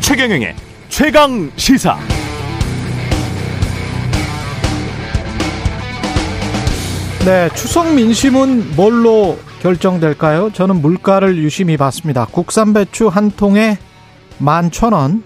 최경영의 0.00 0.54
최강 0.88 1.50
시사. 1.56 1.98
네, 7.24 7.50
추석 7.54 7.92
민심은 7.94 8.74
뭘로 8.76 9.38
결정될까요? 9.60 10.50
저는 10.52 10.80
물가를 10.80 11.36
유심히 11.36 11.76
봤습니다. 11.76 12.26
국산 12.30 12.72
배추 12.72 13.08
한 13.08 13.30
통에 13.30 13.76
만 14.38 14.70
천 14.70 14.92
원, 14.92 15.22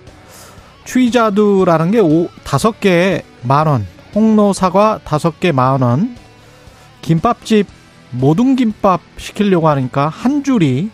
추이자두라는 0.85 1.91
게 1.93 2.01
오, 2.01 2.29
다섯 2.45 2.81
개에 2.81 3.23
만 3.43 3.67
원, 3.69 3.87
홍로 4.15 4.53
사과 4.53 5.01
다섯 5.05 5.41
개만 5.41 5.83
원, 5.83 6.17
김밥집 7.01 7.67
모든 8.11 8.57
김밥 8.57 9.01
시키려고 9.17 9.69
하니까 9.69 10.09
한 10.09 10.45
줄이 10.45 10.91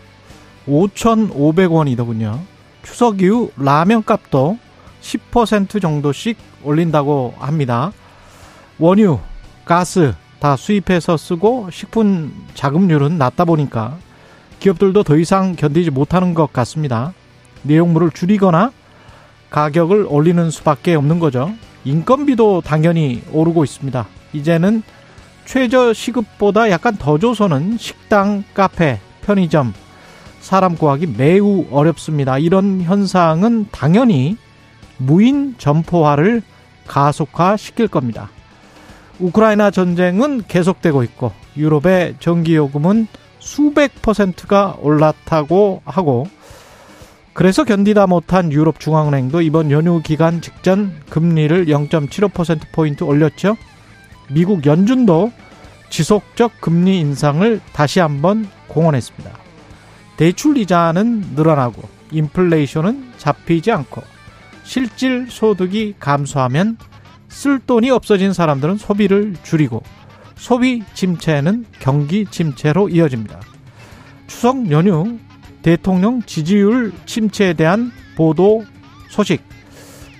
5,500원이더군요. 0.67 2.39
추석 2.83 3.21
이후 3.21 3.51
라면 3.57 4.05
값도 4.05 4.59
10% 5.01 5.81
정도씩 5.81 6.37
올린다고 6.62 7.35
합니다. 7.39 7.93
원유, 8.79 9.19
가스 9.65 10.15
다 10.39 10.57
수입해서 10.57 11.17
쓰고 11.17 11.71
식품 11.73 12.33
자금률은 12.55 13.19
낮다 13.19 13.45
보니까 13.45 13.98
기업들도 14.61 15.03
더 15.03 15.17
이상 15.17 15.57
견디지 15.57 15.91
못하는 15.91 16.35
것 16.35 16.53
같습니다. 16.53 17.12
내용물을 17.62 18.11
줄이거나 18.12 18.73
가격을 19.51 20.07
올리는 20.09 20.51
수밖에 20.51 20.95
없는 20.95 21.19
거죠. 21.19 21.53
인건비도 21.88 22.60
당연히 22.60 23.23
오르고 23.33 23.65
있습니다. 23.65 24.06
이제는 24.34 24.83
최저 25.47 25.95
시급보다 25.95 26.69
약간 26.70 26.97
더 26.97 27.19
줘서는 27.19 27.78
식당, 27.78 28.45
카페, 28.53 29.00
편의점, 29.22 29.72
사람 30.41 30.77
구하기 30.77 31.14
매우 31.17 31.64
어렵습니다. 31.70 32.36
이런 32.39 32.83
현상은 32.83 33.69
당연히 33.70 34.36
무인 34.98 35.55
점포화를 35.56 36.42
가속화시킬 36.86 37.89
겁니다. 37.89 38.28
우크라이나 39.19 39.70
전쟁은 39.70 40.42
계속되고 40.47 41.02
있고 41.05 41.33
유럽의 41.56 42.17
전기요금은 42.20 43.06
수백 43.39 44.02
퍼센트가 44.02 44.77
올랐다고 44.80 45.80
하고 45.86 46.27
그래서 47.39 47.62
견디다 47.62 48.08
못한 48.08 48.50
유럽 48.50 48.81
중앙은행도 48.81 49.42
이번 49.42 49.70
연휴 49.70 50.03
기간 50.03 50.41
직전 50.41 50.92
금리를 51.08 51.67
0.75%포인트 51.67 53.05
올렸죠. 53.05 53.56
미국 54.28 54.67
연준도 54.67 55.30
지속적 55.89 56.61
금리 56.61 56.98
인상을 56.98 57.61
다시 57.72 58.00
한번 58.00 58.48
공언했습니다. 58.67 59.30
대출 60.17 60.56
이자는 60.56 61.34
늘어나고 61.36 61.80
인플레이션은 62.11 63.12
잡히지 63.19 63.70
않고 63.70 64.02
실질 64.64 65.30
소득이 65.30 65.95
감소하면 66.00 66.77
쓸 67.28 67.61
돈이 67.61 67.89
없어진 67.92 68.33
사람들은 68.33 68.78
소비를 68.78 69.36
줄이고 69.45 69.84
소비 70.34 70.83
침체는 70.92 71.67
경기 71.78 72.27
침체로 72.28 72.89
이어집니다. 72.89 73.39
추석 74.27 74.73
연휴 74.73 75.20
대통령 75.69 76.22
지지율 76.22 76.94
침체에 77.05 77.52
대한 77.52 77.92
보도 78.16 78.64
소식 79.11 79.42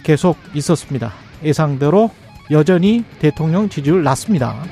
계속 0.03 0.37
있었습니다. 0.53 1.15
예상대로 1.43 2.11
여전히 2.51 3.03
대통령 3.19 3.71
지지율 3.71 4.03
낮습니다. 4.03 4.63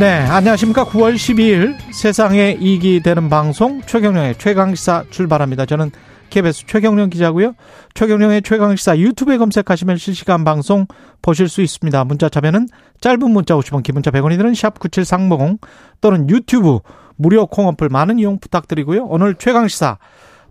네, 0.00 0.14
안녕하십니까. 0.14 0.84
9월 0.84 1.14
12일 1.14 1.76
세상에 1.92 2.56
이익이 2.60 3.00
되는 3.04 3.28
방송 3.28 3.80
최경령의 3.82 4.34
최강시사 4.38 5.04
출발합니다. 5.10 5.64
저는 5.64 5.92
KBS 6.30 6.66
최경령 6.66 7.10
기자고요. 7.10 7.54
최경령의 7.94 8.42
최강시사 8.42 8.98
유튜브에 8.98 9.38
검색하시면 9.38 9.96
실시간 9.96 10.42
방송 10.42 10.86
보실 11.22 11.48
수 11.48 11.62
있습니다. 11.62 12.04
문자 12.04 12.28
참여는 12.28 12.66
짧은 13.00 13.30
문자 13.30 13.54
50원, 13.54 13.82
기본자 13.82 14.10
100원이 14.10 14.36
드는 14.36 14.54
샵 14.54 14.78
9730 14.78 15.60
또는 16.00 16.28
유튜브 16.30 16.80
무료 17.16 17.46
콩어플 17.46 17.88
많은 17.88 18.18
이용 18.18 18.38
부탁드리고요. 18.38 19.06
오늘 19.06 19.34
최강시사 19.34 19.98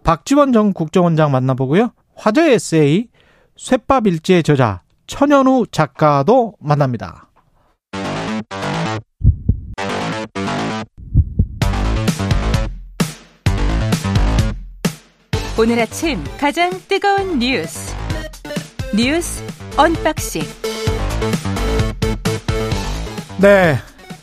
박지원 0.04 0.54
전 0.54 0.74
국정원장 0.74 1.32
만나보고요. 1.32 1.92
화제 2.16 2.54
에세이 2.54 3.08
쇳밥일지의 3.56 4.44
저자 4.44 4.82
천현우 5.08 5.66
작가도 5.72 6.54
만납니다. 6.60 7.28
오늘 15.60 15.80
아침 15.80 16.24
가장 16.40 16.70
뜨거운 16.88 17.40
뉴스 17.40 17.96
뉴스 18.96 19.44
unboxing 19.76 20.44
네. 23.40 23.76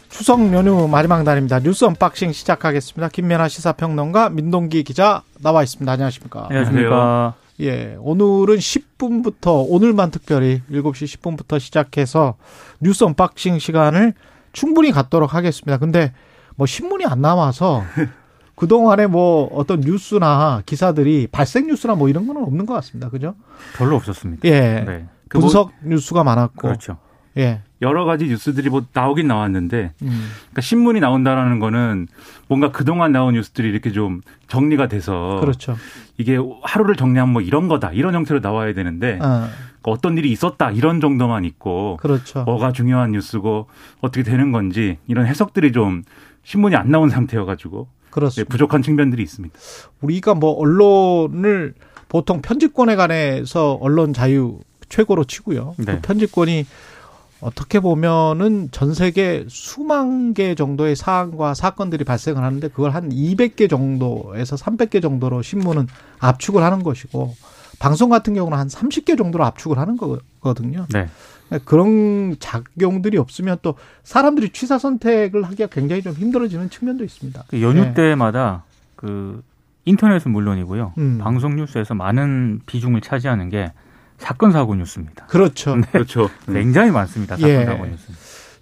추석 0.09 0.41
연휴 0.53 0.89
마지막 0.89 1.23
날입니다. 1.23 1.61
뉴스 1.61 1.85
unboxing 1.85 2.33
시작하겠습니다. 2.33 3.09
김민아 3.11 3.47
시사평론가 3.47 4.31
민동기 4.31 4.83
기자 4.83 5.23
나와 5.41 5.63
있습니다. 5.63 5.91
안녕하십니까? 5.91 6.47
안녕하십니까? 6.51 7.35
예. 7.61 7.97
오늘은 8.01 8.57
10분부터 8.57 9.65
오늘만 9.69 10.11
특별히 10.11 10.63
7시 10.69 11.21
10분부터 11.21 11.61
시작해서 11.61 12.35
뉴스 12.81 13.05
unboxing 13.05 13.61
시간을 13.61 14.15
충분히 14.53 14.91
갖도록 14.91 15.33
하겠습니다. 15.33 15.79
근데 15.79 16.13
뭐 16.57 16.67
신문이 16.67 17.05
안 17.07 17.21
나와서 17.21 17.85
그동안에 18.57 19.07
뭐 19.07 19.49
어떤 19.53 19.81
뉴스나 19.81 20.63
기사들이 20.67 21.29
발생 21.31 21.69
뉴스나 21.69 21.95
뭐 21.95 22.09
이런 22.09 22.27
거는 22.27 22.43
없는 22.43 22.67
것 22.67 22.75
같습니다. 22.75 23.11
그죠? 23.11 23.37
별로 23.77 23.95
없었습니다. 23.95 24.49
예. 24.49 24.85
네. 24.85 25.07
그 25.29 25.39
분석 25.39 25.71
뭐, 25.83 25.91
뉴스가 25.95 26.25
많았고. 26.25 26.63
그렇죠. 26.63 26.99
예. 27.37 27.61
여러 27.83 28.05
가지 28.05 28.27
뉴스들이 28.27 28.71
뭐 28.71 28.85
나오긴 28.93 29.27
나왔는데, 29.27 29.93
음. 30.03 30.31
그러니까 30.41 30.61
신문이 30.61 31.01
나온다라는 31.01 31.59
거는 31.59 32.09
뭔가 32.49 32.71
그동안 32.71 33.13
나온 33.13 33.35
뉴스들이 33.35 33.69
이렇게 33.69 33.93
좀 33.93 34.21
정리가 34.49 34.89
돼서. 34.89 35.39
그렇죠. 35.41 35.77
이게 36.17 36.39
하루를 36.63 36.97
정리하면 36.97 37.33
뭐 37.33 37.43
이런 37.43 37.69
거다. 37.69 37.93
이런 37.93 38.15
형태로 38.15 38.41
나와야 38.41 38.73
되는데, 38.73 39.19
어. 39.21 39.49
어떤 39.83 40.17
일이 40.17 40.33
있었다. 40.33 40.71
이런 40.71 41.01
정도만 41.01 41.45
있고. 41.45 41.99
그렇죠. 42.01 42.45
뭐가 42.45 42.73
중요한 42.73 43.13
뉴스고 43.13 43.67
어떻게 44.01 44.23
되는 44.23 44.51
건지 44.51 44.99
이런 45.07 45.27
해석들이 45.27 45.73
좀 45.73 46.03
신문이 46.45 46.75
안 46.75 46.91
나온 46.91 47.11
상태여가지고. 47.11 47.89
그렇습니다. 48.11 48.49
네, 48.49 48.49
부족한 48.49 48.83
측면들이 48.83 49.23
있습니다. 49.23 49.55
우리가 50.01 50.35
뭐 50.35 50.53
언론을 50.53 51.75
보통 52.09 52.41
편집권에 52.41 52.97
관해서 52.97 53.77
언론 53.81 54.13
자유 54.13 54.61
최고로 54.89 55.25
치고요. 55.25 55.75
네. 55.79 55.97
그 55.97 56.01
편집권이 56.01 56.65
어떻게 57.45 57.79
보면은 57.79 58.71
전 58.71 58.95
세계 58.95 59.45
수만 59.51 60.33
개 60.33 60.55
정도의 60.55 60.97
사안과 60.97 61.53
사건들이 61.53 62.03
발생을 62.03 62.43
하는데 62.43 62.69
그걸 62.69 62.93
한 62.93 63.11
200개 63.11 63.69
정도에서 63.69 64.57
300개 64.57 65.03
정도로 65.03 65.43
신문은 65.43 65.87
압축을 66.21 66.63
하는 66.63 66.83
것이고 66.83 67.35
방송 67.79 68.09
같은 68.09 68.33
경우는 68.33 68.57
한 68.57 68.69
30개 68.69 69.19
정도로 69.19 69.45
압축을 69.45 69.77
하는 69.77 69.99
거거든요. 69.99 70.87
네. 70.95 71.09
그런 71.67 72.37
작용들이 72.41 73.19
없으면 73.19 73.59
또 73.61 73.75
사람들이 74.05 74.49
취사 74.51 74.79
선택을 74.79 75.43
하기가 75.43 75.67
굉장히 75.67 76.01
좀 76.01 76.15
힘들어지는 76.15 76.71
측면도 76.71 77.05
있습니다. 77.05 77.45
그 77.49 77.61
연휴 77.61 77.83
네. 77.83 77.93
때마다 77.93 78.65
그 78.97 79.43
인터넷은 79.85 80.33
물론이고요. 80.33 80.95
음. 80.97 81.19
방송 81.21 81.57
뉴스에서 81.57 81.93
많은 81.93 82.61
비중을 82.65 83.03
차지하는 83.03 83.51
게 83.51 83.71
사건 84.25 84.53
사고 84.53 84.75
뉴스입니다. 84.75 85.27
그렇죠. 85.27 85.77
그렇죠. 85.93 86.31
굉장히 86.51 86.91
많습니다. 86.91 87.37
사건 87.37 87.51
예. 87.51 87.65
사고 87.67 87.85
뉴스. 87.85 88.07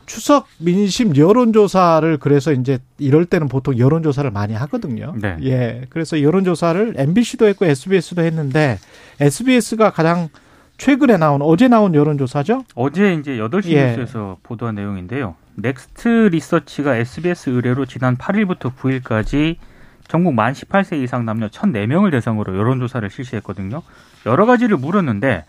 추석 0.06 0.48
민심 0.58 1.16
여론조사를 1.16 2.18
그래서 2.18 2.52
이제 2.52 2.80
이럴 2.98 3.24
때는 3.26 3.46
보통 3.46 3.78
여론조사를 3.78 4.28
많이 4.32 4.54
하거든요. 4.54 5.14
네. 5.16 5.36
예. 5.44 5.82
그래서 5.88 6.20
여론조사를 6.20 6.94
MBC도 6.96 7.46
했고 7.46 7.64
SBS도 7.64 8.22
했는데 8.22 8.80
SBS가 9.20 9.90
가장 9.90 10.28
최근에 10.78 11.16
나온 11.16 11.40
어제 11.42 11.68
나온 11.68 11.94
여론조사죠. 11.94 12.64
어제 12.74 13.14
이제 13.14 13.36
8시 13.36 13.70
예. 13.70 13.90
뉴스에서 13.90 14.38
보도한 14.42 14.74
내용인데요. 14.74 15.36
넥스트 15.54 16.08
리서치가 16.32 16.96
SBS 16.96 17.50
의뢰로 17.50 17.86
지난 17.86 18.16
8일부터 18.16 18.74
9일까지 18.74 19.56
전국 20.08 20.34
만 20.34 20.54
18세 20.54 21.00
이상 21.00 21.24
남녀 21.24 21.46
1,004명을 21.46 22.10
대상으로 22.10 22.58
여론조사를 22.58 23.08
실시했거든요. 23.08 23.82
여러 24.26 24.46
가지를 24.46 24.76
물었는데 24.76 25.44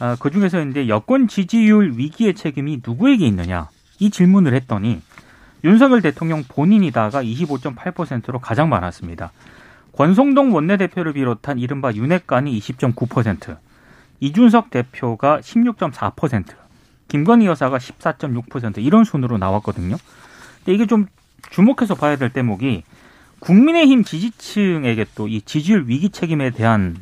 아, 0.00 0.16
그 0.20 0.30
중에서 0.30 0.62
이제 0.64 0.88
여권 0.88 1.28
지지율 1.28 1.92
위기의 1.96 2.34
책임이 2.34 2.82
누구에게 2.86 3.26
있느냐 3.26 3.68
이 3.98 4.10
질문을 4.10 4.54
했더니 4.54 5.02
윤석열 5.64 6.02
대통령 6.02 6.44
본인이다가 6.44 7.22
25.8%로 7.22 8.38
가장 8.38 8.68
많았습니다. 8.68 9.32
권성동 9.92 10.54
원내대표를 10.54 11.14
비롯한 11.14 11.58
이른바 11.58 11.92
윤핵관이 11.92 12.56
20.9%, 12.60 13.56
이준석 14.20 14.70
대표가 14.70 15.40
16.4%, 15.40 16.44
김건희 17.08 17.46
여사가 17.46 17.78
14.6% 17.78 18.78
이런 18.78 19.02
순으로 19.02 19.38
나왔거든요. 19.38 19.96
근데 20.58 20.74
이게 20.74 20.86
좀 20.86 21.06
주목해서 21.50 21.96
봐야 21.96 22.14
될 22.16 22.30
대목이 22.32 22.84
국민의힘 23.40 24.04
지지층에게 24.04 25.06
또 25.16 25.26
이 25.26 25.40
지지율 25.42 25.84
위기 25.88 26.10
책임에 26.10 26.50
대한 26.50 26.96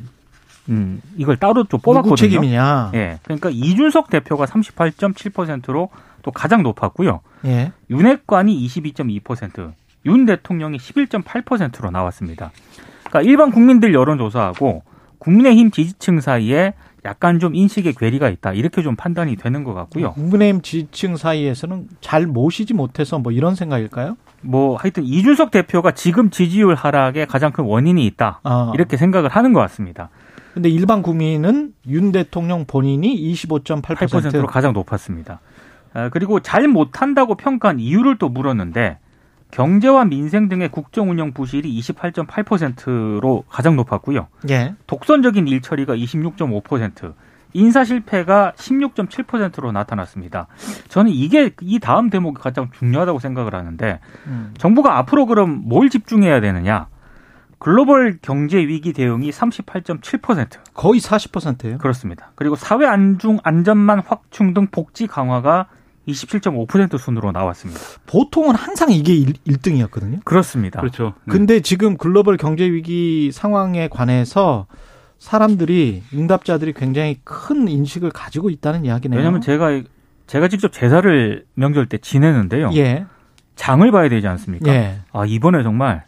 음, 0.69 1.01
이걸 1.15 1.37
따로 1.37 1.63
좀 1.63 1.79
뽑았거든요. 1.79 2.03
누구 2.03 2.15
책임이냐? 2.15 2.91
예. 2.93 3.19
그러니까 3.23 3.49
이준석 3.49 4.09
대표가 4.09 4.45
38.7%로 4.45 5.89
또 6.21 6.31
가장 6.31 6.63
높았고요. 6.63 7.21
예. 7.45 7.71
윤핵관이 7.89 8.67
22.2%, 8.67 9.71
윤 10.05 10.25
대통령이 10.25 10.77
11.8%로 10.77 11.91
나왔습니다. 11.91 12.51
그러니까 13.05 13.21
일반 13.21 13.51
국민들 13.51 13.93
여론조사하고 13.93 14.83
국민의힘 15.19 15.71
지지층 15.71 16.19
사이에 16.19 16.73
약간 17.05 17.39
좀 17.39 17.55
인식의 17.55 17.93
괴리가 17.93 18.27
있다. 18.29 18.53
이렇게 18.53 18.83
좀 18.83 18.95
판단이 18.95 19.37
되는 19.37 19.63
것 19.63 19.73
같고요. 19.73 20.11
국민의힘 20.13 20.61
지지층 20.61 21.15
사이에서는 21.15 21.87
잘 22.01 22.25
모시지 22.25 22.73
못해서 22.73 23.17
뭐 23.17 23.31
이런 23.31 23.55
생각일까요? 23.55 24.17
뭐 24.41 24.75
하여튼 24.75 25.03
이준석 25.03 25.51
대표가 25.51 25.91
지금 25.91 26.29
지지율 26.29 26.75
하락에 26.75 27.25
가장 27.25 27.51
큰 27.51 27.63
원인이 27.63 28.05
있다. 28.05 28.41
아. 28.43 28.71
이렇게 28.75 28.97
생각을 28.97 29.29
하는 29.29 29.53
것 29.53 29.61
같습니다. 29.61 30.09
근데 30.57 30.69
일반 30.69 31.03
국민은 31.03 31.73
윤 31.87 32.11
대통령 32.11 32.65
본인이 32.65 33.15
25.8% 33.31 33.83
8%로 33.83 34.47
가장 34.47 34.73
높았습니다. 34.73 35.39
아, 35.93 36.09
그리고 36.09 36.39
잘 36.39 36.67
못한다고 36.67 37.35
평가한 37.35 37.79
이유를 37.79 38.17
또 38.17 38.27
물었는데 38.27 38.97
경제와 39.51 40.05
민생 40.05 40.49
등의 40.49 40.69
국정 40.69 41.11
운영 41.11 41.31
부실이 41.31 41.79
28.8%로 41.79 43.43
가장 43.47 43.75
높았고요. 43.75 44.29
예. 44.49 44.73
독선적인 44.87 45.47
일 45.47 45.61
처리가 45.61 45.95
26.5%, 45.95 47.13
인사 47.53 47.83
실패가 47.83 48.53
16.7%로 48.57 49.71
나타났습니다. 49.71 50.47
저는 50.89 51.11
이게 51.11 51.51
이 51.61 51.77
다음 51.77 52.09
대목이 52.09 52.41
가장 52.41 52.71
중요하다고 52.71 53.19
생각을 53.19 53.53
하는데 53.53 53.99
음. 54.25 54.55
정부가 54.57 54.97
앞으로 54.97 55.27
그럼 55.27 55.61
뭘 55.65 55.91
집중해야 55.91 56.41
되느냐? 56.41 56.87
글로벌 57.59 58.19
경제 58.21 58.57
위기 58.59 58.93
대응이 58.93 59.29
38.7% 59.29 60.59
거의 60.73 60.99
40%예요. 60.99 61.77
그렇습니다. 61.79 62.31
그리고 62.35 62.55
사회 62.55 62.85
안중 62.85 63.39
안전망 63.43 64.03
확충 64.05 64.53
등 64.53 64.67
복지 64.67 65.07
강화가 65.07 65.67
27.5% 66.07 66.97
순으로 66.97 67.31
나왔습니다. 67.31 67.81
보통은 68.05 68.55
항상 68.55 68.91
이게 68.91 69.13
1, 69.13 69.33
1등이었거든요. 69.45 70.23
그렇습니다. 70.23 70.79
그렇죠. 70.79 71.13
네. 71.25 71.31
근데 71.31 71.59
지금 71.59 71.97
글로벌 71.97 72.37
경제 72.37 72.63
위기 72.63 73.31
상황에 73.33 73.89
관해서 73.89 74.67
사람들이 75.19 76.03
응답자들이 76.13 76.73
굉장히 76.73 77.19
큰 77.23 77.67
인식을 77.67 78.11
가지고 78.11 78.49
있다는 78.49 78.85
이야기네요. 78.85 79.17
왜냐하면 79.17 79.41
제가 79.41 79.81
제가 80.27 80.47
직접 80.47 80.71
제사를 80.71 81.45
명절 81.55 81.87
때 81.87 81.97
지내는데요. 81.97 82.71
예. 82.75 83.05
장을 83.55 83.89
봐야 83.91 84.07
되지 84.07 84.27
않습니까? 84.27 84.71
예. 84.71 84.99
아 85.11 85.25
이번에 85.25 85.63
정말 85.63 86.03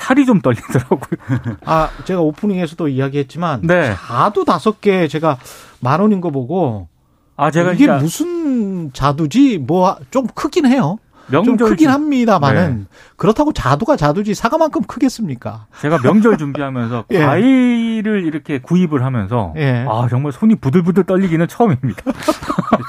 살이 0.00 0.24
좀 0.26 0.40
떨리더라고요. 0.40 1.56
아, 1.66 1.90
제가 2.04 2.20
오프닝에서도 2.20 2.88
이야기했지만 2.88 3.60
네. 3.62 3.94
자두 3.94 4.44
다섯 4.44 4.80
개 4.80 5.06
제가 5.08 5.38
만 5.80 6.00
원인 6.00 6.20
거 6.20 6.30
보고 6.30 6.88
아 7.36 7.50
제가 7.50 7.72
이게 7.72 7.84
진짜 7.86 7.98
무슨 7.98 8.92
자두지 8.92 9.58
뭐 9.58 9.96
좀 10.10 10.26
크긴 10.34 10.66
해요. 10.66 10.98
좀 11.30 11.44
명절 11.44 11.68
크긴 11.70 11.86
준- 11.86 11.92
합니다만은 11.92 12.86
그렇다고 13.16 13.52
자두가 13.52 13.96
자두지 13.96 14.34
사과만큼 14.34 14.82
크겠습니까? 14.82 15.66
제가 15.80 15.98
명절 16.02 16.38
준비하면서 16.38 17.04
예. 17.12 17.18
과일을 17.24 18.24
이렇게 18.24 18.58
구입을 18.58 19.04
하면서 19.04 19.54
예. 19.56 19.86
아 19.88 20.08
정말 20.10 20.32
손이 20.32 20.56
부들부들 20.56 21.04
떨리기는 21.04 21.46
처음입니다. 21.46 22.02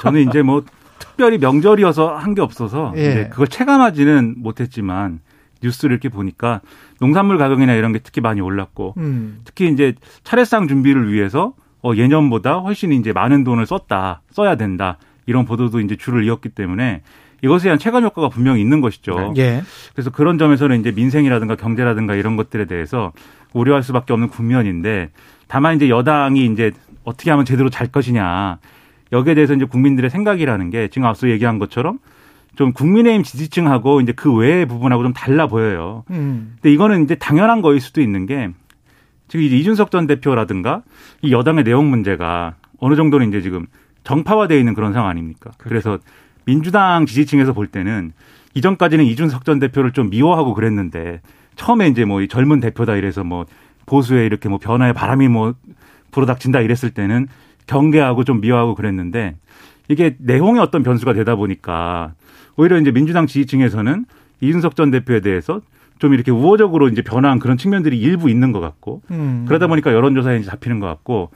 저는 0.01 0.27
이제 0.29 0.41
뭐 0.41 0.63
특별히 0.97 1.37
명절이어서 1.37 2.15
한 2.15 2.33
게 2.33 2.41
없어서 2.41 2.93
예. 2.95 2.99
이제 3.11 3.27
그걸 3.29 3.47
체감하지는 3.47 4.35
못했지만 4.37 5.19
뉴스를 5.63 5.93
이렇게 5.93 6.09
보니까 6.09 6.61
농산물 6.99 7.37
가격이나 7.37 7.73
이런 7.73 7.93
게 7.93 7.99
특히 7.99 8.21
많이 8.21 8.41
올랐고 8.41 8.95
음. 8.97 9.41
특히 9.43 9.69
이제 9.71 9.93
차례상 10.23 10.67
준비를 10.67 11.11
위해서 11.11 11.53
어, 11.83 11.93
예년보다 11.95 12.59
훨씬 12.59 12.91
이제 12.91 13.11
많은 13.11 13.43
돈을 13.43 13.65
썼다, 13.65 14.21
써야 14.31 14.55
된다 14.55 14.97
이런 15.25 15.45
보도도 15.45 15.79
이제 15.79 15.95
줄을 15.95 16.25
이었기 16.25 16.49
때문에 16.49 17.01
이것에 17.43 17.63
대한 17.63 17.79
체감 17.79 18.03
효과가 18.03 18.29
분명히 18.29 18.61
있는 18.61 18.81
것이죠. 18.81 19.33
예. 19.37 19.63
그래서 19.93 20.11
그런 20.11 20.37
점에서는 20.37 20.79
이제 20.79 20.91
민생이라든가 20.91 21.55
경제라든가 21.55 22.13
이런 22.15 22.35
것들에 22.35 22.65
대해서 22.65 23.11
우려할 23.53 23.81
수밖에 23.83 24.13
없는 24.13 24.29
국면인데 24.29 25.09
다만 25.47 25.75
이제 25.75 25.89
여당이 25.89 26.45
이제 26.45 26.71
어떻게 27.03 27.31
하면 27.31 27.45
제대로 27.45 27.69
잘 27.69 27.87
것이냐 27.87 28.59
여기에 29.11 29.33
대해서 29.33 29.53
이제 29.53 29.65
국민들의 29.65 30.09
생각이라는 30.09 30.69
게 30.69 30.87
지금 30.87 31.07
앞서 31.07 31.29
얘기한 31.29 31.59
것처럼 31.59 31.97
좀 32.55 32.73
국민의힘 32.73 33.23
지지층하고 33.23 34.01
이제 34.01 34.11
그 34.11 34.33
외의 34.33 34.65
부분하고 34.65 35.03
좀 35.03 35.13
달라 35.13 35.47
보여요. 35.47 36.03
음. 36.09 36.55
근데 36.55 36.73
이거는 36.73 37.03
이제 37.03 37.15
당연한 37.15 37.61
거일 37.61 37.79
수도 37.79 38.01
있는 38.01 38.25
게 38.25 38.49
지금 39.27 39.45
이제 39.45 39.55
이준석 39.57 39.91
전 39.91 40.07
대표라든가 40.07 40.83
이 41.21 41.31
여당의 41.31 41.63
내용 41.63 41.89
문제가 41.89 42.55
어느 42.79 42.95
정도는 42.95 43.29
이제 43.29 43.41
지금 43.41 43.67
정파화되어 44.03 44.57
있는 44.57 44.73
그런 44.73 44.93
상황 44.93 45.09
아닙니까? 45.09 45.51
그래서 45.57 45.99
민주당 46.45 47.05
지지층에서 47.05 47.53
볼 47.53 47.67
때는 47.67 48.11
이전까지는 48.53 49.05
이준석 49.05 49.45
전 49.45 49.59
대표를 49.59 49.91
좀 49.93 50.09
미워하고 50.09 50.53
그랬는데 50.53 51.21
처음에 51.55 51.87
이제 51.87 52.03
뭐이 52.03 52.27
젊은 52.27 52.59
대표다 52.59 52.95
이래서 52.95 53.23
뭐 53.23 53.45
보수에 53.85 54.25
이렇게 54.25 54.49
뭐 54.49 54.57
변화의 54.57 54.93
바람이 54.93 55.27
뭐 55.27 55.53
불어닥친다 56.11 56.59
이랬을 56.59 56.91
때는 56.93 57.27
경계하고 57.67 58.23
좀 58.23 58.41
미워하고 58.41 58.75
그랬는데 58.75 59.35
이게 59.87 60.15
내용의 60.19 60.61
어떤 60.61 60.83
변수가 60.83 61.13
되다 61.13 61.35
보니까 61.35 62.13
오히려 62.61 62.79
이제 62.79 62.91
민주당 62.91 63.25
지지층에서는 63.25 64.05
이준석 64.39 64.75
전 64.75 64.91
대표에 64.91 65.19
대해서 65.21 65.61
좀 65.97 66.13
이렇게 66.13 66.29
우호적으로 66.29 66.89
이제 66.89 67.01
변화한 67.01 67.39
그런 67.39 67.57
측면들이 67.57 67.99
일부 67.99 68.29
있는 68.29 68.51
것 68.51 68.59
같고 68.59 69.01
음. 69.09 69.45
그러다 69.47 69.65
보니까 69.65 69.91
여론조사에 69.93 70.37
이제 70.37 70.45
잡히는 70.45 70.79
것 70.79 70.85
같고 70.85 71.31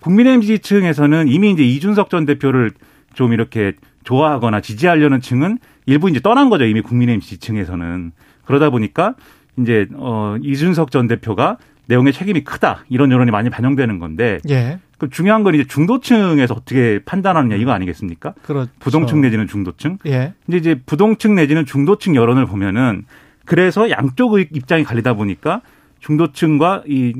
국민의힘 0.00 0.40
지지층에서는 0.40 1.28
이미 1.28 1.50
이제 1.50 1.62
이준석 1.62 2.08
전 2.08 2.24
대표를 2.24 2.70
좀 3.12 3.34
이렇게 3.34 3.74
좋아하거나 4.04 4.62
지지하려는 4.62 5.20
층은 5.20 5.58
일부 5.84 6.08
이제 6.08 6.18
떠난 6.20 6.48
거죠 6.48 6.64
이미 6.64 6.80
국민의힘 6.80 7.20
지지층에서는 7.20 8.12
그러다 8.46 8.70
보니까 8.70 9.16
이제 9.58 9.86
어 9.96 10.36
이준석 10.42 10.90
전 10.90 11.08
대표가 11.08 11.58
내용의 11.90 12.12
책임이 12.12 12.44
크다 12.44 12.84
이런 12.88 13.10
여론이 13.10 13.32
많이 13.32 13.50
반영되는 13.50 13.98
건데 13.98 14.38
예. 14.48 14.78
그 14.96 15.10
중요한 15.10 15.42
건 15.42 15.54
이제 15.54 15.64
중도층에서 15.64 16.54
어떻게 16.54 17.00
판단하느냐 17.04 17.56
이거 17.56 17.72
아니겠습니까? 17.72 18.34
그렇죠. 18.42 18.70
부동층 18.78 19.20
내지는 19.20 19.48
중도층. 19.48 19.98
예. 20.06 20.34
근데 20.46 20.58
이제 20.58 20.80
부동층 20.86 21.34
내지는 21.34 21.66
중도층 21.66 22.14
여론을 22.14 22.46
보면은 22.46 23.04
그래서 23.44 23.90
양쪽의 23.90 24.48
입장이 24.52 24.84
갈리다 24.84 25.14
보니까 25.14 25.62
중도층과 25.98 26.84
이, 26.86 27.14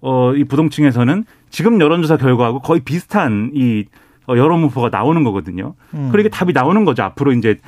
어, 0.00 0.34
이 0.34 0.44
부동층에서는 0.44 1.24
지금 1.50 1.80
여론조사 1.80 2.16
결과하고 2.16 2.60
거의 2.60 2.80
비슷한 2.80 3.52
이 3.54 3.84
어, 4.28 4.36
여론 4.36 4.60
분포가 4.62 4.88
나오는 4.88 5.22
거거든요. 5.22 5.74
음. 5.94 6.08
그러니까 6.10 6.36
답이 6.36 6.52
나오는 6.52 6.84
거죠. 6.84 7.04
앞으로 7.04 7.32
이제 7.32 7.58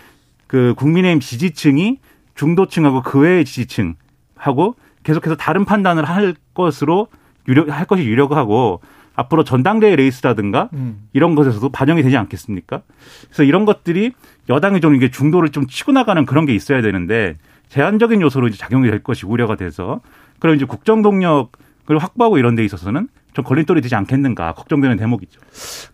그 0.48 0.74
국민의힘 0.76 1.20
지지층이 1.20 1.98
중도층하고 2.34 3.02
그 3.02 3.20
외의 3.20 3.44
지지층하고 3.44 4.74
계속해서 5.08 5.36
다른 5.36 5.64
판단을 5.64 6.04
할 6.04 6.34
것으로 6.52 7.08
유력, 7.48 7.70
할 7.70 7.86
것이 7.86 8.04
유력하고 8.04 8.82
앞으로 9.14 9.42
전당대회 9.42 9.96
레이스라든가 9.96 10.68
음. 10.74 11.08
이런 11.14 11.34
것에서도 11.34 11.66
반영이 11.70 12.02
되지 12.02 12.18
않겠습니까? 12.18 12.82
그래서 13.24 13.42
이런 13.42 13.64
것들이 13.64 14.12
여당이 14.50 14.82
좀 14.82 14.94
이게 14.94 15.10
중도를 15.10 15.48
좀 15.48 15.66
치고 15.66 15.92
나가는 15.92 16.26
그런 16.26 16.44
게 16.44 16.54
있어야 16.54 16.82
되는데 16.82 17.38
제한적인 17.70 18.20
요소로 18.20 18.48
이제 18.48 18.58
작용이 18.58 18.90
될 18.90 19.02
것이 19.02 19.24
우려가 19.24 19.56
돼서 19.56 20.00
그럼 20.40 20.56
이제 20.56 20.66
국정 20.66 21.00
동력 21.00 21.52
을 21.90 21.98
확보하고 21.98 22.36
이런 22.36 22.54
데 22.54 22.64
있어서는 22.64 23.08
좀 23.32 23.44
걸림돌이 23.44 23.80
되지 23.80 23.94
않겠는가 23.94 24.52
걱정되는 24.54 24.98
대목이죠. 24.98 25.40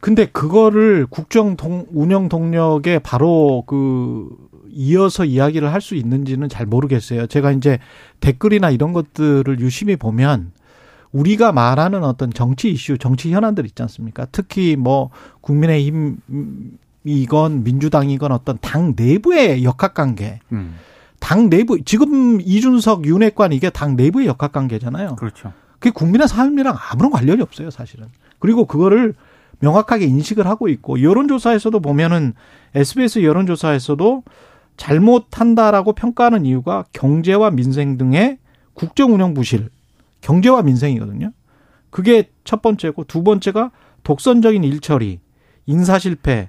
근데 0.00 0.26
그거를 0.26 1.06
국정 1.08 1.56
동, 1.56 1.86
운영 1.92 2.28
동력에 2.28 2.98
바로 2.98 3.62
그 3.66 4.28
이어서 4.70 5.24
이야기를 5.24 5.72
할 5.72 5.80
수 5.80 5.94
있는지는 5.94 6.48
잘 6.48 6.66
모르겠어요. 6.66 7.28
제가 7.28 7.52
이제 7.52 7.78
댓글이나 8.18 8.70
이런 8.70 8.92
것들을 8.92 9.60
유심히 9.60 9.94
보면 9.94 10.50
우리가 11.12 11.52
말하는 11.52 12.02
어떤 12.02 12.32
정치 12.32 12.72
이슈, 12.72 12.98
정치 12.98 13.32
현안들 13.32 13.64
있지 13.66 13.80
않습니까? 13.82 14.26
특히 14.32 14.74
뭐 14.74 15.10
국민의힘 15.42 16.16
이건 17.04 17.62
민주당이건 17.62 18.32
어떤 18.32 18.58
당 18.60 18.94
내부의 18.96 19.62
역학관계, 19.62 20.40
음, 20.50 20.74
당 21.20 21.48
내부 21.50 21.84
지금 21.84 22.40
이준석 22.40 23.06
윤핵관 23.06 23.52
이게 23.52 23.70
당 23.70 23.94
내부의 23.94 24.26
역학관계잖아요. 24.26 25.14
그렇죠. 25.16 25.52
그게 25.84 25.92
국민의 25.92 26.28
삶이랑 26.28 26.74
아무런 26.92 27.12
관련이 27.12 27.42
없어요, 27.42 27.70
사실은. 27.70 28.06
그리고 28.38 28.64
그거를 28.64 29.12
명확하게 29.58 30.06
인식을 30.06 30.46
하고 30.46 30.68
있고 30.68 31.02
여론조사에서도 31.02 31.78
보면은 31.80 32.32
SBS 32.74 33.22
여론조사에서도 33.22 34.22
잘못한다라고 34.78 35.92
평가하는 35.92 36.46
이유가 36.46 36.86
경제와 36.94 37.50
민생 37.50 37.98
등의 37.98 38.38
국정 38.72 39.12
운영 39.12 39.34
부실, 39.34 39.68
경제와 40.22 40.62
민생이거든요. 40.62 41.32
그게 41.90 42.30
첫 42.44 42.62
번째고 42.62 43.04
두 43.04 43.22
번째가 43.22 43.70
독선적인 44.04 44.64
일처리, 44.64 45.20
인사 45.66 45.98
실패, 45.98 46.48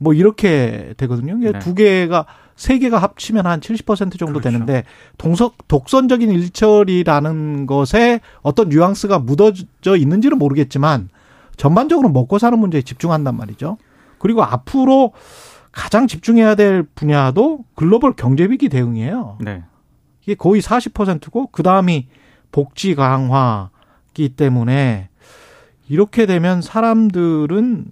뭐 0.00 0.12
이렇게 0.12 0.94
되거든요. 0.96 1.36
네. 1.36 1.56
두 1.60 1.76
개가 1.76 2.26
세 2.62 2.78
개가 2.78 2.98
합치면 2.98 3.44
한 3.44 3.58
70% 3.58 4.20
정도 4.20 4.34
그렇죠. 4.38 4.50
되는데 4.50 4.84
동석 5.18 5.66
독선적인 5.66 6.30
일처리라는 6.30 7.66
것에 7.66 8.20
어떤 8.42 8.68
뉘앙스가 8.68 9.18
묻어져 9.18 9.96
있는지는 9.96 10.38
모르겠지만 10.38 11.08
전반적으로 11.56 12.08
먹고 12.08 12.38
사는 12.38 12.56
문제에 12.56 12.82
집중한단 12.82 13.36
말이죠. 13.36 13.78
그리고 14.18 14.44
앞으로 14.44 15.12
가장 15.72 16.06
집중해야 16.06 16.54
될 16.54 16.84
분야도 16.84 17.64
글로벌 17.74 18.12
경제 18.14 18.44
위기 18.44 18.68
대응이에요. 18.68 19.38
네. 19.40 19.64
이게 20.22 20.36
거의 20.36 20.62
40%고 20.62 21.48
그 21.48 21.64
다음이 21.64 22.06
복지 22.52 22.94
강화기 22.94 24.28
때문에 24.36 25.08
이렇게 25.88 26.26
되면 26.26 26.62
사람들은 26.62 27.86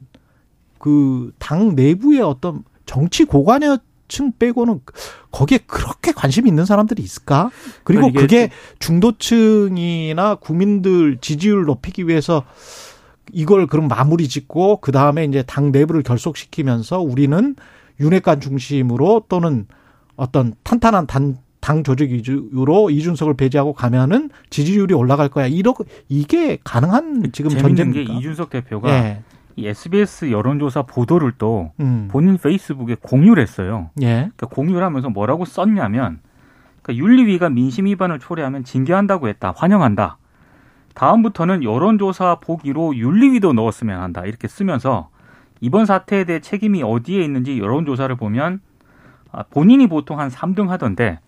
그 0.78 1.32
당 1.40 1.74
내부의 1.74 2.20
어떤 2.20 2.62
정치 2.86 3.24
고관여 3.24 3.78
층 4.10 4.32
빼고는 4.38 4.80
거기에 5.30 5.60
그렇게 5.66 6.12
관심이 6.12 6.48
있는 6.48 6.66
사람들이 6.66 7.02
있을까? 7.02 7.50
그리고 7.84 8.12
그게 8.12 8.50
중도층이나 8.80 10.34
국민들 10.34 11.16
지지율 11.20 11.64
높이기 11.64 12.06
위해서 12.08 12.44
이걸 13.32 13.66
그럼 13.66 13.88
마무리 13.88 14.28
짓고 14.28 14.78
그 14.80 14.92
다음에 14.92 15.24
이제 15.24 15.42
당 15.46 15.72
내부를 15.72 16.02
결속시키면서 16.02 17.00
우리는 17.00 17.54
윤핵관 18.00 18.40
중심으로 18.40 19.26
또는 19.28 19.66
어떤 20.16 20.54
탄탄한 20.64 21.06
단, 21.06 21.38
당 21.60 21.84
조직 21.84 22.10
위주로 22.10 22.90
이준석을 22.90 23.34
배제하고 23.34 23.72
가면은 23.72 24.30
지지율이 24.50 24.94
올라갈 24.94 25.28
거야. 25.28 25.46
이러 25.46 25.74
이게 26.08 26.58
가능한 26.64 27.30
지금 27.32 27.56
전쟁입니까? 27.56 28.12
게 28.12 28.18
이준석 28.18 28.50
대표가 28.50 28.90
예. 28.90 29.22
이 29.60 29.68
SBS 29.68 30.30
여론조사 30.30 30.82
보도를 30.82 31.32
또 31.36 31.72
음. 31.80 32.08
본인 32.10 32.38
페이스북에 32.38 32.96
공유를 33.00 33.42
했어요. 33.42 33.90
예. 34.00 34.30
그러니까 34.36 34.46
공유를 34.46 34.82
하면서 34.82 35.10
뭐라고 35.10 35.44
썼냐면 35.44 36.20
그러니까 36.82 37.04
윤리위가 37.04 37.50
민심 37.50 37.84
위반을 37.84 38.18
초래하면 38.18 38.64
징계한다고 38.64 39.28
했다. 39.28 39.52
환영한다. 39.54 40.16
다음부터는 40.94 41.62
여론조사 41.62 42.36
보기로 42.40 42.96
윤리위도 42.96 43.52
넣었으면 43.52 44.00
한다. 44.00 44.24
이렇게 44.24 44.48
쓰면서 44.48 45.10
이번 45.60 45.84
사태에 45.84 46.24
대해 46.24 46.40
책임이 46.40 46.82
어디에 46.82 47.22
있는지 47.22 47.58
여론조사를 47.58 48.14
보면 48.16 48.60
아, 49.30 49.42
본인이 49.44 49.86
보통 49.86 50.18
한 50.18 50.30
3등 50.30 50.68
하던데 50.68 51.20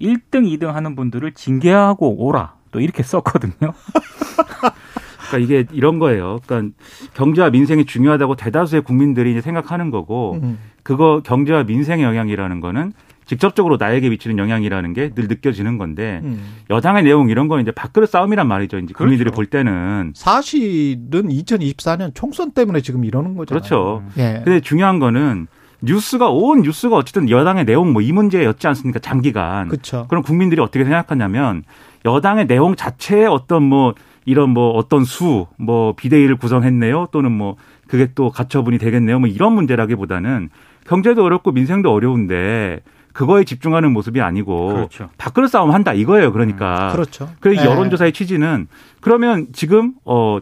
1등, 0.00 0.46
2등 0.46 0.66
하는 0.66 0.94
분들을 0.94 1.32
징계하고 1.32 2.24
오라. 2.24 2.54
또 2.70 2.80
이렇게 2.80 3.02
썼거든요. 3.02 3.72
그러니까 5.30 5.38
이게 5.38 5.66
이런 5.72 5.98
거예요. 5.98 6.40
그러니까 6.46 6.74
경제와 7.14 7.50
민생이 7.50 7.84
중요하다고 7.84 8.36
대다수의 8.36 8.82
국민들이 8.82 9.30
이제 9.32 9.40
생각하는 9.40 9.90
거고 9.90 10.38
음. 10.42 10.58
그거 10.82 11.20
경제와 11.24 11.64
민생의 11.64 12.04
영향이라는 12.04 12.60
거는 12.60 12.92
직접적으로 13.26 13.76
나에게 13.78 14.08
미치는 14.08 14.38
영향이라는 14.38 14.92
게 14.92 15.10
늘 15.14 15.28
느껴지는 15.28 15.78
건데 15.78 16.20
음. 16.24 16.42
여당의 16.68 17.04
내용 17.04 17.30
이런 17.30 17.46
거는 17.46 17.62
이제 17.62 17.70
밥그릇 17.70 18.08
싸움이란 18.10 18.48
말이죠. 18.48 18.78
이제 18.78 18.92
국민들이 18.92 19.30
그렇죠. 19.30 19.36
볼 19.36 19.46
때는 19.46 20.12
사실은 20.16 21.28
2024년 21.28 22.10
총선 22.14 22.50
때문에 22.50 22.80
지금 22.80 23.04
이러는 23.04 23.36
거잖아요. 23.36 23.60
그렇죠. 23.62 24.02
예. 24.18 24.40
근데 24.44 24.60
중요한 24.60 24.98
거는 24.98 25.46
뉴스가 25.82 26.28
온 26.30 26.62
뉴스가 26.62 26.96
어쨌든 26.96 27.30
여당의 27.30 27.64
내용 27.66 27.92
뭐 27.92 28.02
이 28.02 28.12
문제였지 28.12 28.66
않습니까? 28.66 28.98
장기간. 28.98 29.68
그렇죠. 29.68 30.06
그럼 30.08 30.22
국민들이 30.24 30.60
어떻게 30.60 30.84
생각하냐면 30.84 31.62
여당의 32.04 32.46
내용 32.48 32.74
자체에 32.74 33.26
어떤 33.26 33.62
뭐 33.62 33.94
이런 34.24 34.50
뭐 34.50 34.70
어떤 34.70 35.04
수, 35.04 35.46
뭐 35.56 35.94
비대위를 35.94 36.36
구성했네요. 36.36 37.08
또는 37.12 37.32
뭐 37.32 37.56
그게 37.88 38.08
또 38.14 38.30
가처분이 38.30 38.78
되겠네요. 38.78 39.18
뭐 39.18 39.28
이런 39.28 39.52
문제라기보다는 39.54 40.50
경제도 40.86 41.24
어렵고 41.24 41.52
민생도 41.52 41.92
어려운데 41.92 42.80
그거에 43.12 43.44
집중하는 43.44 43.92
모습이 43.92 44.20
아니고 44.20 44.68
그렇죠. 44.68 45.08
밖으로 45.18 45.48
싸움 45.48 45.72
한다 45.72 45.92
이거예요. 45.92 46.32
그러니까. 46.32 46.88
음, 46.88 46.92
그렇죠. 46.92 47.28
그래서 47.40 47.62
네. 47.62 47.68
여론조사의 47.70 48.12
취지는 48.12 48.68
그러면 49.00 49.48
지금 49.52 49.94
어 50.04 50.38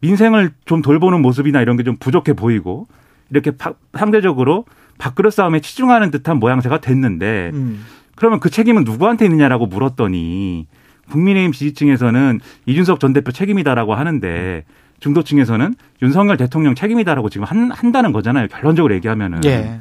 민생을 0.00 0.52
좀 0.64 0.82
돌보는 0.82 1.22
모습이나 1.22 1.60
이런 1.62 1.76
게 1.76 1.82
좀 1.82 1.96
부족해 1.96 2.34
보이고 2.34 2.86
이렇게 3.30 3.50
바, 3.52 3.72
상대적으로 3.94 4.64
밖으로 4.98 5.30
싸움에 5.30 5.60
치중하는 5.60 6.10
듯한 6.10 6.38
모양새가 6.38 6.78
됐는데 6.78 7.50
음. 7.52 7.84
그러면 8.14 8.38
그 8.38 8.48
책임은 8.48 8.84
누구한테 8.84 9.24
있느냐라고 9.24 9.66
물었더니 9.66 10.66
국민의힘 11.10 11.52
지지층에서는 11.52 12.40
이준석 12.66 13.00
전 13.00 13.12
대표 13.12 13.32
책임이다라고 13.32 13.94
하는데 13.94 14.64
중도층에서는 15.00 15.74
윤석열 16.02 16.36
대통령 16.36 16.74
책임이다라고 16.74 17.28
지금 17.28 17.44
한, 17.46 17.70
한다는 17.70 18.12
거잖아요. 18.12 18.48
결론적으로 18.48 18.94
얘기하면은. 18.94 19.44
예. 19.44 19.78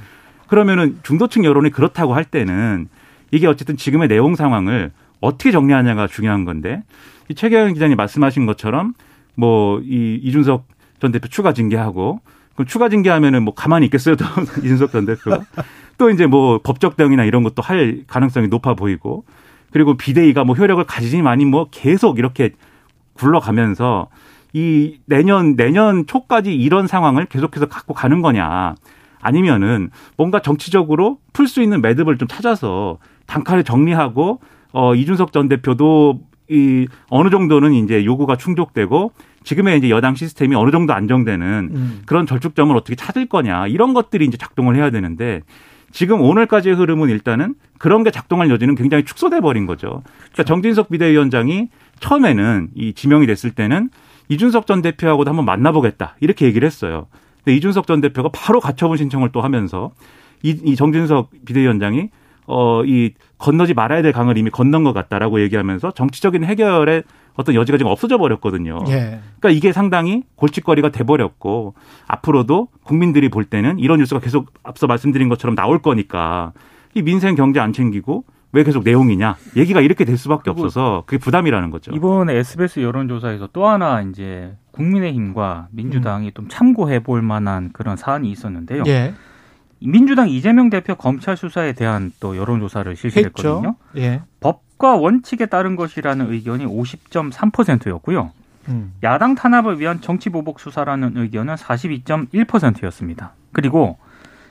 그러면은 0.48 0.98
중도층 1.04 1.46
여론이 1.46 1.70
그렇다고 1.72 2.14
할 2.14 2.26
때는 2.26 2.88
이게 3.32 3.48
어쨌든 3.48 3.78
지금의 3.78 4.08
내용 4.08 4.36
상황을 4.36 4.92
어떻게 5.22 5.52
정리하냐가 5.52 6.08
중요한 6.08 6.46
건데 6.46 6.84
이 7.30 7.36
최경영 7.36 7.74
기자님 7.74 7.96
말씀하신 7.96 8.46
것처럼 8.46 8.94
뭐 9.36 9.80
이 9.84 10.20
이준석 10.22 10.68
전 11.00 11.12
대표 11.12 11.28
추가 11.28 11.54
징계하고 11.54 12.20
그럼 12.56 12.68
추가 12.68 12.88
징계하면은 12.90 13.44
뭐 13.44 13.54
가만히 13.54 13.86
있겠어요, 13.88 14.16
또 14.16 14.26
이준석 14.64 14.92
전 14.92 15.06
대표. 15.06 15.32
또 15.98 16.10
이제 16.10 16.26
뭐 16.28 16.60
법적 16.64 16.96
대응이나 16.98 17.24
이런 17.24 17.44
것도 17.44 17.62
할 17.62 18.04
가능성이 18.08 18.48
높아 18.48 18.74
보이고 18.76 19.26
그리고 19.74 19.98
비대위가 19.98 20.44
뭐 20.44 20.56
효력을 20.56 20.82
가지지만이 20.84 21.46
뭐 21.46 21.68
계속 21.72 22.20
이렇게 22.20 22.52
굴러가면서 23.14 24.08
이 24.54 25.00
내년 25.06 25.56
내년 25.56 26.06
초까지 26.06 26.54
이런 26.54 26.86
상황을 26.86 27.26
계속해서 27.26 27.66
갖고 27.66 27.96
가는 27.96 28.22
거냐 28.22 28.76
아니면은 29.20 29.90
뭔가 30.16 30.40
정치적으로 30.42 31.18
풀 31.34 31.48
수 31.48 31.64
있는 31.64 31.82
매듭을 31.82 32.20
좀 32.20 32.28
찾아서 32.28 33.00
단칼에 33.26 33.64
정리하고 33.64 34.42
어 34.74 34.94
이준석 34.94 35.34
전 35.34 35.50
대표도 35.50 36.20
이 36.50 36.88
어느 37.10 37.32
정도는 37.32 37.74
이제 37.74 38.06
요구가 38.06 38.36
충족되고 38.36 39.12
지금의 39.44 39.80
이제 39.80 39.90
여당 39.90 40.14
시스템이 40.14 40.56
어느 40.56 40.70
정도 40.70 40.94
안정되는 40.94 41.70
음. 41.74 42.02
그런 42.06 42.28
절축점을 42.28 42.76
어떻게 42.78 42.96
찾을 42.96 43.26
거냐 43.26 43.66
이런 43.68 43.96
것들이 43.96 44.26
이제 44.26 44.38
작동을 44.38 44.76
해야 44.76 44.92
되는데 44.92 45.42
지금 45.94 46.22
오늘까지의 46.22 46.76
흐름은 46.76 47.10
일단은 47.10 47.54
그런 47.78 48.04
게 48.04 48.12
작동할 48.12 48.50
여지는 48.50 48.76
굉장히 48.76 49.06
축소돼 49.06 49.40
버린 49.40 49.68
거죠. 49.68 49.88
그러니까 49.88 50.14
그렇죠. 50.34 50.44
정진석 50.44 50.90
비대위원장이 50.90 51.70
처음에는 52.00 52.70
이 52.76 52.94
지명이 52.94 53.28
됐을 53.28 53.52
때는 53.52 53.90
이준석 54.28 54.66
전 54.66 54.82
대표하고도 54.82 55.30
한번 55.30 55.46
만나보겠다 55.46 56.16
이렇게 56.20 56.48
얘기를 56.48 56.66
했어요. 56.66 57.08
근데 57.44 57.56
이준석 57.56 57.86
전 57.86 58.02
대표가 58.02 58.30
바로 58.34 58.60
가처분 58.60 58.98
신청을 58.98 59.32
또 59.32 59.42
하면서 59.42 59.92
이, 60.42 60.60
이 60.64 60.76
정진석 60.76 61.30
비대위원장이 61.46 62.10
어, 62.48 62.84
이 62.86 63.12
건너지 63.38 63.76
말아야 63.76 64.02
될 64.02 64.12
강을 64.12 64.38
이미 64.38 64.50
건넌 64.50 64.84
것 64.84 64.94
같다라고 64.94 65.42
얘기하면서 65.42 65.92
정치적인 65.92 66.44
해결의 66.44 67.04
어떤 67.36 67.56
여지가 67.56 67.78
지금 67.78 67.92
없어져 67.92 68.18
버렸거든요. 68.18 68.80
예. 68.88 69.20
그러니까 69.40 69.50
이게 69.50 69.72
상당히 69.72 70.24
골칫거리가 70.36 70.90
돼 70.90 71.04
버렸고 71.04 71.74
앞으로도 72.08 72.70
국민들이 72.84 73.30
볼 73.30 73.46
때는 73.46 73.80
이런 73.80 74.00
뉴스가 74.00 74.20
계속 74.20 74.52
앞서 74.64 74.88
말씀드린 74.88 75.30
것처럼 75.30 75.56
나올 75.56 75.82
거니까 75.82 76.54
이 76.94 77.02
민생 77.02 77.36
경제 77.36 77.60
안 77.60 77.74
챙기고 77.74 78.26
왜 78.52 78.64
계속 78.64 78.84
내용이냐 78.84 79.36
얘기가 79.58 79.82
이렇게 79.82 80.06
될 80.06 80.16
수밖에 80.16 80.52
없어서 80.52 81.04
그게 81.08 81.18
부담이라는 81.18 81.72
거죠. 81.72 81.92
이번에 81.92 82.36
SBS 82.36 82.82
여론조사에서 82.82 83.50
또 83.52 83.68
하나 83.68 84.02
이제 84.02 84.56
국민의힘과 84.72 85.70
민주당이 85.72 86.28
음. 86.28 86.32
좀 86.36 86.48
참고해 86.50 87.02
볼 87.02 87.22
만한 87.22 87.72
그런 87.74 87.98
사안이 87.98 88.30
있었는데요. 88.30 88.84
예. 88.88 89.14
민주당 89.80 90.30
이재명 90.30 90.70
대표 90.70 90.96
검찰 90.96 91.36
수사에 91.36 91.74
대한 91.74 92.12
또 92.20 92.38
여론조사를 92.38 92.96
실시했거든요. 92.96 93.76
예. 93.98 94.22
법 94.40 94.63
과 94.78 94.96
원칙에 94.96 95.46
따른 95.46 95.76
것이라는 95.76 96.32
의견이 96.32 96.66
50.3%였고요. 96.66 98.32
음. 98.70 98.94
야당 99.04 99.36
탄압을 99.36 99.80
위한 99.80 100.02
정치 100.02 100.30
보복 100.30 100.60
수사라는 100.60 101.14
의견은 101.16 101.56
42.1%였습니다. 101.56 103.34
그리고 103.52 103.98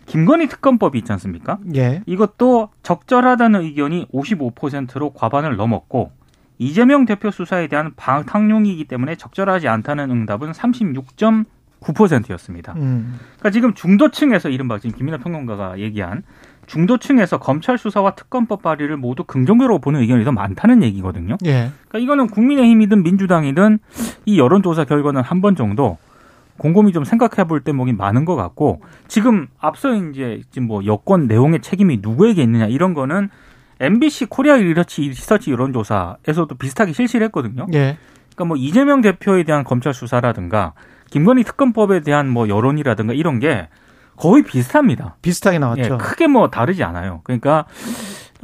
김건희 0.07 0.49
특검법이 0.49 0.99
있지 0.99 1.12
않습니까? 1.12 1.59
예. 1.75 2.02
이것도 2.07 2.71
적절하다는 2.83 3.62
의견이 3.62 4.07
55%로 4.12 5.11
과반을 5.11 5.57
넘었고 5.57 6.12
이재명 6.59 7.07
대표 7.07 7.31
수사에 7.31 7.67
대한 7.67 7.93
방탕용이기 7.97 8.85
때문에 8.85 9.17
적절하지 9.17 9.69
않다는 9.69 10.11
응답은 10.11 10.52
36.9%였습니다. 10.52 12.75
음. 12.76 13.19
그러니까 13.38 13.50
지금 13.50 13.75
중도층에서 13.75 14.49
이른바 14.49 14.79
지금 14.79 14.97
김민하 14.97 15.19
평론가가 15.19 15.79
얘기한 15.79 16.23
중도층에서 16.66 17.38
검찰 17.38 17.76
수사와 17.78 18.14
특검법 18.14 18.62
발의를 18.62 18.97
모두 18.97 19.25
긍정적으로 19.25 19.78
보는 19.78 20.00
의견이 20.00 20.25
더 20.25 20.33
많다는 20.33 20.83
얘기거든요. 20.83 21.37
예. 21.45 21.71
그러니까 21.88 21.99
이거는 21.99 22.28
국민의힘이든 22.28 23.02
민주당이든 23.02 23.78
이 24.26 24.38
여론조사 24.38 24.85
결과는 24.85 25.23
한 25.23 25.40
번 25.42 25.57
정도 25.57 25.99
곰곰이 26.59 26.92
좀 26.92 27.04
생각해 27.04 27.49
볼 27.49 27.61
대목이 27.61 27.92
많은 27.95 28.25
것 28.25 28.37
같고 28.37 28.81
지금 29.09 29.49
앞서 29.59 29.92
이제 29.95 30.42
지금 30.50 30.69
뭐 30.69 30.85
여권 30.87 31.26
내용의 31.26 31.61
책임이 31.61 31.99
누구에게 32.00 32.42
있느냐 32.42 32.66
이런 32.66 32.95
거는 32.95 33.28
MBC 33.81 34.26
코리아 34.26 34.54
리서치, 34.57 35.02
리서치 35.02 35.50
여론조사에서도 35.50 36.54
비슷하게 36.54 36.92
실시를 36.92 37.25
했거든요. 37.26 37.66
예. 37.75 37.97
그러니까 38.35 38.45
뭐 38.45 38.57
이재명 38.57 39.00
대표에 39.00 39.42
대한 39.42 39.64
검찰 39.64 39.92
수사라든가 39.92 40.75
김건희 41.11 41.42
특검법에 41.42 42.00
대한 42.00 42.28
뭐 42.28 42.49
여론이라든가 42.49 43.12
이런 43.12 43.40
게 43.40 43.69
거의 44.23 44.45
비슷합니다. 44.45 45.17
비슷하게 45.21 45.59
나왔죠. 45.59 45.95
예, 45.95 45.97
크게 45.97 46.29
뭐 46.29 46.49
다르지 46.49 46.85
않아요. 46.85 47.23
그러니까 47.25 47.64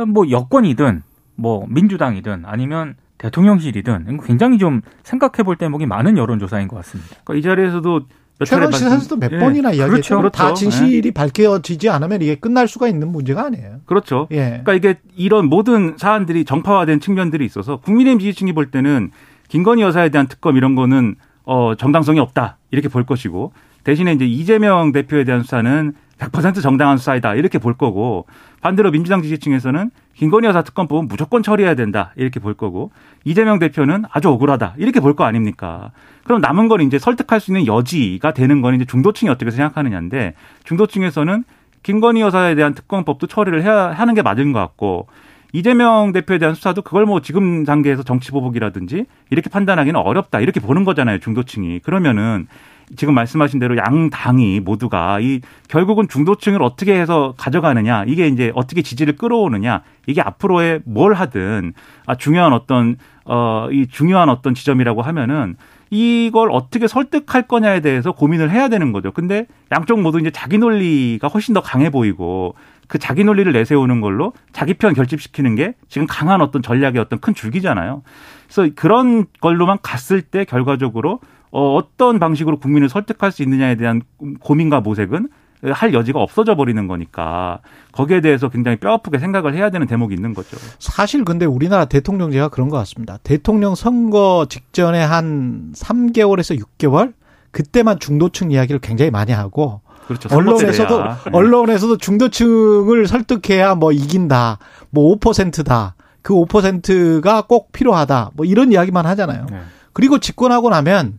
뭐 0.08 0.28
여권이든 0.28 1.04
뭐 1.36 1.66
민주당이든 1.68 2.42
아니면 2.46 2.96
대통령실이든 3.18 4.18
굉장히 4.26 4.58
좀 4.58 4.80
생각해 5.04 5.44
볼 5.44 5.54
대목이 5.54 5.86
많은 5.86 6.18
여론조사인 6.18 6.66
것 6.66 6.74
같습니다. 6.78 7.14
그러니까 7.22 7.34
이 7.34 7.42
자리에서도 7.42 8.00
최근 8.44 8.72
시사에서도 8.72 9.16
몇 9.18 9.30
예. 9.30 9.38
번이나 9.38 9.70
이야기했죠. 9.70 10.16
그렇죠. 10.16 10.36
다 10.36 10.52
진실이 10.52 11.12
밝혀지지 11.12 11.88
않으면 11.88 12.22
이게 12.22 12.34
끝날 12.34 12.66
수가 12.66 12.88
있는 12.88 13.12
문제가 13.12 13.44
아니에요. 13.44 13.76
그렇죠. 13.86 14.26
예. 14.32 14.60
그러니까 14.64 14.74
이게 14.74 14.98
이런 15.14 15.46
모든 15.46 15.94
사안들이 15.96 16.44
정파화된 16.44 16.98
측면들이 16.98 17.44
있어서 17.44 17.76
국민의힘 17.76 18.18
지지층이 18.18 18.52
볼 18.52 18.72
때는 18.72 19.12
김건희 19.46 19.82
여사에 19.82 20.08
대한 20.08 20.26
특검 20.26 20.56
이런 20.56 20.74
거는 20.74 21.14
어 21.44 21.76
정당성이 21.76 22.18
없다 22.18 22.58
이렇게 22.72 22.88
볼 22.88 23.06
것이고 23.06 23.52
대신에 23.88 24.12
이제 24.12 24.26
이재명 24.26 24.92
대표에 24.92 25.24
대한 25.24 25.42
수사는 25.42 25.94
100% 26.18 26.60
정당한 26.60 26.98
수사이다. 26.98 27.36
이렇게 27.36 27.58
볼 27.58 27.72
거고 27.72 28.26
반대로 28.60 28.90
민주당 28.90 29.22
지지층에서는 29.22 29.90
김건희 30.14 30.46
여사 30.46 30.60
특검법은 30.60 31.08
무조건 31.08 31.42
처리해야 31.42 31.74
된다. 31.74 32.12
이렇게 32.16 32.38
볼 32.38 32.52
거고 32.52 32.90
이재명 33.24 33.58
대표는 33.58 34.04
아주 34.10 34.28
억울하다. 34.28 34.74
이렇게 34.76 35.00
볼 35.00 35.14
거 35.14 35.24
아닙니까? 35.24 35.90
그럼 36.24 36.42
남은 36.42 36.68
건 36.68 36.82
이제 36.82 36.98
설득할 36.98 37.40
수 37.40 37.50
있는 37.50 37.66
여지가 37.66 38.34
되는 38.34 38.60
건 38.60 38.74
이제 38.74 38.84
중도층이 38.84 39.30
어떻게 39.30 39.50
생각하느냐인데 39.50 40.34
중도층에서는 40.64 41.44
김건희 41.82 42.20
여사에 42.20 42.56
대한 42.56 42.74
특검법도 42.74 43.26
처리를 43.26 43.62
해야 43.62 43.88
하는 43.92 44.12
게 44.12 44.20
맞은 44.20 44.52
것 44.52 44.58
같고 44.58 45.06
이재명 45.54 46.12
대표에 46.12 46.36
대한 46.36 46.54
수사도 46.54 46.82
그걸 46.82 47.06
뭐 47.06 47.22
지금 47.22 47.64
단계에서 47.64 48.02
정치 48.02 48.32
보복이라든지 48.32 49.06
이렇게 49.30 49.48
판단하기는 49.48 49.98
어렵다. 49.98 50.40
이렇게 50.40 50.60
보는 50.60 50.84
거잖아요 50.84 51.20
중도층이. 51.20 51.78
그러면은 51.78 52.48
지금 52.96 53.14
말씀하신 53.14 53.58
대로 53.58 53.76
양 53.76 54.10
당이 54.10 54.60
모두가 54.60 55.20
이 55.20 55.40
결국은 55.68 56.08
중도층을 56.08 56.62
어떻게 56.62 56.98
해서 56.98 57.34
가져가느냐 57.36 58.04
이게 58.06 58.28
이제 58.28 58.52
어떻게 58.54 58.82
지지를 58.82 59.16
끌어오느냐 59.16 59.82
이게 60.06 60.20
앞으로의 60.20 60.80
뭘 60.84 61.14
하든 61.14 61.74
아 62.06 62.14
중요한 62.14 62.52
어떤 62.52 62.96
어이 63.24 63.86
중요한 63.88 64.28
어떤 64.28 64.54
지점이라고 64.54 65.02
하면은 65.02 65.56
이걸 65.90 66.50
어떻게 66.50 66.86
설득할 66.86 67.48
거냐에 67.48 67.80
대해서 67.80 68.12
고민을 68.12 68.50
해야 68.50 68.68
되는 68.68 68.92
거죠. 68.92 69.10
근데 69.12 69.46
양쪽 69.72 70.00
모두 70.00 70.20
이제 70.20 70.30
자기 70.30 70.58
논리가 70.58 71.28
훨씬 71.28 71.54
더 71.54 71.60
강해 71.60 71.90
보이고 71.90 72.54
그 72.88 72.98
자기 72.98 73.22
논리를 73.22 73.50
내세우는 73.52 74.00
걸로 74.00 74.32
자기 74.52 74.74
편 74.74 74.94
결집시키는 74.94 75.54
게 75.54 75.74
지금 75.88 76.06
강한 76.06 76.40
어떤 76.40 76.62
전략의 76.62 76.98
어떤 76.98 77.18
큰 77.20 77.34
줄기잖아요. 77.34 78.02
그래서 78.46 78.72
그런 78.74 79.26
걸로만 79.40 79.78
갔을 79.82 80.22
때 80.22 80.44
결과적으로 80.44 81.20
어, 81.50 81.74
어떤 81.76 82.18
방식으로 82.18 82.58
국민을 82.58 82.88
설득할 82.88 83.32
수 83.32 83.42
있느냐에 83.42 83.76
대한 83.76 84.02
고민과 84.40 84.80
모색은 84.80 85.28
할 85.72 85.92
여지가 85.92 86.20
없어져 86.20 86.54
버리는 86.54 86.86
거니까 86.86 87.60
거기에 87.90 88.20
대해서 88.20 88.48
굉장히 88.48 88.76
뼈아프게 88.76 89.18
생각을 89.18 89.54
해야 89.54 89.70
되는 89.70 89.86
대목이 89.88 90.14
있는 90.14 90.32
거죠. 90.32 90.56
사실 90.78 91.24
근데 91.24 91.46
우리나라 91.46 91.86
대통령제가 91.86 92.48
그런 92.48 92.68
것 92.68 92.76
같습니다. 92.78 93.18
대통령 93.24 93.74
선거 93.74 94.46
직전에 94.48 95.02
한 95.02 95.72
3개월에서 95.74 96.62
6개월 96.62 97.14
그때만 97.50 97.98
중도층 97.98 98.52
이야기를 98.52 98.80
굉장히 98.80 99.10
많이 99.10 99.32
하고 99.32 99.80
그렇죠. 100.06 100.28
언론에서도. 100.34 101.04
언론에서도 101.32 101.98
중도층을 101.98 103.06
설득해야 103.06 103.74
뭐 103.74 103.92
이긴다. 103.92 104.58
뭐 104.90 105.16
5%다. 105.16 105.94
그 106.22 106.34
5%가 106.34 107.42
꼭 107.42 107.72
필요하다. 107.72 108.30
뭐 108.34 108.46
이런 108.46 108.72
이야기만 108.72 109.04
하잖아요. 109.06 109.46
네. 109.50 109.60
그리고 109.92 110.18
집권하고 110.18 110.70
나면 110.70 111.18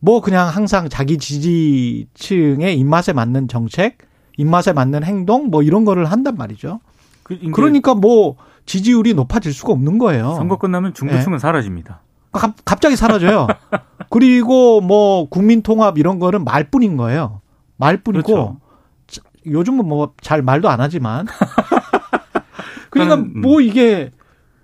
뭐 0.00 0.20
그냥 0.20 0.48
항상 0.48 0.88
자기 0.88 1.18
지지층의 1.18 2.78
입맛에 2.78 3.12
맞는 3.12 3.48
정책, 3.48 3.98
입맛에 4.36 4.72
맞는 4.72 5.04
행동 5.04 5.50
뭐 5.50 5.62
이런 5.62 5.84
거를 5.84 6.04
한단 6.06 6.36
말이죠. 6.36 6.80
그 7.24 7.38
그러니까 7.52 7.94
뭐 7.94 8.36
지지율이 8.66 9.14
높아질 9.14 9.52
수가 9.52 9.72
없는 9.72 9.98
거예요. 9.98 10.34
선거 10.34 10.56
끝나면 10.56 10.94
중도층은 10.94 11.36
네. 11.36 11.38
사라집니다. 11.38 12.00
갑, 12.32 12.54
갑자기 12.64 12.96
사라져요. 12.96 13.46
그리고 14.10 14.80
뭐 14.80 15.28
국민 15.28 15.62
통합 15.62 15.98
이런 15.98 16.18
거는 16.18 16.44
말뿐인 16.44 16.96
거예요. 16.96 17.40
말뿐이고 17.76 18.22
그렇죠. 18.22 18.60
자, 19.06 19.22
요즘은 19.46 19.86
뭐 19.86 20.12
잘 20.20 20.42
말도 20.42 20.68
안 20.68 20.80
하지만 20.80 21.26
그러니까 22.90 23.16
음. 23.16 23.40
뭐 23.40 23.60
이게 23.60 24.10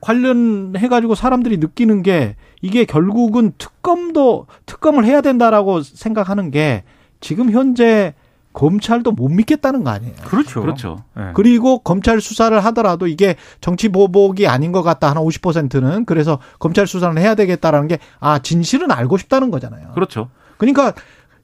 관련해 0.01 0.88
가지고 0.88 1.14
사람들이 1.14 1.57
느끼는 1.59 2.03
게 2.03 2.37
이게 2.64 2.87
결국은 2.87 3.53
특검도 3.59 4.46
특검을 4.64 5.05
해야 5.05 5.20
된다라고 5.20 5.83
생각하는 5.83 6.50
게 6.50 6.83
지금 7.20 7.50
현재 7.50 8.14
검찰도 8.55 9.12
못 9.12 9.29
믿겠다는 9.29 9.85
거 9.85 9.90
아니에요. 9.90 10.14
그렇죠. 10.24 10.62
그렇죠. 10.62 11.05
네. 11.14 11.33
그리고 11.35 11.81
검찰 11.81 12.22
수사를 12.22 12.59
하더라도 12.66 13.07
이게 13.07 13.37
정치 13.61 13.90
보복이 13.90 14.46
아닌 14.46 14.72
것 14.72 14.83
같다 14.83 15.11
한 15.11 15.16
50%는 15.16 16.07
그래서 16.07 16.38
검찰 16.59 16.87
수사를 16.87 17.18
해야 17.18 17.35
되겠다라는 17.35 17.87
게 17.88 17.98
아 18.18 18.38
진실은 18.38 18.90
알고 18.90 19.18
싶다는 19.18 19.50
거잖아요. 19.50 19.90
그렇죠. 19.92 20.31
그러니까 20.57 20.94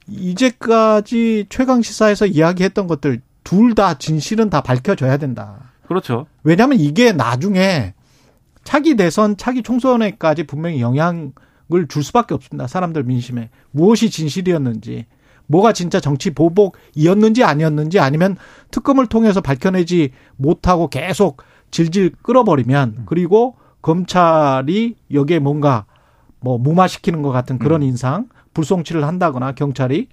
이제까지 0.07 1.45
최강 1.49 1.83
시사에서 1.83 2.25
이야기했던 2.25 2.87
것들 2.87 3.21
둘 3.43 3.75
다 3.75 3.93
진실은 3.95 4.49
다 4.49 4.61
밝혀져야 4.61 5.17
된다. 5.17 5.71
그렇죠. 5.87 6.25
왜냐하면 6.43 6.79
이게 6.79 7.11
나중에 7.11 7.93
차기 8.63 8.95
대선, 8.95 9.37
차기 9.37 9.63
총선에까지 9.63 10.43
분명히 10.43 10.81
영향을 10.81 11.31
줄 11.89 12.03
수밖에 12.03 12.33
없습니다. 12.33 12.67
사람들 12.67 13.03
민심에. 13.03 13.49
무엇이 13.71 14.09
진실이었는지, 14.09 15.05
뭐가 15.47 15.73
진짜 15.73 15.99
정치 15.99 16.31
보복이었는지 16.31 17.43
아니었는지 17.43 17.99
아니면 17.99 18.37
특검을 18.71 19.07
통해서 19.07 19.41
밝혀내지 19.41 20.11
못하고 20.37 20.87
계속 20.87 21.43
질질 21.71 22.13
끌어버리면 22.21 23.03
그리고 23.05 23.55
검찰이 23.81 24.95
여기에 25.11 25.39
뭔가 25.39 25.85
뭐 26.39 26.57
무마시키는 26.57 27.21
것 27.21 27.31
같은 27.31 27.59
그런 27.59 27.83
인상, 27.83 28.29
불송치를 28.53 29.05
한다거나 29.05 29.53
경찰이 29.53 30.07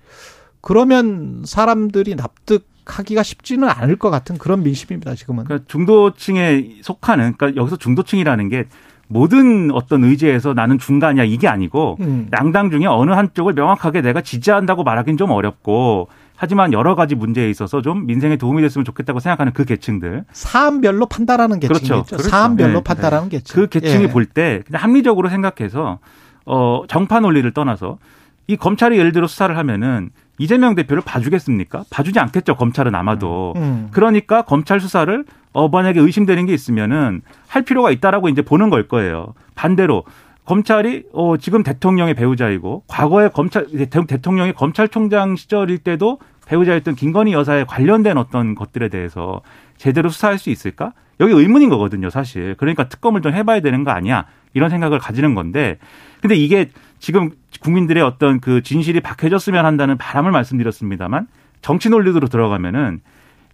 그러면 0.60 1.42
사람들이 1.46 2.16
납득 2.16 2.66
하기가 2.92 3.22
쉽지는 3.22 3.68
않을 3.68 3.96
것 3.96 4.10
같은 4.10 4.38
그런 4.38 4.62
민심입니다. 4.62 5.14
지금은. 5.14 5.44
그러니까 5.44 5.66
중도층에 5.68 6.78
속하는 6.82 7.34
그러니까 7.36 7.60
여기서 7.60 7.76
중도층이라는 7.76 8.48
게 8.48 8.64
모든 9.08 9.70
어떤 9.72 10.04
의제에서 10.04 10.54
나는 10.54 10.78
중간이야 10.78 11.24
이게 11.24 11.48
아니고 11.48 11.96
음. 12.00 12.28
양당 12.38 12.70
중에 12.70 12.86
어느 12.86 13.10
한쪽을 13.10 13.54
명확하게 13.54 14.02
내가 14.02 14.20
지지한다고 14.20 14.84
말하기는 14.84 15.16
좀 15.16 15.30
어렵고 15.30 16.08
하지만 16.36 16.72
여러 16.72 16.94
가지 16.94 17.14
문제에 17.14 17.50
있어서 17.50 17.82
좀 17.82 18.06
민생에 18.06 18.36
도움이 18.36 18.62
됐으면 18.62 18.84
좋겠다고 18.84 19.18
생각하는 19.18 19.52
그 19.52 19.64
계층들 19.64 20.24
사안별로 20.30 21.06
판단하는 21.06 21.58
계층이 21.58 21.88
그렇죠. 21.88 22.04
그렇죠. 22.04 22.28
사안별로 22.28 22.74
네. 22.74 22.84
판단하는 22.84 23.28
계층. 23.28 23.54
그 23.56 23.68
계층이 23.68 24.04
예. 24.04 24.08
볼때 24.08 24.62
그냥 24.66 24.82
합리적으로 24.82 25.30
생각해서 25.30 25.98
어 26.44 26.82
정파 26.86 27.20
논리를 27.20 27.50
떠나서 27.52 27.98
이 28.46 28.56
검찰이 28.56 28.98
예를 28.98 29.12
들어 29.12 29.26
수사를 29.26 29.56
하면은 29.56 30.10
이재명 30.38 30.74
대표를 30.74 31.02
봐주겠습니까? 31.04 31.84
봐주지 31.90 32.18
않겠죠. 32.18 32.54
검찰은 32.56 32.94
아마도. 32.94 33.54
음. 33.56 33.88
그러니까 33.90 34.42
검찰 34.42 34.80
수사를 34.80 35.24
어 35.52 35.68
만약에 35.68 35.98
의심되는 36.00 36.46
게 36.46 36.54
있으면은 36.54 37.22
할 37.48 37.62
필요가 37.62 37.90
있다라고 37.90 38.28
이제 38.28 38.42
보는 38.42 38.70
걸 38.70 38.86
거예요. 38.88 39.34
반대로 39.54 40.04
검찰이 40.44 41.04
어 41.12 41.36
지금 41.36 41.62
대통령의 41.62 42.14
배우자이고 42.14 42.84
과거에 42.86 43.28
검찰 43.28 43.66
대- 43.66 44.06
대통령이 44.06 44.52
검찰총장 44.52 45.36
시절일 45.36 45.78
때도 45.78 46.18
배우자였던 46.46 46.94
김건희 46.94 47.32
여사에 47.32 47.64
관련된 47.64 48.16
어떤 48.16 48.54
것들에 48.54 48.88
대해서 48.88 49.42
제대로 49.76 50.08
수사할 50.08 50.38
수 50.38 50.48
있을까? 50.50 50.92
여기 51.20 51.32
의문인 51.34 51.68
거거든요, 51.68 52.08
사실. 52.10 52.54
그러니까 52.56 52.88
특검을 52.88 53.20
좀 53.22 53.34
해봐야 53.34 53.60
되는 53.60 53.84
거 53.84 53.90
아니야? 53.90 54.24
이런 54.54 54.70
생각을 54.70 54.98
가지는 54.98 55.34
건데, 55.34 55.78
근데 56.22 56.36
이게 56.36 56.70
지금 56.98 57.30
국민들의 57.60 58.02
어떤 58.02 58.40
그 58.40 58.62
진실이 58.62 59.00
밝혀졌으면 59.00 59.64
한다는 59.64 59.96
바람을 59.96 60.30
말씀드렸습니다만 60.30 61.26
정치 61.60 61.88
논리로 61.88 62.26
들어가면은 62.28 63.00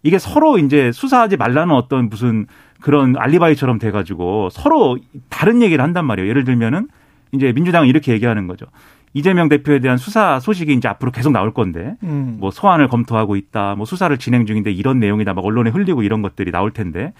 이게 0.02 0.18
서로 0.18 0.58
이제 0.58 0.92
수사하지 0.92 1.36
말라는 1.36 1.74
어떤 1.74 2.08
무슨 2.08 2.46
그런 2.80 3.16
알리바이처럼 3.16 3.78
돼가지고 3.78 4.50
서로 4.50 4.98
다른 5.30 5.62
얘기를 5.62 5.82
한단 5.82 6.04
말이에요. 6.04 6.28
예를 6.28 6.44
들면은 6.44 6.88
이제 7.32 7.52
민주당은 7.52 7.88
이렇게 7.88 8.12
얘기하는 8.12 8.46
거죠. 8.46 8.66
이재명 9.14 9.48
대표에 9.48 9.78
대한 9.78 9.96
수사 9.96 10.40
소식이 10.40 10.74
이제 10.74 10.88
앞으로 10.88 11.12
계속 11.12 11.32
나올 11.32 11.54
건데 11.54 11.96
음. 12.02 12.36
뭐 12.40 12.50
소환을 12.50 12.88
검토하고 12.88 13.36
있다, 13.36 13.76
뭐 13.76 13.86
수사를 13.86 14.14
진행 14.18 14.44
중인데 14.44 14.72
이런 14.72 14.98
내용이다, 14.98 15.34
막 15.34 15.44
언론에 15.44 15.70
흘리고 15.70 16.02
이런 16.02 16.20
것들이 16.20 16.50
나올 16.50 16.72
텐데 16.72 17.12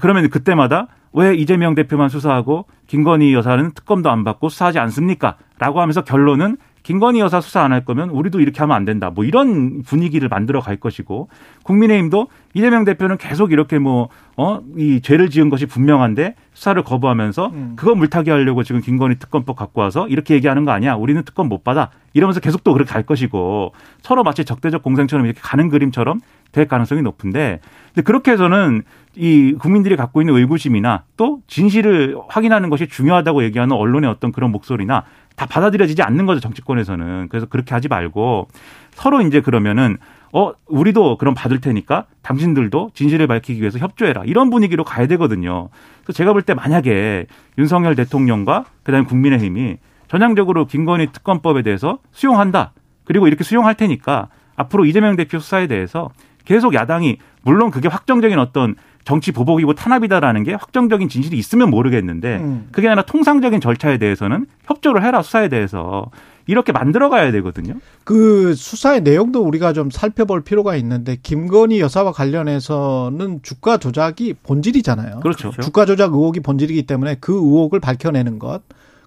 그러면 0.00 0.28
그때마다 0.30 0.88
왜 1.12 1.34
이재명 1.34 1.74
대표만 1.74 2.08
수사하고 2.08 2.66
김건희 2.86 3.32
여사는 3.34 3.72
특검도 3.72 4.10
안 4.10 4.24
받고 4.24 4.48
수사하지 4.50 4.78
않습니까? 4.78 5.36
라고 5.58 5.80
하면서 5.80 6.04
결론은 6.04 6.56
김건희 6.84 7.18
여사 7.20 7.40
수사 7.42 7.62
안 7.62 7.72
할 7.72 7.84
거면 7.84 8.08
우리도 8.10 8.40
이렇게 8.40 8.60
하면 8.60 8.74
안 8.76 8.84
된다. 8.86 9.10
뭐 9.10 9.24
이런 9.24 9.82
분위기를 9.82 10.28
만들어 10.28 10.60
갈 10.60 10.76
것이고 10.76 11.28
국민의힘도 11.64 12.28
이재명 12.54 12.84
대표는 12.84 13.18
계속 13.18 13.52
이렇게 13.52 13.78
뭐 13.78 14.08
어 14.40 14.62
이 14.76 15.00
죄를 15.02 15.30
지은 15.30 15.48
것이 15.50 15.66
분명한데 15.66 16.36
수사를 16.54 16.80
거부하면서 16.84 17.46
음. 17.48 17.72
그거 17.76 17.96
물타기 17.96 18.30
하려고 18.30 18.62
지금 18.62 18.80
김건희 18.80 19.16
특검법 19.18 19.56
갖고 19.56 19.80
와서 19.80 20.06
이렇게 20.06 20.34
얘기하는 20.34 20.64
거 20.64 20.70
아니야. 20.70 20.94
우리는 20.94 21.20
특검 21.24 21.48
못 21.48 21.64
받아. 21.64 21.90
이러면서 22.14 22.38
계속 22.38 22.62
또 22.62 22.72
그렇게 22.72 22.92
갈 22.92 23.02
것이고 23.02 23.72
서로 24.00 24.22
마치 24.22 24.44
적대적 24.44 24.82
공생처럼 24.84 25.26
이렇게 25.26 25.40
가는 25.42 25.68
그림처럼 25.68 26.20
될 26.52 26.68
가능성이 26.68 27.02
높은데 27.02 27.58
근데 27.94 28.02
그렇게 28.02 28.30
해서는 28.30 28.82
이 29.18 29.54
국민들이 29.58 29.96
갖고 29.96 30.22
있는 30.22 30.36
의구심이나 30.36 31.02
또 31.16 31.40
진실을 31.48 32.16
확인하는 32.28 32.70
것이 32.70 32.86
중요하다고 32.86 33.42
얘기하는 33.42 33.74
언론의 33.76 34.08
어떤 34.08 34.30
그런 34.30 34.52
목소리나 34.52 35.04
다 35.34 35.46
받아들여지지 35.46 36.02
않는 36.02 36.24
거죠 36.24 36.40
정치권에서는. 36.40 37.28
그래서 37.28 37.46
그렇게 37.46 37.74
하지 37.74 37.88
말고 37.88 38.46
서로 38.92 39.20
이제 39.22 39.40
그러면은 39.40 39.98
어 40.32 40.52
우리도 40.66 41.18
그럼 41.18 41.34
받을 41.34 41.60
테니까 41.60 42.06
당신들도 42.22 42.92
진실을 42.94 43.26
밝히기 43.26 43.60
위해서 43.60 43.78
협조해라. 43.80 44.22
이런 44.24 44.50
분위기로 44.50 44.84
가야 44.84 45.08
되거든요. 45.08 45.68
그래서 46.04 46.16
제가 46.16 46.32
볼 46.32 46.42
때 46.42 46.54
만약에 46.54 47.26
윤석열 47.58 47.96
대통령과 47.96 48.66
그다음에 48.84 49.04
국민의힘이 49.04 49.78
전향적으로 50.06 50.66
김건희 50.66 51.10
특검법에 51.10 51.62
대해서 51.62 51.98
수용한다. 52.12 52.72
그리고 53.04 53.26
이렇게 53.26 53.42
수용할 53.42 53.74
테니까 53.74 54.28
앞으로 54.54 54.84
이재명 54.84 55.16
대표 55.16 55.40
수사에 55.40 55.66
대해서 55.66 56.08
계속 56.44 56.74
야당이 56.74 57.18
물론 57.42 57.70
그게 57.70 57.88
확정적인 57.88 58.38
어떤 58.38 58.74
정치 59.08 59.32
보복이고 59.32 59.72
탄압이다라는 59.72 60.42
게 60.42 60.52
확정적인 60.52 61.08
진실이 61.08 61.38
있으면 61.38 61.70
모르겠는데 61.70 62.36
음. 62.36 62.68
그게 62.72 62.88
아니라 62.88 63.06
통상적인 63.06 63.58
절차에 63.58 63.96
대해서는 63.96 64.44
협조를 64.66 65.02
해라 65.02 65.22
수사에 65.22 65.48
대해서 65.48 66.10
이렇게 66.46 66.72
만들어 66.72 67.08
가야 67.08 67.32
되거든요. 67.32 67.76
그 68.04 68.54
수사의 68.54 69.00
내용도 69.00 69.42
우리가 69.42 69.72
좀 69.72 69.88
살펴볼 69.88 70.42
필요가 70.42 70.76
있는데 70.76 71.16
김건희 71.22 71.80
여사와 71.80 72.12
관련해서는 72.12 73.40
주가 73.42 73.78
조작이 73.78 74.34
본질이잖아요. 74.42 75.20
그렇죠. 75.20 75.52
주가 75.52 75.86
조작 75.86 76.12
의혹이 76.12 76.40
본질이기 76.40 76.82
때문에 76.82 77.16
그 77.18 77.32
의혹을 77.32 77.80
밝혀내는 77.80 78.38
것 78.38 78.60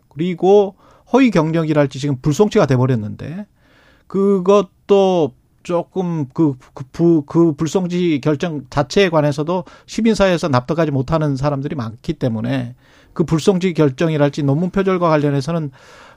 그리고 0.09 0.73
허위 1.13 1.29
경력이랄지 1.29 1.99
지금 1.99 2.15
불송치가 2.23 2.65
돼버렸는데 2.65 3.45
그것도 4.07 5.33
조금 5.63 6.27
그, 6.33 6.55
그, 6.73 6.83
부, 6.91 7.23
그 7.25 7.53
불송치 7.53 8.21
결정 8.23 8.63
자체에 8.69 9.09
관해서도 9.09 9.65
시민사회에서 9.85 10.47
납득하지 10.47 10.91
못하는 10.91 11.35
사람들이 11.35 11.75
많기 11.75 12.13
때문에 12.13 12.75
그 13.13 13.23
불송치 13.23 13.73
결정이랄지 13.73 14.43
논문 14.43 14.69
표절과 14.69 15.09
관련해서는 15.09 15.71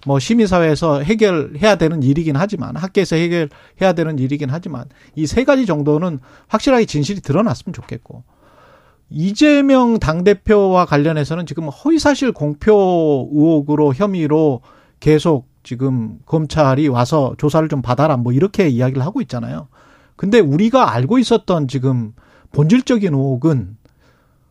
뭐 0.07 0.19
시민사회에서 0.19 1.01
해결해야 1.01 1.77
되는 1.77 2.03
일이긴 2.03 2.37
하지만 2.37 2.77
학계에서 2.77 3.17
해결해야 3.17 3.93
되는 3.95 4.19
일이긴 4.19 4.51
하지만 4.51 4.85
이 5.17 5.27
세 5.27 5.45
가지 5.45 5.67
정도는 5.67 6.21
확실하게 6.49 6.85
진실이 6.85 7.21
드러났으면 7.21 7.73
좋겠고 7.75 8.23
이재명 9.11 9.99
당대표와 9.99 10.87
관련해서는 10.87 11.47
지금 11.47 11.69
허위사실 11.69 12.33
공표 12.33 13.29
의혹으로 13.33 13.95
혐의로 13.95 14.61
계속 15.01 15.49
지금 15.65 16.19
검찰이 16.27 16.87
와서 16.89 17.35
조사를 17.39 17.69
좀 17.69 17.83
받아라 17.83 18.17
뭐 18.17 18.33
이렇게 18.33 18.69
이야기를 18.69 19.05
하고 19.05 19.21
있잖아요. 19.23 19.69
근데 20.15 20.39
우리가 20.39 20.93
알고 20.93 21.19
있었던 21.19 21.67
지금 21.67 22.13
본질적인 22.53 23.13
의혹은 23.13 23.77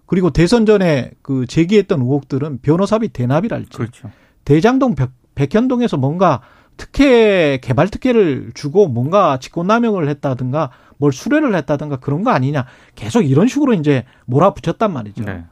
그리고 0.06 0.30
대선 0.30 0.65
전에 0.65 1.12
그 1.21 1.45
제기했던 1.47 2.02
의혹들은 2.02 2.60
변호사비 2.62 3.10
대납이랄지 3.10 3.78
그렇죠. 3.78 4.12
대장동 4.43 4.95
백, 4.95 5.12
백현동에서 5.36 5.97
뭔가 5.97 6.41
특혜 6.76 7.60
개발 7.62 7.88
특혜를 7.88 8.52
주고 8.54 8.88
뭔가 8.88 9.38
직권남용을 9.39 10.10
했다든가 10.10 10.71
뭘 10.97 11.13
수뢰를 11.13 11.56
했다든가 11.56 11.97
그런 11.97 12.23
거 12.23 12.32
아니냐 12.32 12.65
계속 12.95 13.21
이런 13.21 13.47
식으로 13.47 13.73
이제 13.73 14.06
몰아붙였단 14.26 14.91
말이죠. 14.91 15.23
네. 15.23 15.45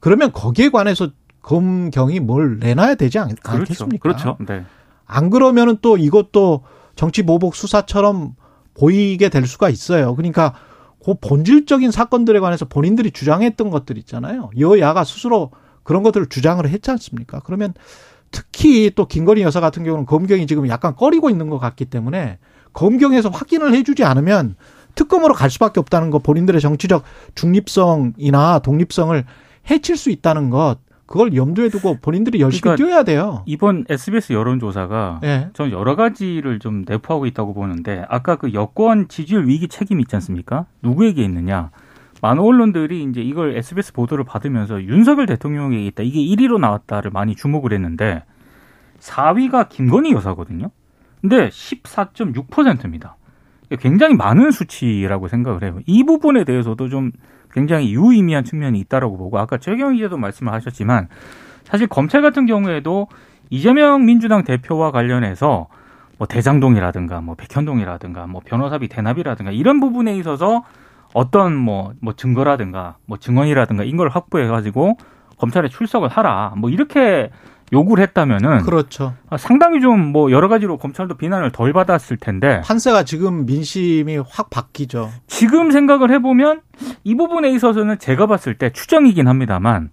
그러면 0.00 0.32
거기에 0.32 0.68
관해서 0.68 1.08
검경이 1.42 2.20
뭘 2.20 2.58
내놔야 2.58 2.96
되지 2.96 3.18
않, 3.18 3.28
그렇죠. 3.28 3.50
않겠습니까? 3.50 4.02
그렇죠. 4.02 4.36
네. 4.46 4.64
안 5.06 5.30
그러면은 5.30 5.78
또 5.82 5.96
이것도 5.96 6.62
정치 6.96 7.22
보복 7.22 7.54
수사처럼 7.54 8.34
보이게 8.74 9.28
될 9.28 9.46
수가 9.46 9.68
있어요. 9.68 10.14
그러니까 10.14 10.54
그 11.04 11.14
본질적인 11.20 11.90
사건들에 11.90 12.40
관해서 12.40 12.64
본인들이 12.64 13.10
주장했던 13.10 13.70
것들 13.70 13.98
있잖아요. 13.98 14.50
여야가 14.58 15.04
스스로 15.04 15.50
그런 15.82 16.02
것들을 16.02 16.28
주장을 16.28 16.66
했지 16.66 16.90
않습니까? 16.90 17.40
그러면 17.40 17.74
특히 18.30 18.90
또 18.94 19.06
김건희 19.06 19.42
여사 19.42 19.60
같은 19.60 19.84
경우는 19.84 20.06
검경이 20.06 20.46
지금 20.46 20.66
약간 20.68 20.96
꺼리고 20.96 21.30
있는 21.30 21.48
것 21.48 21.58
같기 21.58 21.84
때문에 21.84 22.38
검경에서 22.72 23.28
확인을 23.28 23.74
해주지 23.74 24.02
않으면 24.02 24.56
특검으로 24.94 25.34
갈 25.34 25.50
수밖에 25.50 25.78
없다는 25.80 26.10
것, 26.10 26.22
본인들의 26.22 26.60
정치적 26.60 27.04
중립성이나 27.34 28.60
독립성을 28.60 29.24
해칠 29.70 29.96
수 29.96 30.10
있다는 30.10 30.50
것, 30.50 30.78
그걸 31.06 31.34
염두에 31.34 31.68
두고 31.68 31.98
본인들이 32.00 32.40
열심히 32.40 32.62
그러니까 32.62 32.84
뛰어야 32.84 33.02
돼요. 33.02 33.42
이번 33.46 33.84
SBS 33.88 34.32
여론조사가 34.32 35.20
예. 35.24 35.50
저는 35.52 35.72
여러 35.72 35.96
가지를 35.96 36.58
좀 36.58 36.84
내포하고 36.86 37.26
있다고 37.26 37.52
보는데 37.52 38.04
아까 38.08 38.36
그 38.36 38.54
여권 38.54 39.08
지지율 39.08 39.46
위기 39.46 39.68
책임 39.68 40.00
있지 40.00 40.16
않습니까? 40.16 40.66
누구에게 40.82 41.22
있느냐? 41.24 41.70
많은 42.22 42.42
언론들이 42.42 43.04
이제 43.04 43.20
이걸 43.20 43.54
SBS 43.56 43.92
보도를 43.92 44.24
받으면서 44.24 44.82
윤석열 44.82 45.26
대통령에게 45.26 45.84
있다. 45.86 46.02
이게 46.02 46.20
1위로 46.20 46.58
나왔다를 46.58 47.10
많이 47.10 47.36
주목을 47.36 47.74
했는데 47.74 48.22
4위가 49.00 49.68
김건희 49.68 50.12
여사거든요. 50.12 50.70
근데 51.20 51.48
14.6%입니다. 51.48 53.16
굉장히 53.80 54.14
많은 54.14 54.50
수치라고 54.50 55.28
생각을 55.28 55.62
해요. 55.64 55.80
이 55.86 56.04
부분에 56.04 56.44
대해서도 56.44 56.88
좀 56.88 57.12
굉장히 57.54 57.94
유의미한 57.94 58.44
측면이 58.44 58.78
있다라고 58.80 59.16
보고 59.16 59.38
아까 59.38 59.56
최경 59.56 59.94
기자도 59.94 60.18
말씀을 60.18 60.52
하셨지만 60.52 61.08
사실 61.62 61.86
검찰 61.86 62.20
같은 62.20 62.46
경우에도 62.46 63.08
이재명 63.48 64.04
민주당 64.04 64.44
대표와 64.44 64.90
관련해서 64.90 65.68
뭐 66.18 66.26
대장동이라든가 66.26 67.20
뭐 67.20 67.36
백현동이라든가 67.36 68.26
뭐 68.26 68.42
변호사비 68.44 68.88
대납이라든가 68.88 69.52
이런 69.52 69.80
부분에 69.80 70.16
있어서 70.18 70.64
어떤 71.12 71.54
뭐, 71.54 71.92
뭐 72.00 72.14
증거라든가 72.14 72.96
뭐 73.06 73.18
증언이라든가 73.18 73.84
이걸 73.84 74.08
확보해 74.08 74.48
가지고 74.48 74.96
검찰에 75.38 75.68
출석을 75.68 76.08
하라. 76.08 76.54
뭐 76.56 76.70
이렇게 76.70 77.30
요구를 77.74 78.02
했다면은 78.04 78.62
그렇죠. 78.62 79.14
상당히 79.38 79.80
좀 79.80 80.12
뭐 80.14 80.30
여러 80.30 80.48
가지로 80.48 80.76
검찰도 80.78 81.16
비난을 81.16 81.50
덜 81.50 81.72
받았을 81.72 82.16
텐데 82.18 82.60
판세가 82.64 83.02
지금 83.04 83.46
민심이 83.46 84.16
확 84.28 84.48
바뀌죠. 84.50 85.10
지금 85.26 85.70
생각을 85.72 86.10
해보면 86.12 86.60
이 87.02 87.14
부분에 87.16 87.50
있어서는 87.50 87.98
제가 87.98 88.26
봤을 88.26 88.54
때 88.56 88.70
추정이긴 88.70 89.26
합니다만 89.26 89.90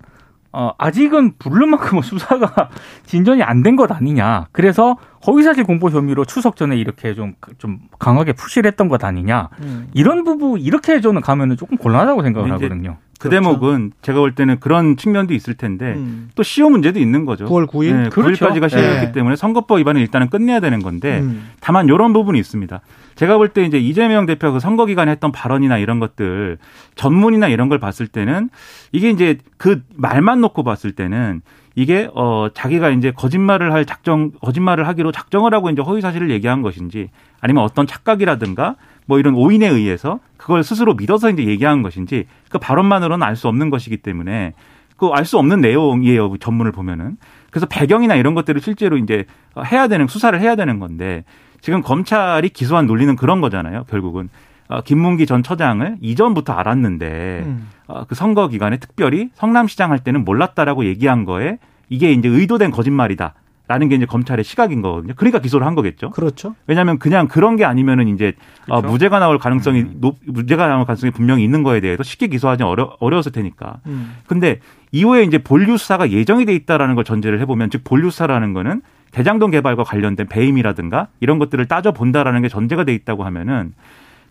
어, 0.54 0.72
아직은 0.78 1.34
부를 1.40 1.66
만큼은 1.68 2.02
수사가 2.04 2.70
진전이 3.06 3.42
안 3.44 3.64
된 3.64 3.76
것 3.76 3.92
아니냐. 3.92 4.48
그래서 4.52 4.98
허위사실 5.26 5.64
공보 5.64 5.90
혐의로 5.90 6.26
추석 6.26 6.56
전에 6.56 6.76
이렇게 6.78 7.14
좀, 7.14 7.36
좀 7.58 7.80
강하게 8.00 8.34
푸시를 8.34 8.68
했던 8.70 8.88
것 8.90 9.04
아니냐. 9.04 9.50
음. 9.62 9.88
이런 9.94 10.24
부분, 10.24 10.60
이렇게 10.60 11.00
저는 11.00 11.22
가면은 11.22 11.58
조금 11.58 11.78
곤란하다고 11.78 12.24
생각을 12.24 12.52
하거든요. 12.54 12.98
그 13.20 13.30
그렇죠. 13.30 13.44
대목은 13.44 13.92
제가 14.02 14.20
볼 14.20 14.34
때는 14.34 14.60
그런 14.60 14.98
측면도 14.98 15.36
있을 15.36 15.54
텐데 15.54 15.94
음. 15.96 16.32
또 16.34 16.42
시효 16.42 16.72
문제도 16.72 17.00
있는 17.00 17.26
거죠. 17.26 17.46
9월 17.46 17.68
9일. 17.68 17.94
네, 17.94 18.10
그렇죠. 18.10 18.48
9일까지가 18.48 18.68
시효였기 18.68 19.06
네. 19.06 19.12
때문에 19.12 19.36
선거법 19.36 19.78
위반을 19.78 20.02
일단은 20.02 20.30
끝내야 20.30 20.60
되는 20.60 20.80
건데 20.82 21.20
음. 21.20 21.52
다만 21.62 21.86
이런 21.86 22.14
부분이 22.14 22.40
있습니다. 22.40 22.82
제가 23.22 23.38
볼 23.38 23.50
때 23.50 23.64
이제 23.64 23.78
이재명 23.78 24.26
대표가 24.26 24.54
그 24.54 24.60
선거 24.60 24.88
기간에 24.88 25.12
했던 25.12 25.32
발언이나 25.32 25.78
이런 25.78 26.00
것들 26.00 26.58
전문이나 26.96 27.50
이런 27.50 27.70
걸 27.70 27.78
봤을 27.78 28.08
때는 28.08 28.50
이게 28.92 29.12
이제 29.12 29.38
그 29.58 29.84
말만 29.96 30.42
놓고 30.42 30.64
봤을 30.64 30.92
때는 30.92 31.42
이게 31.76 32.10
어 32.16 32.48
자기가 32.52 32.90
이제 32.90 33.12
거짓말을 33.12 33.74
할 33.74 33.86
작정 33.86 34.32
거짓말을 34.42 34.88
하기로 34.88 35.12
작정을 35.12 35.54
하고 35.54 35.70
이제 35.70 35.84
허위 35.84 36.02
사실을 36.02 36.32
얘기한 36.32 36.64
것인지 36.64 37.12
아니면 37.42 37.64
어떤 37.64 37.86
착각이라든가 37.86 38.76
뭐 39.06 39.20
이런 39.20 39.36
오인에 39.36 39.68
의해서 39.68 40.20
그걸 40.38 40.64
스스로 40.64 40.96
믿어서 40.96 41.30
이제 41.30 41.46
얘기한 41.46 41.84
것인지 41.84 42.26
그 42.50 42.58
발언만으로는 42.58 43.22
알 43.24 43.36
수 43.36 43.48
없는 43.48 43.70
것이기 43.70 43.98
때문에 43.98 44.54
그 44.98 45.14
알 45.14 45.26
수 45.26 45.38
없는 45.38 45.62
내용이에요 45.62 46.32
그 46.32 46.40
전문을 46.40 46.72
보면은. 46.72 47.18
그래서 47.52 47.68
배경이나 47.68 48.16
이런 48.16 48.34
것들을 48.34 48.62
실제로 48.62 48.98
이제 48.98 49.26
해야 49.72 49.88
되는 49.88 50.08
수사를 50.08 50.40
해야 50.40 50.56
되는 50.56 50.80
건데 50.80 51.24
지금 51.62 51.82
검찰이 51.82 52.50
기소한 52.50 52.88
논리는 52.88 53.16
그런 53.16 53.42
거잖아요 53.42 53.86
결국은 53.86 54.30
어, 54.68 54.82
김문기 54.82 55.26
전 55.26 55.44
처장을 55.44 55.98
이전부터 56.02 56.54
알았는데 56.54 57.44
음. 57.46 57.70
어, 57.88 58.06
그 58.06 58.16
선거 58.16 58.48
기간에 58.48 58.78
특별히 58.78 59.30
성남시장 59.36 59.92
할 59.92 60.00
때는 60.00 60.24
몰랐다라고 60.24 60.86
얘기한 60.86 61.26
거에 61.26 61.58
이게 61.90 62.14
이제 62.14 62.30
의도된 62.30 62.72
거짓말이다. 62.72 63.34
라는 63.72 63.88
게 63.88 63.96
이제 63.96 64.06
검찰의 64.06 64.44
시각인 64.44 64.82
거거든요. 64.82 65.14
그러니까 65.16 65.40
기소를 65.40 65.66
한 65.66 65.76
거겠죠. 65.76 66.10
그렇죠. 66.10 66.56
왜냐하면 66.68 67.00
그냥 67.00 67.30
그런 67.30 67.56
게 67.56 67.64
아니면은 67.64 68.10
이제 68.10 68.34
어, 68.68 68.82
그렇죠. 68.82 68.92
무죄가 68.92 69.20
나올 69.20 69.40
가능성이 69.40 69.84
음. 69.84 69.94
높 70.02 70.18
무죄가 70.26 70.68
나올 70.68 70.84
가능성이 70.86 71.12
분명히 71.12 71.46
있는 71.46 71.64
거에 71.64 71.80
대해서 71.80 72.04
쉽게 72.04 72.28
기소하기 72.28 72.64
어려 72.64 72.98
어려웠을 73.00 73.32
테니까. 73.32 73.78
음. 73.86 74.18
근데 74.28 74.60
이후에 74.92 75.24
이제 75.24 75.38
본류 75.38 75.78
수사가 75.78 76.12
예정이 76.12 76.44
돼 76.44 76.54
있다라는 76.54 76.96
걸 76.96 77.06
전제를 77.06 77.40
해보면 77.40 77.70
즉 77.70 77.86
본류 77.86 78.10
수사라는 78.10 78.52
거는 78.52 78.82
대장동 79.12 79.52
개발과 79.52 79.86
관련된 79.86 80.28
배임이라든가 80.28 81.08
이런 81.22 81.40
것들을 81.40 81.66
따져 81.68 81.94
본다라는 81.94 82.42
게 82.42 82.50
전제가 82.50 82.84
돼 82.84 82.94
있다고 82.94 83.24
하면은 83.24 83.72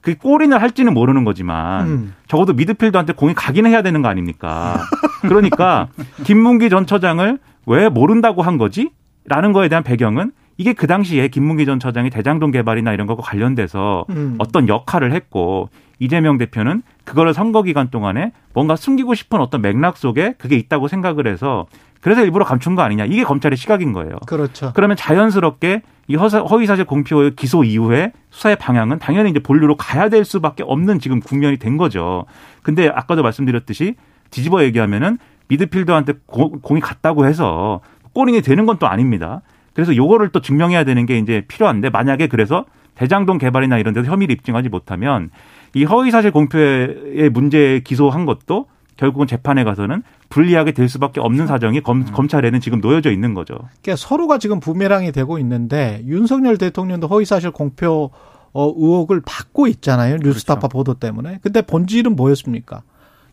그 0.03 0.19
골인을 0.19 0.61
할지는 0.61 0.93
모르는 0.93 1.25
거지만 1.25 1.87
음. 1.87 2.15
적어도 2.29 2.53
미드필더한테 2.53 3.15
공이 3.15 3.33
가긴 3.33 3.65
해야 3.65 3.81
되는 3.81 4.03
거 4.03 4.09
아닙니까? 4.09 4.83
그러니까 5.23 5.89
김문기 6.25 6.69
전 6.69 6.85
처장을 6.85 7.39
왜 7.65 7.89
모른다고 7.89 8.43
한 8.43 8.59
거지? 8.59 8.91
라는 9.31 9.53
거에 9.53 9.69
대한 9.69 9.85
배경은 9.85 10.33
이게 10.59 10.73
그 10.73 10.87
당시에 10.89 11.29
김문기 11.29 11.65
전 11.65 11.79
처장이 11.79 12.11
대장동 12.11 12.51
개발이나 12.51 12.93
이런 12.93 13.07
것과 13.07 13.23
관련돼서 13.23 14.05
음. 14.11 14.35
어떤 14.39 14.69
역할을 14.69 15.13
했고 15.13 15.71
이재명 16.01 16.37
대표는 16.37 16.83
그거를 17.05 17.33
선거 17.33 17.63
기간 17.63 17.91
동안에 17.91 18.33
뭔가 18.53 18.75
숨기고 18.75 19.15
싶은 19.15 19.41
어떤 19.41 19.63
맥락 19.63 19.97
속에 19.97 20.35
그게 20.37 20.57
있다고 20.57 20.89
생각을 20.89 21.29
해서 21.29 21.67
그래서 22.01 22.23
일부러 22.25 22.45
감춘 22.45 22.75
거 22.75 22.83
아니냐 22.83 23.05
이게 23.05 23.23
검찰의 23.23 23.57
시각인 23.57 23.93
거예요. 23.93 24.17
그렇죠. 24.27 24.73
그러면 24.75 24.97
자연스럽게 24.97 25.83
이 26.09 26.17
허위사실 26.17 26.85
공표 26.87 27.31
기소 27.37 27.63
이후에 27.63 28.13
수사의 28.31 28.57
방향은 28.57 28.99
당연히 28.99 29.31
이제 29.31 29.39
본류로 29.39 29.77
가야 29.77 30.09
될 30.09 30.25
수밖에 30.25 30.65
없는 30.67 30.99
지금 30.99 31.21
국면이 31.21 31.57
된 31.59 31.77
거죠. 31.77 32.25
근데 32.63 32.89
아까도 32.89 33.23
말씀드렸듯이 33.23 33.95
뒤집어 34.31 34.65
얘기하면은 34.65 35.19
미드필더한테 35.49 36.15
고- 36.27 36.51
공이 36.61 36.81
갔다고 36.81 37.27
해서 37.27 37.81
골인이 38.15 38.43
되는 38.43 38.67
건 38.67 38.79
또 38.79 38.87
아닙니다. 38.87 39.43
그래서 39.75 39.95
요거를 39.95 40.31
또 40.31 40.41
증명해야 40.41 40.85
되는 40.85 41.07
게 41.07 41.19
이제 41.19 41.45
필요한데 41.49 41.91
만약에 41.91 42.27
그래서 42.27 42.65
대장동 42.95 43.39
개발이나 43.39 43.79
이런 43.79 43.95
데서 43.95 44.11
혐의를 44.11 44.35
입증하지 44.35 44.69
못하면 44.69 45.31
이 45.75 45.85
허위사실 45.85 46.33
공표의 46.33 47.31
문제 47.31 47.81
기소한 47.85 48.27
것도 48.27 48.67
결국은 48.97 49.27
재판에 49.27 49.65
가서는 49.65 50.03
불리하게 50.29 50.73
될 50.73 50.89
수밖에 50.89 51.21
없는 51.21 51.47
사정이 51.47 51.81
검, 51.81 52.05
검찰에는 52.05 52.61
지금 52.61 52.81
놓여져 52.81 53.11
있는 53.11 53.33
거죠. 53.35 53.55
그러니까 53.83 53.97
서로가 53.97 54.39
지금 54.39 54.61
부메랑이 54.61 55.13
되고 55.13 55.39
있는데 55.39 56.03
윤석열 56.07 56.59
대통령도 56.59 57.07
허위사실 57.07 57.51
공표 57.53 58.11
어, 58.53 58.65
의혹을 58.77 59.23
받고 59.25 59.69
있잖아요. 59.69 60.17
뉴스타파 60.23 60.69
보도 60.69 60.95
때문에. 60.95 61.39
근데 61.43 61.63
본질은 61.63 62.17
뭐였습니까? 62.17 62.83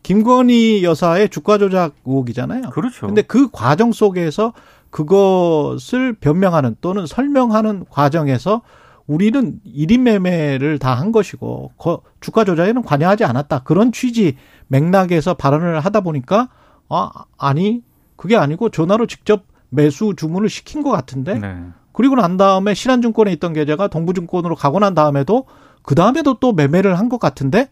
김건희 0.02 0.82
여사의 0.84 1.28
주가 1.28 1.58
조작 1.58 1.94
의혹이잖아요. 2.04 2.70
그렇죠. 2.70 3.06
근데 3.06 3.22
그 3.22 3.48
과정 3.50 3.92
속에서 3.92 4.52
그것을 4.90 6.14
변명하는 6.14 6.76
또는 6.80 7.06
설명하는 7.06 7.84
과정에서 7.90 8.62
우리는 9.06 9.58
1인 9.66 10.00
매매를 10.00 10.78
다 10.78 10.94
한 10.94 11.12
것이고 11.12 11.72
거- 11.78 12.02
주가 12.20 12.44
조작에는 12.44 12.82
관여하지 12.82 13.24
않았다. 13.24 13.60
그런 13.60 13.90
취지 13.92 14.36
맥락에서 14.68 15.34
발언을 15.34 15.80
하다 15.80 16.00
보니까 16.02 16.48
아, 16.88 17.10
아니 17.38 17.82
그게 18.16 18.36
아니고 18.36 18.68
전화로 18.70 19.06
직접 19.06 19.44
매수 19.70 20.14
주문을 20.16 20.48
시킨 20.48 20.82
것 20.82 20.90
같은데 20.90 21.38
네. 21.38 21.56
그리고 21.92 22.14
난 22.16 22.36
다음에 22.36 22.74
신한증권에 22.74 23.32
있던 23.34 23.52
계좌가 23.52 23.88
동부증권으로 23.88 24.54
가고 24.56 24.78
난 24.78 24.94
다음에도 24.94 25.46
그 25.82 25.94
다음에도 25.94 26.34
또 26.38 26.52
매매를 26.52 26.98
한 26.98 27.08
것 27.08 27.18
같은데 27.18 27.68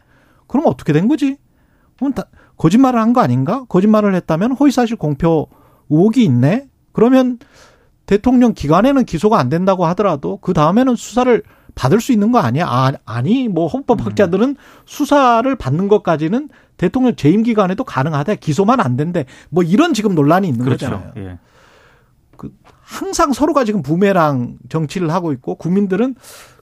그럼 0.46 0.66
어떻게 0.66 0.92
된 0.92 1.08
거지? 1.08 1.36
그럼 1.98 2.12
다 2.12 2.24
거짓말을 2.56 2.98
한 3.00 3.12
거 3.12 3.20
아닌가? 3.20 3.64
거짓말을 3.68 4.14
했다면 4.14 4.52
허위사실 4.52 4.96
공표 4.96 5.48
의혹이 5.90 6.24
있네. 6.24 6.68
그러면 6.92 7.38
대통령 8.06 8.54
기간에는 8.54 9.04
기소가 9.04 9.38
안 9.38 9.48
된다고 9.48 9.84
하더라도 9.86 10.38
그 10.38 10.52
다음에는 10.52 10.94
수사를 10.96 11.42
받을 11.74 12.00
수 12.00 12.12
있는 12.12 12.32
거 12.32 12.38
아니야? 12.38 12.66
아, 12.66 12.92
아니 13.04 13.48
뭐 13.48 13.66
헌법학자들은 13.66 14.56
수사를 14.86 15.54
받는 15.56 15.88
것까지는 15.88 16.48
대통령 16.78 17.14
재임 17.16 17.42
기간에도 17.42 17.84
가능하대. 17.84 18.36
기소만 18.36 18.80
안 18.80 18.96
된대. 18.96 19.26
뭐 19.50 19.62
이런 19.62 19.92
지금 19.92 20.14
논란이 20.14 20.48
있는 20.48 20.64
그렇죠. 20.64 20.86
거잖아요. 20.90 21.12
예. 21.16 21.38
항상 22.80 23.32
서로가 23.32 23.64
지금 23.64 23.82
부메랑 23.82 24.58
정치를 24.68 25.10
하고 25.10 25.32
있고 25.32 25.56
국민들은 25.56 26.14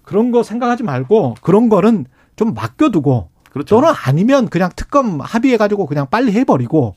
그런 0.03 0.31
거 0.31 0.42
생각하지 0.42 0.83
말고 0.83 1.35
그런 1.42 1.68
거는 1.68 2.07
좀 2.37 2.55
맡겨두고 2.55 3.31
그렇죠. 3.55 3.77
또는 3.77 3.95
아니면 4.05 4.49
그냥 4.49 4.69
특검 4.75 5.21
합의해가지고 5.21 5.87
그냥 5.87 6.09
빨리 6.11 6.33
해버리고 6.33 6.97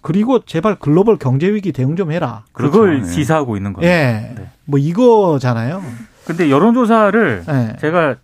그리고 0.00 0.38
제발 0.44 0.76
글로벌 0.76 1.16
경제 1.16 1.52
위기 1.52 1.72
대응 1.72 1.96
좀 1.96 2.12
해라. 2.12 2.44
그걸 2.52 2.98
그렇죠. 2.98 3.08
예. 3.08 3.12
시사하고 3.12 3.56
있는 3.56 3.72
겁니다. 3.72 3.92
예, 3.92 4.32
네. 4.36 4.48
뭐 4.64 4.78
이거잖아요. 4.78 5.82
근데 6.24 6.50
여론조사를 6.50 7.44
예, 7.48 7.76
제가 7.80 8.14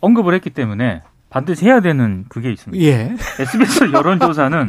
언급을 0.00 0.32
했기 0.32 0.48
때문에 0.48 1.02
반드시 1.28 1.66
해야 1.66 1.80
되는 1.80 2.24
그게 2.30 2.50
있습니다. 2.50 2.82
예, 2.82 3.14
SBS 3.38 3.92
여론조사는 3.92 4.68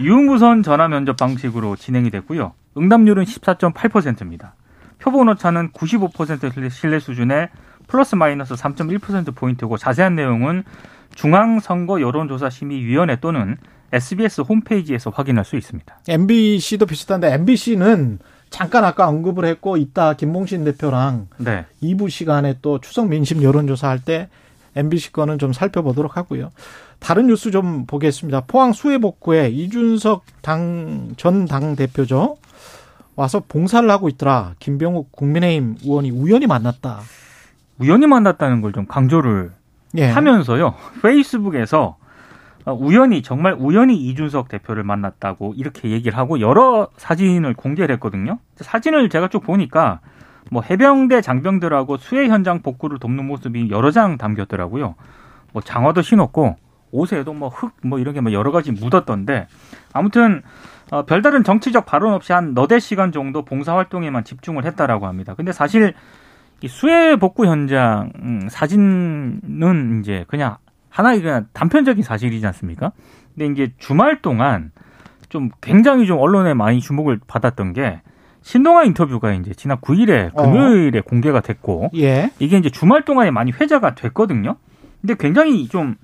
유무선 0.00 0.62
전화 0.62 0.88
면접 0.88 1.18
방식으로 1.18 1.76
진행이 1.76 2.10
됐고요. 2.10 2.54
응답률은 2.78 3.24
14.8%입니다. 3.24 4.54
표본 4.98 5.28
오차는 5.28 5.72
95% 5.72 6.70
신뢰 6.70 6.98
수준의 6.98 7.50
플러스 7.86 8.14
마이너스 8.14 8.54
3.1%포인트고 8.54 9.76
자세한 9.76 10.14
내용은 10.14 10.64
중앙선거 11.14 12.00
여론조사심의위원회 12.00 13.16
또는 13.20 13.56
SBS 13.92 14.40
홈페이지에서 14.42 15.10
확인할 15.10 15.44
수 15.44 15.56
있습니다. 15.56 16.00
MBC도 16.08 16.86
비슷한데 16.86 17.32
MBC는 17.34 18.18
잠깐 18.50 18.84
아까 18.84 19.08
언급을 19.08 19.44
했고 19.46 19.76
이따 19.76 20.14
김봉신 20.14 20.64
대표랑 20.64 21.28
네. 21.38 21.64
2부 21.82 22.10
시간에 22.10 22.56
또 22.62 22.80
추석 22.80 23.08
민심 23.08 23.42
여론조사 23.42 23.88
할 23.88 24.00
때 24.00 24.28
MBC 24.76 25.12
거는 25.12 25.38
좀 25.38 25.52
살펴보도록 25.52 26.16
하고요. 26.16 26.50
다른 26.98 27.28
뉴스 27.28 27.50
좀 27.52 27.86
보겠습니다. 27.86 28.42
포항 28.46 28.72
수해복구에 28.72 29.48
이준석 29.50 30.24
당, 30.42 31.12
전 31.16 31.46
당 31.46 31.76
대표죠. 31.76 32.36
와서 33.14 33.40
봉사를 33.46 33.88
하고 33.88 34.08
있더라. 34.08 34.54
김병욱 34.58 35.12
국민의힘 35.12 35.76
의원이 35.84 36.10
우연히 36.10 36.46
만났다. 36.48 37.00
우연히 37.78 38.06
만났다는 38.08 38.60
걸 38.62 38.72
좀 38.72 38.86
강조를 38.86 39.52
예. 39.96 40.06
하면서요. 40.10 40.74
페이스북에서 41.02 41.96
어, 42.64 42.72
우연히 42.72 43.22
정말 43.22 43.54
우연히 43.58 43.96
이준석 43.96 44.48
대표를 44.48 44.84
만났다고 44.84 45.54
이렇게 45.56 45.90
얘기를 45.90 46.16
하고 46.16 46.40
여러 46.40 46.88
사진을 46.96 47.54
공개를 47.54 47.94
했거든요. 47.96 48.38
사진을 48.56 49.08
제가 49.10 49.28
쭉 49.28 49.40
보니까 49.42 50.00
뭐 50.50 50.62
해병대 50.62 51.20
장병들하고 51.20 51.98
수해 51.98 52.28
현장 52.28 52.62
복구를 52.62 52.98
돕는 52.98 53.26
모습이 53.26 53.70
여러 53.70 53.90
장 53.90 54.16
담겼더라고요. 54.16 54.94
뭐 55.52 55.62
장화도 55.62 56.02
신었고 56.02 56.56
옷에도 56.90 57.32
뭐 57.32 57.48
흙뭐 57.48 57.98
이런 57.98 58.14
게 58.14 58.20
뭐 58.20 58.32
여러 58.32 58.50
가지 58.50 58.72
묻었던데 58.72 59.46
아무튼 59.92 60.42
어, 60.90 61.04
별다른 61.04 61.44
정치적 61.44 61.86
발언 61.86 62.14
없이 62.14 62.32
한 62.32 62.54
너댓 62.54 62.80
시간 62.80 63.10
정도 63.12 63.44
봉사 63.44 63.74
활동에만 63.74 64.24
집중을 64.24 64.64
했다라고 64.64 65.06
합니다. 65.06 65.34
근데 65.34 65.52
사실 65.52 65.94
이 66.62 66.68
수해 66.68 67.16
복구 67.16 67.46
현장 67.46 68.12
음, 68.22 68.48
사진은 68.50 70.00
이제 70.00 70.24
그냥 70.28 70.56
하나의 70.88 71.20
그냥 71.22 71.46
단편적인 71.52 72.02
사실이지 72.02 72.46
않습니까? 72.46 72.92
근데 73.34 73.52
이제 73.52 73.72
주말 73.78 74.22
동안 74.22 74.70
좀 75.28 75.50
굉장히 75.60 76.06
좀 76.06 76.18
언론에 76.18 76.54
많이 76.54 76.80
주목을 76.80 77.20
받았던 77.26 77.72
게 77.72 78.00
신동아 78.42 78.84
인터뷰가 78.84 79.32
이제 79.32 79.52
지난 79.54 79.78
9일에 79.78 80.30
어. 80.34 80.42
금요일에 80.42 81.00
공개가 81.00 81.40
됐고 81.40 81.90
예. 81.96 82.30
이게 82.38 82.58
이제 82.58 82.70
주말 82.70 83.04
동안에 83.04 83.30
많이 83.30 83.50
회자가 83.50 83.94
됐거든요. 83.94 84.56
근데 85.00 85.14
굉장히 85.18 85.66
좀 85.68 85.96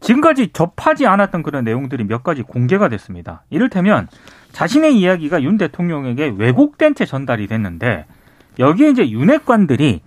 지금까지 0.00 0.50
접하지 0.52 1.06
않았던 1.06 1.42
그런 1.42 1.64
내용들이 1.64 2.04
몇 2.04 2.22
가지 2.22 2.42
공개가 2.42 2.88
됐습니다. 2.88 3.44
이를테면 3.50 4.08
자신의 4.52 4.98
이야기가 4.98 5.42
윤 5.42 5.58
대통령에게 5.58 6.34
왜곡된 6.36 6.94
채 6.94 7.04
전달이 7.04 7.46
됐는데 7.46 8.06
여기에 8.58 8.90
이제 8.90 9.10
윤핵관들이 9.10 10.02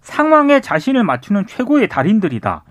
상황에 0.00 0.60
자신을 0.60 1.04
맞추는 1.04 1.46
최고의 1.46 1.88
달인들이다. 1.88 2.64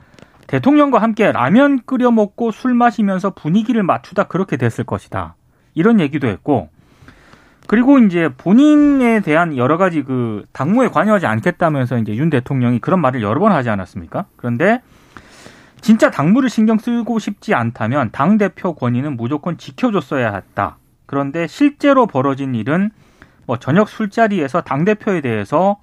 대통령과 0.48 1.00
함께 1.00 1.32
라면 1.32 1.82
끓여 1.86 2.10
먹고 2.10 2.52
술 2.52 2.74
마시면서 2.74 3.32
분위기를 3.32 3.84
맞추다 3.84 4.24
그렇게 4.24 4.58
됐을 4.58 4.84
것이다. 4.84 5.36
이런 5.76 6.00
얘기도 6.00 6.28
했고 6.28 6.70
그리고 7.68 8.00
이제 8.00 8.30
본인에 8.36 9.20
대한 9.20 9.56
여러 9.56 9.78
가지 9.78 10.02
그 10.02 10.44
당무에 10.54 10.88
관여하지 10.88 11.28
않겠다면서 11.28 12.00
이제 12.00 12.16
윤 12.16 12.32
대통령이 12.32 12.80
그런 12.80 13.00
말을 13.00 13.22
여러 13.22 13.40
번 13.40 13.52
하지 13.52 13.70
않았습니까? 13.70 14.26
그런데 14.38 14.82
진짜 15.80 16.10
당무를 16.10 16.50
신경 16.50 16.80
쓰고 16.80 17.20
싶지 17.20 17.54
않다면 17.54 18.10
당 18.12 18.40
대표 18.40 18.74
권위는 18.74 19.16
무조건 19.18 19.58
지켜줬어야 19.58 20.34
했다. 20.34 20.78
그런데 21.06 21.46
실제로 21.46 22.08
벌어진 22.08 22.56
일은 22.56 22.90
뭐 23.50 23.58
저녁 23.58 23.90
술자리에서 23.90 24.62
당 24.62 24.86
대표에 24.86 25.22
대해서 25.22 25.78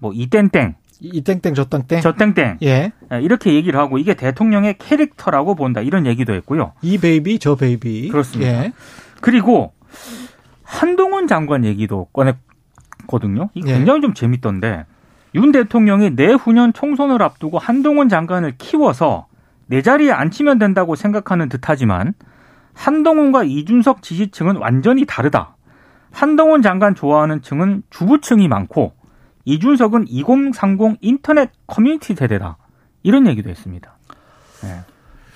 뭐 0.00 0.12
이땡땡, 0.12 0.74
이 1.00 1.22
땡땡 1.22 1.54
저 1.54 1.64
땡땡. 1.64 2.02
저땡땡 2.02 2.58
예. 2.62 2.92
이렇게 3.22 3.54
얘기를 3.54 3.80
하고 3.80 3.96
이게 3.96 4.12
대통령의 4.12 4.76
캐릭터라고 4.76 5.54
본다 5.54 5.80
이런 5.80 6.04
얘기도 6.04 6.34
했고요. 6.34 6.72
이 6.82 6.98
baby 6.98 7.38
저 7.38 7.54
baby. 7.54 8.10
그렇습니다. 8.10 8.64
예. 8.64 8.72
그리고 9.22 9.72
한동훈 10.62 11.26
장관 11.26 11.64
얘기도 11.64 12.04
꺼내 12.12 12.34
봤거든요. 13.06 13.48
이 13.54 13.62
예. 13.64 13.72
굉장히 13.72 14.02
좀 14.02 14.12
재밌던데 14.12 14.84
윤 15.34 15.52
대통령이 15.52 16.10
내후년 16.10 16.74
총선을 16.74 17.22
앞두고 17.22 17.58
한동훈 17.58 18.10
장관을 18.10 18.56
키워서 18.58 19.26
내 19.68 19.80
자리에 19.80 20.12
앉히면 20.12 20.58
된다고 20.58 20.96
생각하는 20.96 21.48
듯하지만 21.48 22.12
한동훈과 22.74 23.44
이준석 23.44 24.02
지지층은 24.02 24.56
완전히 24.56 25.06
다르다. 25.06 25.55
한동훈 26.16 26.62
장관 26.62 26.94
좋아하는 26.94 27.42
층은 27.42 27.82
주부층이 27.90 28.48
많고 28.48 28.94
이준석은 29.44 30.06
2030 30.08 30.96
인터넷 31.02 31.50
커뮤니티 31.66 32.14
세대다. 32.14 32.56
이런 33.02 33.26
얘기도 33.26 33.50
했습니다. 33.50 33.98
네. 34.62 34.80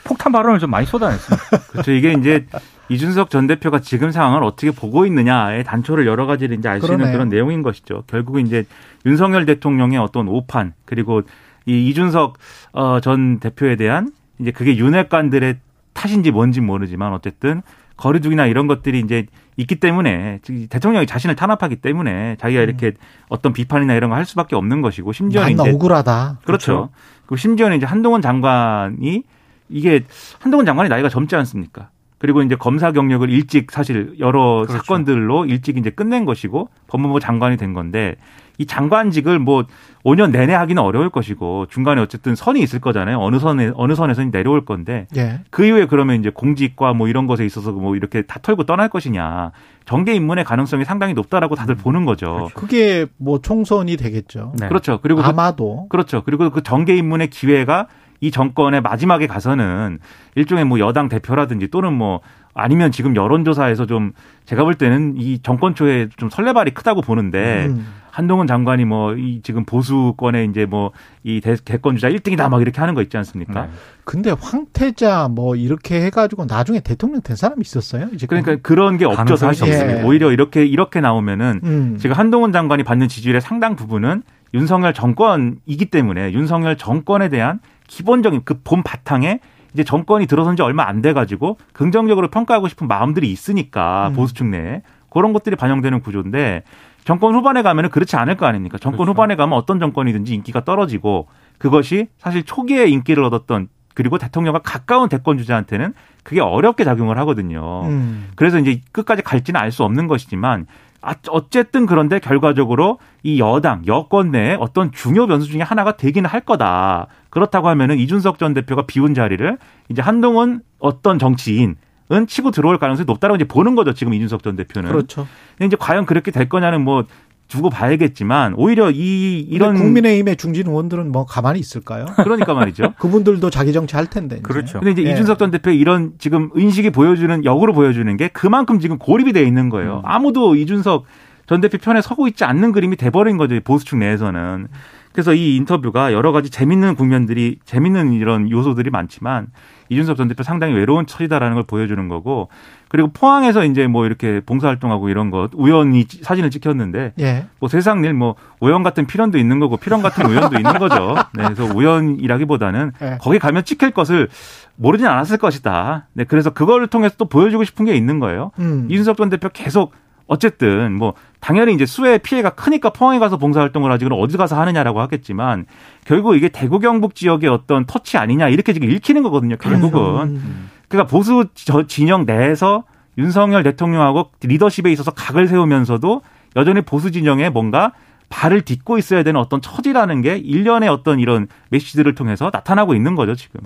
폭탄 0.04 0.32
발언을 0.32 0.58
좀 0.58 0.70
많이 0.70 0.86
쏟아냈습니다. 0.86 1.58
그렇죠. 1.70 1.92
이게 1.92 2.14
이제 2.14 2.46
이준석 2.88 3.28
전 3.28 3.46
대표가 3.46 3.80
지금 3.80 4.10
상황을 4.10 4.42
어떻게 4.42 4.70
보고 4.70 5.04
있느냐의 5.04 5.64
단초를 5.64 6.06
여러 6.06 6.24
가지를 6.24 6.56
이제 6.56 6.68
알 6.70 6.80
수 6.80 6.90
있는. 6.90 7.12
그런 7.12 7.28
내용인 7.28 7.62
것이죠. 7.62 8.04
결국은 8.06 8.46
이제 8.46 8.64
윤석열 9.04 9.44
대통령의 9.44 9.98
어떤 9.98 10.28
오판 10.28 10.72
그리고 10.86 11.20
이 11.66 11.88
이준석 11.90 12.38
어, 12.72 13.00
전 13.00 13.38
대표에 13.38 13.76
대한 13.76 14.10
이제 14.38 14.50
그게 14.50 14.78
윤핵관들의 14.78 15.58
탓인지 15.92 16.30
뭔지 16.30 16.62
모르지만 16.62 17.12
어쨌든 17.12 17.60
거리두기나 17.98 18.46
이런 18.46 18.66
것들이 18.66 19.00
이제 19.00 19.26
있기 19.60 19.76
때문에 19.76 20.40
대통령이 20.68 21.06
자신을 21.06 21.36
탄압하기 21.36 21.76
때문에 21.76 22.36
자기가 22.40 22.62
이렇게 22.62 22.92
어떤 23.28 23.52
비판이나 23.52 23.94
이런 23.94 24.10
거 24.10 24.16
할 24.16 24.24
수밖에 24.26 24.56
없는 24.56 24.82
것이고 24.82 25.12
심지어는 25.12 25.56
나 25.56 25.62
이제 25.64 25.72
억울하다. 25.72 26.40
그렇죠. 26.44 26.90
그리고 27.26 27.36
심지어는 27.36 27.76
이제 27.76 27.86
한동훈 27.86 28.20
장관이 28.22 29.22
이게 29.68 30.04
한동훈 30.40 30.66
장관이 30.66 30.88
나이가 30.88 31.08
젊지 31.08 31.36
않습니까? 31.36 31.90
그리고 32.18 32.42
이제 32.42 32.54
검사 32.54 32.92
경력을 32.92 33.28
일찍 33.30 33.70
사실 33.70 34.14
여러 34.18 34.64
그렇죠. 34.66 34.72
사건들로 34.74 35.46
일찍 35.46 35.78
이제 35.78 35.88
끝낸 35.90 36.24
것이고 36.26 36.68
법무부 36.88 37.20
장관이 37.20 37.56
된 37.56 37.72
건데 37.72 38.16
이 38.60 38.66
장관직을 38.66 39.38
뭐 39.38 39.64
5년 40.04 40.32
내내 40.32 40.52
하기는 40.52 40.82
어려울 40.82 41.08
것이고 41.08 41.64
중간에 41.70 42.02
어쨌든 42.02 42.34
선이 42.34 42.60
있을 42.60 42.78
거잖아요. 42.78 43.18
어느 43.18 43.38
선에 43.38 43.70
어느 43.74 43.94
선에서 43.94 44.22
내려올 44.30 44.66
건데 44.66 45.06
예. 45.16 45.40
그 45.48 45.64
이후에 45.64 45.86
그러면 45.86 46.20
이제 46.20 46.28
공직과 46.28 46.92
뭐 46.92 47.08
이런 47.08 47.26
것에 47.26 47.46
있어서 47.46 47.72
뭐 47.72 47.96
이렇게 47.96 48.20
다 48.20 48.38
털고 48.42 48.64
떠날 48.64 48.90
것이냐 48.90 49.52
정계 49.86 50.14
입문의 50.14 50.44
가능성이 50.44 50.84
상당히 50.84 51.14
높다라고 51.14 51.54
다들 51.54 51.74
보는 51.74 52.04
거죠. 52.04 52.50
그게 52.52 53.06
뭐 53.16 53.40
총선이 53.40 53.96
되겠죠. 53.96 54.52
네. 54.60 54.68
그렇죠. 54.68 55.00
그리고 55.00 55.22
그 55.22 55.26
아마도 55.26 55.86
그 55.88 55.96
렇죠. 55.96 56.22
그리고 56.22 56.50
그 56.50 56.62
정계 56.62 56.94
입문의 56.96 57.30
기회가 57.30 57.86
이 58.20 58.30
정권의 58.30 58.82
마지막에 58.82 59.26
가서는 59.26 60.00
일종의 60.34 60.66
뭐 60.66 60.78
여당 60.80 61.08
대표라든지 61.08 61.68
또는 61.68 61.94
뭐 61.94 62.20
아니면 62.52 62.92
지금 62.92 63.16
여론조사에서 63.16 63.86
좀 63.86 64.12
제가 64.44 64.64
볼 64.64 64.74
때는 64.74 65.14
이 65.16 65.40
정권 65.42 65.74
초에 65.74 66.08
좀 66.18 66.28
설레발이 66.28 66.72
크다고 66.72 67.00
보는데 67.00 67.66
음. 67.66 67.86
한동훈 68.10 68.46
장관이 68.46 68.84
뭐 68.84 69.14
이 69.14 69.40
지금 69.42 69.64
보수권의 69.64 70.48
이제 70.50 70.66
뭐 70.66 70.92
이 71.22 71.40
대권 71.42 71.96
주자 71.96 72.08
1등이다 72.08 72.48
막 72.48 72.60
이렇게 72.62 72.80
하는 72.80 72.94
거 72.94 73.02
있지 73.02 73.16
않습니까? 73.18 73.66
네. 73.66 73.70
근데 74.04 74.30
황태자 74.30 75.28
뭐 75.30 75.54
이렇게 75.54 76.00
해가지고 76.02 76.46
나중에 76.46 76.80
대통령 76.80 77.20
된 77.20 77.36
사람이 77.36 77.60
있었어요. 77.60 78.08
이제 78.14 78.26
그러니까 78.26 78.56
그런 78.62 78.96
게 78.96 79.04
없죠 79.04 79.36
사실. 79.36 79.64
없습니다. 79.64 80.06
오히려 80.06 80.32
이렇게 80.32 80.64
이렇게 80.64 81.00
나오면은 81.00 81.60
음. 81.62 81.96
지금 82.00 82.16
한동훈 82.16 82.52
장관이 82.52 82.84
받는 82.84 83.08
지지율의 83.08 83.40
상당 83.42 83.76
부분은 83.76 84.22
윤석열 84.54 84.94
정권이기 84.94 85.86
때문에 85.90 86.32
윤석열 86.32 86.76
정권에 86.76 87.28
대한 87.28 87.60
기본적인 87.86 88.42
그 88.44 88.54
본 88.64 88.82
바탕에 88.82 89.40
이제 89.74 89.84
정권이 89.84 90.26
들어선 90.26 90.56
지 90.56 90.62
얼마 90.62 90.88
안 90.88 91.02
돼 91.02 91.12
가지고 91.12 91.58
긍정적으로 91.72 92.28
평가하고 92.28 92.66
싶은 92.68 92.88
마음들이 92.88 93.30
있으니까 93.30 94.08
음. 94.08 94.14
보수층 94.14 94.50
내에 94.50 94.82
그런 95.10 95.32
것들이 95.32 95.54
반영되는 95.56 96.00
구조인데 96.00 96.62
정권 97.04 97.34
후반에 97.34 97.62
가면은 97.62 97.90
그렇지 97.90 98.16
않을 98.16 98.36
거 98.36 98.46
아닙니까? 98.46 98.78
정권 98.78 98.98
그렇죠. 98.98 99.12
후반에 99.12 99.36
가면 99.36 99.56
어떤 99.56 99.80
정권이든지 99.80 100.34
인기가 100.34 100.64
떨어지고 100.64 101.28
그것이 101.58 102.08
사실 102.18 102.42
초기에 102.44 102.86
인기를 102.86 103.22
얻었던 103.24 103.68
그리고 103.94 104.18
대통령과 104.18 104.60
가까운 104.60 105.08
대권 105.08 105.36
주자한테는 105.38 105.94
그게 106.22 106.40
어렵게 106.40 106.84
작용을 106.84 107.18
하거든요. 107.18 107.82
음. 107.84 108.28
그래서 108.36 108.58
이제 108.58 108.80
끝까지 108.92 109.22
갈지는 109.22 109.60
알 109.60 109.72
수 109.72 109.82
없는 109.84 110.06
것이지만 110.06 110.66
아, 111.02 111.14
어쨌든 111.30 111.86
그런데 111.86 112.18
결과적으로 112.18 112.98
이 113.22 113.40
여당 113.40 113.82
여권 113.86 114.30
내에 114.30 114.56
어떤 114.60 114.92
중요 114.92 115.26
변수 115.26 115.50
중에 115.50 115.62
하나가 115.62 115.96
되기는 115.96 116.28
할 116.28 116.40
거다. 116.42 117.06
그렇다고 117.30 117.68
하면은 117.68 117.98
이준석 117.98 118.38
전 118.38 118.52
대표가 118.54 118.84
비운 118.86 119.14
자리를 119.14 119.58
이제 119.88 120.02
한동훈 120.02 120.60
어떤 120.78 121.18
정치인 121.18 121.76
은 122.12 122.26
치고 122.26 122.50
들어올 122.50 122.78
가능성이 122.78 123.06
높다고 123.06 123.36
이제 123.36 123.44
보는 123.44 123.74
거죠. 123.74 123.94
지금 123.94 124.14
이준석 124.14 124.42
전 124.42 124.56
대표는. 124.56 124.90
그렇죠. 124.90 125.26
근데 125.56 125.66
이제 125.66 125.76
과연 125.78 126.06
그렇게 126.06 126.30
될 126.30 126.48
거냐는 126.48 126.82
뭐 126.82 127.04
두고 127.50 127.68
봐야겠지만 127.68 128.54
오히려 128.56 128.90
이 128.90 129.40
이런 129.40 129.74
국민의힘의 129.74 130.36
중진 130.36 130.68
의원들은 130.68 131.12
뭐 131.12 131.26
가만히 131.26 131.58
있을까요? 131.58 132.06
그러니까 132.16 132.54
말이죠. 132.54 132.94
그분들도 132.98 133.50
자기 133.50 133.72
정치 133.72 133.96
할 133.96 134.06
텐데. 134.06 134.36
이제. 134.36 134.42
그렇죠. 134.42 134.78
근데 134.78 134.92
이제 134.92 135.04
예. 135.04 135.12
이준석 135.12 135.38
전 135.38 135.50
대표의 135.50 135.78
이런 135.78 136.12
지금 136.18 136.50
인식이 136.54 136.90
보여주는 136.90 137.44
역으로 137.44 137.72
보여주는 137.72 138.16
게 138.16 138.28
그만큼 138.28 138.78
지금 138.78 138.98
고립이 138.98 139.32
돼 139.32 139.42
있는 139.42 139.68
거예요. 139.68 139.96
음. 139.96 140.02
아무도 140.04 140.54
이준석 140.54 141.04
전 141.46 141.60
대표 141.60 141.78
편에 141.78 142.00
서고 142.00 142.28
있지 142.28 142.44
않는 142.44 142.70
그림이 142.72 142.96
돼버린 142.96 143.36
거죠. 143.36 143.58
보수층 143.60 143.98
내에서는. 143.98 144.68
그래서 145.12 145.34
이 145.34 145.56
인터뷰가 145.56 146.12
여러 146.12 146.30
가지 146.30 146.50
재밌는 146.50 146.94
국면들이 146.94 147.58
재밌는 147.64 148.12
이런 148.12 148.48
요소들이 148.50 148.90
많지만 148.90 149.48
이준석 149.88 150.16
전 150.16 150.28
대표 150.28 150.44
상당히 150.44 150.74
외로운 150.74 151.04
처지다라는 151.04 151.54
걸 151.56 151.64
보여주는 151.64 152.06
거고 152.08 152.48
그리고 152.88 153.08
포항에서 153.12 153.64
이제 153.64 153.88
뭐 153.88 154.06
이렇게 154.06 154.40
봉사활동하고 154.40 155.08
이런 155.08 155.30
것 155.30 155.50
우연히 155.54 156.06
사진을 156.08 156.50
찍혔는데 156.50 157.14
예. 157.18 157.46
뭐 157.58 157.68
세상 157.68 158.04
일 158.04 158.12
뭐 158.12 158.36
우연 158.60 158.82
같은 158.84 159.06
필연도 159.06 159.36
있는 159.38 159.58
거고 159.58 159.76
필연 159.78 160.00
같은 160.02 160.26
우연도 160.26 160.56
있는 160.56 160.74
거죠. 160.74 161.16
네, 161.34 161.42
그래서 161.44 161.64
우연이라기보다는 161.74 162.92
예. 163.02 163.18
거기 163.20 163.38
가면 163.38 163.64
찍힐 163.64 163.90
것을 163.92 164.28
모르진 164.76 165.06
않았을 165.06 165.38
것이다. 165.38 166.06
네, 166.12 166.24
그래서 166.24 166.50
그거를 166.50 166.86
통해서 166.86 167.14
또 167.18 167.24
보여주고 167.24 167.64
싶은 167.64 167.84
게 167.84 167.94
있는 167.96 168.18
거예요. 168.20 168.52
음. 168.58 168.86
이준석 168.90 169.16
전 169.16 169.28
대표 169.28 169.48
계속 169.52 169.92
어쨌든 170.30 170.92
뭐 170.92 171.14
당연히 171.40 171.74
이제 171.74 171.84
수해 171.84 172.18
피해가 172.18 172.50
크니까 172.50 172.90
포항에 172.90 173.18
가서 173.18 173.36
봉사활동을 173.36 173.90
하지 173.90 174.04
그럼 174.04 174.20
어디 174.22 174.36
가서 174.36 174.58
하느냐라고 174.60 175.00
하겠지만 175.00 175.66
결국 176.04 176.36
이게 176.36 176.48
대구 176.48 176.78
경북 176.78 177.16
지역의 177.16 177.50
어떤 177.50 177.84
터치 177.84 178.16
아니냐 178.16 178.48
이렇게 178.48 178.72
지금 178.72 178.88
읽히는 178.88 179.24
거거든요. 179.24 179.56
결국은 179.56 180.36
음. 180.36 180.70
그러니까 180.86 181.10
보수 181.10 181.46
저 181.56 181.88
진영 181.88 182.26
내에서 182.26 182.84
윤석열 183.18 183.64
대통령하고 183.64 184.30
리더십에 184.40 184.92
있어서 184.92 185.10
각을 185.10 185.48
세우면서도 185.48 186.22
여전히 186.54 186.80
보수 186.82 187.10
진영에 187.10 187.50
뭔가 187.50 187.92
발을 188.28 188.62
딛고 188.62 188.98
있어야 188.98 189.24
되는 189.24 189.40
어떤 189.40 189.60
처지라는 189.60 190.22
게 190.22 190.36
일련의 190.36 190.88
어떤 190.88 191.18
이런 191.18 191.48
메시지들을 191.70 192.14
통해서 192.14 192.50
나타나고 192.52 192.94
있는 192.94 193.16
거죠, 193.16 193.34
지금. 193.34 193.62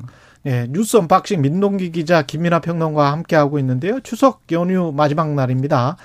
예, 0.47 0.67
뉴스 0.71 0.97
unboxing 0.97 1.43
민동기 1.43 1.93
기자 1.93 2.23
김민아 2.23 2.61
평론가와 2.61 3.13
함께하고 3.13 3.59
있는데요. 3.59 4.01
추석 4.01 4.43
연휴 4.53 4.93
마지막 4.97 5.35
날입니다. 5.35 5.97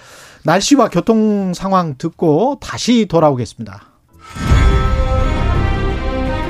날씨와 0.43 0.89
교통 0.89 1.54
상황 1.54 1.97
듣고 1.97 2.58
다시 2.62 3.06
돌아오겠습니다. 3.08 3.84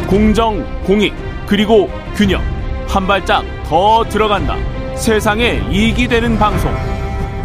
공정, 0.08 0.66
공익, 0.84 1.14
그리고 1.48 1.90
균형. 2.16 2.42
한 2.88 3.06
발짝 3.06 3.44
더 3.66 4.04
들어간다. 4.10 4.56
세상에 4.96 5.62
이익이 5.72 6.08
되는 6.08 6.38
방송. 6.38 6.72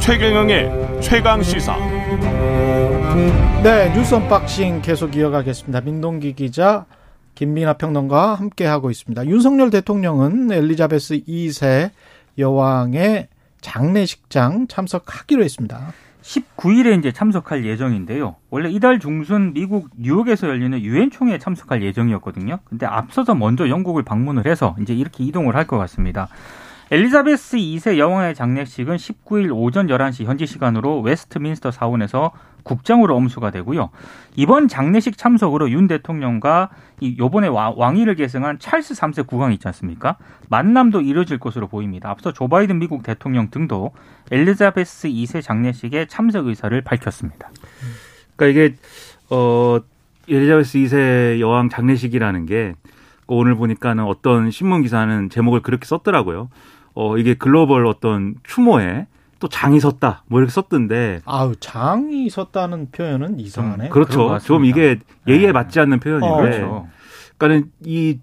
최경영의 0.00 1.02
최강 1.02 1.42
시사. 1.42 1.76
네, 3.62 3.92
뉴스 3.94 4.14
unboxing 4.14 4.82
계속 4.82 5.14
이어가겠습니다. 5.16 5.82
민동기 5.82 6.34
기자, 6.34 6.86
김민아 7.34 7.74
평론가와 7.74 8.34
함께하고 8.34 8.90
있습니다. 8.90 9.26
윤석열 9.26 9.70
대통령은 9.70 10.50
엘리자베스 10.50 11.20
2세 11.26 11.90
여왕의 12.38 13.28
장례식장 13.60 14.68
참석하기로 14.68 15.44
했습니다. 15.44 15.92
19일에 16.24 16.98
이제 16.98 17.12
참석할 17.12 17.66
예정인데요. 17.66 18.36
원래 18.48 18.70
이달 18.70 18.98
중순 18.98 19.52
미국 19.52 19.90
뉴욕에서 19.98 20.48
열리는 20.48 20.80
유엔 20.80 21.10
총회에 21.10 21.38
참석할 21.38 21.82
예정이었거든요. 21.82 22.60
근데 22.64 22.86
앞서서 22.86 23.34
먼저 23.34 23.68
영국을 23.68 24.02
방문을 24.02 24.46
해서 24.46 24.74
이제 24.80 24.94
이렇게 24.94 25.22
이동을 25.22 25.54
할 25.54 25.64
것 25.66 25.78
같습니다. 25.78 26.28
엘리자베스 26.90 27.56
2세 27.56 27.98
여왕의 27.98 28.34
장례식은 28.34 28.96
19일 28.96 29.50
오전 29.52 29.86
11시 29.86 30.24
현지 30.24 30.46
시간으로 30.46 31.00
웨스트민스터 31.00 31.70
사원에서 31.70 32.32
국장으로 32.62 33.16
엄수가 33.16 33.50
되고요. 33.50 33.90
이번 34.36 34.68
장례식 34.68 35.18
참석으로 35.18 35.70
윤 35.70 35.86
대통령과 35.86 36.70
이 37.00 37.16
요번에 37.18 37.48
와- 37.48 37.72
왕위를 37.76 38.14
계승한 38.14 38.58
찰스 38.58 38.94
3세 38.94 39.26
국왕 39.26 39.52
있지 39.52 39.66
않습니까? 39.68 40.16
만남도 40.50 41.00
이뤄질 41.00 41.38
것으로 41.38 41.68
보입니다. 41.68 42.10
앞서 42.10 42.32
조 42.32 42.48
바이든 42.48 42.78
미국 42.78 43.02
대통령 43.02 43.50
등도 43.50 43.92
엘리자베스 44.30 45.08
2세 45.08 45.42
장례식에 45.42 46.06
참석 46.06 46.46
의사를 46.46 46.78
밝혔습니다. 46.82 47.50
그러니까 48.36 48.62
이게 48.66 48.76
어 49.30 49.78
엘리자베스 50.28 50.78
2세 50.78 51.40
여왕 51.40 51.68
장례식이라는 51.70 52.46
게 52.46 52.74
오늘 53.26 53.54
보니까는 53.54 54.04
어떤 54.04 54.50
신문 54.50 54.82
기사는 54.82 55.28
제목을 55.30 55.60
그렇게 55.60 55.86
썼더라고요. 55.86 56.48
어 56.94 57.18
이게 57.18 57.34
글로벌 57.34 57.86
어떤 57.86 58.34
추모에 58.44 59.06
또 59.40 59.48
장이 59.48 59.80
섰다 59.80 60.22
뭐 60.26 60.40
이렇게 60.40 60.52
썼던데 60.52 61.20
아우 61.24 61.54
장이 61.56 62.30
섰다는 62.30 62.90
표현은 62.92 63.40
이상하네. 63.40 63.88
그렇죠. 63.90 64.38
좀 64.38 64.64
이게 64.64 64.98
예의에 65.28 65.46
네. 65.46 65.52
맞지 65.52 65.80
않는 65.80 66.00
표현인데. 66.00 66.26
어, 66.26 66.36
그렇죠. 66.40 66.88
그러니까는 67.36 67.72
이 67.84 68.20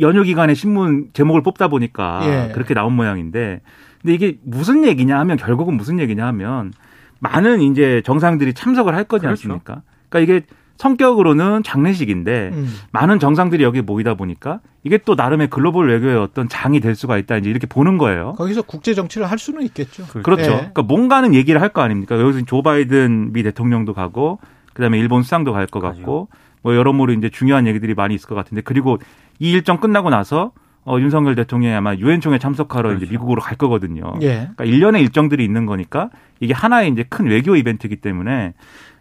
연휴 0.00 0.22
기간에 0.22 0.54
신문 0.54 1.10
제목을 1.12 1.42
뽑다 1.42 1.68
보니까 1.68 2.20
예. 2.24 2.52
그렇게 2.52 2.74
나온 2.74 2.94
모양인데 2.94 3.60
근데 4.00 4.14
이게 4.14 4.38
무슨 4.42 4.84
얘기냐 4.84 5.18
하면 5.20 5.36
결국은 5.36 5.76
무슨 5.76 5.98
얘기냐 5.98 6.26
하면 6.26 6.72
많은 7.20 7.60
이제 7.62 8.02
정상들이 8.04 8.54
참석을 8.54 8.94
할 8.94 9.04
거지 9.04 9.24
그렇죠. 9.24 9.48
않습니까? 9.48 9.82
그러니까 10.08 10.20
이게 10.20 10.46
성격으로는 10.76 11.62
장례식인데 11.62 12.50
음. 12.52 12.68
많은 12.92 13.18
정상들이 13.18 13.62
여기 13.62 13.80
모이다 13.80 14.14
보니까 14.14 14.60
이게 14.82 14.98
또 14.98 15.14
나름의 15.14 15.48
글로벌 15.48 15.88
외교의 15.88 16.16
어떤 16.16 16.48
장이 16.48 16.80
될 16.80 16.94
수가 16.94 17.16
있다 17.18 17.36
이제 17.36 17.48
이렇게 17.50 17.66
보는 17.66 17.96
거예요. 17.98 18.32
거기서 18.36 18.62
국제 18.62 18.92
정치를 18.94 19.30
할 19.30 19.38
수는 19.38 19.62
있겠죠. 19.62 20.04
그렇죠. 20.22 20.42
예. 20.42 20.56
그러니까 20.56 20.82
뭔가는 20.82 21.32
얘기를 21.34 21.60
할 21.60 21.68
거 21.74 21.80
아닙니까? 21.82 22.18
여기서 22.20 22.42
조 22.46 22.62
바이든 22.62 23.32
미 23.32 23.42
대통령도 23.42 23.94
가고 23.94 24.38
그다음에 24.74 24.98
일본 24.98 25.22
수상도 25.22 25.52
갈 25.52 25.66
것 25.66 25.80
같고 25.80 26.28
뭐 26.62 26.74
여러모로 26.76 27.12
이제 27.14 27.28
중요한 27.30 27.66
얘기들이 27.66 27.94
많이 27.94 28.14
있을 28.14 28.28
것 28.28 28.34
같은데 28.34 28.60
그리고 28.62 28.98
이 29.38 29.50
일정 29.52 29.78
끝나고 29.78 30.10
나서 30.10 30.52
어, 30.86 30.98
윤석열 31.00 31.34
대통령이 31.34 31.74
아마 31.74 31.94
유엔 31.94 32.20
총회 32.20 32.38
참석하러 32.38 32.90
이제 32.90 32.98
그렇죠. 33.06 33.12
미국으로 33.12 33.40
갈 33.40 33.56
거거든요. 33.56 34.02
예. 34.20 34.34
그러니까 34.54 34.64
일련의 34.64 35.00
일정들이 35.02 35.42
있는 35.44 35.64
거니까 35.66 36.10
이게 36.40 36.52
하나의 36.52 36.90
이제 36.90 37.04
큰 37.08 37.26
외교 37.26 37.56
이벤트이기 37.56 37.96
때문에 37.96 38.52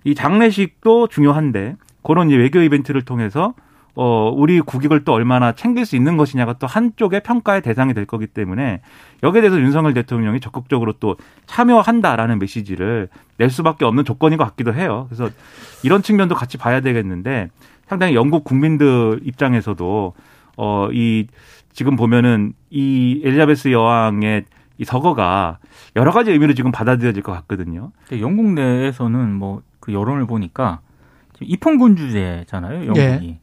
이 0.03 0.15
장례식도 0.15 1.07
중요한데 1.07 1.75
그런 2.03 2.29
이제 2.29 2.37
외교 2.37 2.59
이벤트를 2.59 3.03
통해서 3.03 3.53
어, 3.95 4.31
우리 4.35 4.59
국익을 4.59 5.03
또 5.03 5.13
얼마나 5.13 5.51
챙길 5.51 5.85
수 5.85 5.95
있는 5.95 6.17
것이냐가 6.17 6.53
또 6.53 6.65
한쪽의 6.65 7.21
평가의 7.21 7.61
대상이 7.61 7.93
될 7.93 8.05
거기 8.05 8.25
때문에 8.25 8.81
여기에 9.21 9.41
대해서 9.41 9.59
윤석열 9.59 9.93
대통령이 9.93 10.39
적극적으로 10.39 10.93
또 10.93 11.15
참여한다라는 11.45 12.39
메시지를 12.39 13.09
낼 13.37 13.49
수밖에 13.51 13.85
없는 13.85 14.03
조건인 14.03 14.39
것 14.39 14.45
같기도 14.45 14.73
해요. 14.73 15.05
그래서 15.09 15.29
이런 15.83 16.01
측면도 16.01 16.33
같이 16.33 16.57
봐야 16.57 16.81
되겠는데 16.81 17.49
상당히 17.85 18.15
영국 18.15 18.43
국민들 18.43 19.19
입장에서도 19.23 20.13
어, 20.57 20.87
이 20.91 21.27
지금 21.71 21.95
보면은 21.95 22.53
이 22.71 23.21
엘리자베스 23.23 23.71
여왕의 23.71 24.45
이 24.79 24.85
서거가 24.85 25.59
여러 25.95 26.11
가지 26.11 26.31
의미로 26.31 26.53
지금 26.53 26.71
받아들여질 26.71 27.21
것 27.21 27.31
같거든요. 27.31 27.91
영국 28.19 28.53
내에서는 28.53 29.33
뭐 29.33 29.61
그 29.83 29.91
여론을 29.91 30.25
보니까 30.25 30.79
지금 31.33 31.47
입헌군주제잖아요, 31.49 32.85
영국이. 32.87 32.99
예. 32.99 33.39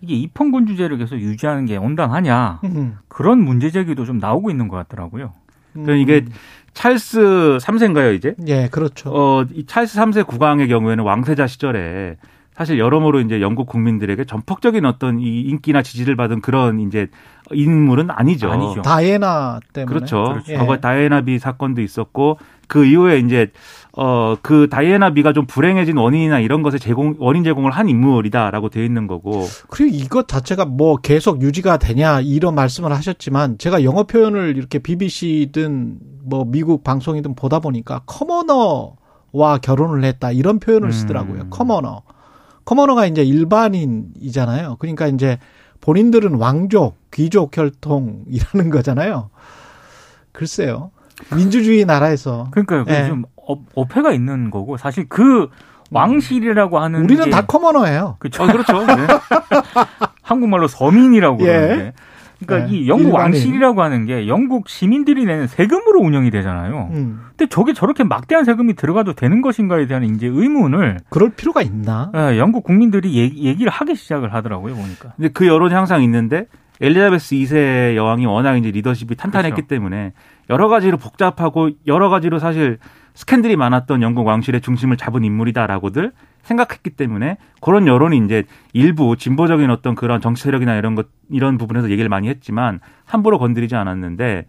이게 0.00 0.14
입헌군주제를 0.14 0.96
계속 0.96 1.16
유지하는 1.16 1.66
게 1.66 1.76
온당하냐 1.76 2.60
음. 2.62 2.98
그런 3.08 3.40
문제 3.40 3.70
제기도 3.70 4.04
좀 4.04 4.18
나오고 4.18 4.50
있는 4.50 4.68
것 4.68 4.76
같더라고요. 4.76 5.32
그러니까 5.72 5.94
이게 5.96 6.24
찰스 6.72 7.58
3세인가요, 7.60 8.14
이제? 8.14 8.36
예, 8.46 8.68
그렇죠. 8.68 9.10
어, 9.12 9.44
이 9.52 9.66
찰스 9.66 9.98
3세 9.98 10.24
국왕의 10.24 10.68
경우에는 10.68 11.02
왕세자 11.02 11.48
시절에 11.48 12.16
사실 12.54 12.78
여러모로 12.78 13.20
이제 13.20 13.40
영국 13.40 13.66
국민들에게 13.66 14.24
전폭적인 14.24 14.84
어떤 14.84 15.18
이 15.18 15.40
인기나 15.40 15.82
지지를 15.82 16.14
받은 16.14 16.42
그런 16.42 16.78
이제 16.78 17.08
인물은 17.50 18.10
아니죠. 18.10 18.52
아니죠. 18.52 18.82
다이애나 18.82 19.58
때문에 19.72 19.92
그렇죠. 19.92 20.24
그렇죠. 20.24 20.54
과거에 20.54 20.78
다이애나 20.78 21.22
비 21.22 21.38
사건도 21.38 21.80
있었고 21.80 22.38
그 22.68 22.84
이후에 22.84 23.18
이제 23.18 23.50
어 23.94 24.36
그 24.42 24.68
다이애나 24.70 25.12
비가 25.12 25.32
좀 25.32 25.46
불행해진 25.46 25.96
원인이나 25.96 26.40
이런 26.40 26.62
것에 26.62 26.78
제공 26.78 27.14
원인 27.18 27.44
제공을 27.44 27.70
한 27.70 27.88
인물이다라고 27.88 28.70
돼 28.70 28.84
있는 28.84 29.06
거고 29.06 29.46
그리고 29.68 29.94
이것 29.94 30.28
자체가 30.28 30.64
뭐 30.64 30.96
계속 30.96 31.42
유지가 31.42 31.78
되냐 31.78 32.20
이런 32.20 32.54
말씀을 32.54 32.92
하셨지만 32.92 33.58
제가 33.58 33.84
영어 33.84 34.04
표현을 34.04 34.56
이렇게 34.56 34.78
BBC든 34.78 35.98
뭐 36.24 36.44
미국 36.46 36.84
방송이든 36.84 37.34
보다 37.34 37.58
보니까 37.60 38.02
커머너와 38.06 39.58
결혼을 39.62 40.04
했다 40.04 40.32
이런 40.32 40.58
표현을 40.58 40.88
음. 40.88 40.92
쓰더라고요. 40.92 41.50
커머너. 41.50 42.02
커머너가 42.64 43.06
이제 43.06 43.22
일반인이잖아요. 43.22 44.76
그러니까 44.78 45.08
이제 45.08 45.38
본인들은 45.80 46.34
왕족, 46.34 46.96
귀족 47.10 47.56
혈통이라는 47.56 48.70
거잖아요. 48.70 49.30
글쎄요. 50.30 50.92
민주주의 51.34 51.84
나라에서 51.84 52.48
그러니까 52.52 52.84
예. 52.88 53.08
좀 53.08 53.24
어, 53.48 53.56
어폐가 53.74 54.12
있는 54.12 54.50
거고 54.50 54.76
사실 54.76 55.08
그 55.08 55.48
왕실이라고 55.90 56.78
하는 56.78 57.04
우리는 57.04 57.24
게다 57.24 57.42
커머너예요. 57.46 58.16
그쵸? 58.18 58.44
어, 58.44 58.46
그렇죠. 58.46 58.86
네. 58.86 59.06
한국말로 60.22 60.66
서민이라고 60.68 61.42
예. 61.42 61.46
그러는데 61.46 61.92
그러니까 62.44 62.68
네. 62.70 62.76
이 62.76 62.88
영국 62.88 63.06
일반인. 63.06 63.20
왕실이라고 63.20 63.82
하는 63.82 64.06
게 64.06 64.26
영국 64.26 64.68
시민들이 64.68 65.24
내는 65.24 65.46
세금으로 65.46 66.00
운영이 66.00 66.30
되잖아요. 66.30 66.90
음. 66.92 67.20
근데 67.30 67.48
저게 67.48 67.72
저렇게 67.72 68.04
막대한 68.04 68.44
세금이 68.44 68.74
들어가도 68.74 69.14
되는 69.14 69.42
것인가에 69.42 69.86
대한 69.86 70.04
이제 70.04 70.26
의문을 70.26 70.98
그럴 71.08 71.30
필요가 71.30 71.62
있나? 71.62 72.10
예, 72.14 72.38
영국 72.38 72.64
국민들이 72.64 73.14
얘기, 73.14 73.44
얘기 73.44 73.64
를 73.64 73.70
하기 73.70 73.94
시작을 73.94 74.34
하더라고요 74.34 74.74
보니까. 74.74 75.12
근데 75.16 75.28
그 75.28 75.46
여론이 75.46 75.74
항상 75.74 76.02
있는데 76.02 76.46
엘리자베스 76.80 77.36
2세 77.36 77.94
여왕이 77.96 78.26
워낙 78.26 78.56
이제 78.56 78.70
리더십이 78.70 79.14
탄탄했기 79.14 79.54
그렇죠. 79.54 79.68
때문에 79.68 80.12
여러 80.50 80.68
가지로 80.68 80.96
복잡하고 80.96 81.70
여러 81.86 82.08
가지로 82.08 82.38
사실 82.38 82.78
스캔들이 83.14 83.56
많았던 83.56 84.02
영국 84.02 84.26
왕실의 84.26 84.60
중심을 84.62 84.96
잡은 84.96 85.24
인물이다라고들 85.24 86.12
생각했기 86.42 86.90
때문에 86.90 87.36
그런 87.60 87.86
여론이 87.86 88.18
이제 88.24 88.44
일부 88.72 89.16
진보적인 89.16 89.70
어떤 89.70 89.94
그런 89.94 90.20
정치 90.20 90.42
세력이나 90.42 90.76
이런 90.76 90.94
것 90.94 91.06
이런 91.30 91.58
부분에서 91.58 91.90
얘기를 91.90 92.08
많이 92.08 92.28
했지만 92.28 92.80
함부로 93.04 93.38
건드리지 93.38 93.76
않았는데 93.76 94.46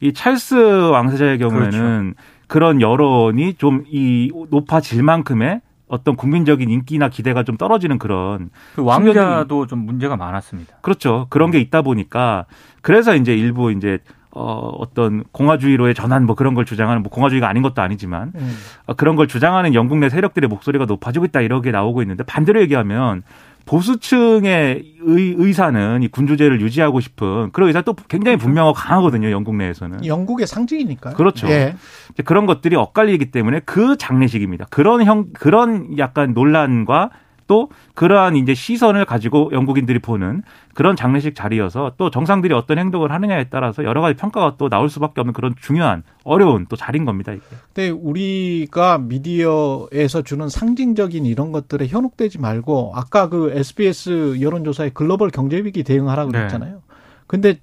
이 0.00 0.12
찰스 0.12 0.90
왕세자의 0.90 1.38
경우에는 1.38 2.14
그런 2.46 2.80
여론이 2.80 3.54
좀 3.54 3.84
이 3.88 4.30
높아질 4.50 5.02
만큼의 5.02 5.60
어떤 5.86 6.16
국민적인 6.16 6.70
인기나 6.70 7.08
기대가 7.08 7.42
좀 7.42 7.56
떨어지는 7.56 7.98
그런 7.98 8.50
그 8.74 8.82
왕자도 8.82 9.66
좀 9.66 9.80
문제가 9.80 10.16
많았습니다. 10.16 10.76
그렇죠. 10.80 11.26
그런 11.30 11.50
게 11.50 11.60
있다 11.60 11.82
보니까 11.82 12.46
그래서 12.80 13.14
이제 13.14 13.34
일부 13.34 13.70
이제 13.70 13.98
어 14.34 14.70
어떤 14.78 15.24
공화주의로의 15.32 15.94
전환 15.94 16.26
뭐 16.26 16.34
그런 16.34 16.54
걸 16.54 16.64
주장하는 16.64 17.02
뭐 17.02 17.10
공화주의가 17.10 17.48
아닌 17.48 17.62
것도 17.62 17.82
아니지만 17.82 18.32
음. 18.34 18.56
어, 18.86 18.94
그런 18.94 19.16
걸 19.16 19.28
주장하는 19.28 19.74
영국 19.74 19.98
내 19.98 20.08
세력들의 20.08 20.48
목소리가 20.48 20.86
높아지고 20.86 21.24
있다 21.26 21.40
이렇게 21.40 21.70
나오고 21.70 22.02
있는데 22.02 22.24
반대로 22.24 22.60
얘기하면 22.62 23.22
보수층의 23.66 24.94
의, 25.00 25.34
의사는 25.38 26.02
이 26.02 26.08
군주제를 26.08 26.60
유지하고 26.60 27.00
싶은 27.00 27.50
그런 27.52 27.68
의사 27.68 27.80
또 27.82 27.94
굉장히 28.08 28.36
분명하고 28.36 28.74
강하거든요 28.74 29.30
영국 29.30 29.56
내에서는 29.56 30.04
영국의 30.04 30.46
상징이니까요. 30.46 31.14
그렇죠. 31.14 31.48
예. 31.48 31.74
이제 32.12 32.22
그런 32.22 32.46
것들이 32.46 32.76
엇갈리기 32.76 33.30
때문에 33.30 33.60
그 33.64 33.96
장례식입니다. 33.96 34.66
그런 34.70 35.04
형 35.04 35.26
그런 35.32 35.96
약간 35.98 36.34
논란과 36.34 37.10
또 37.46 37.68
그러한 37.94 38.36
이제 38.36 38.54
시선을 38.54 39.04
가지고 39.04 39.50
영국인들이 39.52 39.98
보는 39.98 40.42
그런 40.74 40.96
장례식 40.96 41.34
자리여서 41.34 41.92
또 41.96 42.10
정상들이 42.10 42.54
어떤 42.54 42.78
행동을 42.78 43.12
하느냐에 43.12 43.44
따라서 43.50 43.84
여러 43.84 44.00
가지 44.00 44.16
평가가 44.16 44.56
또 44.58 44.68
나올 44.68 44.88
수밖에 44.88 45.20
없는 45.20 45.32
그런 45.32 45.54
중요한 45.60 46.02
어려운 46.24 46.66
또 46.68 46.76
자리인 46.76 47.04
겁니다. 47.04 47.32
이게. 47.32 47.42
근데 47.72 47.90
우리가 47.90 48.98
미디어에서 48.98 50.22
주는 50.22 50.48
상징적인 50.48 51.26
이런 51.26 51.52
것들에 51.52 51.86
현혹되지 51.86 52.40
말고 52.40 52.92
아까 52.94 53.28
그 53.28 53.52
SBS 53.54 54.40
여론조사에 54.40 54.90
글로벌 54.90 55.30
경제 55.30 55.58
위기 55.58 55.82
대응하라고 55.84 56.32
네. 56.32 56.38
그랬잖아요. 56.38 56.82
근데 57.26 57.58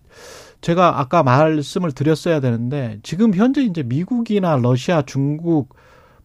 제가 0.61 0.99
아까 0.99 1.23
말씀을 1.23 1.91
드렸어야 1.91 2.39
되는데 2.39 2.99
지금 3.03 3.33
현재 3.33 3.61
이제 3.63 3.83
미국이나 3.83 4.55
러시아, 4.57 5.01
중국 5.01 5.75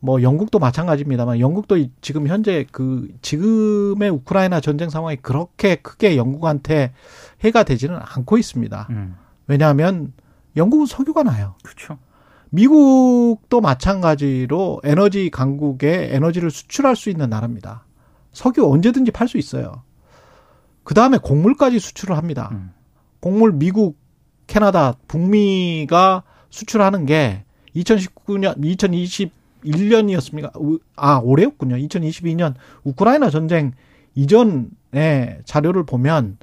뭐 0.00 0.22
영국도 0.22 0.58
마찬가지입니다만 0.58 1.40
영국도 1.40 1.76
이- 1.78 1.90
지금 2.00 2.26
현재 2.28 2.66
그 2.70 3.08
지금의 3.22 4.10
우크라이나 4.10 4.60
전쟁 4.60 4.90
상황이 4.90 5.16
그렇게 5.16 5.76
크게 5.76 6.16
영국한테 6.16 6.92
해가 7.42 7.62
되지는 7.64 7.98
않고 8.00 8.38
있습니다. 8.38 8.86
음, 8.90 9.16
왜냐하면 9.46 10.12
영국은 10.56 10.86
석유가 10.86 11.22
나요. 11.22 11.54
그렇죠. 11.62 11.98
미국도 12.50 13.60
마찬가지로 13.60 14.80
에너지 14.84 15.30
강국에 15.30 16.08
에너지를 16.14 16.50
수출할 16.50 16.94
수 16.96 17.10
있는 17.10 17.28
나라입니다. 17.28 17.84
석유 18.32 18.66
언제든지 18.70 19.10
팔 19.10 19.28
수 19.28 19.38
있어요. 19.38 19.82
그 20.84 20.94
다음에 20.94 21.18
곡물까지 21.18 21.78
수출을 21.78 22.16
합니다. 22.16 22.50
음. 22.52 22.72
곡물 23.20 23.52
미국, 23.52 23.98
캐나다, 24.46 24.94
북미가 25.08 26.22
수출하는 26.50 27.06
게 27.06 27.44
2019년, 27.74 28.56
2021년이었습니까? 29.66 30.80
아, 30.96 31.20
올해였군요. 31.22 31.76
2022년 31.76 32.54
우크라이나 32.84 33.30
전쟁 33.30 33.72
이전의 34.14 35.40
자료를 35.44 35.84
보면 35.84 36.38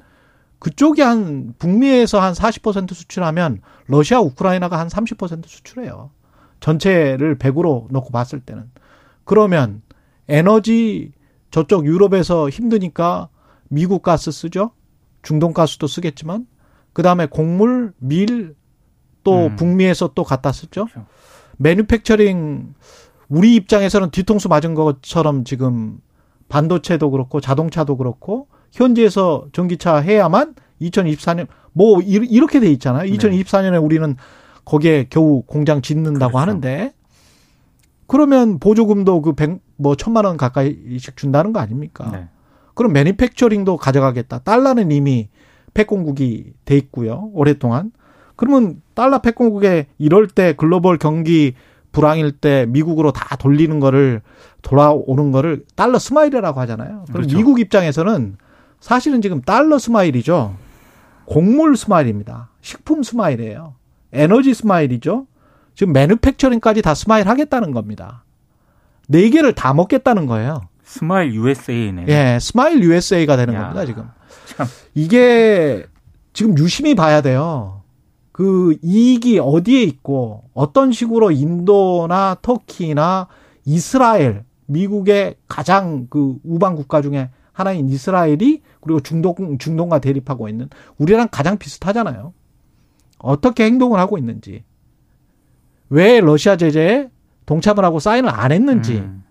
그쪽이 0.58 1.02
한 1.02 1.54
북미에서 1.58 2.20
한 2.20 2.32
40% 2.32 2.94
수출하면 2.94 3.60
러시아, 3.86 4.20
우크라이나가 4.20 4.78
한 4.78 4.88
30% 4.88 5.46
수출해요. 5.46 6.10
전체를 6.60 7.36
100으로 7.36 7.90
놓고 7.90 8.10
봤을 8.10 8.40
때는. 8.40 8.70
그러면 9.24 9.82
에너지 10.28 11.12
저쪽 11.50 11.84
유럽에서 11.84 12.48
힘드니까 12.48 13.28
미국 13.68 14.02
가스 14.02 14.30
쓰죠. 14.30 14.70
중동 15.22 15.52
가스도 15.52 15.86
쓰겠지만 15.86 16.46
그다음에 16.92 17.26
곡물, 17.26 17.92
밀또 17.98 18.54
음. 19.26 19.56
북미에서 19.56 20.12
또 20.14 20.24
갖다 20.24 20.52
쓰죠. 20.52 20.86
그렇죠. 20.86 21.06
매뉴팩처링 21.58 22.74
우리 23.34 23.54
입장에서는 23.56 24.10
뒤통수 24.10 24.48
맞은 24.48 24.74
것처럼 24.74 25.44
지금 25.44 25.98
반도체도 26.48 27.10
그렇고 27.10 27.40
자동차도 27.40 27.96
그렇고 27.96 28.48
현지에서 28.72 29.46
전기차 29.52 29.96
해야만 29.96 30.54
2024년 30.80 31.46
뭐 31.72 32.00
이렇게 32.00 32.60
돼 32.60 32.70
있잖아요. 32.72 33.10
2024년에 33.10 33.82
우리는 33.82 34.16
거기에 34.64 35.06
겨우 35.10 35.42
공장 35.42 35.82
짓는다고 35.82 36.32
그렇죠. 36.32 36.38
하는데 36.38 36.92
그러면 38.06 38.58
보조금도 38.58 39.22
그 39.22 39.32
백 39.32 39.64
뭐 39.76 39.96
천만 39.96 40.24
원 40.24 40.36
가까이씩 40.36 41.16
준다는 41.16 41.52
거 41.52 41.60
아닙니까? 41.60 42.10
네. 42.12 42.28
그럼 42.74 42.92
매니팩처링도 42.92 43.76
가져가겠다. 43.76 44.38
달러는 44.40 44.90
이미 44.92 45.28
패권국이 45.74 46.52
돼 46.64 46.76
있고요. 46.76 47.30
오랫동안. 47.32 47.92
그러면 48.36 48.82
달러 48.94 49.20
패권국에 49.20 49.86
이럴 49.98 50.28
때 50.28 50.54
글로벌 50.56 50.98
경기 50.98 51.54
불황일 51.94 52.32
때 52.32 52.66
미국으로 52.68 53.12
다 53.12 53.36
돌리는 53.36 53.80
거를 53.80 54.20
돌아오는 54.62 55.32
거를 55.32 55.64
달러 55.76 55.98
smile이라고 55.98 56.60
하잖아요. 56.60 57.04
그럼 57.08 57.12
그렇죠. 57.12 57.36
미국 57.36 57.60
입장에서는 57.60 58.36
사실은 58.80 59.22
지금 59.22 59.40
달러 59.40 59.78
smile이죠. 59.78 60.56
곡물 61.24 61.76
smile입니다. 61.76 62.50
식품 62.60 63.02
smile이에요. 63.02 63.74
에너지 64.12 64.52
smile이죠. 64.52 65.26
지금 65.74 65.92
manufacturing까지 65.92 66.82
다 66.82 66.94
smile 66.94 67.28
하겠다는 67.28 67.70
겁니다. 67.72 68.24
네 69.08 69.28
개를 69.30 69.54
다 69.54 69.72
먹겠다는 69.72 70.26
거예요. 70.26 70.62
smile 70.82 71.32
USA네. 71.34 72.06
예, 72.08 72.38
smile 72.40 72.82
USA가 72.82 73.36
되는 73.36 73.54
야, 73.54 73.62
겁니다, 73.62 73.86
지금. 73.86 74.04
참. 74.46 74.66
이게 74.94 75.86
지금 76.32 76.56
유심히 76.58 76.94
봐야 76.94 77.20
돼요. 77.22 77.73
그 78.34 78.76
이익이 78.82 79.38
어디에 79.38 79.84
있고 79.84 80.42
어떤 80.54 80.90
식으로 80.90 81.30
인도나 81.30 82.36
터키나 82.42 83.28
이스라엘, 83.64 84.42
미국의 84.66 85.36
가장 85.46 86.08
그 86.10 86.34
우방 86.42 86.74
국가 86.74 87.00
중에 87.00 87.30
하나인 87.52 87.88
이스라엘이 87.88 88.62
그리고 88.80 88.98
중동 88.98 89.56
중동과 89.58 90.00
대립하고 90.00 90.48
있는 90.48 90.68
우리랑 90.98 91.28
가장 91.30 91.58
비슷하잖아요. 91.58 92.32
어떻게 93.18 93.66
행동을 93.66 94.00
하고 94.00 94.18
있는지. 94.18 94.64
왜 95.88 96.18
러시아 96.18 96.56
제재에 96.56 97.10
동참을 97.46 97.84
하고 97.84 98.00
사인을 98.00 98.28
안 98.28 98.50
했는지. 98.50 98.96
음. 98.96 99.22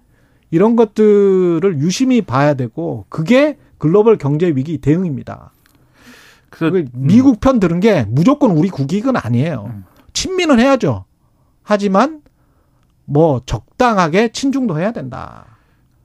이런 0.50 0.78
것들을 0.78 1.80
유심히 1.80 2.22
봐야 2.22 2.54
되고 2.54 3.06
그게 3.10 3.58
글로벌 3.80 4.18
경제 4.18 4.48
위기 4.48 4.78
대응입니다. 4.78 5.52
그래서 6.54 6.78
음. 6.78 6.88
미국 6.94 7.40
편 7.40 7.60
들은 7.60 7.80
게 7.80 8.06
무조건 8.08 8.52
우리 8.52 8.70
국익은 8.70 9.16
아니에요. 9.18 9.72
음. 9.74 9.86
친민은 10.14 10.60
해야죠. 10.60 11.06
하지만 11.64 12.22
뭐 13.06 13.42
적당하게 13.46 14.30
친중도 14.32 14.80
해야 14.80 14.92
된다. 14.92 15.46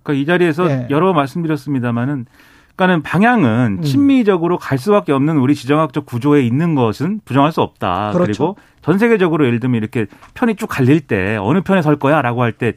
그러니까 0.02 0.22
이 0.22 0.26
자리에서 0.26 0.66
네. 0.66 0.86
여러 0.88 1.12
말씀드렸습니다마는 1.12 2.26
그러니까는 2.76 3.02
방향은 3.02 3.78
음. 3.80 3.82
친미적으로 3.82 4.56
갈 4.56 4.78
수밖에 4.78 5.12
없는 5.12 5.36
우리 5.36 5.54
지정학적 5.54 6.06
구조에 6.06 6.42
있는 6.42 6.74
것은 6.74 7.20
부정할 7.26 7.52
수 7.52 7.60
없다. 7.60 8.12
그렇죠. 8.12 8.54
그리고 8.54 8.56
전 8.80 8.98
세계적으로 8.98 9.44
예를 9.44 9.60
들면 9.60 9.78
이렇게 9.78 10.06
편이 10.34 10.56
쭉 10.56 10.68
갈릴 10.68 11.00
때 11.02 11.36
어느 11.36 11.60
편에 11.60 11.82
설 11.82 11.96
거야라고 11.96 12.42
할 12.42 12.52
때 12.52 12.74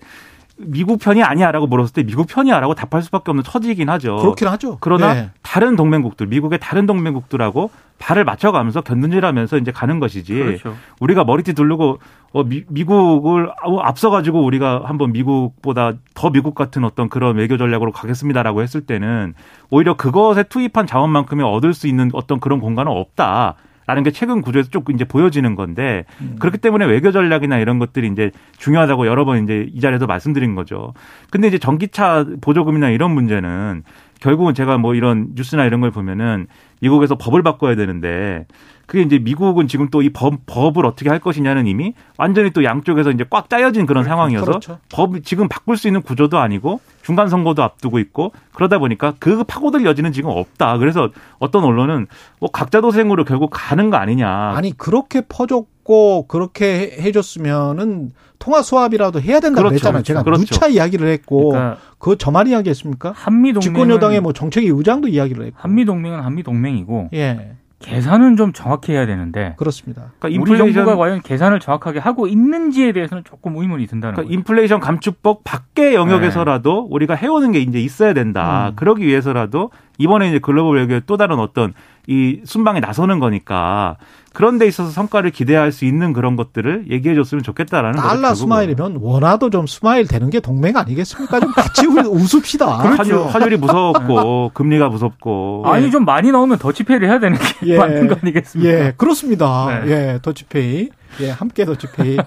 미국 0.65 0.99
편이 0.99 1.23
아니야라고 1.23 1.67
물었을 1.67 1.93
때 1.93 2.03
미국 2.03 2.27
편이야라고 2.27 2.75
답할 2.75 3.01
수밖에 3.03 3.31
없는 3.31 3.43
처지이긴 3.43 3.89
하죠. 3.89 4.17
그렇긴 4.17 4.47
하죠. 4.47 4.77
그러나 4.79 5.13
네. 5.13 5.29
다른 5.41 5.75
동맹국들, 5.75 6.27
미국의 6.27 6.59
다른 6.59 6.85
동맹국들하고 6.85 7.71
발을 7.99 8.23
맞춰가면서 8.23 8.81
견눈질하면서 8.81 9.57
이제 9.57 9.71
가는 9.71 9.99
것이지. 9.99 10.33
그렇죠. 10.33 10.75
우리가 10.99 11.23
머리띠 11.23 11.53
두르고 11.53 11.99
어, 12.33 12.43
미, 12.43 12.63
미국을 12.67 13.51
앞서가지고 13.81 14.43
우리가 14.43 14.83
한번 14.85 15.11
미국보다 15.11 15.93
더 16.13 16.29
미국 16.29 16.55
같은 16.55 16.83
어떤 16.83 17.09
그런 17.09 17.35
외교 17.35 17.57
전략으로 17.57 17.91
가겠습니다라고 17.91 18.61
했을 18.61 18.81
때는 18.81 19.33
오히려 19.69 19.95
그것에 19.95 20.43
투입한 20.43 20.87
자원만큼이 20.87 21.43
얻을 21.43 21.73
수 21.73 21.87
있는 21.87 22.09
어떤 22.13 22.39
그런 22.39 22.59
공간은 22.59 22.91
없다. 22.91 23.55
라는 23.91 24.03
게 24.03 24.11
최근 24.11 24.41
구조에서 24.41 24.69
쭉 24.69 24.85
이제 24.93 25.03
보여지는 25.03 25.55
건데 25.55 26.05
음. 26.21 26.37
그렇기 26.39 26.59
때문에 26.59 26.85
외교 26.85 27.11
전략이나 27.11 27.57
이런 27.59 27.77
것들이 27.77 28.07
이제 28.07 28.31
중요하다고 28.57 29.05
여러 29.05 29.25
번 29.25 29.43
이제 29.43 29.67
이 29.73 29.81
자리에서 29.81 30.05
말씀드린 30.05 30.55
거죠. 30.55 30.93
근데 31.29 31.49
이제 31.49 31.57
전기차 31.57 32.25
보조금이나 32.39 32.89
이런 32.89 33.11
문제는 33.11 33.83
결국은 34.21 34.53
제가 34.53 34.77
뭐 34.77 34.95
이런 34.95 35.31
뉴스나 35.35 35.65
이런 35.65 35.81
걸 35.81 35.91
보면은 35.91 36.47
미국에서 36.79 37.17
법을 37.17 37.43
바꿔야 37.43 37.75
되는데 37.75 38.45
그게 38.91 39.03
이제 39.03 39.19
미국은 39.19 39.69
지금 39.69 39.87
또이 39.89 40.09
법, 40.09 40.45
법을 40.45 40.85
어떻게 40.85 41.09
할 41.09 41.19
것이냐는 41.19 41.65
이미 41.65 41.93
완전히 42.17 42.51
또 42.51 42.65
양쪽에서 42.65 43.11
이제 43.11 43.23
꽉 43.29 43.49
짜여진 43.49 43.85
그런 43.85 44.03
그렇죠. 44.03 44.09
상황이어서 44.09 44.45
그렇죠. 44.45 44.79
법이 44.91 45.21
지금 45.21 45.47
바꿀 45.47 45.77
수 45.77 45.87
있는 45.87 46.01
구조도 46.01 46.37
아니고 46.37 46.81
중간 47.01 47.29
선거도 47.29 47.63
앞두고 47.63 47.99
있고 47.99 48.33
그러다 48.53 48.79
보니까 48.79 49.13
그 49.17 49.45
파고들 49.45 49.85
여지는 49.85 50.11
지금 50.11 50.31
없다. 50.31 50.77
그래서 50.77 51.09
어떤 51.39 51.63
언론은 51.63 52.07
뭐 52.41 52.51
각자 52.51 52.81
도생으로 52.81 53.23
결국 53.23 53.49
가는 53.53 53.89
거 53.89 53.95
아니냐. 53.95 54.27
아니 54.57 54.77
그렇게 54.77 55.21
퍼줬고 55.21 56.27
그렇게 56.27 56.97
해줬으면은 56.99 58.11
통화 58.39 58.61
수합이라도 58.61 59.21
해야 59.21 59.39
된다고 59.39 59.69
그렇죠. 59.69 59.83
그랬잖아요. 59.83 60.03
제가 60.03 60.23
그렇죠. 60.23 60.41
누차 60.43 60.67
이야기를 60.67 61.07
했고 61.07 61.51
그러니까 61.51 61.77
그거 61.97 62.15
저만 62.15 62.47
이야기했습니까? 62.47 63.13
한미 63.15 63.53
동맹 63.53 63.61
집권 63.61 63.89
여당의 63.89 64.19
뭐 64.19 64.33
정책위 64.33 64.67
의장도 64.67 65.07
이야기를 65.07 65.45
했고 65.45 65.57
한미 65.61 65.85
동맹은 65.85 66.19
한미 66.19 66.43
동맹이고 66.43 67.11
예. 67.13 67.53
계산은 67.81 68.37
좀 68.37 68.53
정확히 68.53 68.93
해야 68.93 69.05
되는데 69.05 69.55
그렇습니다. 69.57 70.11
그러니까 70.19 70.41
우리 70.41 70.57
정부가 70.57 70.95
과연 70.95 71.21
계산을 71.21 71.59
정확하게 71.59 71.99
하고 71.99 72.27
있는지에 72.27 72.91
대해서는 72.93 73.23
조금 73.23 73.55
의문이 73.57 73.87
든다는 73.87 74.15
그러니까 74.15 74.29
거예요. 74.29 74.33
인플레이션 74.39 74.79
감축법 74.79 75.43
밖의 75.43 75.95
영역에서라도 75.95 76.83
네. 76.83 76.87
우리가 76.95 77.15
해오는 77.15 77.51
게 77.51 77.59
이제 77.59 77.79
있어야 77.79 78.13
된다. 78.13 78.69
음. 78.69 78.75
그러기 78.75 79.05
위해서라도 79.05 79.71
이번에 79.97 80.29
이제 80.29 80.39
글로벌 80.39 80.77
외교의 80.77 81.01
또 81.05 81.17
다른 81.17 81.39
어떤 81.39 81.73
이 82.07 82.41
순방에 82.45 82.79
나서는 82.79 83.19
거니까 83.19 83.97
그런 84.33 84.57
데 84.57 84.65
있어서 84.65 84.91
성과를 84.91 85.31
기대할 85.31 85.71
수 85.73 85.83
있는 85.83 86.13
그런 86.13 86.37
것들을 86.37 86.85
얘기해 86.89 87.15
줬으면 87.15 87.43
좋겠다라는 87.43 87.97
거죠. 87.99 88.07
달러 88.07 88.33
smile이면 88.33 88.97
원화도 89.01 89.49
좀 89.49 89.67
smile 89.67 90.07
되는 90.07 90.29
게 90.29 90.39
동맹 90.39 90.77
아니겠습니까? 90.77 91.39
좀 91.41 91.51
같이 91.51 91.85
웃읍시다. 91.87 92.77
그렇죠. 92.77 93.25
환율, 93.25 93.53
이 93.53 93.57
무섭고 93.57 94.51
금리가 94.53 94.87
무섭고. 94.89 95.63
아니 95.65 95.87
예. 95.87 95.89
좀 95.89 96.05
많이 96.05 96.31
나오면 96.31 96.59
더치페이를 96.59 97.09
해야 97.09 97.19
되는 97.19 97.37
게 97.37 97.43
예. 97.67 97.77
맞는 97.77 98.07
거 98.07 98.15
아니겠습니까? 98.21 98.71
예, 98.73 98.93
그렇습니다. 98.95 99.81
네. 99.83 99.91
예, 99.91 100.19
더치페이. 100.21 100.89
예, 101.21 101.29
함께 101.29 101.65
더치페이. 101.65 102.17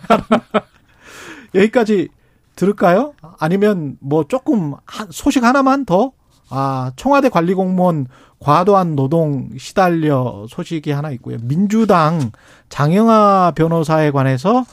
여기까지 1.55 2.09
들을까요? 2.57 3.14
아니면 3.38 3.96
뭐 4.00 4.24
조금 4.24 4.74
소식 5.11 5.42
하나만 5.42 5.84
더 5.86 6.12
아, 6.57 6.92
청와대 6.94 7.28
관리 7.28 7.52
공무원 7.52 8.07
과도한 8.38 8.94
노동 8.94 9.48
시달려 9.59 10.46
소식이 10.48 10.92
하나 10.92 11.11
있고요. 11.12 11.38
민주당 11.42 12.30
장영아 12.68 13.52
변호사에 13.57 14.12
관해서 14.12 14.64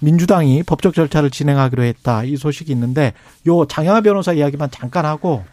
민주당이 0.00 0.64
법적 0.64 0.92
절차를 0.92 1.30
진행하기로 1.30 1.82
했다. 1.82 2.24
이 2.24 2.36
소식이 2.36 2.70
있는데 2.72 3.14
요 3.46 3.64
장영아 3.64 4.02
변호사 4.02 4.32
이야기만 4.32 4.70
잠깐 4.70 5.06
하고 5.06 5.44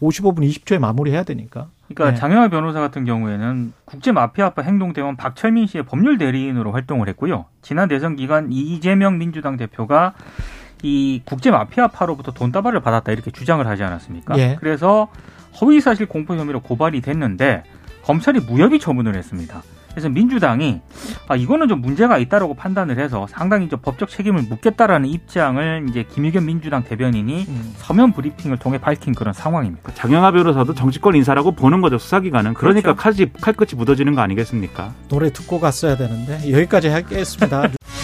55분 0.00 0.48
20초에 0.48 0.78
마무리해야 0.78 1.24
되니까. 1.24 1.68
그러니까 1.88 2.12
네. 2.12 2.16
장영아 2.16 2.48
변호사 2.48 2.80
같은 2.80 3.04
경우에는 3.04 3.72
국제 3.84 4.12
마피아파 4.12 4.62
행동대원 4.62 5.16
박철민 5.16 5.66
씨의 5.66 5.84
법률 5.84 6.16
대리인으로 6.16 6.72
활동을 6.72 7.08
했고요. 7.08 7.44
지난 7.60 7.88
대선 7.88 8.16
기간 8.16 8.50
이재명 8.50 9.18
민주당 9.18 9.56
대표가 9.56 10.14
이 10.82 11.22
국제 11.24 11.50
마피아파로부터 11.50 12.32
돈다발을 12.32 12.80
받았다 12.80 13.10
이렇게 13.12 13.30
주장을 13.30 13.66
하지 13.66 13.82
않았습니까? 13.82 14.38
예. 14.38 14.56
그래서 14.60 15.08
허위사실 15.60 16.06
공표 16.06 16.34
혐의로 16.36 16.60
고발이 16.60 17.00
됐는데 17.00 17.64
검찰이 18.02 18.40
무혐의 18.40 18.78
처분을 18.78 19.16
했습니다. 19.16 19.62
그래서 19.94 20.08
민주당이 20.08 20.80
아 21.28 21.36
이거는 21.36 21.68
좀 21.68 21.80
문제가 21.80 22.18
있다라고 22.18 22.54
판단을 22.54 22.98
해서 22.98 23.28
상당히 23.30 23.68
좀 23.68 23.78
법적 23.80 24.08
책임을 24.08 24.42
묻겠다라는 24.42 25.08
입장을 25.08 25.86
이제 25.88 26.02
김의겸 26.02 26.46
민주당 26.46 26.82
대변인이 26.82 27.46
음. 27.48 27.74
서면 27.76 28.12
브리핑을 28.12 28.58
통해 28.58 28.78
밝힌 28.78 29.14
그런 29.14 29.32
상황입니다. 29.32 29.94
장영하 29.94 30.32
변호사도 30.32 30.74
정치권 30.74 31.14
인사라고 31.14 31.52
보는 31.52 31.80
거죠 31.80 31.98
수사기관은 31.98 32.54
그러니까 32.54 32.94
그렇죠. 32.94 33.16
칼이 33.16 33.32
칼끝이 33.40 33.78
묻어지는 33.78 34.16
거 34.16 34.20
아니겠습니까? 34.20 34.92
노래 35.08 35.32
듣고 35.32 35.60
갔어야 35.60 35.96
되는데 35.96 36.50
여기까지 36.50 36.88
하겠습니다. 36.88 37.68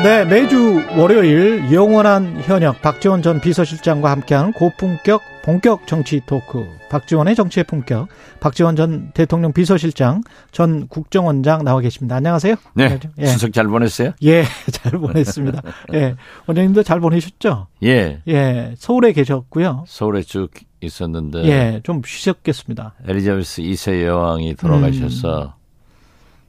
네, 0.00 0.24
매주 0.24 0.80
월요일 0.96 1.72
영원한 1.72 2.40
현역 2.42 2.80
박지원 2.82 3.20
전 3.20 3.40
비서실장과 3.40 4.12
함께하는 4.12 4.52
고품격 4.52 5.20
본격 5.42 5.88
정치 5.88 6.20
토크 6.24 6.64
박지원의 6.88 7.34
정치의 7.34 7.64
품격 7.64 8.06
박지원 8.38 8.76
전 8.76 9.10
대통령 9.12 9.52
비서실장 9.52 10.20
전 10.52 10.86
국정원장 10.86 11.64
나와 11.64 11.80
계십니다. 11.80 12.14
안녕하세요. 12.14 12.54
네. 12.74 13.00
예. 13.18 13.26
추석 13.26 13.52
잘 13.52 13.66
보냈어요? 13.66 14.12
예, 14.22 14.44
잘 14.70 14.92
보냈습니다. 14.92 15.62
예. 15.94 16.14
원장님도 16.46 16.84
잘 16.84 17.00
보내셨죠? 17.00 17.66
예. 17.82 18.22
예. 18.28 18.74
서울에 18.78 19.12
계셨고요. 19.12 19.84
서울에 19.88 20.22
쭉 20.22 20.48
있었는데 20.80 21.44
예, 21.46 21.80
좀 21.82 22.02
쉬셨겠습니다. 22.06 22.94
엘리자베스 23.04 23.62
2세 23.62 24.04
여왕이 24.04 24.54
돌아가셔서 24.54 25.42
음. 25.42 25.58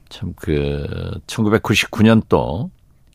참그 0.08 1.20
1999년도 1.26 2.70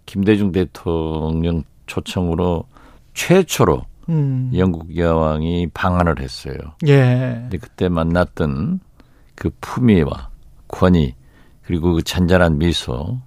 김대중 0.06 0.52
대통령 0.52 1.64
초청으로 1.88 2.66
최초로 3.14 3.84
음. 4.10 4.52
영국 4.56 4.96
여왕이 4.96 5.68
방한을 5.74 6.20
했어요. 6.20 6.56
예. 6.88 7.38
근데 7.42 7.58
그때 7.58 7.90
만났던 7.90 8.80
그 9.36 9.50
품위와 9.62 10.30
권위 10.68 11.16
그리고 11.64 11.94
그 11.94 12.04
잔잔한 12.04 12.58
미소 12.58 13.20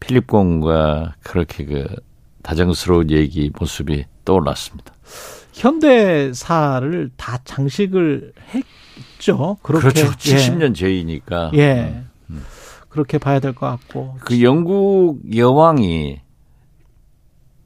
필립 0.00 0.26
공과 0.28 1.14
그렇게 1.22 1.64
그 1.64 1.86
다정스러운 2.42 3.10
얘기 3.10 3.50
모습이 3.58 4.04
떠올랐습니다. 4.24 4.94
현대사를 5.52 7.10
다 7.16 7.38
장식을 7.44 8.32
했죠. 8.54 9.58
그렇게. 9.62 9.88
그렇죠. 9.88 10.12
70년 10.12 10.70
예. 10.70 10.72
제이니까. 10.72 11.50
예. 11.54 12.04
음. 12.30 12.44
그렇게 12.88 13.18
봐야 13.18 13.40
될 13.40 13.52
것 13.54 13.66
같고. 13.66 14.16
그 14.20 14.42
영국 14.42 15.20
여왕이 15.34 16.20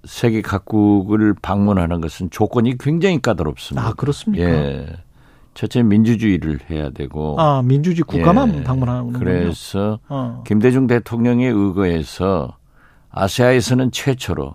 세계 0.05 0.43
각국을 0.43 1.35
방문하는 1.41 2.01
것은 2.01 2.31
조건이 2.31 2.77
굉장히 2.79 3.21
까다롭습니다. 3.23 3.87
아, 3.87 3.93
그렇습니까? 3.93 4.45
예. 4.45 4.87
첫째 5.55 5.83
민주주의를 5.83 6.61
해야 6.71 6.89
되고 6.91 7.39
아 7.39 7.61
민주주의 7.63 8.05
국가만 8.05 8.55
예. 8.57 8.65
방문하는. 8.65 9.13
그래서 9.13 10.01
어. 10.09 10.43
김대중 10.47 10.87
대통령에 10.87 11.47
의거해서 11.47 12.57
아시아에서는 13.11 13.91
최초로 13.93 14.55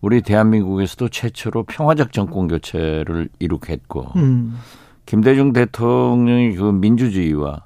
우리 0.00 0.22
대한민국에서도 0.22 1.08
최초로 1.08 1.64
평화적 1.64 2.12
정권 2.12 2.46
교체를 2.46 3.28
이룩했고 3.40 4.12
음. 4.14 4.56
김대중 5.04 5.52
대통령이 5.52 6.54
그 6.54 6.62
민주주의와 6.70 7.64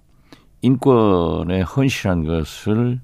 인권에 0.63 1.63
헌신한 1.63 2.25
것을 2.25 3.01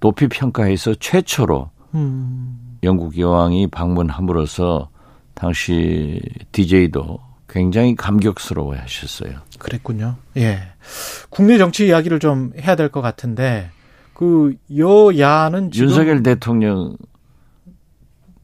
높이 0.00 0.28
평가해서 0.28 0.94
최초로 0.94 1.70
음. 1.94 2.78
영국 2.82 3.18
여왕이 3.18 3.68
방문함으로써 3.68 4.88
당시 5.34 6.20
DJ도 6.52 7.20
굉장히 7.48 7.94
감격스러워 7.96 8.76
하셨어요. 8.76 9.38
그랬군요. 9.58 10.16
예. 10.36 10.60
국내 11.30 11.58
정치 11.58 11.86
이야기를 11.88 12.18
좀 12.20 12.52
해야 12.60 12.76
될 12.76 12.90
것 12.90 13.00
같은데, 13.00 13.70
그, 14.12 14.54
여야는 14.76 15.70
지금. 15.70 15.88
윤석열 15.88 16.22
대통령 16.22 16.96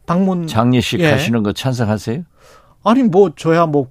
방문. 0.06 0.46
장례식 0.46 1.00
예. 1.00 1.10
하시는 1.10 1.42
거 1.42 1.52
찬성하세요? 1.52 2.22
아니, 2.82 3.02
뭐, 3.02 3.34
저야 3.36 3.66
뭐, 3.66 3.88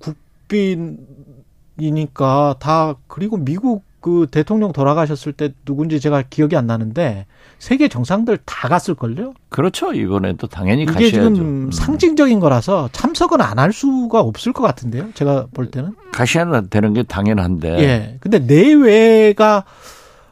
국빈이니까 1.77 2.55
다, 2.59 2.95
그리고 3.07 3.37
미국 3.37 3.83
그 4.03 4.27
대통령 4.29 4.73
돌아가셨을 4.73 5.31
때 5.31 5.53
누군지 5.63 6.01
제가 6.01 6.23
기억이 6.29 6.57
안 6.57 6.67
나는데 6.67 7.25
세계 7.57 7.87
정상들 7.87 8.39
다 8.45 8.67
갔을 8.67 8.95
걸요? 8.95 9.33
그렇죠. 9.47 9.93
이번에도 9.93 10.47
당연히 10.47 10.83
이게 10.83 10.91
가셔야죠. 10.91 11.33
지금 11.33 11.37
음. 11.67 11.71
상징적인 11.71 12.41
거라서 12.41 12.89
참석은 12.91 13.39
안 13.39 13.59
할 13.59 13.71
수가 13.71 14.19
없을 14.19 14.51
것 14.51 14.61
같은데요. 14.63 15.11
제가 15.13 15.47
볼 15.53 15.71
때는. 15.71 15.95
가셔야 16.11 16.61
되는 16.69 16.93
게 16.93 17.03
당연한데. 17.03 17.79
예. 17.79 18.17
근데 18.19 18.39
내외가 18.39 19.63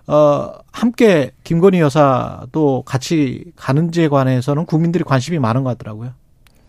어 0.08 0.52
함께 0.74 1.32
김건희 1.46 1.80
여사도 1.80 2.84
같이 2.86 3.46
가는지에 3.56 4.10
관해서는 4.10 4.66
국민들이 4.66 5.06
관심이 5.06 5.40
많은 5.40 5.64
것 5.64 5.78
같더라고요. 5.78 6.12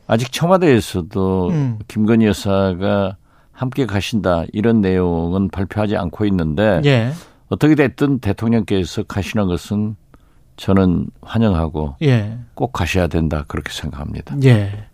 아직 0.07 0.31
청와대에서도 0.31 1.49
음. 1.51 1.79
김건희 1.89 2.27
여사가 2.27 3.17
함께 3.63 3.87
가신다 3.87 4.45
이런 4.53 4.81
내용은 4.81 5.49
발표하지 5.49 5.97
않고 5.97 6.27
있는데 6.27 6.81
예. 6.85 7.13
어떻게 7.49 7.75
됐든 7.75 8.19
대통령께서 8.19 9.05
가시는 9.05 9.47
것은 9.47 9.97
저는 10.57 11.07
환영하고 11.23 11.97
예. 12.03 12.39
꼭 12.55 12.73
가셔야 12.73 13.07
된다 13.07 13.45
그렇게 13.47 13.73
생각합니다. 13.73 14.37
예. 14.45 14.87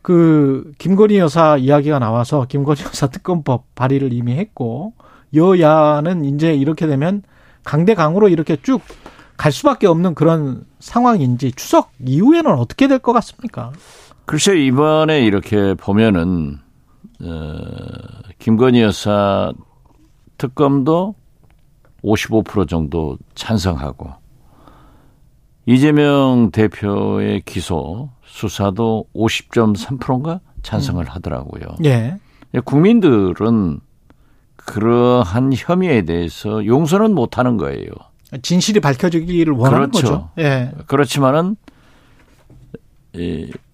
그 0.00 0.72
김건희 0.78 1.18
여사 1.18 1.56
이야기가 1.56 1.98
나와서 1.98 2.46
김건희 2.48 2.82
여사 2.82 3.06
특검법 3.08 3.74
발의를 3.74 4.12
이미 4.12 4.36
했고 4.36 4.94
여야는 5.34 6.24
이제 6.24 6.54
이렇게 6.54 6.86
되면 6.86 7.22
강대강으로 7.64 8.28
이렇게 8.28 8.56
쭉 8.56 8.80
갈 9.36 9.50
수밖에 9.50 9.88
없는 9.88 10.14
그런 10.14 10.64
상황인지 10.78 11.52
추석 11.52 11.90
이후에는 12.04 12.52
어떻게 12.52 12.86
될 12.86 13.00
것 13.00 13.12
같습니까? 13.14 13.72
글쎄 14.24 14.56
이번에 14.56 15.22
이렇게 15.24 15.74
보면은 15.74 16.58
어, 17.22 17.58
김건희 18.38 18.82
여사 18.82 19.52
특검도 20.38 21.14
55% 22.02 22.68
정도 22.68 23.16
찬성하고 23.34 24.10
이재명 25.66 26.50
대표의 26.50 27.42
기소 27.42 28.10
수사도 28.24 29.06
50.3%인가 29.14 30.40
찬성을 30.62 31.04
음. 31.04 31.08
하더라고요. 31.08 31.76
예. 31.84 32.16
국민들은 32.64 33.80
그러한 34.56 35.52
혐의에 35.54 36.02
대해서 36.02 36.64
용서는 36.66 37.14
못 37.14 37.38
하는 37.38 37.56
거예요. 37.56 37.90
진실이 38.42 38.80
밝혀지기를 38.80 39.54
원하는 39.54 39.90
그렇죠. 39.90 40.06
거죠. 40.06 40.30
예. 40.38 40.72
그렇지만은 40.86 41.56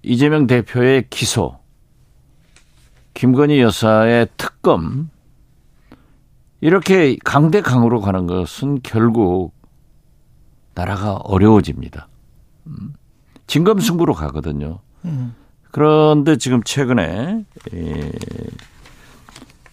이재명 0.02 0.46
대표의 0.46 1.06
기소 1.08 1.58
김건희 3.18 3.60
여사의 3.60 4.28
특검 4.36 5.10
이렇게 6.60 7.16
강대강으로 7.24 8.00
가는 8.00 8.28
것은 8.28 8.78
결국 8.84 9.54
나라가 10.74 11.14
어려워집니다. 11.16 12.06
음. 12.68 12.94
진검승부로 13.48 14.14
가거든요. 14.14 14.78
음. 15.04 15.34
그런데 15.72 16.36
지금 16.36 16.62
최근에 16.62 17.44
에, 17.74 18.12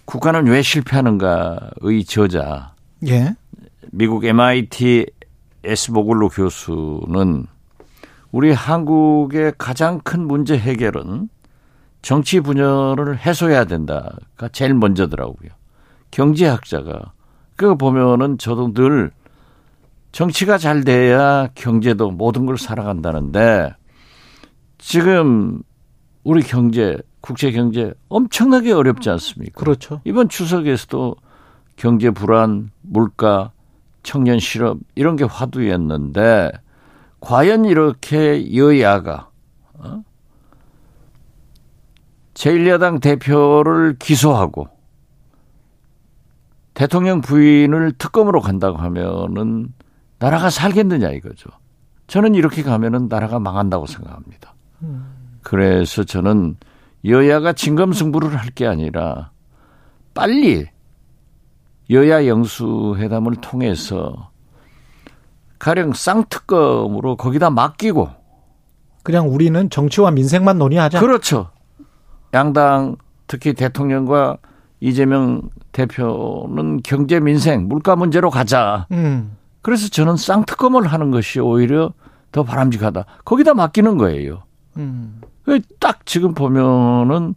국가는 0.06 0.48
왜 0.48 0.64
실패하는가의 0.64 2.04
저자 2.08 2.74
예. 3.06 3.36
미국 3.92 4.26
MIT 4.26 5.06
에스보글로 5.64 6.30
교수는 6.30 7.46
우리 8.32 8.52
한국의 8.52 9.54
가장 9.60 10.00
큰 10.00 10.26
문제 10.28 10.58
해결은 10.58 11.30
정치 12.06 12.40
분열을 12.40 13.18
해소해야 13.18 13.66
된다가 13.66 14.48
제일 14.52 14.76
먼저더라고요. 14.76 15.50
경제학자가 16.12 17.14
그거 17.56 17.74
보면은 17.74 18.38
저도 18.38 18.74
늘 18.74 19.10
정치가 20.12 20.60
잘 20.60 20.84
돼야 20.84 21.48
경제도 21.56 22.12
모든 22.12 22.46
걸 22.46 22.60
살아간다는데 22.60 23.74
지금 24.78 25.64
우리 26.24 26.44
경제 26.44 26.96
국제 27.22 27.50
경제 27.50 27.92
엄청나게 28.08 28.72
어렵지 28.72 29.10
않습니까? 29.10 29.60
그렇죠. 29.60 30.02
이번 30.06 30.30
추석에서도 30.30 31.16
경제 31.76 32.12
불안, 32.12 32.70
물가, 32.84 33.52
청년 34.04 34.38
실업 34.38 34.78
이런 34.94 35.16
게 35.16 35.24
화두였는데 35.24 36.52
과연 37.20 37.66
이렇게 37.66 38.56
여야가 38.56 39.32
어? 39.80 40.04
제1야당 42.36 43.02
대표를 43.02 43.96
기소하고 43.98 44.68
대통령 46.74 47.22
부인을 47.22 47.94
특검으로 47.94 48.42
간다고 48.42 48.78
하면은 48.78 49.74
나라가 50.20 50.50
살겠느냐 50.50 51.10
이거죠. 51.12 51.50
저는 52.08 52.36
이렇게 52.36 52.62
가면은 52.62 53.08
나라가 53.08 53.40
망한다고 53.40 53.88
생각합니다. 53.88 54.54
그래서 55.42 56.04
저는 56.04 56.58
여야가 57.06 57.54
진검승부를 57.54 58.36
할 58.36 58.50
게 58.54 58.68
아니라 58.68 59.32
빨리 60.14 60.66
여야 61.90 62.28
영수회담을 62.28 63.36
통해서 63.42 64.32
가령 65.60 65.94
쌍특검으로 65.94 67.16
거기다 67.16 67.50
맡기고 67.50 68.10
그냥 69.04 69.30
우리는 69.30 69.70
정치와 69.70 70.12
민생만 70.12 70.58
논의하자. 70.58 71.00
그렇죠. 71.00 71.50
양당 72.36 72.98
특히 73.28 73.54
대통령과 73.54 74.38
이재명 74.82 75.50
대표는 75.72 76.82
경제 76.84 77.20
민생 77.20 77.68
물가 77.68 77.96
문제로 77.96 78.30
가자. 78.30 78.86
음. 78.92 79.38
그래서 79.62 79.88
저는 79.88 80.18
쌍특검을 80.18 80.86
하는 80.86 81.12
것이 81.12 81.40
오히려 81.40 81.94
더 82.32 82.44
바람직하다. 82.44 83.06
거기다 83.24 83.54
맡기는 83.54 83.98
거예요. 83.98 84.44
음. 84.78 85.22
딱 85.80 86.06
지금 86.06 86.34
보면은 86.34 87.36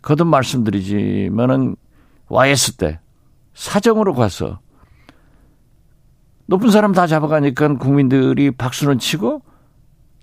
거듭 0.00 0.26
말씀드리지만은 0.26 1.76
YS 2.28 2.76
때 2.76 3.00
사정으로 3.54 4.14
가서 4.14 4.60
높은 6.46 6.70
사람 6.70 6.92
다 6.92 7.06
잡아가니까 7.06 7.76
국민들이 7.76 8.50
박수는 8.50 8.98
치고 8.98 9.42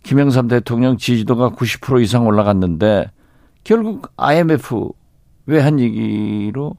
김영삼 0.03 0.47
대통령 0.47 0.97
지지도가 0.97 1.51
90% 1.51 2.01
이상 2.01 2.25
올라갔는데 2.25 3.11
결국 3.65 4.13
IMF 4.15 4.91
외환 5.47 5.77
위기로 5.77 6.77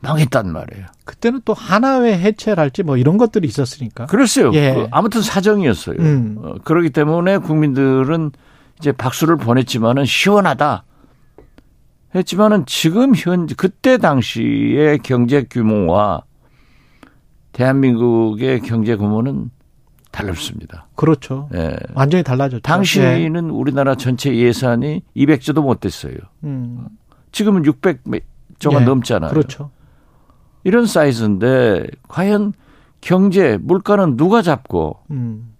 망했단 0.00 0.50
말이에요. 0.50 0.86
그때는 1.04 1.42
또 1.44 1.52
하나회 1.52 2.18
해체랄지 2.18 2.84
뭐 2.84 2.96
이런 2.96 3.18
것들이 3.18 3.46
있었으니까. 3.46 4.06
그랬어요. 4.06 4.52
예. 4.54 4.72
그 4.72 4.86
아무튼 4.90 5.20
사정이었어요. 5.20 5.96
음. 5.98 6.36
어, 6.38 6.54
그렇기 6.64 6.90
때문에 6.90 7.36
국민들은 7.38 8.30
이제 8.78 8.92
박수를 8.92 9.36
보냈지만은 9.36 10.06
시원하다. 10.06 10.84
했지만은 12.14 12.64
지금 12.64 13.12
현재 13.14 13.54
그때 13.56 13.98
당시의 13.98 15.00
경제 15.00 15.42
규모와 15.42 16.22
대한민국의 17.52 18.60
경제 18.60 18.96
규모는 18.96 19.50
달랐습니다. 20.10 20.88
그렇죠. 20.96 21.48
예. 21.54 21.76
완전히 21.94 22.22
달라졌죠. 22.24 22.62
당시에는 22.62 23.46
예. 23.46 23.50
우리나라 23.50 23.94
전체 23.94 24.34
예산이 24.34 25.02
200조도 25.16 25.62
못 25.62 25.80
됐어요. 25.80 26.14
음. 26.44 26.86
지금은 27.32 27.62
600조가 27.62 28.80
예. 28.80 28.84
넘잖아요. 28.84 29.30
그렇죠. 29.30 29.70
이런 30.64 30.86
사이즈인데 30.86 31.86
과연 32.08 32.52
경제 33.00 33.58
물가는 33.60 34.16
누가 34.16 34.42
잡고 34.42 34.98
음. 35.10 35.54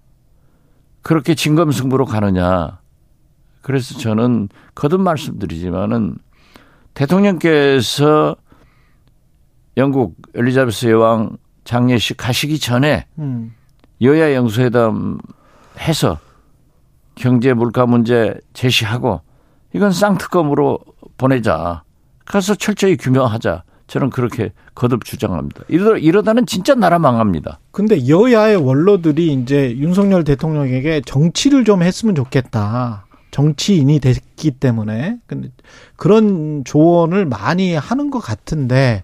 그렇게 1.02 1.34
진검승부로 1.34 2.04
가느냐. 2.04 2.80
그래서 3.62 3.98
저는 3.98 4.48
거듭 4.74 5.00
말씀드리지만은 5.00 6.18
대통령께서 6.94 8.36
영국 9.76 10.16
엘리자베스 10.34 10.86
여왕 10.86 11.36
장례식 11.64 12.16
가시기 12.16 12.58
전에 12.58 13.06
음. 13.18 13.54
여야 14.02 14.34
영수회담 14.34 15.18
해서 15.78 16.18
경제 17.14 17.52
물가 17.52 17.86
문제 17.86 18.34
제시하고 18.54 19.20
이건 19.74 19.92
쌍특검으로 19.92 20.78
보내자. 21.16 21.82
가서 22.24 22.54
철저히 22.54 22.96
규명하자. 22.96 23.64
저는 23.86 24.10
그렇게 24.10 24.52
거듭 24.74 25.04
주장합니다. 25.04 25.62
이러, 25.68 25.98
이러다는 25.98 26.46
진짜 26.46 26.74
나라 26.74 26.98
망합니다. 27.00 27.58
근데 27.72 28.06
여야의 28.08 28.56
원로들이 28.56 29.32
이제 29.32 29.76
윤석열 29.76 30.22
대통령에게 30.22 31.02
정치를 31.04 31.64
좀 31.64 31.82
했으면 31.82 32.14
좋겠다. 32.14 33.06
정치인이 33.32 33.98
됐기 33.98 34.52
때문에. 34.52 35.18
근데 35.26 35.50
그런 35.96 36.62
조언을 36.64 37.26
많이 37.26 37.74
하는 37.74 38.10
것 38.10 38.20
같은데 38.20 39.02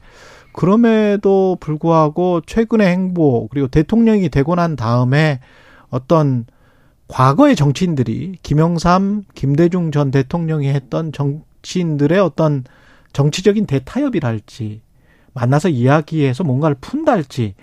그럼에도 0.57 1.59
불구하고 1.61 2.41
최근의 2.41 2.89
행보 2.89 3.47
그리고 3.49 3.69
대통령이 3.69 4.31
되고 4.31 4.55
난 4.55 4.75
다음에 4.75 5.41
어떤 5.91 6.47
과거의 7.09 7.55
정치인들이 7.55 8.39
김영삼, 8.43 9.25
김대중 9.35 9.93
전 9.93 10.11
대통령이 10.11 10.69
했던 10.69 11.13
정치인들의 11.13 12.19
어떤 12.19 12.65
정치적인 13.13 13.67
대타협이랄지 13.67 14.81
만나서 15.35 15.69
이야기해서 15.69 16.43
뭔가를 16.43 16.77
푼다 16.81 17.13
할지 17.13 17.55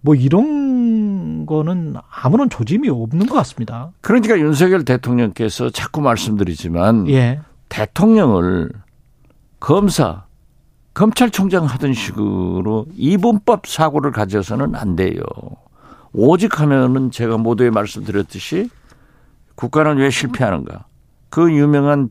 뭐 0.00 0.16
이런 0.16 1.46
거는 1.46 1.94
아무런 2.10 2.50
조짐이 2.50 2.88
없는 2.88 3.26
것 3.26 3.34
같습니다. 3.36 3.92
그러니까 4.00 4.36
윤석열 4.38 4.84
대통령께서 4.84 5.70
자꾸 5.70 6.00
말씀드리지만 6.00 7.08
예. 7.10 7.40
대통령을 7.68 8.70
검사 9.60 10.24
검찰총장 10.94 11.64
하던 11.64 11.92
식으로 11.92 12.86
이분법 12.94 13.66
사고를 13.66 14.10
가져서는 14.12 14.74
안 14.74 14.96
돼요. 14.96 15.22
오직 16.12 16.60
하면은 16.60 17.10
제가 17.10 17.38
모두에 17.38 17.70
말씀드렸듯이 17.70 18.68
국가는 19.54 19.96
왜 19.96 20.10
실패하는가? 20.10 20.86
그 21.28 21.52
유명한 21.52 22.10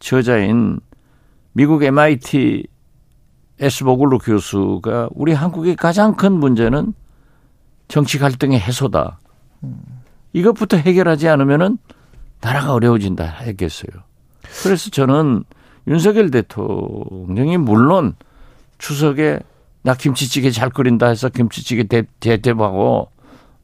저자인 0.00 0.80
미국 1.52 1.82
MIT 1.82 2.66
에스 3.60 3.84
보글로 3.84 4.18
교수가 4.18 5.10
우리 5.12 5.32
한국의 5.32 5.76
가장 5.76 6.14
큰 6.14 6.32
문제는 6.32 6.92
정치 7.88 8.18
갈등의 8.18 8.60
해소다. 8.60 9.18
이것부터 10.32 10.76
해결하지 10.76 11.28
않으면은 11.28 11.78
나라가 12.40 12.74
어려워진다 12.74 13.24
했겠어요. 13.24 14.02
그래서 14.62 14.90
저는 14.90 15.44
윤석열 15.86 16.30
대통령이 16.30 17.58
물론 17.58 18.14
추석에 18.78 19.40
나 19.82 19.94
김치찌개 19.94 20.50
잘 20.50 20.70
끓인다 20.70 21.06
해서 21.06 21.28
김치찌개 21.28 21.84
대, 21.84 22.04
대접하고 22.20 23.08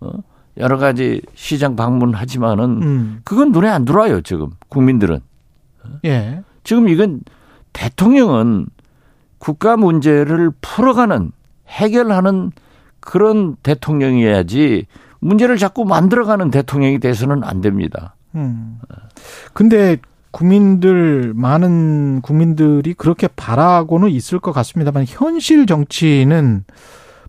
어? 0.01 0.11
여러 0.59 0.79
가지 0.79 1.23
시장 1.35 1.77
방문하지만은 1.77 2.83
음. 2.83 3.21
그건 3.25 3.53
눈에 3.53 3.69
안 3.69 3.85
들어와요 3.85 4.21
지금 4.21 4.51
국민들은. 4.69 5.21
예. 6.05 6.43
지금 6.63 6.89
이건 6.89 7.21
대통령은 7.73 8.67
국가 9.39 9.77
문제를 9.77 10.53
풀어가는 10.61 11.33
해결하는 11.69 12.53
그런 13.01 13.57
대통령이어야지 13.57 14.87
문제를 15.21 15.57
자꾸 15.57 15.85
만들어가는 15.85 16.51
대통령이 16.51 17.01
돼서는 17.01 17.43
안 17.43 17.61
됩니다. 17.61 18.15
음. 18.35 18.79
근데 19.53 19.97
국민들 20.33 21.33
많은 21.37 22.21
국민들이 22.23 22.95
그렇게 22.95 23.29
바라고는 23.29 24.09
있을 24.09 24.41
것 24.41 24.53
같습니다만 24.53 25.05
현실 25.07 25.67
정치는 25.67 26.65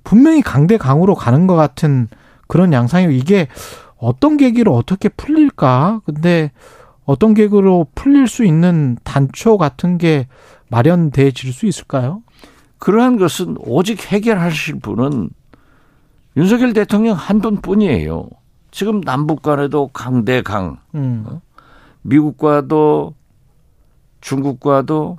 분명히 0.04 0.42
강대 0.42 0.78
강으로 0.78 1.14
가는 1.14 1.46
것 1.46 1.56
같은 1.56 2.08
그런 2.48 2.74
양상이고 2.74 3.12
이게 3.12 3.48
어떤 3.98 4.38
계기로 4.38 4.74
어떻게 4.76 5.10
풀릴까? 5.10 6.02
근데 6.06 6.52
어떤 7.06 7.34
계기로 7.34 7.88
풀릴 7.94 8.28
수 8.28 8.46
있는 8.46 8.98
단초 9.04 9.58
같은 9.58 9.98
게 9.98 10.28
마련돼질 10.70 11.54
수 11.54 11.66
있을까요? 11.66 12.24
그러한 12.80 13.18
것은 13.18 13.58
오직 13.60 14.12
해결하실 14.12 14.80
분은 14.80 15.30
윤석열 16.36 16.74
대통령 16.74 17.16
한 17.16 17.40
분뿐이에요. 17.42 18.28
지금 18.72 19.02
남북 19.02 19.42
간에도 19.42 19.90
강대강, 19.90 20.78
음. 20.96 21.26
어? 22.04 22.08
미국과도 22.08 23.16
중국과도 24.22 25.18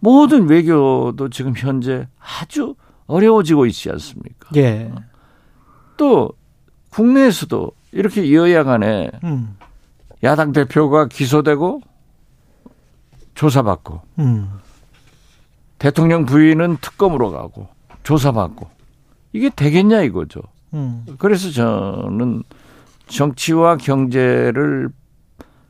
모든 0.00 0.48
외교도 0.48 1.30
지금 1.30 1.54
현재 1.56 2.06
아주 2.18 2.74
어려워지고 3.06 3.66
있지 3.66 3.90
않습니까? 3.90 4.48
예. 4.56 4.92
또 5.96 6.32
국내에서도 6.90 7.70
이렇게 7.92 8.32
여야 8.32 8.64
간에 8.64 9.10
음. 9.24 9.56
야당 10.22 10.52
대표가 10.52 11.06
기소되고 11.06 11.80
조사받고 13.34 14.00
음. 14.18 14.50
대통령 15.78 16.24
부인은 16.24 16.78
특검으로 16.80 17.30
가고 17.30 17.68
조사받고 18.02 18.68
이게 19.32 19.50
되겠냐 19.50 20.02
이거죠. 20.02 20.40
음. 20.74 21.04
그래서 21.18 21.50
저는 21.50 22.42
정치와 23.08 23.76
경제를 23.76 24.88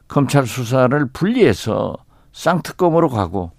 검찰 0.09 0.47
수사를 0.47 1.07
분리해서 1.13 1.97
쌍특검으로 2.33 3.09
가고 3.09 3.51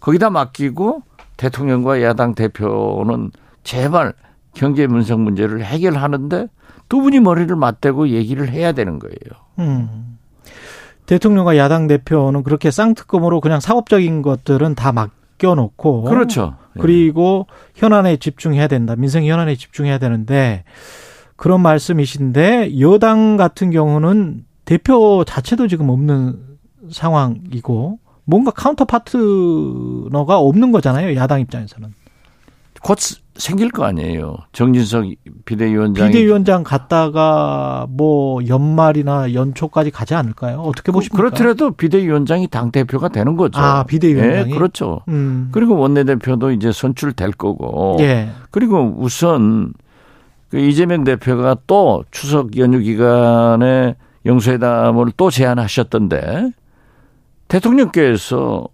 거기다 0.00 0.30
맡기고 0.30 1.02
대통령과 1.36 2.02
야당 2.02 2.34
대표는 2.34 3.30
제발 3.62 4.14
경제 4.54 4.86
문성 4.86 5.22
문제를 5.22 5.64
해결하는데 5.64 6.48
두 6.88 7.00
분이 7.00 7.20
머리를 7.20 7.54
맞대고 7.54 8.08
얘기를 8.08 8.48
해야 8.48 8.72
되는 8.72 8.98
거예요. 8.98 9.16
음. 9.58 10.18
대통령과 11.06 11.56
야당 11.56 11.86
대표는 11.86 12.42
그렇게 12.42 12.70
쌍특검으로 12.70 13.40
그냥 13.40 13.60
사법적인 13.60 14.22
것들은 14.22 14.74
다 14.74 14.92
맡겨놓고 14.92 16.02
그렇죠. 16.02 16.56
예. 16.76 16.80
그리고 16.80 17.46
현안에 17.74 18.16
집중해야 18.16 18.66
된다. 18.66 18.96
민생 18.96 19.24
현안에 19.24 19.54
집중해야 19.56 19.98
되는데 19.98 20.64
그런 21.36 21.60
말씀이신데 21.60 22.80
여당 22.80 23.36
같은 23.36 23.70
경우는 23.70 24.45
대표 24.66 25.24
자체도 25.24 25.68
지금 25.68 25.88
없는 25.88 26.38
상황이고 26.90 27.98
뭔가 28.24 28.50
counter 28.50 28.84
partner가 28.84 30.38
없는 30.38 30.72
거잖아요. 30.72 31.16
야당 31.16 31.40
입장에서는. 31.40 31.94
곧 32.82 32.98
생길 33.36 33.70
거 33.70 33.84
아니에요. 33.84 34.36
정진석 34.52 35.04
비대위원장. 35.44 36.08
비대위원장 36.08 36.62
갔다가 36.62 37.86
뭐 37.88 38.46
연말이나 38.46 39.32
연초까지 39.32 39.90
가지 39.90 40.14
않을까요? 40.14 40.60
어떻게 40.60 40.92
보십니까? 40.92 41.16
그렇더라도 41.16 41.70
비대위원장이 41.72 42.48
당 42.48 42.70
대표가 42.70 43.08
되는 43.08 43.36
거죠. 43.36 43.58
아 43.58 43.84
비대위원장이. 43.84 44.50
네, 44.50 44.54
그렇죠. 44.54 45.00
음. 45.08 45.48
그리고 45.52 45.76
원내대표도 45.76 46.50
이제 46.52 46.70
선출될 46.72 47.32
거고. 47.32 47.96
예. 48.00 48.28
그리고 48.50 48.94
우선 48.98 49.72
그 50.48 50.58
이재명 50.58 51.04
대표가 51.04 51.56
또 51.66 52.04
추석 52.10 52.56
연휴 52.56 52.78
기간에 52.80 53.96
영수회담을 54.26 55.12
또 55.16 55.30
제안하셨던데 55.30 56.50
대통령께서 57.48 58.66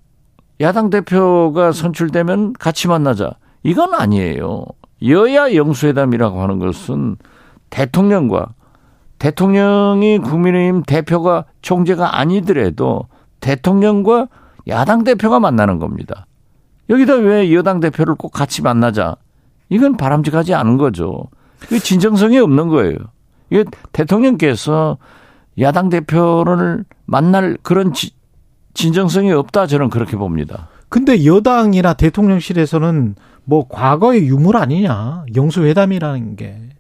야당 0.61 0.91
대표가 0.91 1.73
선출되면 1.73 2.55
같이 2.55 2.89
만나자. 2.89 3.33
이건 3.63 3.95
아니에요. 3.95 4.65
여야 5.07 5.55
영수회담이라고 5.55 6.41
하는 6.43 6.59
것은 6.59 7.17
대통령과 7.71 8.55
대통령이 9.19 10.19
국민의힘 10.19 10.83
대표가 10.83 11.45
총재가 11.61 12.19
아니더라도 12.19 13.07
대통령과 13.41 14.29
야당 14.69 15.05
대표가 15.05 15.39
만나는 15.39 15.79
겁니다. 15.79 16.27
여기다 16.91 17.15
왜 17.15 17.53
여당 17.55 17.81
대표를 17.81 18.15
꼭 18.15 18.33
같이 18.33 18.63
만나자? 18.63 19.17
이건 19.69 19.97
바람직하지 19.97 20.55
않은 20.55 20.77
거죠. 20.77 21.29
이 21.71 21.79
진정성이 21.79 22.39
없는 22.39 22.69
거예요. 22.69 22.97
이게 23.51 23.65
대통령께서 23.93 24.99
야당 25.61 25.89
대표를 25.89 26.85
만날 27.07 27.57
그런 27.63 27.93
지, 27.93 28.11
진정성이 28.75 29.33
없다 29.33 29.67
저는 29.67 29.91
그렇게 29.91 30.17
봅니다. 30.17 30.69
근데 30.89 31.25
여당이나 31.25 31.95
대통령실에서는 31.95 33.15
뭐 33.45 33.67
과거의 33.69 34.27
유물 34.27 34.57
아니냐 34.57 35.25
영수회담이라는 35.35 36.37
게 36.37 36.73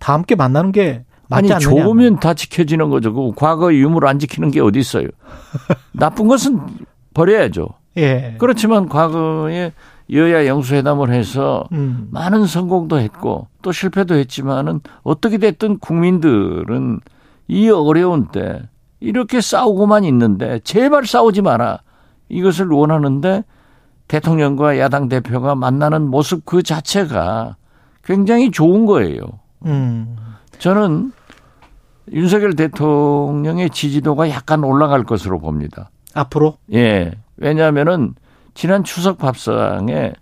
다 0.00 0.14
함께 0.14 0.34
만나는 0.34 0.72
게 0.72 1.04
맞지 1.28 1.52
아니 1.52 1.52
않느냐. 1.52 1.58
좋으면 1.84 2.18
다 2.18 2.34
지켜지는 2.34 2.90
거죠. 2.90 3.12
그 3.14 3.30
과거의 3.36 3.78
유물 3.78 4.06
안 4.08 4.18
지키는 4.18 4.50
게 4.50 4.60
어디 4.60 4.80
있어요? 4.80 5.06
나쁜 5.92 6.26
것은 6.26 6.58
버려야죠. 7.14 7.68
예. 7.98 8.34
그렇지만 8.38 8.88
과거에 8.88 9.72
여야 10.12 10.46
영수회담을 10.46 11.12
해서 11.12 11.68
음. 11.70 12.08
많은 12.10 12.46
성공도 12.46 12.98
했고 12.98 13.46
또 13.62 13.70
실패도 13.70 14.16
했지만은 14.16 14.80
어떻게 15.04 15.38
됐든 15.38 15.78
국민들은 15.78 16.98
이 17.50 17.68
어려운 17.68 18.28
때 18.28 18.62
이렇게 19.00 19.40
싸우고만 19.40 20.04
있는데 20.04 20.60
제발 20.60 21.04
싸우지 21.04 21.42
마라. 21.42 21.80
이것을 22.28 22.68
원하는데 22.68 23.42
대통령과 24.06 24.78
야당 24.78 25.08
대표가 25.08 25.56
만나는 25.56 26.08
모습 26.08 26.44
그 26.44 26.62
자체가 26.62 27.56
굉장히 28.04 28.52
좋은 28.52 28.86
거예요. 28.86 29.22
음. 29.66 30.16
저는 30.58 31.12
윤석열 32.12 32.54
대통령의 32.54 33.70
지지도가 33.70 34.30
약간 34.30 34.62
올라갈 34.62 35.02
것으로 35.02 35.40
봅니다. 35.40 35.90
앞으로? 36.14 36.56
예. 36.72 37.10
왜냐하면은 37.36 38.14
지난 38.54 38.84
추석 38.84 39.18
밥상에 39.18 40.12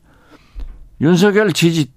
윤석열 1.03 1.53
지지, 1.53 1.93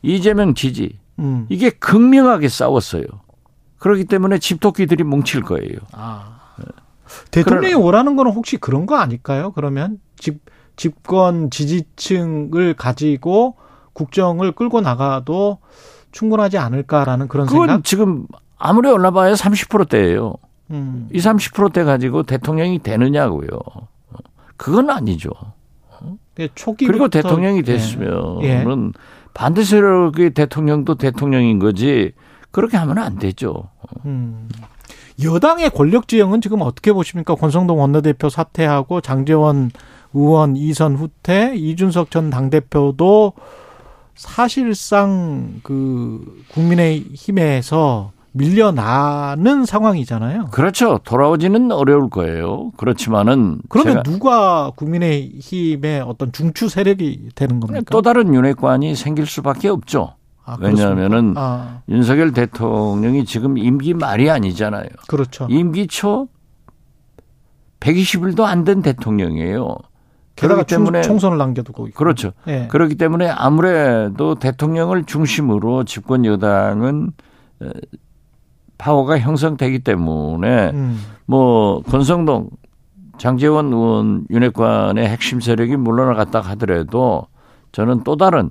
이재명 0.00 0.54
지지, 0.54 0.98
음. 1.18 1.46
이게 1.50 1.68
극명하게 1.68 2.48
싸웠어요. 2.48 3.04
그렇기 3.84 4.06
때문에 4.06 4.38
집토끼들이 4.38 5.04
뭉칠 5.04 5.42
거예요. 5.42 5.76
아. 5.92 6.38
대통령이 7.30 7.74
원하는 7.74 8.16
거는 8.16 8.32
혹시 8.32 8.56
그런 8.56 8.86
거 8.86 8.96
아닐까요? 8.96 9.52
그러면 9.52 9.98
집 10.16 10.40
집권 10.74 11.50
지지층을 11.50 12.72
가지고 12.78 13.56
국정을 13.92 14.52
끌고 14.52 14.80
나가도 14.80 15.58
충분하지 16.12 16.56
않을까라는 16.56 17.28
그런 17.28 17.46
그건 17.46 17.68
생각? 17.68 17.84
지금 17.84 18.26
아무리 18.56 18.88
올라봐야 18.88 19.34
30%대예요. 19.34 20.32
음. 20.70 21.10
이 21.12 21.18
30%대 21.18 21.84
가지고 21.84 22.22
대통령이 22.22 22.78
되느냐고요. 22.78 23.50
그건 24.56 24.88
아니죠. 24.88 25.28
초기 26.54 26.86
그리고 26.86 27.08
대통령이 27.08 27.58
예. 27.58 27.62
됐으면은 27.62 28.42
예. 28.44 28.64
반대 29.34 29.62
세력의 29.62 30.30
대통령도 30.30 30.94
대통령인 30.94 31.58
거지 31.58 32.12
그렇게 32.54 32.76
하면 32.76 32.98
안 32.98 33.18
되죠. 33.18 33.64
음. 34.06 34.48
여당의 35.20 35.70
권력 35.70 36.06
지형은 36.06 36.40
지금 36.40 36.62
어떻게 36.62 36.92
보십니까? 36.92 37.34
권성동 37.34 37.80
원내대표 37.80 38.28
사퇴하고 38.28 39.00
장재원 39.00 39.72
의원 40.12 40.56
이선 40.56 40.94
후퇴, 40.94 41.56
이준석 41.56 42.12
전 42.12 42.30
당대표도 42.30 43.32
사실상 44.14 45.60
그 45.64 46.44
국민의 46.52 47.00
힘에서 47.14 48.12
밀려나는 48.30 49.64
상황이잖아요. 49.64 50.46
그렇죠. 50.52 51.00
돌아오지는 51.02 51.72
어려울 51.72 52.08
거예요. 52.08 52.70
그렇지만은 52.76 53.58
그러면 53.68 54.04
누가 54.04 54.70
국민의 54.76 55.32
힘의 55.40 56.02
어떤 56.02 56.30
중추 56.30 56.68
세력이 56.68 57.30
되는 57.34 57.58
겁니까? 57.58 57.84
또 57.90 58.00
다른 58.00 58.32
윤회관이 58.32 58.94
생길 58.94 59.26
수밖에 59.26 59.68
없죠. 59.68 60.14
아, 60.46 60.56
왜냐하면은 60.60 61.34
아. 61.36 61.80
윤석열 61.88 62.32
대통령이 62.32 63.24
지금 63.24 63.56
임기 63.58 63.94
말이 63.94 64.30
아니잖아요. 64.30 64.88
그렇죠. 65.08 65.46
임기 65.50 65.86
초 65.86 66.28
120일도 67.80 68.44
안 68.44 68.64
된 68.64 68.82
대통령이에요. 68.82 69.76
게다가 70.36 70.64
때문에 70.64 71.02
총선을 71.02 71.38
남겨두고 71.38 71.88
있고. 71.88 71.98
그렇죠. 71.98 72.32
예. 72.48 72.66
그렇기 72.68 72.96
때문에 72.96 73.28
아무래도 73.28 74.34
대통령을 74.34 75.04
중심으로 75.04 75.84
집권 75.84 76.24
여당은 76.24 77.12
파워가 78.78 79.18
형성되기 79.20 79.80
때문에 79.80 80.70
음. 80.70 81.00
뭐 81.26 81.82
권성동 81.82 82.50
장재원 83.18 83.72
의원 83.72 84.26
윤핵관의 84.30 85.06
핵심 85.08 85.40
세력이 85.40 85.76
물러나갔다 85.76 86.40
하더라도 86.40 87.28
저는 87.70 88.02
또 88.02 88.16
다른 88.16 88.50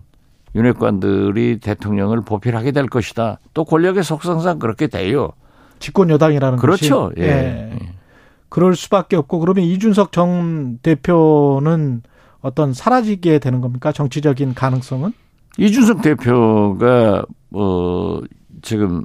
윤핵관들이 0.55 1.59
대통령을 1.59 2.21
보필하게 2.21 2.71
될 2.71 2.87
것이다. 2.87 3.39
또 3.53 3.65
권력의 3.65 4.03
속성상 4.03 4.59
그렇게 4.59 4.87
돼요. 4.87 5.31
집권 5.79 6.09
여당이라는 6.09 6.57
그렇죠. 6.59 7.09
것이. 7.09 7.21
예. 7.21 7.27
예. 7.27 7.79
그럴 8.49 8.75
수밖에 8.75 9.15
없고 9.15 9.39
그러면 9.39 9.63
이준석 9.63 10.11
전 10.11 10.77
대표는 10.83 12.03
어떤 12.41 12.73
사라지게 12.73 13.39
되는 13.39 13.61
겁니까? 13.61 13.91
정치적인 13.91 14.53
가능성은? 14.53 15.11
이준석 15.57 16.01
대표가 16.01 17.25
뭐 17.49 18.21
지금 18.61 19.03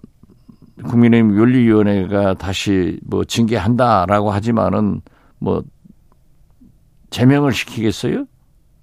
국민의힘 0.85 1.37
윤리위원회가 1.37 2.35
다시 2.35 2.99
뭐 3.05 3.25
징계한다라고 3.25 4.31
하지만은 4.31 5.01
뭐 5.39 5.63
제명을 7.11 7.53
시키겠어요? 7.53 8.27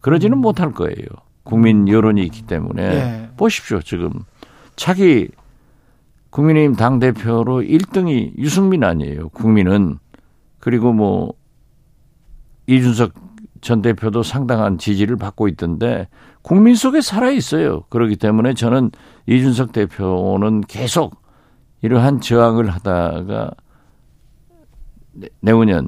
그러지는 0.02 0.38
음. 0.38 0.42
못할 0.42 0.72
거예요. 0.72 1.06
국민 1.46 1.88
여론이 1.88 2.24
있기 2.24 2.42
때문에 2.42 2.84
예. 2.84 3.30
보십시오. 3.38 3.80
지금 3.82 4.10
차기 4.76 5.30
국민의힘 6.32 6.76
당 6.76 7.00
대표로 7.00 7.62
1등이 7.62 8.38
유승민 8.38 8.84
아니에요. 8.84 9.30
국민은 9.30 10.00
그리고 10.60 10.92
뭐 10.92 11.34
이준석 12.68 13.14
전 13.62 13.82
대표도 13.82 14.24
상당한 14.24 14.78
지지를 14.78 15.16
받고 15.16 15.48
있던데 15.50 16.08
국민 16.42 16.76
속에 16.76 17.02
살아 17.02 17.30
있어요. 17.30 17.84
그렇기 17.90 18.16
때문에 18.18 18.54
저는 18.54 18.92
이준석 19.28 19.72
대표는 19.72 20.62
계속 20.62 21.22
이러한 21.82 22.22
저항을 22.22 22.70
하다가 22.70 23.52
내후년 25.42 25.88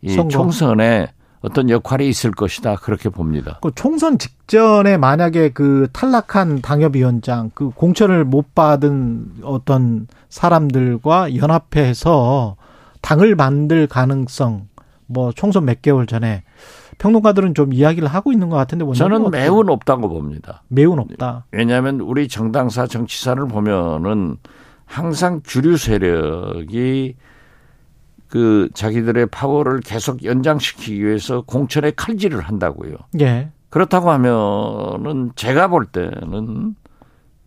이. 0.00 0.16
총선에 0.28 1.08
어떤 1.42 1.68
역할이 1.68 2.08
있을 2.08 2.30
것이다 2.30 2.76
그렇게 2.76 3.08
봅니다. 3.08 3.58
그 3.62 3.72
총선 3.74 4.18
직전에 4.18 4.96
만약에 4.96 5.50
그 5.50 5.88
탈락한 5.92 6.62
당협위원장 6.62 7.50
그 7.54 7.70
공천을 7.70 8.24
못 8.24 8.54
받은 8.54 9.42
어떤 9.42 10.06
사람들과 10.28 11.36
연합해서 11.36 12.56
당을 13.00 13.34
만들 13.34 13.86
가능성 13.86 14.68
뭐 15.06 15.32
총선 15.32 15.64
몇 15.64 15.82
개월 15.82 16.06
전에 16.06 16.44
평론가들은 16.98 17.54
좀 17.54 17.72
이야기를 17.72 18.08
하고 18.08 18.32
있는 18.32 18.48
것 18.48 18.56
같은데 18.56 18.90
저는 18.94 19.30
매우 19.30 19.64
높다고 19.64 20.08
봅니다. 20.08 20.62
매우 20.68 20.94
높다. 20.94 21.44
왜냐하면 21.50 22.00
우리 22.00 22.28
정당사 22.28 22.86
정치사를 22.86 23.44
보면은 23.48 24.36
항상 24.86 25.40
주류 25.42 25.76
세력이 25.76 27.16
그 28.32 28.70
자기들의 28.72 29.26
파워를 29.26 29.80
계속 29.80 30.24
연장시키기 30.24 31.04
위해서 31.04 31.42
공천에 31.42 31.90
칼질을 31.90 32.40
한다고요. 32.40 32.96
예. 33.20 33.50
그렇다고 33.68 34.10
하면은 34.10 35.32
제가 35.36 35.68
볼 35.68 35.84
때는 35.84 36.74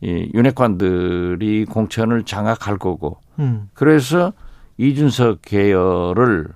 이 0.01 0.29
윤핵관들이 0.35 1.65
공천을 1.65 2.23
장악할 2.23 2.77
거고 2.77 3.17
음. 3.39 3.67
그래서 3.73 4.31
이준석 4.77 5.41
계열을 5.41 6.49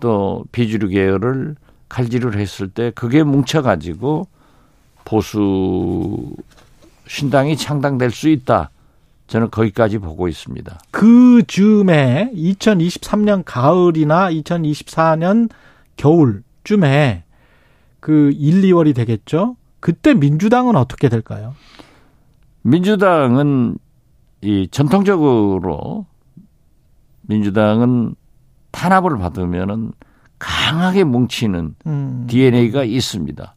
또 0.00 0.42
비주류 0.52 0.88
계열을 0.88 1.56
칼질을 1.90 2.38
했을 2.38 2.68
때 2.68 2.92
그게 2.94 3.22
뭉쳐가지고 3.22 4.26
보수 5.04 6.34
신당이 7.06 7.58
창당될 7.58 8.10
수 8.10 8.30
있다. 8.30 8.70
저는 9.30 9.48
거기까지 9.50 9.98
보고 9.98 10.26
있습니다. 10.26 10.80
그 10.90 11.44
즈음에 11.46 12.32
2023년 12.34 13.44
가을이나 13.46 14.28
2024년 14.28 15.48
겨울쯤에 15.96 17.22
그 18.00 18.32
1, 18.34 18.62
2월이 18.62 18.92
되겠죠. 18.92 19.56
그때 19.78 20.14
민주당은 20.14 20.74
어떻게 20.74 21.08
될까요? 21.08 21.54
민주당은 22.62 23.78
이 24.40 24.66
전통적으로 24.68 26.06
민주당은 27.22 28.16
탄압을 28.72 29.16
받으면은 29.16 29.92
강하게 30.40 31.04
뭉치는 31.04 31.76
음. 31.86 32.26
DNA가 32.28 32.82
있습니다. 32.82 33.54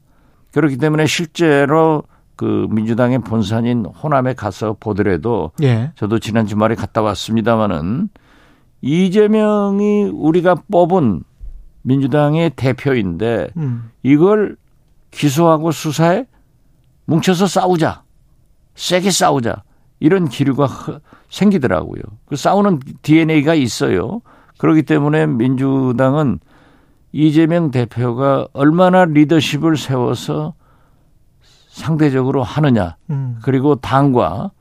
그렇기 0.52 0.78
때문에 0.78 1.08
실제로 1.08 2.04
그 2.36 2.68
민주당의 2.70 3.20
본산인 3.20 3.86
호남에 3.86 4.34
가서 4.34 4.76
보더라도 4.80 5.52
예. 5.62 5.92
저도 5.96 6.20
지난 6.20 6.46
주말에 6.46 6.76
갔다 6.76 7.02
왔습니다마는 7.02 8.10
이재명이 8.82 10.12
우리가 10.14 10.56
뽑은 10.72 11.24
민주당의 11.84 12.52
대표인데 12.56 13.50
음. 13.58 13.92
이걸 14.04 14.58
기소하고 15.12 15.72
수사에 15.72 16.26
뭉쳐서 17.06 17.48
싸우자. 17.48 18.04
세게 18.76 19.12
싸우자. 19.12 19.64
이런 20.00 20.28
기류가 20.28 20.68
생기더라고요. 21.30 22.02
그 22.26 22.36
싸우는 22.36 22.80
DNA가 23.02 23.54
있어요. 23.54 24.22
그렇기 24.58 24.84
때문에 24.84 25.28
민주당은 25.28 26.40
이재명 27.12 27.72
대표가 27.72 28.48
얼마나 28.54 29.06
리더십을 29.06 29.78
세워서 29.78 30.56
상대적으로 31.74 32.44
하느냐. 32.44 32.98
음. 33.10 33.40
그리고 33.42 33.76
당과 33.76 34.52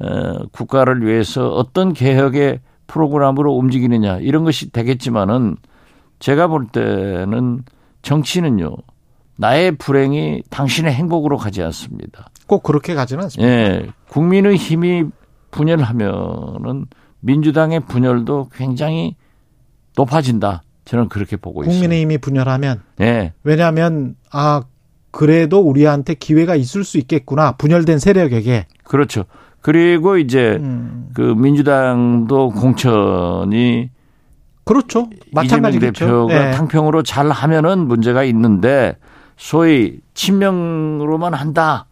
어, 0.00 0.46
국가를 0.52 1.04
위해서 1.06 1.50
어떤 1.50 1.92
개혁의 1.92 2.60
프로그램으로 2.86 3.52
움직이느냐 3.52 4.18
이런 4.18 4.42
것이 4.42 4.72
되겠지만은 4.72 5.56
제가 6.18 6.46
볼 6.46 6.66
때는 6.66 7.62
정치는요 8.00 8.74
나의 9.36 9.72
불행이 9.72 10.42
당신의 10.50 10.92
행복으로 10.92 11.36
가지 11.36 11.62
않습니다. 11.62 12.30
꼭 12.46 12.62
그렇게 12.62 12.94
가지는 12.94 13.24
않습니다. 13.24 13.52
예, 13.52 13.86
국민의 14.08 14.56
힘이 14.56 15.04
분열하면은 15.50 16.86
민주당의 17.20 17.80
분열도 17.80 18.48
굉장히 18.52 19.14
높아진다. 19.96 20.62
저는 20.84 21.08
그렇게 21.08 21.36
보고 21.36 21.62
있습니다. 21.62 21.80
국민의힘이 21.80 22.18
분열하면. 22.18 22.82
예. 23.00 23.34
왜냐하면 23.44 24.16
아 24.30 24.62
그래도 25.12 25.60
우리한테 25.60 26.14
기회가 26.14 26.56
있을 26.56 26.82
수 26.82 26.98
있겠구나. 26.98 27.52
분열된 27.52 27.98
세력에게. 27.98 28.66
그렇죠. 28.82 29.24
그리고 29.60 30.16
이제 30.16 30.58
음. 30.60 31.10
그 31.14 31.20
민주당도 31.20 32.50
공천이 32.50 33.90
그렇죠. 34.64 35.08
마찬가지겠죠. 35.32 36.04
대표가 36.04 36.44
네. 36.46 36.50
탕평으로 36.52 37.02
잘 37.02 37.30
하면은 37.30 37.86
문제가 37.86 38.24
있는데 38.24 38.96
소위 39.36 40.00
친명으로만 40.14 41.34
한다. 41.34 41.86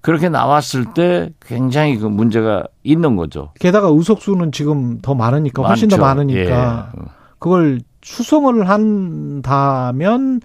그렇게 0.00 0.28
나왔을 0.28 0.94
때 0.94 1.30
굉장히 1.40 1.96
그 1.96 2.06
문제가 2.06 2.64
있는 2.82 3.14
거죠. 3.14 3.52
게다가 3.60 3.88
의석수는 3.88 4.50
지금 4.50 5.00
더 5.00 5.14
많으니까 5.14 5.62
훨씬 5.62 5.86
많죠. 5.86 5.96
더 5.96 6.02
많으니까 6.02 6.92
예. 6.96 7.02
그걸 7.38 7.80
수성을 8.02 8.68
한다면 8.68 10.40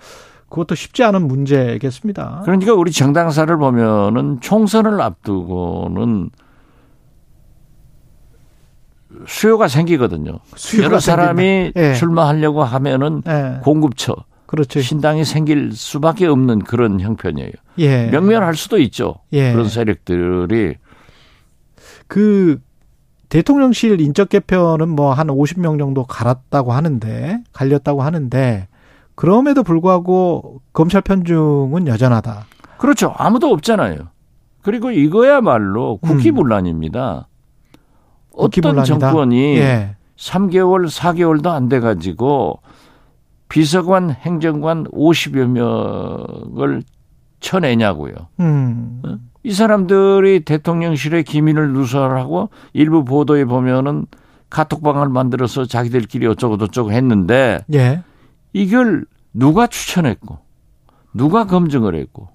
그것도 0.50 0.76
쉽지 0.76 1.04
않은 1.04 1.28
문제겠습니다. 1.28 2.42
그러니까 2.46 2.74
우리 2.74 2.92
정당사를 2.92 3.56
보면은 3.58 4.40
총선을 4.42 5.02
앞두고는 5.02 6.30
수요가 9.26 9.68
생기거든요. 9.68 10.40
수요가 10.56 10.86
여러 10.86 11.00
사람이 11.00 11.72
네. 11.76 11.94
출마하려고 11.96 12.64
하면은 12.64 13.22
네. 13.26 13.60
공급처, 13.64 14.16
그렇죠. 14.46 14.82
신당이 14.82 15.26
생길 15.26 15.72
수밖에 15.74 16.28
없는 16.28 16.60
그런 16.60 17.00
형편이에요. 17.00 17.52
예. 17.80 18.08
명면할 18.08 18.56
수도 18.56 18.80
있죠. 18.80 19.16
예. 19.34 19.52
그런 19.52 19.68
세력들이 19.68 20.76
그 22.08 22.60
대통령실 23.30 24.00
인적 24.00 24.30
개편은 24.30 24.88
뭐 24.90 25.14
한 25.14 25.28
50명 25.28 25.78
정도 25.78 26.06
갈았다고 26.06 26.72
하는데 26.72 27.44
갈렸다고 27.52 28.02
하는데 28.02 28.68
그럼에도 29.18 29.64
불구하고 29.64 30.62
검찰 30.74 31.02
편중은 31.02 31.88
여전하다. 31.88 32.46
그렇죠. 32.78 33.16
아무도 33.18 33.52
없잖아요. 33.52 33.96
그리고 34.62 34.92
이거야말로 34.92 35.98
국기문란입니다. 35.98 37.28
음. 37.28 37.74
어떤 38.34 38.84
정권이 38.84 39.58
예. 39.58 39.96
3개월, 40.18 40.88
4개월도 40.88 41.48
안 41.48 41.68
돼 41.68 41.80
가지고 41.80 42.60
비서관, 43.50 44.12
행정관 44.12 44.84
50여 44.86 45.48
명을 45.48 46.84
쳐내냐고요. 47.40 48.14
음. 48.40 49.02
어? 49.04 49.18
이 49.42 49.52
사람들이 49.52 50.42
대통령실의 50.42 51.24
기밀을 51.24 51.72
누설하고 51.74 52.50
일부 52.74 53.04
보도에 53.04 53.46
보면은 53.46 54.06
카톡방을 54.52 55.10
만들어서 55.10 55.66
자기들끼리 55.66 56.28
어쩌고 56.28 56.58
저쩌고 56.60 56.92
했는데 56.92 57.62
예. 57.74 58.04
이걸 58.54 59.06
누가 59.34 59.68
추천했고 59.68 60.40
누가 61.14 61.46
검증을 61.46 61.96
했고 61.96 62.30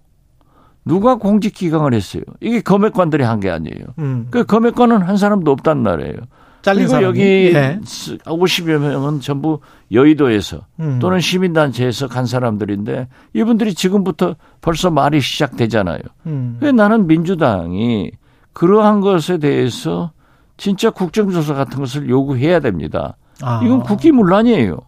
누가 0.85 1.15
공직 1.17 1.55
기강을 1.55 1.95
했어요. 1.95 2.23
이게 2.41 2.61
검역관들이 2.61 3.23
한 3.23 3.41
게 3.41 3.51
아니에요. 3.51 3.85
음. 3.99 4.27
그 4.31 4.45
검역관은 4.45 5.03
한 5.03 5.17
사람도 5.17 5.51
없단 5.53 5.83
말이에요. 5.83 6.17
그리고 6.65 6.91
사람이? 6.91 7.07
여기 7.07 7.21
예. 7.55 7.81
50여 7.83 8.79
명은 8.79 9.21
전부 9.21 9.61
여의도에서 9.91 10.61
음. 10.81 10.99
또는 11.01 11.19
시민단체에서 11.21 12.07
간 12.09 12.25
사람들인데 12.27 13.09
이분들이 13.35 13.75
지금부터 13.75 14.37
벌써 14.61 14.91
말이 14.91 15.21
시작되잖아요. 15.21 16.01
음. 16.27 16.59
왜 16.61 16.71
나는 16.73 17.07
민주당이 17.09 18.13
그러한 18.53 19.01
것에 19.01 19.39
대해서 19.39 20.13
진짜 20.57 20.91
국정조사 20.91 21.55
같은 21.55 21.79
것을 21.81 22.09
요구해야 22.09 22.61
됩니다. 22.61 23.17
아. 23.41 23.61
이건 23.65 23.83
국기문란이에요. 23.83 24.79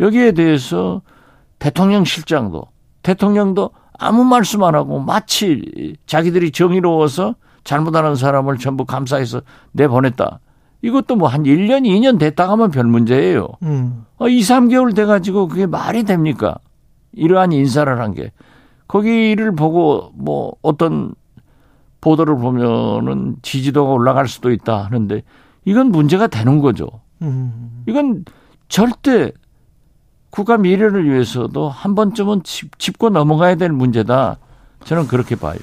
여기에 0.00 0.32
대해서 0.32 1.02
대통령 1.58 2.04
실장도 2.04 2.64
대통령도 3.02 3.70
아무 3.98 4.24
말씀 4.24 4.62
안 4.64 4.74
하고 4.74 4.98
마치 4.98 5.94
자기들이 6.06 6.52
정의로워서 6.52 7.34
잘못하는 7.64 8.14
사람을 8.14 8.56
전부 8.58 8.86
감사해서 8.86 9.42
내보냈다. 9.72 10.40
이것도 10.82 11.16
뭐 11.16 11.28
한 11.28 11.42
1년, 11.42 11.82
2년 11.82 12.18
됐다 12.18 12.48
하면 12.50 12.70
별 12.70 12.84
문제예요. 12.84 13.48
음. 13.62 14.06
어, 14.16 14.28
2, 14.28 14.40
3개월 14.40 14.94
돼가지고 14.96 15.48
그게 15.48 15.66
말이 15.66 16.04
됩니까? 16.04 16.56
이러한 17.12 17.52
인사를 17.52 18.00
한 18.00 18.14
게. 18.14 18.32
거기를 18.88 19.54
보고 19.54 20.10
뭐 20.14 20.54
어떤 20.62 21.14
보도를 22.00 22.36
보면은 22.36 23.36
지지도가 23.42 23.92
올라갈 23.92 24.26
수도 24.26 24.50
있다 24.50 24.84
하는데 24.84 25.22
이건 25.66 25.90
문제가 25.90 26.26
되는 26.26 26.60
거죠. 26.60 26.86
음. 27.20 27.84
이건 27.86 28.24
절대 28.68 29.32
국가 30.30 30.56
미래를 30.56 31.10
위해서도 31.10 31.68
한 31.68 31.94
번쯤은 31.94 32.42
짚, 32.44 32.98
고 32.98 33.10
넘어가야 33.10 33.56
될 33.56 33.70
문제다. 33.70 34.38
저는 34.84 35.06
그렇게 35.08 35.34
봐요. 35.36 35.58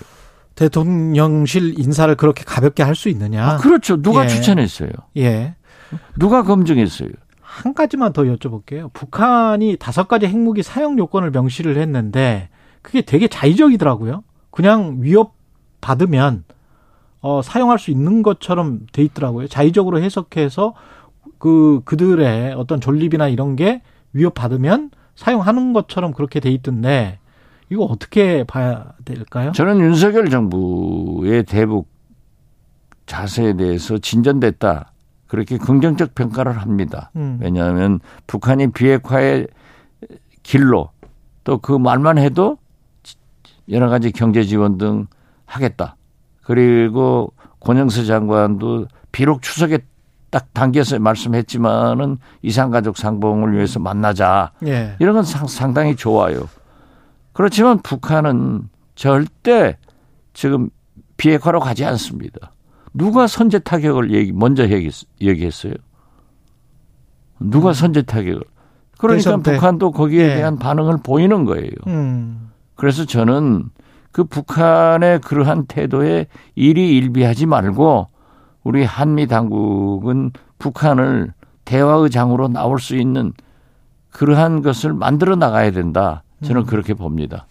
대통령실 0.55 1.79
인사를 1.79 2.13
그렇게 2.15 2.43
가볍게 2.43 2.83
할 2.83 2.95
수 2.95 3.09
있느냐? 3.09 3.45
아, 3.47 3.57
그렇죠. 3.57 4.01
누가 4.01 4.23
예. 4.25 4.27
추천했어요? 4.27 4.89
예. 5.17 5.55
누가 6.17 6.43
검증했어요? 6.43 7.09
한 7.41 7.73
가지만 7.73 8.11
더 8.13 8.23
여쭤볼게요. 8.23 8.91
북한이 8.93 9.77
다섯 9.79 10.07
가지 10.07 10.27
핵무기 10.27 10.63
사용 10.63 10.97
요건을 10.97 11.31
명시를 11.31 11.77
했는데 11.77 12.49
그게 12.81 13.01
되게 13.01 13.27
자의적이더라고요. 13.27 14.23
그냥 14.51 14.97
위협 14.99 15.33
받으면 15.81 16.43
어, 17.21 17.41
사용할 17.41 17.79
수 17.79 17.91
있는 17.91 18.21
것처럼 18.23 18.81
돼 18.91 19.03
있더라고요. 19.03 19.47
자의적으로 19.47 20.01
해석해서 20.01 20.73
그 21.39 21.81
그들의 21.85 22.53
어떤 22.53 22.81
존립이나 22.81 23.27
이런 23.27 23.55
게 23.55 23.81
위협받으면 24.17 24.91
사용하는 25.15 25.73
것처럼 25.73 26.13
그렇게 26.13 26.39
돼 26.39 26.49
있던데 26.51 27.19
이거 27.69 27.83
어떻게 27.83 28.43
봐야 28.43 28.93
될까요? 29.05 29.51
저는 29.53 29.79
윤석열 29.79 30.29
정부의 30.29 31.43
대북 31.43 31.87
자세에 33.05 33.53
대해서 33.53 33.97
진전됐다. 33.97 34.91
그렇게 35.27 35.57
긍정적 35.57 36.15
평가를 36.15 36.57
합니다. 36.57 37.11
음. 37.15 37.37
왜냐하면 37.41 37.99
북한이 38.27 38.71
비핵화의 38.71 39.47
길로 40.43 40.89
또 41.43 41.57
그 41.57 41.71
말만 41.77 42.17
해도 42.17 42.57
여러 43.69 43.89
가지 43.89 44.11
경제 44.11 44.43
지원 44.43 44.77
등 44.77 45.07
하겠다. 45.45 45.95
그리고 46.43 47.33
권영세 47.59 48.05
장관도 48.05 48.87
비록 49.11 49.41
추석에 49.41 49.79
딱 50.29 50.53
당겨서 50.53 50.99
말씀했지만은 50.99 52.17
이산가족 52.41 52.97
상봉을 52.97 53.53
위해서 53.53 53.79
만나자. 53.79 54.51
예. 54.65 54.95
이런 54.99 55.15
건 55.15 55.23
상당히 55.23 55.95
좋아요. 55.95 56.49
그렇지만 57.33 57.79
북한은 57.79 58.69
절대 58.95 59.77
지금 60.33 60.69
비핵화로 61.17 61.59
가지 61.59 61.85
않습니다. 61.85 62.51
누가 62.93 63.27
선제 63.27 63.59
타격을 63.59 64.11
얘기, 64.11 64.31
먼저 64.31 64.67
얘기했어요? 64.67 65.73
누가 67.39 67.69
음. 67.69 67.73
선제 67.73 68.01
타격을? 68.01 68.41
그러니까 68.97 69.37
북한도 69.37 69.91
거기에 69.91 70.23
예. 70.23 70.35
대한 70.35 70.57
반응을 70.57 70.97
보이는 71.03 71.45
거예요. 71.45 71.71
음. 71.85 72.49
그래서 72.75 73.05
저는 73.05 73.65
그 74.11 74.23
북한의 74.23 75.19
그러한 75.21 75.67
태도에 75.67 76.25
일희일비하지 76.55 77.45
말고 77.45 78.07
우리 78.67 78.83
한미 78.83 79.27
당국은 79.27 80.31
북한을 80.59 81.31
대화의 81.63 82.09
장으로 82.09 82.49
나올 82.49 82.81
수 82.81 82.97
있는 82.97 83.31
그러한 84.09 84.61
것을 84.61 84.91
만들어 84.91 85.37
나가야 85.37 85.71
된다. 85.71 86.23
저는 86.43 86.63
음. 86.63 86.65
그렇게 86.65 86.93
봅니다. 86.93 87.47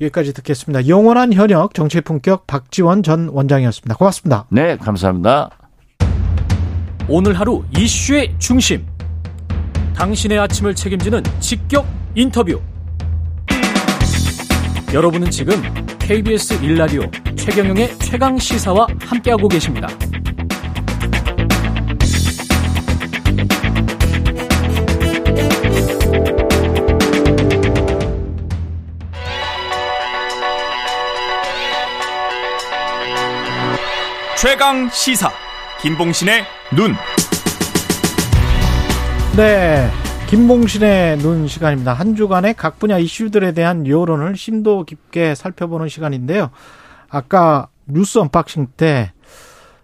여기까지 0.00 0.34
듣겠습니다. 0.34 0.88
영원한 0.88 1.32
현역 1.32 1.72
정치 1.72 2.00
품격 2.00 2.48
박지원 2.48 3.04
전 3.04 3.28
원장이었습니다. 3.28 3.94
고맙습니다. 3.94 4.46
네, 4.50 4.76
감사합니다. 4.76 5.50
오늘 7.08 7.38
하루 7.38 7.62
이슈의 7.78 8.34
중심. 8.40 8.84
당신의 9.94 10.36
아침을 10.40 10.74
책임지는 10.74 11.22
직격 11.38 11.86
인터뷰. 12.16 12.60
여러분은 14.92 15.30
지금 15.30 15.62
KBS 16.00 16.54
일라디오 16.64 17.02
최경영의 17.36 17.98
최강 18.00 18.36
시사와 18.36 18.88
함께하고 19.00 19.46
계십니다. 19.46 19.88
최강 34.38 34.90
시사 34.90 35.30
김봉신의 35.80 36.44
눈. 36.76 36.92
네. 39.34 39.88
김봉신의 40.28 41.18
눈 41.18 41.48
시간입니다. 41.48 41.94
한 41.94 42.14
주간의 42.14 42.52
각 42.52 42.78
분야 42.78 42.98
이슈들에 42.98 43.52
대한 43.52 43.86
여론을 43.86 44.36
심도 44.36 44.84
깊게 44.84 45.34
살펴보는 45.34 45.88
시간인데요. 45.88 46.50
아까 47.08 47.68
뉴스 47.86 48.18
unboxing 48.18 48.66
때 48.76 49.12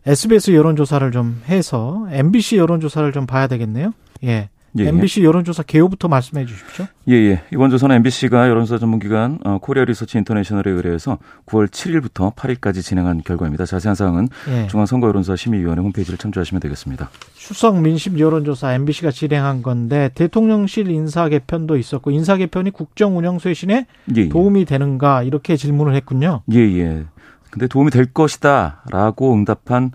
SBS 0.04 0.52
여론조사를 0.52 1.10
좀 1.12 1.42
해서 1.48 2.06
MBC 2.10 2.58
여론조사를 2.58 3.10
좀 3.12 3.24
봐야 3.24 3.46
되겠네요. 3.46 3.94
예. 4.24 4.50
예, 4.78 4.88
MBC 4.88 5.20
예. 5.20 5.24
여론조사 5.24 5.64
개요부터 5.64 6.08
말씀해 6.08 6.46
주십시오. 6.46 6.86
예, 7.08 7.14
예. 7.14 7.42
이번 7.52 7.70
조사는 7.70 7.94
MBC가 7.96 8.48
여론조사 8.48 8.78
전문기관 8.78 9.38
어, 9.44 9.58
코리아 9.60 9.84
리서치 9.84 10.18
인터내셔널에 10.18 10.70
의뢰해서 10.70 11.18
9월 11.46 11.68
7일부터 11.68 12.34
8일까지 12.34 12.82
진행한 12.82 13.22
결과입니다. 13.22 13.66
자세한 13.66 13.94
사항은 13.94 14.28
예. 14.48 14.66
중앙선거여론조사 14.68 15.36
심의위원회 15.36 15.82
홈페이지를 15.82 16.18
참조하시면 16.18 16.60
되겠습니다. 16.60 17.10
추석 17.34 17.80
민심 17.80 18.18
여론조사 18.18 18.72
MBC가 18.74 19.10
진행한 19.10 19.62
건데 19.62 20.10
대통령실 20.14 20.90
인사 20.90 21.28
개편도 21.28 21.76
있었고 21.76 22.10
인사 22.10 22.36
개편이 22.36 22.70
국정 22.70 23.18
운영 23.18 23.38
쇄신에 23.38 23.86
예, 24.16 24.20
예. 24.20 24.28
도움이 24.28 24.64
되는가 24.64 25.22
이렇게 25.22 25.56
질문을 25.56 25.94
했군요. 25.94 26.42
예, 26.52 26.58
예. 26.58 27.04
근데 27.50 27.66
도움이 27.66 27.90
될 27.90 28.06
것이다라고 28.06 29.34
응답한 29.34 29.92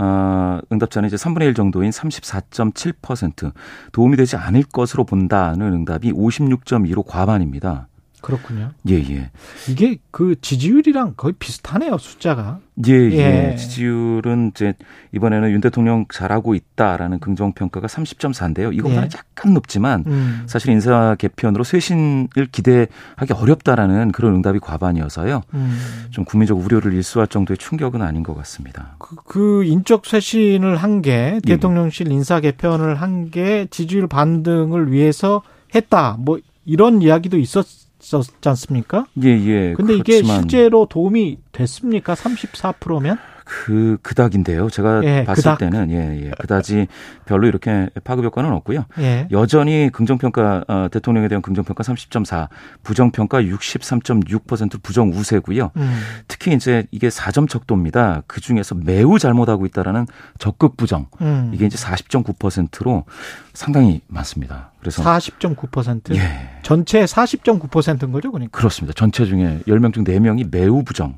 어, 0.00 0.60
응답자는 0.72 1.08
이제 1.08 1.16
3분의 1.16 1.42
1 1.42 1.54
정도인 1.54 1.90
34.7% 1.90 3.52
도움이 3.92 4.16
되지 4.16 4.36
않을 4.36 4.62
것으로 4.72 5.04
본다는 5.04 5.74
응답이 5.74 6.12
56.2로 6.12 7.04
과반입니다. 7.06 7.89
그렇군요. 8.20 8.72
예, 8.88 8.94
예. 8.96 9.30
이게 9.68 9.98
그 10.10 10.34
지지율이랑 10.40 11.14
거의 11.16 11.32
비슷하네요, 11.38 11.96
숫자가. 11.98 12.58
예, 12.86 12.92
예. 12.92 13.52
예. 13.52 13.56
지지율은 13.56 14.52
이제 14.54 14.74
이번에는 15.12 15.50
윤 15.50 15.60
대통령 15.60 16.06
잘하고 16.12 16.54
있다라는 16.54 17.18
긍정 17.20 17.52
평가가 17.52 17.86
30.4인데요. 17.86 18.74
이거보다는 18.74 19.08
예. 19.12 19.16
약간 19.16 19.54
높지만 19.54 20.04
음. 20.06 20.42
사실 20.46 20.70
인사 20.70 21.14
개편으로 21.16 21.64
쇄신을 21.64 22.28
기대하기 22.52 23.32
어렵다라는 23.34 24.12
그런 24.12 24.34
응답이 24.36 24.58
과반이어서요. 24.60 25.42
음. 25.54 25.78
좀 26.10 26.24
국민적 26.24 26.58
우려를 26.58 26.92
일수할 26.94 27.28
정도의 27.28 27.58
충격은 27.58 28.02
아닌 28.02 28.22
것 28.22 28.34
같습니다. 28.34 28.96
그, 28.98 29.16
그 29.26 29.64
인적 29.64 30.06
쇄신을 30.06 30.76
한게 30.76 31.36
예. 31.36 31.40
대통령실 31.40 32.10
인사 32.10 32.40
개편을 32.40 32.96
한 32.96 33.30
게 33.30 33.66
지지율 33.70 34.06
반등을 34.06 34.92
위해서 34.92 35.42
했다. 35.74 36.16
뭐 36.18 36.38
이런 36.64 37.02
이야기도 37.02 37.38
있었 37.38 37.66
있었지 38.02 38.48
않습니까? 38.48 39.06
예, 39.22 39.28
예. 39.28 39.74
근데. 39.74 39.94
이게 39.94 40.22
실제로 40.22 40.86
도움이 40.86 41.38
됐습니까? 41.52 42.14
34%면? 42.14 43.18
그 43.44 43.98
그닥인데요. 44.02 44.70
제가 44.70 45.02
예, 45.02 45.24
봤을 45.24 45.42
그닥. 45.42 45.58
때는 45.58 45.90
예, 45.90 46.26
예. 46.26 46.30
그다지 46.38 46.86
별로 47.26 47.48
이렇게 47.48 47.90
파급 48.04 48.24
효과는 48.24 48.52
없고요. 48.52 48.84
예. 49.00 49.26
여전히 49.32 49.90
긍정 49.92 50.18
평가 50.18 50.62
어, 50.68 50.86
대통령에 50.88 51.26
대한 51.26 51.42
긍정 51.42 51.64
평가 51.64 51.82
30.4, 51.82 52.48
부정 52.84 53.10
평가 53.10 53.42
63.6% 53.42 54.80
부정 54.84 55.10
우세고요. 55.10 55.72
음. 55.76 56.00
특히 56.28 56.52
이제 56.54 56.86
이게 56.92 57.08
4점 57.08 57.48
척도입니다. 57.48 58.22
그 58.28 58.40
중에서 58.40 58.76
매우 58.76 59.18
잘못하고 59.18 59.66
있다라는 59.66 60.06
적극 60.38 60.76
부정. 60.76 61.06
음. 61.20 61.50
이게 61.52 61.66
이제 61.66 61.76
40.9%로 61.76 63.04
상당히 63.52 64.00
많습니다. 64.06 64.69
그래서 64.80 65.02
40.9%? 65.02 66.14
예. 66.16 66.58
전체 66.62 67.04
40.9%인 67.04 68.12
거죠, 68.12 68.32
그러니까. 68.32 68.56
그렇습니다. 68.56 68.94
전체 68.96 69.24
중에 69.24 69.60
10명 69.66 69.92
중 69.92 70.04
4명이 70.04 70.50
매우 70.50 70.82
부정. 70.82 71.16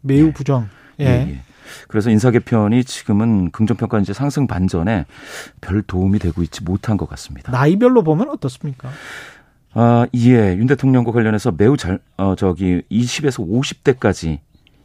매우 0.00 0.28
예. 0.28 0.32
부정. 0.32 0.68
예. 1.00 1.04
예. 1.04 1.08
예. 1.08 1.42
그래서 1.88 2.10
인사 2.10 2.30
개편이 2.30 2.84
지금은 2.84 3.50
긍정 3.50 3.76
평가 3.76 3.98
이제 4.00 4.12
상승 4.12 4.46
반전에 4.46 5.06
별 5.60 5.82
도움이 5.82 6.18
되고 6.18 6.42
있지 6.42 6.62
못한 6.62 6.96
것 6.96 7.08
같습니다. 7.08 7.52
나이별로 7.52 8.02
보면 8.02 8.28
어떻습니까? 8.30 8.90
아, 9.72 10.06
예. 10.16 10.56
윤 10.56 10.66
대통령과 10.66 11.12
관련해서 11.12 11.52
매우 11.56 11.76
잘, 11.76 12.00
어, 12.16 12.34
저기 12.36 12.82
20에서 12.90 13.46
50대까지 13.46 14.38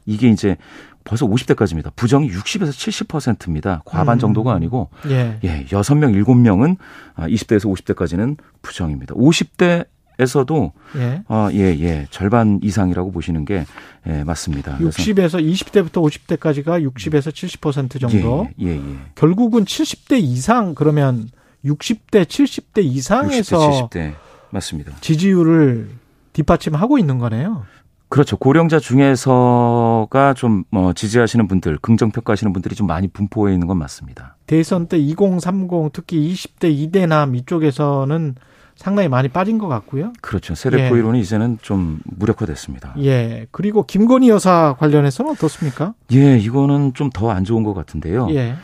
이게 0.05 0.29
이제 0.29 0.57
벌써 1.05 1.25
50대까지입니다. 1.27 1.95
부정이 1.95 2.29
60에서 2.29 2.69
70%입니다. 2.69 3.81
과반 3.85 4.17
음. 4.17 4.19
정도가 4.19 4.53
아니고 4.53 4.89
예. 5.07 5.39
예, 5.43 5.65
6명, 5.65 6.25
7명은 6.25 6.77
20대에서 7.15 7.69
아, 7.69 7.73
50대까지는 7.73 8.37
부정입니다. 8.61 9.15
50대 9.15 9.87
에서도 10.17 10.71
예. 10.95 11.23
어, 11.27 11.49
예, 11.51 11.77
예. 11.77 12.07
절반 12.09 12.59
이상이라고 12.63 13.11
보시는 13.11 13.43
게 13.43 13.65
예, 14.07 14.23
맞습니다. 14.23 14.77
60에서 14.77 15.43
20대부터 15.43 16.01
50대까지가 16.01 16.89
60에서 16.89 17.31
70% 17.33 17.99
정도. 17.99 18.47
예, 18.61 18.65
예, 18.65 18.75
예. 18.77 18.95
결국은 19.15 19.65
70대 19.65 20.17
이상 20.21 20.73
그러면 20.73 21.29
60대, 21.65 22.23
70대 22.23 22.83
이상에서 22.83 23.89
60대, 23.89 23.89
70대. 23.89 24.13
맞습니다. 24.51 24.93
지지율을 25.01 25.89
뒷받침하고 26.31 26.97
있는 26.97 27.17
거네요. 27.17 27.65
그렇죠. 28.09 28.37
고령자 28.37 28.79
중에서가 28.79 30.33
좀뭐 30.35 30.93
지지하시는 30.93 31.47
분들, 31.47 31.77
긍정 31.81 32.11
평가하시는 32.11 32.53
분들이 32.53 32.75
좀 32.75 32.87
많이 32.87 33.07
분포해 33.07 33.53
있는 33.53 33.67
건 33.67 33.77
맞습니다. 33.77 34.35
대선 34.47 34.87
때 34.87 34.97
2030 34.97 35.91
특히 35.93 36.31
20대 36.33 36.71
이대남 36.71 37.35
이쪽에서는 37.35 38.35
상당히 38.75 39.07
많이 39.07 39.29
빠진 39.29 39.57
것 39.57 39.67
같고요. 39.67 40.11
그렇죠. 40.21 40.53
세대포 40.53 40.95
예. 40.95 40.99
이론이 40.99 41.21
이제는 41.21 41.59
좀 41.61 41.99
무력화됐습니다. 42.03 42.95
예. 42.99 43.47
그리고 43.51 43.83
김건희 43.83 44.29
여사 44.29 44.75
관련해서는 44.77 45.31
어떻습니까? 45.31 45.93
예, 46.13 46.37
이거는 46.37 46.93
좀 46.93 47.09
더 47.09 47.31
안 47.31 47.43
좋은 47.45 47.63
것 47.63 47.73
같은데요. 47.73 48.27
예. 48.31 48.55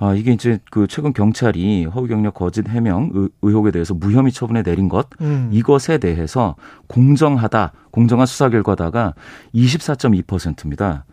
아, 0.00 0.14
이게 0.14 0.32
이제 0.32 0.58
그 0.70 0.86
최근 0.86 1.12
경찰이 1.12 1.84
허위 1.84 2.08
경력 2.08 2.32
거짓 2.34 2.66
해명 2.68 3.28
의혹에 3.42 3.70
대해서 3.70 3.92
무혐의 3.92 4.32
처분에 4.32 4.62
내린 4.62 4.88
것 4.88 5.08
음. 5.20 5.50
이것에 5.52 5.98
대해서 5.98 6.56
공정하다, 6.86 7.72
공정한 7.90 8.26
수사 8.26 8.48
결과다가 8.48 9.14
24.2%입니다. 9.54 11.04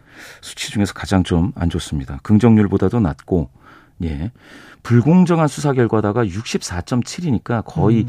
수치 0.42 0.72
중에서 0.72 0.94
가장 0.94 1.24
좀 1.24 1.52
안 1.56 1.70
좋습니다. 1.70 2.20
긍정률보다도 2.24 3.02
낮고 3.02 3.50
예. 4.04 4.32
불공정한 4.84 5.48
수사 5.50 5.74
결과다가 5.74 6.24
64.7이니까 6.24 7.64
거의 7.66 8.04
음. 8.04 8.08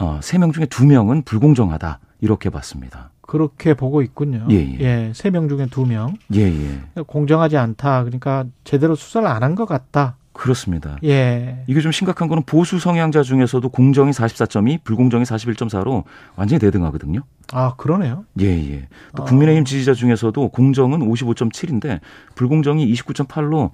어, 0.00 0.20
3명 0.20 0.52
중에 0.52 0.66
2명은 0.66 1.24
불공정하다. 1.24 1.98
이렇게 2.20 2.50
봤습니다. 2.50 3.10
그렇게 3.26 3.74
보고 3.74 4.02
있군요. 4.02 4.46
예, 4.50 4.56
예. 4.56 4.78
예 4.80 5.12
3명 5.12 5.48
중에 5.48 5.66
2명. 5.66 6.14
예, 6.34 6.40
예. 6.42 7.02
공정하지 7.06 7.56
않다. 7.56 8.04
그러니까 8.04 8.44
제대로 8.64 8.94
수사를 8.94 9.26
안 9.26 9.42
한 9.42 9.54
것 9.54 9.66
같다. 9.66 10.16
그렇습니다. 10.32 10.96
예. 11.04 11.62
이게 11.68 11.80
좀 11.80 11.92
심각한 11.92 12.26
거는 12.28 12.42
보수 12.42 12.80
성향자 12.80 13.22
중에서도 13.22 13.68
공정이 13.68 14.10
44.2, 14.10 14.82
불공정이 14.82 15.22
41.4로 15.24 16.02
완전히 16.34 16.58
대등하거든요. 16.58 17.20
아, 17.52 17.74
그러네요. 17.76 18.24
예, 18.40 18.46
예. 18.46 18.88
또 19.16 19.22
아. 19.22 19.26
국민의힘 19.26 19.64
지지자 19.64 19.94
중에서도 19.94 20.48
공정은 20.48 21.00
55.7인데 21.00 22.00
불공정이 22.34 22.92
29.8로 22.94 23.70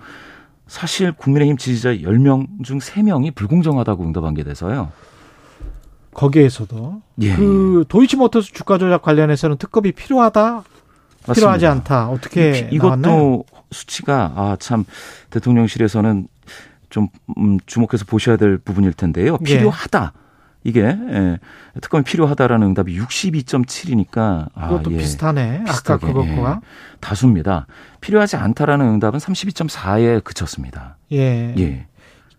사실 0.66 1.12
국민의힘 1.12 1.56
지지자 1.56 1.94
10명 1.94 2.62
중 2.62 2.78
3명이 2.78 3.34
불공정하다고 3.34 4.04
응답한 4.04 4.34
게 4.34 4.44
돼서요. 4.44 4.92
거기에서도 6.14 7.02
예. 7.22 7.34
그 7.36 7.84
도이치모터스 7.88 8.52
주가 8.52 8.78
조작 8.78 9.02
관련해서는 9.02 9.56
특급이 9.58 9.92
필요하다. 9.92 10.42
맞습니다. 10.52 11.34
필요하지 11.34 11.66
않다. 11.66 12.08
어떻게 12.08 12.68
이것도 12.72 12.96
나왔나요? 12.96 13.42
수치가 13.72 14.32
아 14.36 14.56
참 14.58 14.84
대통령실에서는 15.30 16.26
좀 16.88 17.08
음, 17.38 17.58
주목해서 17.66 18.04
보셔야 18.06 18.36
될 18.36 18.58
부분일 18.58 18.92
텐데요. 18.94 19.38
예. 19.42 19.44
필요하다. 19.44 20.12
이게 20.64 20.82
예, 20.82 21.38
특검이 21.80 22.04
필요하다라는 22.04 22.66
응답이 22.68 22.98
62.7이니까 23.00 24.48
아, 24.54 24.68
그것도 24.68 24.92
예, 24.92 24.98
비슷하네. 24.98 25.64
아까 25.66 25.96
그것과 25.96 26.60
예, 26.62 26.66
다수입니다. 27.00 27.66
필요하지 28.00 28.36
않다라는 28.36 28.86
응답은 28.86 29.20
32.4에 29.20 30.22
그쳤습니다. 30.24 30.96
예. 31.12 31.54
예. 31.58 31.86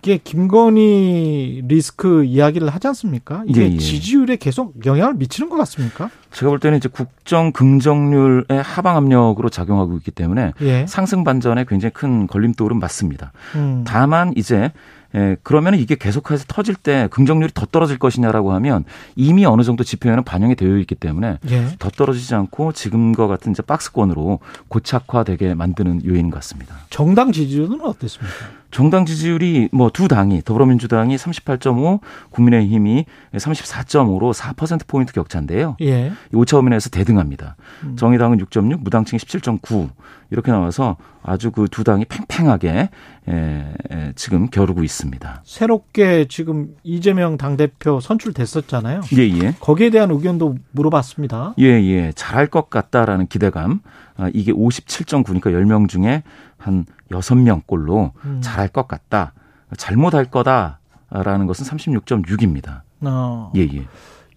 이게 0.04 0.18
김건희 0.18 1.62
리스크 1.68 2.24
이야기를 2.24 2.70
하지 2.70 2.88
않습니까? 2.88 3.44
이게 3.46 3.62
예, 3.62 3.74
예. 3.74 3.78
지지율에 3.78 4.38
계속 4.38 4.84
영향을 4.84 5.14
미치는 5.14 5.50
것 5.50 5.58
같습니까? 5.58 6.10
제가 6.32 6.50
볼 6.50 6.60
때는 6.60 6.80
이제 6.80 6.90
국정 6.90 7.52
긍정률의 7.52 8.64
하방 8.64 8.98
압력으로 8.98 9.50
작용하고 9.50 9.98
있기 9.98 10.10
때문에 10.10 10.54
예. 10.62 10.86
상승 10.88 11.24
반전에 11.24 11.66
굉장히 11.68 11.94
큰 11.94 12.26
걸림돌은 12.26 12.80
맞습니다. 12.80 13.32
음. 13.56 13.84
다만 13.86 14.34
이제 14.36 14.72
예, 15.14 15.36
그러면 15.44 15.76
이게 15.76 15.96
계속해서 15.96 16.46
터질 16.48 16.74
때 16.74 17.08
긍정률이 17.12 17.52
더 17.54 17.66
떨어질 17.66 18.00
것이냐라고 18.00 18.54
하면 18.54 18.86
이미 19.16 19.46
어느 19.46 19.62
정도 19.62 19.84
지표에는 19.84 20.24
반영이 20.24 20.56
되어 20.56 20.78
있기 20.78 20.96
때문에 20.96 21.38
예. 21.50 21.68
더 21.78 21.90
떨어지지 21.90 22.34
않고 22.34 22.72
지금과 22.72 23.28
같은 23.28 23.52
이제 23.52 23.62
박스권으로 23.62 24.40
고착화되게 24.70 25.54
만드는 25.54 26.06
요인인 26.06 26.32
것 26.32 26.38
같습니다. 26.38 26.76
정당 26.90 27.32
지지율은 27.32 27.82
어땠습니까? 27.82 28.61
정당 28.72 29.06
지지율이 29.06 29.70
뭐 29.72 29.90
두 29.90 30.08
당이 30.08 30.42
더불어민주당이 30.44 31.16
38.5, 31.18 32.00
국민의힘이 32.30 33.06
34.5로 33.34 34.34
4% 34.34 34.88
포인트 34.88 35.12
격차인데요. 35.14 35.76
예. 35.82 36.12
오차범위에서 36.34 36.90
대등합니다. 36.90 37.56
음. 37.84 37.96
정의당은 37.98 38.38
6.6, 38.40 38.80
무당층이 38.82 39.20
17.9 39.20 39.90
이렇게 40.32 40.52
나와서 40.52 40.96
아주 41.24 41.52
그 41.52 41.68
두 41.70 41.84
당이 41.84 42.06
팽팽하게 42.06 42.90
에, 43.28 43.74
에, 43.92 44.14
지금 44.16 44.48
겨루고 44.50 44.84
있습니다. 44.84 45.42
새롭게 45.46 46.26
지금 46.30 46.70
이재명 46.84 47.38
당 47.38 47.58
대표 47.58 48.00
선출됐었잖아요. 48.00 49.02
예, 49.18 49.22
예. 49.30 49.54
거기에 49.60 49.90
대한 49.92 50.10
의견도 50.10 50.56
물어봤습니다. 50.72 51.54
예, 51.60 51.66
예. 51.66 52.12
잘할 52.16 52.48
것 52.48 52.70
같다라는 52.70 53.28
기대감. 53.28 53.82
아, 54.18 54.30
이게 54.34 54.52
57.9니까 54.52 55.46
10명 55.48 55.88
중에 55.88 56.24
한 56.62 56.86
6명꼴로 57.12 58.12
음. 58.26 58.40
잘할 58.42 58.68
것 58.68 58.88
같다. 58.88 59.34
잘못할 59.78 60.26
거다라는 60.26 61.48
것은 61.48 61.66
36.6입니다. 61.66 62.82
어. 63.02 63.52
예, 63.56 63.62
예. 63.62 63.86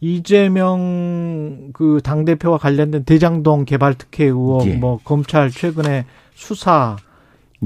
이재명 0.01 1.70
그 1.72 2.01
당대표와 2.02 2.59
관련된 2.59 3.05
대장동 3.05 3.64
개발 3.64 3.94
특혜 3.94 4.24
의혹, 4.24 4.66
예. 4.66 4.74
뭐 4.74 4.98
검찰 5.02 5.51
최근에 5.51 6.05
수사 6.34 6.96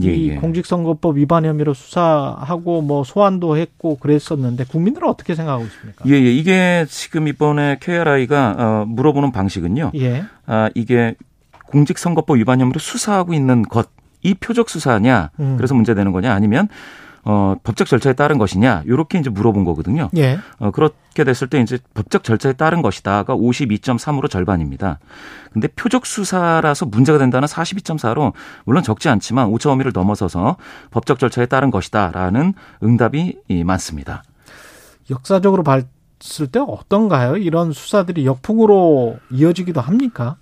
예, 0.05 0.15
이 0.15 0.31
예. 0.31 0.35
공직선거법 0.37 1.17
위반 1.17 1.45
혐의로 1.45 1.75
수사하고 1.75 2.83
뭐 2.83 3.05
소환도 3.05 3.57
했고 3.57 3.97
그랬었는데 3.97 4.65
국민들은 4.65 5.09
어떻게 5.09 5.35
생각하고 5.35 5.65
있습니까? 5.65 6.05
예, 6.07 6.13
예. 6.13 6.33
이게 6.33 6.87
지금 6.89 7.27
이번에 7.27 7.79
KRI가 7.81 8.57
어, 8.59 8.85
물어보는 8.87 9.33
방식은요. 9.33 9.93
예. 9.97 10.25
아, 10.47 10.71
이게 10.75 11.15
공직선거법 11.67 12.37
위반 12.39 12.61
혐의로 12.61 12.79
수사하고 12.79 13.35
있는 13.35 13.63
것, 13.63 13.89
이 14.23 14.35
표적 14.35 14.69
수사냐, 14.69 15.31
음. 15.41 15.57
그래서 15.57 15.75
문제되는 15.75 16.13
거냐, 16.13 16.33
아니면 16.33 16.69
어, 17.25 17.57
법적 17.63 17.87
절차에 17.87 18.15
따른 18.15 18.39
것이냐, 18.39 18.85
요렇게 18.87 19.19
이제 19.19 19.29
물어본 19.29 19.65
거거든요. 19.65 20.09
예. 20.17 20.39
어, 20.59 20.71
그렇게 20.71 21.25
됐을 21.25 21.49
때 21.49 21.61
이제 21.61 21.79
법적 21.93 22.25
절차에 22.25 22.55
따른 22.55 22.81
것이다가 22.81 23.37
52.3으로 23.37 24.31
절반입니다. 24.31 24.99
근데 25.53 25.69
표적 25.69 26.07
수사라서 26.07 26.87
문제가 26.87 27.19
된다는 27.19 27.47
42.4로 27.47 28.33
물론 28.65 28.83
적지 28.83 29.11
않지만 29.11 29.49
오차 29.49 29.69
범위를 29.69 29.93
넘어서서 29.95 30.57
법적 30.91 31.19
절차에 31.19 31.47
따른 31.47 31.71
것이다라는 31.71 32.55
응답이 32.83 33.37
많습니다. 33.65 34.23
역사적으로 35.11 35.63
봤을 35.63 36.47
때 36.51 36.61
어떤가요? 36.61 37.37
이런 37.37 37.73
수사들이 37.73 38.25
역풍으로 38.25 39.19
이어지기도 39.31 39.81
합니까? 39.81 40.37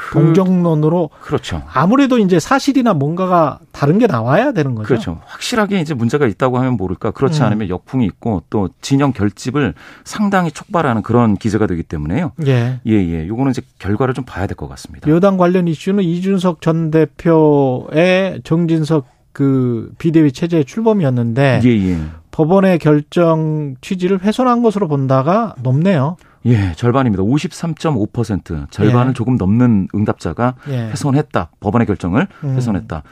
그, 0.00 0.14
동정론으로 0.14 1.10
그렇죠. 1.20 1.62
아무래도 1.72 2.18
이제 2.18 2.40
사실이나 2.40 2.94
뭔가가 2.94 3.58
다른 3.70 3.98
게 3.98 4.06
나와야 4.06 4.52
되는 4.52 4.74
거죠. 4.74 4.86
그렇죠. 4.88 5.20
확실하게 5.26 5.80
이제 5.80 5.92
문제가 5.94 6.26
있다고 6.26 6.58
하면 6.58 6.74
모를까. 6.78 7.10
그렇지 7.10 7.42
음. 7.42 7.46
않으면 7.46 7.68
역풍이 7.68 8.04
있고 8.06 8.42
또 8.48 8.70
진영 8.80 9.12
결집을 9.12 9.74
상당히 10.04 10.50
촉발하는 10.50 11.02
그런 11.02 11.36
기제가 11.36 11.66
되기 11.66 11.82
때문에요. 11.82 12.32
예. 12.46 12.80
예, 12.86 12.92
예. 12.92 13.28
요거는 13.28 13.50
이제 13.50 13.62
결과를 13.78 14.14
좀 14.14 14.24
봐야 14.24 14.46
될 14.46 14.56
것 14.56 14.68
같습니다. 14.68 15.08
여당 15.10 15.36
관련 15.36 15.68
이슈는 15.68 16.02
이준석 16.02 16.60
전 16.62 16.90
대표의 16.90 18.40
정진석 18.44 19.06
그 19.32 19.92
비대위 19.98 20.32
체제의 20.32 20.64
출범이었는데 20.64 21.60
예, 21.64 21.68
예. 21.68 21.98
법원의 22.32 22.78
결정 22.78 23.74
취지를 23.80 24.22
훼손한 24.22 24.62
것으로 24.62 24.88
본다가 24.88 25.54
높네요. 25.62 26.16
예, 26.46 26.72
절반입니다. 26.74 27.22
53.5% 27.22 28.70
절반을 28.70 29.10
예. 29.10 29.12
조금 29.14 29.36
넘는 29.36 29.88
응답자가 29.94 30.54
예. 30.68 30.88
훼손했다. 30.88 31.50
법원의 31.60 31.86
결정을 31.86 32.26
음. 32.44 32.56
훼손했다. 32.56 33.02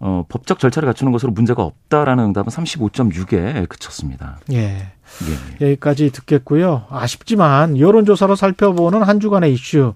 어, 0.00 0.24
법적 0.28 0.60
절차를 0.60 0.86
갖추는 0.86 1.12
것으로 1.12 1.32
문제가 1.32 1.64
없다라는 1.64 2.24
응답은 2.26 2.50
35.6에 2.52 3.68
그쳤습니다. 3.68 4.38
예. 4.52 4.92
예. 5.60 5.66
여기까지 5.66 6.10
듣겠고요. 6.10 6.84
아쉽지만 6.88 7.78
여론조사로 7.78 8.36
살펴보는 8.36 9.02
한 9.02 9.18
주간의 9.18 9.52
이슈 9.52 9.94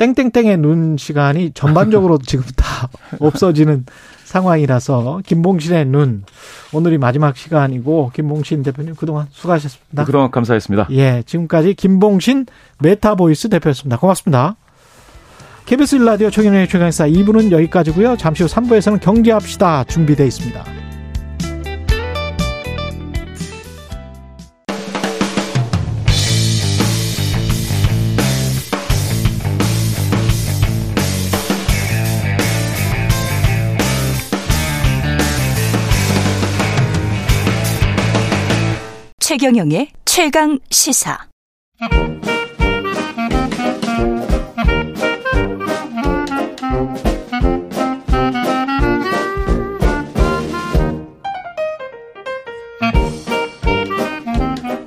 땡땡땡의 0.00 0.56
눈 0.56 0.96
시간이 0.96 1.52
전반적으로 1.52 2.18
지금 2.24 2.44
다 2.56 2.88
없어지는 3.18 3.84
상황이라서 4.24 5.20
김봉신의 5.26 5.86
눈 5.86 6.24
오늘이 6.72 6.96
마지막 6.96 7.36
시간이고 7.36 8.12
김봉신 8.14 8.62
대표님 8.62 8.94
그동안 8.94 9.26
수고하셨습니다. 9.30 10.04
그동안 10.04 10.30
감사했습니다. 10.30 10.88
예, 10.92 11.22
지금까지 11.26 11.74
김봉신 11.74 12.46
메타보이스 12.78 13.50
대표였습니다. 13.50 13.98
고맙습니다. 13.98 14.56
KBS 15.66 15.96
라디오 15.96 16.30
최경영의 16.30 16.68
최강시사 16.68 17.06
2부는 17.06 17.52
여기까지고요. 17.52 18.16
잠시 18.16 18.42
후 18.42 18.48
3부에서는 18.48 19.00
경제합시다 19.00 19.84
준비되어 19.84 20.26
있습니다. 20.26 20.64
최경영의 39.30 39.92
최강 40.04 40.58
시사. 40.72 41.28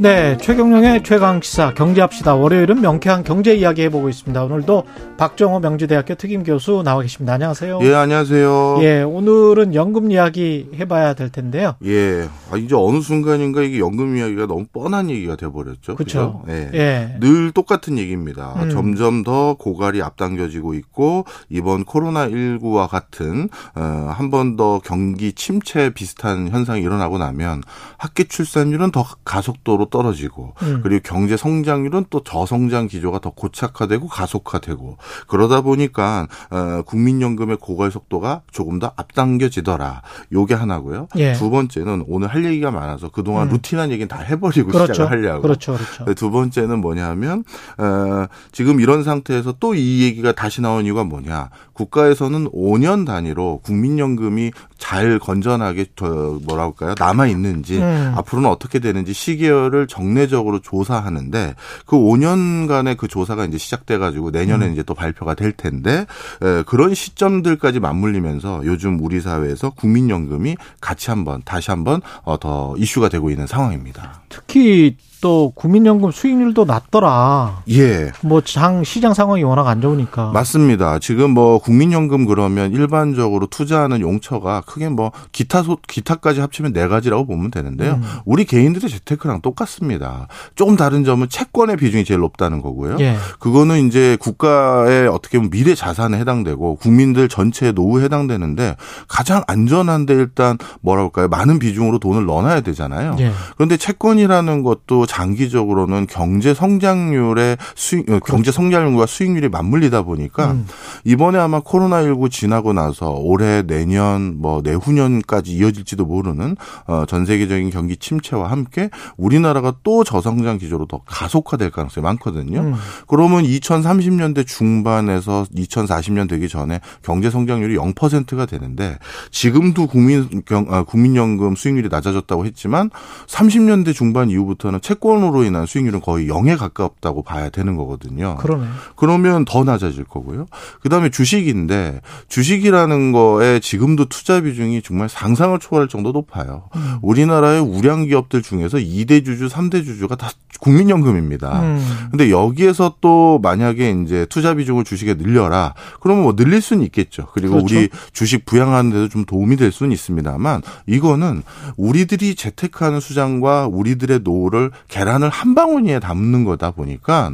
네, 0.04 0.36
최경영의 0.36 1.04
최강 1.04 1.40
시사 1.42 1.74
경제합시다. 1.76 2.36
월요일은 2.36 2.82
명쾌한 2.82 3.24
경제 3.24 3.56
이야기 3.56 3.84
해보고 3.84 4.10
있습니다. 4.10 4.44
오늘도 4.44 4.84
박정호 5.18 5.62
명지대학교 5.62 6.16
특임 6.16 6.44
교수 6.44 6.82
나와 6.84 7.02
계십니다. 7.04 7.36
안녕하세요. 7.36 7.80
예, 7.84 7.94
안녕하세요. 7.94 8.80
예, 8.82 9.02
오늘은 9.02 9.74
연금 9.76 10.12
이야기 10.12 10.70
해봐야 10.76 11.14
될 11.14 11.30
텐데요. 11.32 11.76
예, 11.86 12.28
아, 12.52 12.58
이제 12.58 12.76
어느 12.76 13.00
순간인가 13.00 13.62
이게 13.62 13.80
연금 13.80 14.18
이야기가 14.18 14.46
너무 14.48 14.66
뻔한 14.74 15.10
얘기가 15.10 15.38
돼버렸죠. 15.38 15.96
그렇죠. 15.96 16.44
예. 16.50 16.70
예. 16.74 17.16
늘 17.22 17.54
똑같은 17.54 17.98
얘기입니다. 17.98 18.56
음. 18.62 18.70
점점 18.72 19.24
더 19.24 19.54
고갈이 19.54 20.02
앞당겨지고 20.02 20.74
있고 20.74 21.24
이번 21.50 21.86
코로나 21.86 22.28
19와 22.28 22.90
같은 22.90 23.48
어, 23.74 24.12
한 24.14 24.30
번 24.30 24.58
더 24.58 24.82
경기 24.84 25.32
침체 25.32 25.92
비슷한 25.94 26.50
현상이 26.50 26.82
일어나고 26.82 27.18
나면 27.20 27.62
학기 27.98 28.26
출산율은 28.26 28.92
더 28.92 29.06
가속도로 29.24 29.86
떨어지고 29.94 30.56
음. 30.64 30.80
그리고 30.82 31.02
경제 31.04 31.38
성장률은 31.38 32.06
또 32.10 32.24
저성장 32.24 32.88
기조가 32.88 33.20
더 33.20 33.30
고착화되고 33.30 34.08
가속화되고 34.08 34.98
그러다 35.28 35.62
보니까 35.62 36.28
어, 36.50 36.82
국민연금의 36.82 37.58
고갈 37.62 37.92
속도가 37.92 38.42
조금 38.52 38.80
더 38.80 38.92
앞당겨지더라. 38.96 40.02
요게 40.32 40.56
하나고요. 40.56 41.10
예. 41.18 41.34
두 41.34 41.52
번째는 41.52 42.06
오늘 42.08 42.30
할 42.30 42.44
얘기가 42.44 42.72
많아서 42.72 43.10
그동안 43.10 43.50
음. 43.50 43.54
루틴한 43.54 43.92
얘기는 43.92 44.08
다 44.08 44.18
해버리고 44.20 44.72
그렇죠. 44.72 44.94
시작을 44.94 45.12
하려고. 45.12 45.44
그렇죠. 45.44 45.74
그렇죠. 45.74 46.14
두 46.16 46.32
번째는 46.32 46.80
뭐냐면 46.82 47.44
어, 47.78 48.26
지금 48.52 48.80
이런 48.80 49.04
상태에서 49.04 49.54
또 49.60 49.74
이 49.76 50.04
얘기가 50.04 50.32
다시 50.32 50.62
나온 50.62 50.86
이유가 50.86 51.04
뭐냐. 51.04 51.50
국가에서는 51.74 52.50
5년 52.52 53.06
단위로 53.06 53.62
국민연금이 53.64 54.52
잘 54.78 55.20
건전하게 55.20 55.86
저 55.96 56.40
뭐라 56.46 56.64
할까요 56.64 56.96
남아 57.00 57.28
있는지 57.28 57.80
음. 57.80 58.14
앞으로는 58.16 58.50
어떻게 58.50 58.80
되는지 58.80 59.14
시계열을 59.14 59.88
정례적으로 59.88 60.60
조사하는데 60.60 61.56
그 61.86 61.96
5년간의 61.96 62.98
그 62.98 63.08
조사가 63.08 63.46
이제 63.46 63.58
시작돼 63.58 63.98
가지고 63.98 64.32
내년에 64.32 64.68
음. 64.68 64.74
이제 64.74 64.84
또 64.84 64.94
발표가 64.94 65.34
될 65.34 65.52
텐데 65.52 66.06
에, 66.42 66.64
그런 66.66 66.94
시점들까지 66.94 67.80
맞물리면서 67.80 68.64
요즘 68.66 69.00
우리 69.02 69.22
사회에서 69.22 69.72
국민연금이 69.72 70.58
같이 70.82 71.10
한번 71.10 71.42
다시 71.46 71.72
한번 71.72 72.02
어, 72.24 72.40
더 72.40 72.76
이슈가 72.78 73.10
되고 73.10 73.30
있는 73.30 73.48
상황입니다. 73.48 74.24
특히 74.30 74.98
또 75.24 75.54
국민연금 75.56 76.12
수익률도 76.12 76.66
낮더라. 76.66 77.64
예. 77.70 78.12
뭐 78.24 78.42
장 78.42 78.84
시장 78.84 79.14
상황이 79.14 79.42
워낙 79.44 79.68
안 79.70 79.80
좋으니까. 79.80 80.32
맞습니다. 80.34 81.00
지금 81.00 81.32
뭐 81.32 81.60
국민연금 81.60 82.26
그러면 82.26 82.74
일반적으로 82.74 83.48
투자하는 83.48 84.02
용처가 84.02 84.64
크게 84.66 84.90
뭐 84.90 85.14
기타 85.32 85.64
소 85.64 85.78
기타까지 85.88 86.42
합치면 86.42 86.74
네 86.74 86.90
가지라고 86.90 87.26
보면 87.26 87.52
되는데요. 87.52 87.94
음. 87.94 88.04
우리 88.26 88.44
개인들의 88.44 88.90
재테크랑 88.90 89.40
똑같습니다. 89.40 90.28
조금 90.56 90.76
다른 90.76 91.06
점은 91.06 91.30
채권의 91.30 91.78
비중이 91.78 92.04
제일 92.04 92.20
높다는 92.20 92.62
거고요. 92.62 92.98
예. 93.00 93.16
그거는 93.40 93.88
이제 93.88 94.18
국가의 94.20 95.08
어떻게 95.08 95.38
보면 95.38 95.52
미래 95.52 95.74
자산에 95.74 96.18
해당되고 96.20 96.76
국민들 96.76 97.30
전체의 97.30 97.72
노후에 97.72 98.04
해당되는데 98.04 98.76
가장 99.08 99.42
안전한데 99.48 100.14
일단 100.16 100.58
뭐라 100.82 101.04
할까요? 101.04 101.30
많은 101.30 101.60
비중으로 101.60 102.00
돈을 102.00 102.26
넣어놔야 102.26 102.60
되잖아요. 102.60 103.16
예. 103.20 103.32
그런데 103.56 103.78
채권이라는 103.78 104.64
것도 104.64 105.06
장기적으로는 105.14 106.08
경제 106.10 106.56
성장률의 106.56 107.58
수익, 107.76 108.10
어, 108.10 108.18
그렇죠. 108.18 108.26
경제 108.26 108.52
성장률과 108.52 109.06
수익률이 109.06 109.48
맞물리다 109.50 110.02
보니까 110.02 110.54
음. 110.54 110.66
이번에 111.04 111.38
아마 111.38 111.60
코로나19 111.60 112.32
지나고 112.32 112.74
나서 112.74 113.12
올해 113.12 113.62
내년 113.62 114.36
뭐 114.40 114.62
내후년까지 114.64 115.54
이어질지도 115.54 116.06
모르는 116.06 116.56
어, 116.88 117.06
전 117.08 117.26
세계적인 117.26 117.70
경기 117.70 117.96
침체와 117.96 118.50
함께 118.50 118.90
우리나라가 119.16 119.76
또 119.84 120.04
저성장 120.04 120.58
기조로 120.58 120.88
더 120.88 121.02
가속화될 121.06 121.70
가능성이 121.70 122.04
많거든요. 122.06 122.62
음. 122.62 122.74
그러면 123.08 123.44
2030년대 123.44 124.48
중반에서 124.48 125.46
2040년 125.56 126.28
되기 126.28 126.50
전에 126.50 126.80
경제 127.04 127.30
성장률이 127.30 127.78
0%가 127.78 128.48
되는데 128.48 128.98
지금도 129.30 129.86
국민 129.86 130.28
아, 130.70 130.84
국민연금 130.84 131.56
수익률이 131.56 131.90
낮아졌다고 131.90 132.48
했지만 132.48 132.90
30년대 133.28 133.94
중반 133.94 134.32
이후부터는 134.32 134.82
채권 134.82 135.03
으로 135.06 135.44
인한 135.44 135.66
수익률은 135.66 136.02
거의 136.02 136.28
0에 136.28 136.58
가깝다고 136.58 137.24
봐야 137.24 137.50
되는 137.50 137.76
거거든요. 137.76 138.36
그러네. 138.38 138.66
그러면 138.96 139.44
더 139.46 139.64
낮아질 139.64 140.06
거고요. 140.06 140.46
그다음에 140.82 141.10
주식인데 141.10 142.02
주식이라는 142.30 143.12
거에 143.12 143.60
지금도 143.60 144.06
투자 144.06 144.42
비중이 144.42 144.82
정말 144.82 145.10
상상을 145.10 145.58
초월할 145.60 145.90
정도 145.90 146.12
높아요. 146.12 146.70
음. 146.76 146.98
우리나라의 147.02 147.62
우량 147.62 148.06
기업들 148.06 148.42
중에서 148.42 148.78
2대 148.78 149.26
주주, 149.26 149.48
3대 149.48 149.84
주주가 149.84 150.16
다 150.16 150.32
국민연금입니다. 150.60 151.62
음. 151.62 152.08
근데 152.12 152.30
여기에서 152.30 152.96
또 153.02 153.40
만약에 153.44 153.96
이제 154.04 154.26
투자 154.30 154.54
비중을 154.54 154.86
주식에 154.86 155.16
늘려라. 155.16 155.74
그러면 156.00 156.24
뭐 156.24 156.36
늘릴 156.36 156.62
수는 156.62 156.84
있겠죠. 156.86 157.28
그리고 157.34 157.56
그렇죠. 157.56 157.76
우리 157.76 157.90
주식 158.14 158.46
부양하는 158.46 158.92
데도 158.92 159.10
좀 159.10 159.26
도움이 159.26 159.58
될 159.58 159.72
수는 159.72 159.92
있습니다만 159.92 160.62
이거는 160.88 161.44
우리들이 161.76 162.36
재테크하는 162.36 163.02
수장과 163.02 163.68
우리들의 163.68 164.22
노후를 164.24 164.72
계란을 164.88 165.30
한 165.30 165.56
방울리에 165.56 166.00
담는 166.00 166.44
거다 166.44 166.72
보니까 166.72 167.32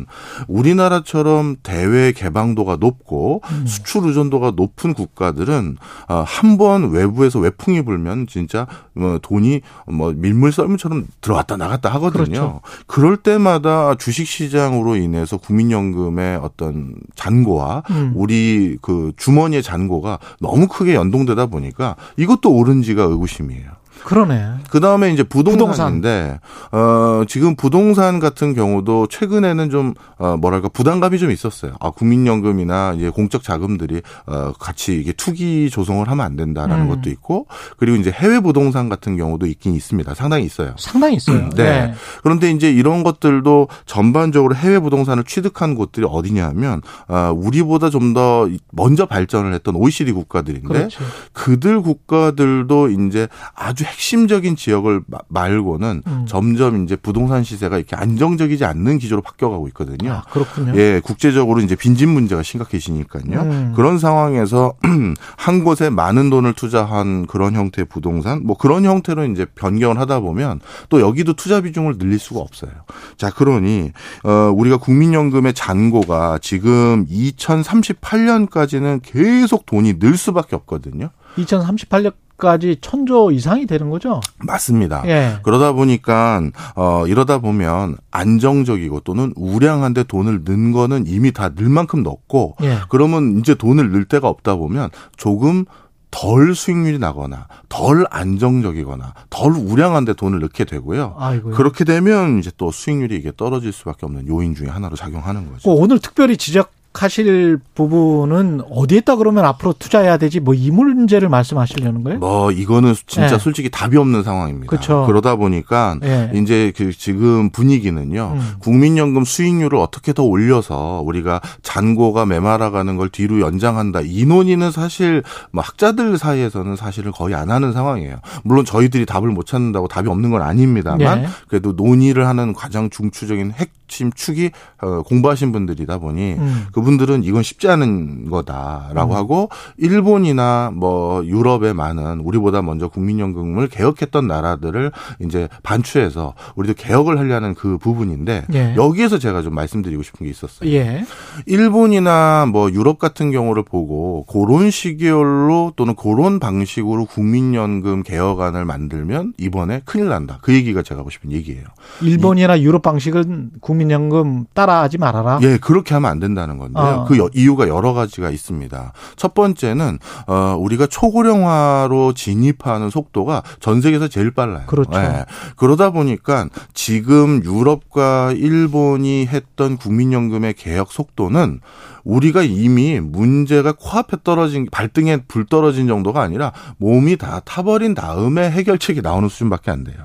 우리나라처럼 0.48 1.58
대외 1.64 2.12
개방도가 2.12 2.78
높고 2.78 3.42
음. 3.52 3.66
수출 3.68 4.06
의존도가 4.06 4.54
높은 4.56 4.94
국가들은 4.94 5.78
어, 6.08 6.24
한번 6.26 6.92
외부에서 6.92 7.40
외풍이 7.40 7.84
불면 7.84 8.28
진짜 8.28 8.68
뭐 8.94 9.20
돈이 9.22 9.62
뭐 9.88 10.14
밀물 10.16 10.52
썰물처럼 10.52 11.08
들어왔다 11.22 11.58
나갔다 11.58 11.90
하거든요. 11.96 12.26
그렇죠. 12.26 12.62
그럴 12.88 13.18
때마다 13.18 13.96
주식 13.96 14.28
시장으로 14.28 14.96
인해서 14.96 15.38
국민연금의 15.38 16.38
어떤 16.38 16.96
잔고와 17.16 17.84
음. 17.90 18.14
우리 18.16 18.78
그 18.82 19.12
주머니의 19.18 19.64
잔고가 19.64 20.20
너무 20.40 20.68
크게 20.68 20.96
연동되다 20.96 21.48
보니까 21.48 21.96
이것도 22.18 22.52
옳은 22.52 22.82
지가 22.82 23.04
의구심이에요. 23.04 23.79
그러네. 24.04 24.56
그 24.70 24.80
다음에 24.80 25.12
이제 25.14 25.24
부동산인데, 25.24 26.40
부동산. 26.42 26.80
어, 27.22 27.24
지금 27.28 27.56
부동산 27.56 28.20
같은 28.20 28.54
경우도 28.54 29.08
최근에는 29.08 29.70
좀, 29.70 29.94
어, 30.18 30.36
뭐랄까, 30.38 30.68
부담감이 30.68 31.18
좀 31.18 31.32
있었어요. 31.32 31.74
아, 31.80 31.92
국민연금이나 31.92 32.94
이제 32.98 33.10
공적 33.10 33.42
자금들이, 33.44 34.02
어, 34.26 34.54
같이 34.60 34.96
이게 34.96 35.14
투기 35.14 35.70
조성을 35.70 36.06
하면 36.08 36.26
안 36.26 36.36
된다라는 36.36 36.86
음. 36.86 36.90
것도 36.90 37.10
있고, 37.10 37.48
그리고 37.78 37.98
이제 37.98 38.12
해외 38.12 38.40
부동산 38.42 38.90
같은 38.90 39.16
경우도 39.16 39.46
있긴 39.46 39.76
있습니다. 39.76 40.14
상당히 40.14 40.44
있어요. 40.46 40.74
상당히 40.78 41.16
있어요. 41.16 41.50
네. 41.56 41.64
네. 41.64 41.94
그런데 42.22 42.52
이제 42.52 42.70
이런 42.70 43.04
것들도 43.04 43.70
전반적으로 43.86 44.56
해외 44.56 44.80
부동산을 44.80 45.24
취득한 45.24 45.76
곳들이 45.76 46.06
어디냐면, 46.10 46.82
어, 47.08 47.32
우리보다 47.34 47.90
좀 47.90 48.10
더 48.14 48.50
먼저 48.72 49.06
발전을 49.06 49.54
했던 49.54 49.76
OECD 49.76 50.14
국가들인데, 50.14 50.68
그렇죠. 50.68 51.04
그들 51.34 51.82
국가들도 51.82 52.90
이제 52.90 53.28
아주 53.54 53.86
핵심적인 53.90 54.56
지역을 54.56 55.02
말고는 55.28 56.04
음. 56.06 56.26
점점 56.28 56.84
이제 56.84 56.96
부동산 56.96 57.44
시세가 57.44 57.78
이렇게 57.78 57.96
안정적이지 57.96 58.66
않는 58.66 59.00
기조로 59.00 59.22
바뀌어가고 59.22 59.68
있거든요. 59.70 60.12
아, 60.12 60.22
그렇군요. 60.30 60.74
예, 60.76 61.02
국제적으로 61.04 61.60
이제 61.62 61.76
빈집 61.76 62.10
문제가 62.10 62.44
심각해지니까요. 62.44 63.42
음. 63.42 63.74
그런 63.76 63.98
상황에서 63.98 64.74
한 65.38 65.64
곳에 65.64 65.90
많은 65.90 66.30
돈을 66.30 66.54
투자한 66.54 67.28
그런 67.28 67.56
형태의 67.56 67.86
부동산, 67.86 68.46
뭐 68.46 68.56
그런 68.58 68.86
형태로 68.86 69.26
이제 69.26 69.46
변경을 69.56 70.00
하다 70.00 70.20
보면 70.22 70.62
또 70.90 71.02
여기도 71.02 71.34
투자 71.34 71.62
비중을 71.62 71.98
늘릴 71.98 72.20
수가 72.20 72.40
없어요. 72.40 72.72
자, 73.18 73.30
그러니 73.30 73.92
어 74.24 74.54
우리가 74.56 74.78
국민연금의 74.78 75.54
잔고가 75.54 76.40
지금 76.42 77.06
2038년까지는 77.08 79.02
계속 79.04 79.66
돈이 79.66 80.00
늘 80.00 80.16
수밖에 80.18 80.56
없거든요. 80.56 81.10
2038년 81.38 82.14
까지 82.40 82.78
천조 82.82 83.30
이상이 83.32 83.68
되는 83.68 83.90
거죠? 83.90 84.22
맞습니다. 84.40 85.04
예. 85.06 85.38
그러다 85.44 85.74
보니까 85.74 86.42
어 86.76 87.06
이러다 87.06 87.38
보면 87.40 87.98
안정적이고 88.10 89.02
또는 89.02 89.34
우량한데 89.36 90.04
돈을 90.06 90.42
넣은 90.46 90.72
거는 90.72 91.04
이미 91.06 91.32
다 91.32 91.50
늘 91.50 91.68
만큼 91.70 92.02
넣었고 92.02 92.56
예. 92.64 92.78
그러면 92.90 93.38
이제 93.40 93.54
돈을 93.56 93.92
넣을 93.92 94.06
데가 94.06 94.28
없다 94.30 94.56
보면 94.56 94.90
조금 95.18 95.66
덜 96.12 96.56
수익률이 96.56 96.98
나거나 96.98 97.48
덜 97.68 98.06
안정적이거나 98.10 99.14
덜 99.30 99.52
우량한데 99.52 100.14
돈을 100.14 100.40
넣게 100.40 100.64
되고요. 100.66 101.16
아이고요. 101.20 101.54
그렇게 101.56 101.84
되면 101.84 102.40
이제 102.40 102.52
또 102.58 102.72
수익률이 102.72 103.16
이게 103.16 103.32
떨어질 103.36 103.72
수밖에 103.72 104.06
없는 104.06 104.28
요인 104.28 104.56
중에 104.56 104.68
하나로 104.70 104.96
작용하는 104.96 105.52
거죠. 105.52 105.70
어, 105.70 105.74
오늘 105.76 106.00
특별히 106.00 106.38
지적 106.38 106.72
하실 106.94 107.60
부분은 107.76 108.62
어디에다 108.70 109.16
그러면 109.16 109.46
앞으로 109.46 109.74
투자해야 109.78 110.18
되지 110.18 110.40
뭐 110.40 110.60
이 110.60 110.72
문제를 110.72 111.30
말씀하시려는 111.30 112.04
거예요? 112.04 112.20
뭐 112.20 112.52
이거는 112.52 112.94
진짜 113.08 113.30
네. 113.30 113.38
솔직히 113.40 113.70
답이 113.70 113.96
없는 113.96 114.24
상황입니다. 114.24 114.70
그렇죠. 114.70 115.06
그러다 115.06 115.38
보니까 115.38 115.98
네. 116.02 116.30
이제 116.36 116.74
그 116.76 116.92
지금 116.92 117.50
분위기는요. 117.50 118.34
음. 118.36 118.52
국민연금 118.60 119.24
수익률을 119.24 119.80
어떻게 119.80 120.12
더 120.12 120.24
올려서 120.24 121.02
우리가 121.06 121.40
잔고가 121.64 122.26
메말아가는 122.26 122.98
걸 122.98 123.08
뒤로 123.10 123.40
연장한다. 123.40 124.02
이 124.04 124.26
논의는 124.26 124.72
사실 124.72 125.24
뭐 125.52 125.64
학자들 125.64 126.18
사이에서는 126.18 126.76
사실을 126.76 127.14
거의 127.14 127.36
안 127.36 127.50
하는 127.52 127.72
상황이에요. 127.72 128.18
물론 128.44 128.66
저희들이 128.66 129.06
답을 129.06 129.30
못 129.30 129.46
찾는다고 129.46 129.88
답이 129.88 130.10
없는 130.10 130.32
건 130.32 130.42
아닙니다만 130.42 131.22
네. 131.22 131.28
그래도 131.48 131.72
논의를 131.72 132.28
하는 132.28 132.54
가장 132.54 132.90
중추적인 132.90 133.54
핵심 133.54 134.12
축이 134.12 134.52
어, 134.82 135.04
공부하신 135.04 135.54
분들이다 135.54 136.00
보니 136.00 136.34
음. 136.34 136.66
그분들은 136.80 137.24
이건 137.24 137.44
쉽지 137.44 137.68
않은 137.68 138.30
거다라고 138.30 139.14
음. 139.14 139.18
하고 139.18 139.50
일본이나 139.78 140.72
뭐 140.74 141.26
유럽의 141.26 141.74
많은 141.74 142.22
우리보다 142.22 142.62
먼저 142.62 142.88
국민연금을 142.88 143.68
개혁했던 143.68 144.28
나라들을 144.28 144.92
이제 145.20 145.50
반추해서 145.62 146.36
우리도 146.56 146.76
개혁을 146.76 147.20
하려는 147.20 147.54
그 147.54 147.78
부분인데 147.78 148.46
예. 148.54 148.76
여기에서 148.76 149.20
제가 149.20 149.42
좀 149.42 149.54
말씀드리고 149.56 150.04
싶은 150.04 150.26
게 150.26 150.32
있었어요. 150.32 150.70
예. 150.72 151.06
일본이나 151.46 152.46
뭐 152.46 152.72
유럽 152.72 152.98
같은 152.98 153.32
경우를 153.32 153.64
보고 153.64 154.26
그런 154.26 154.72
시기열로 154.72 155.74
또는 155.76 155.96
그런 155.96 156.40
방식으로 156.40 157.06
국민연금 157.06 158.04
개혁안을 158.04 158.64
만들면 158.66 159.34
이번에 159.38 159.82
큰일 159.86 160.08
난다. 160.08 160.40
그 160.42 160.54
얘기가 160.54 160.82
제가 160.82 161.00
하고 161.00 161.10
싶은 161.10 161.32
얘기예요. 161.32 161.64
일본이나 162.02 162.62
유럽 162.62 162.82
방식은 162.82 163.52
국민연금 163.60 164.46
따라하지 164.54 164.98
말아라. 164.98 165.40
예, 165.42 165.58
그렇게 165.58 165.94
하면 165.96 166.10
안 166.10 166.20
된다는 166.20 166.58
건데요. 166.74 167.02
어. 167.02 167.06
그 167.06 167.30
이유가 167.34 167.68
여러 167.68 167.94
가지가 167.94 168.30
있습니다. 168.30 168.94
첫 169.16 169.34
번째는 169.34 170.00
어 170.28 170.56
우리가 170.60 170.88
초고령화로 170.88 172.14
진입하는 172.14 172.90
속도가 172.90 173.44
전 173.60 173.82
세계에서 173.82 174.08
제일 174.08 174.32
빨라요. 174.32 174.66
그렇죠. 174.68 174.92
네. 174.92 175.26
그러다 175.56 175.92
보니까 175.92 176.48
지금 176.74 177.44
유럽과 177.44 178.34
일본이 178.36 179.26
했던 179.28 179.78
국민연금의 179.78 180.54
개혁 180.54 180.92
속도는 180.92 181.60
우리가 182.04 182.44
이미 182.44 183.00
문제가 183.00 183.74
코앞에 183.74 184.18
떨어진 184.24 184.68
발등에 184.72 185.24
불 185.28 185.46
떨어진 185.46 185.88
정도가 185.88 186.22
아니라 186.22 186.52
몸이 186.78 187.18
다 187.18 187.42
타버린 187.46 187.94
다음에 187.94 188.50
해결책이 188.50 189.02
나오는 189.02 189.30
수준밖에 189.30 189.72
안 189.72 189.84
돼요. 189.84 189.98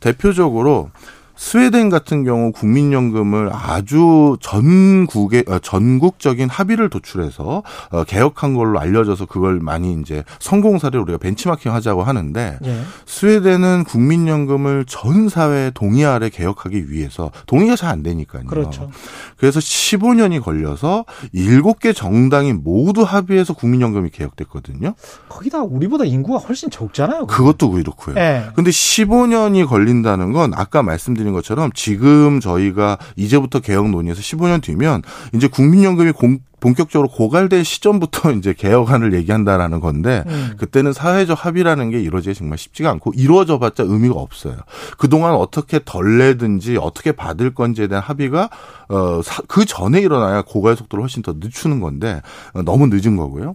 대표적으로 0.00 0.90
스웨덴 1.38 1.88
같은 1.88 2.24
경우 2.24 2.50
국민연금을 2.52 3.50
아주 3.52 4.36
전국의 4.40 5.44
어, 5.48 5.58
전국적인 5.60 6.48
합의를 6.48 6.90
도출해서 6.90 7.62
어, 7.90 8.04
개혁한 8.04 8.54
걸로 8.54 8.80
알려져서 8.80 9.26
그걸 9.26 9.60
많이 9.60 9.96
이제 10.00 10.24
성공 10.40 10.78
사례로 10.78 11.02
우리가 11.04 11.18
벤치마킹 11.18 11.72
하자고 11.72 12.02
하는데 12.02 12.58
예. 12.64 12.80
스웨덴은 13.06 13.84
국민연금을 13.84 14.84
전 14.86 15.28
사회 15.28 15.70
동의 15.72 16.04
아래 16.04 16.28
개혁하기 16.28 16.90
위해서 16.90 17.30
동의가 17.46 17.74
잘 17.76 17.88
안 17.88 18.02
되니까요. 18.02 18.44
그렇죠. 18.44 18.90
그래서 19.38 19.60
15년이 19.60 20.42
걸려서 20.42 21.06
7개 21.34 21.96
정당이 21.96 22.52
모두 22.52 23.02
합의해서 23.02 23.54
국민연금이 23.54 24.10
개혁됐거든요. 24.10 24.94
거기다 25.30 25.62
우리보다 25.62 26.04
인구가 26.04 26.38
훨씬 26.38 26.68
적잖아요. 26.68 27.26
그것도 27.26 27.70
그렇고요. 27.70 28.16
예. 28.18 28.44
근데 28.54 28.70
15년이 28.70 29.66
걸린다는 29.66 30.32
건 30.32 30.52
아까 30.54 30.82
말씀드린 30.82 31.27
말씀드린 31.28 31.32
것처럼 31.32 31.70
지금 31.74 32.40
저희가 32.40 32.98
이제부터 33.16 33.60
개혁 33.60 33.90
논의에서 33.90 34.20
15년 34.20 34.62
뒤면 34.62 35.02
이제 35.34 35.46
국민연금이 35.46 36.12
공, 36.12 36.38
본격적으로 36.60 37.08
고갈된 37.08 37.64
시점부터 37.64 38.32
이제 38.38 38.52
개혁안을 38.52 39.14
얘기한다라는 39.14 39.80
건데 39.80 40.24
음. 40.26 40.54
그때는 40.58 40.92
사회적 40.92 41.44
합의라는 41.44 41.90
게 41.90 42.00
이루어지기 42.00 42.34
정말 42.34 42.58
쉽지가 42.58 42.90
않고 42.90 43.12
이루어져봤자 43.14 43.84
의미가 43.84 44.14
없어요. 44.14 44.56
그동안 44.98 45.34
어떻게 45.34 45.80
덜 45.84 46.18
내든지 46.18 46.76
어떻게 46.76 47.12
받을 47.12 47.54
건지에 47.54 47.86
대한 47.86 48.02
합의가 48.02 48.50
어그 48.88 49.64
전에 49.66 50.00
일어나야 50.00 50.42
고갈 50.42 50.76
속도를 50.76 51.02
훨씬 51.02 51.22
더 51.22 51.34
늦추는 51.38 51.80
건데 51.80 52.22
어, 52.54 52.62
너무 52.62 52.86
늦은 52.88 53.16
거고요. 53.16 53.54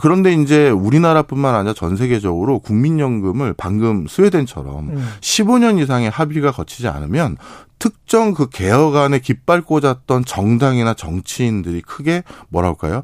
그런데 0.00 0.32
이제 0.32 0.70
우리나라뿐만 0.70 1.54
아니라 1.54 1.74
전 1.74 1.96
세계적으로 1.96 2.58
국민연금을 2.58 3.54
방금 3.56 4.06
스웨덴처럼 4.06 4.90
음. 4.90 5.08
15년 5.20 5.80
이상의 5.80 6.10
합의가 6.10 6.52
거치지 6.52 6.88
않으면 6.88 7.36
특정 7.78 8.32
그 8.32 8.48
개혁 8.48 8.96
안에 8.96 9.18
깃발 9.18 9.60
꽂았던 9.62 10.24
정당이나 10.24 10.94
정치인들이 10.94 11.82
크게 11.82 12.22
뭐랄까요? 12.48 13.02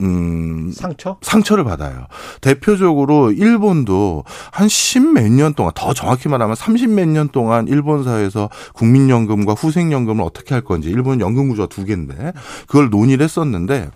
음 0.00 0.70
상처? 0.72 1.16
상처를 1.22 1.64
받아요. 1.64 2.06
대표적으로 2.40 3.32
일본도 3.32 4.24
한 4.52 4.66
십 4.68 5.00
몇 5.02 5.30
년 5.30 5.54
동안 5.54 5.72
더 5.74 5.94
정확히 5.94 6.28
말하면 6.28 6.56
삼십 6.56 6.90
몇 6.90 7.06
년 7.08 7.28
동안 7.28 7.68
일본 7.68 8.04
사회에서 8.04 8.50
국민연금과 8.74 9.54
후생연금을 9.54 10.22
어떻게 10.24 10.54
할 10.54 10.62
건지 10.62 10.88
일본 10.90 11.20
연금 11.20 11.48
구조가 11.48 11.68
두 11.68 11.84
개인데 11.84 12.32
그걸 12.66 12.90
논의를 12.90 13.24
했었는데 13.24 13.90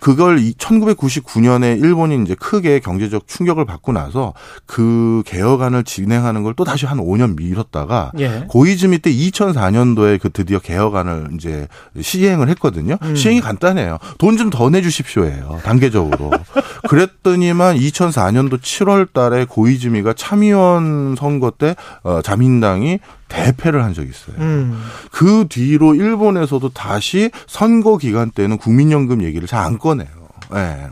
그걸 0.00 0.38
1999년에 0.38 1.80
일본이 1.82 2.22
이제 2.22 2.34
크게 2.34 2.80
경제적 2.80 3.26
충격을 3.26 3.64
받고 3.64 3.92
나서 3.92 4.34
그 4.66 5.22
개혁안을 5.26 5.84
진행하는 5.84 6.42
걸 6.42 6.54
또 6.58 6.64
다시 6.64 6.86
한 6.86 6.98
5년 6.98 7.36
미뤘다가 7.38 8.10
예. 8.18 8.44
고이즈미 8.48 8.98
때 8.98 9.12
2004년도에 9.12 10.20
그 10.20 10.30
드디어 10.30 10.58
개혁안을 10.58 11.28
이제 11.34 11.68
시행을 12.00 12.48
했거든요. 12.48 12.96
음. 13.02 13.14
시행이 13.14 13.40
간단해요. 13.40 13.98
돈 14.18 14.36
좀 14.36 14.50
더 14.50 14.68
내주십시오예요. 14.70 15.60
단계적으로. 15.62 16.30
그랬더니만 16.88 17.76
2004년도 17.76 18.60
7월 18.60 19.12
달에 19.12 19.44
고이즈미가 19.44 20.14
참의원 20.14 21.14
선거 21.16 21.50
때 21.50 21.76
어, 22.02 22.20
자민당이 22.22 22.98
대패를 23.28 23.82
한 23.84 23.94
적이 23.94 24.10
있어요. 24.10 24.36
음. 24.38 24.82
그 25.12 25.46
뒤로 25.48 25.94
일본에서도 25.94 26.68
다시 26.70 27.30
선거 27.46 27.96
기간 27.98 28.30
때는 28.30 28.58
국민연금 28.58 29.22
얘기를 29.22 29.46
잘 29.46 29.58
안 29.58 29.78
꺼내요. 29.78 30.08
예. 30.54 30.56
네. 30.56 30.86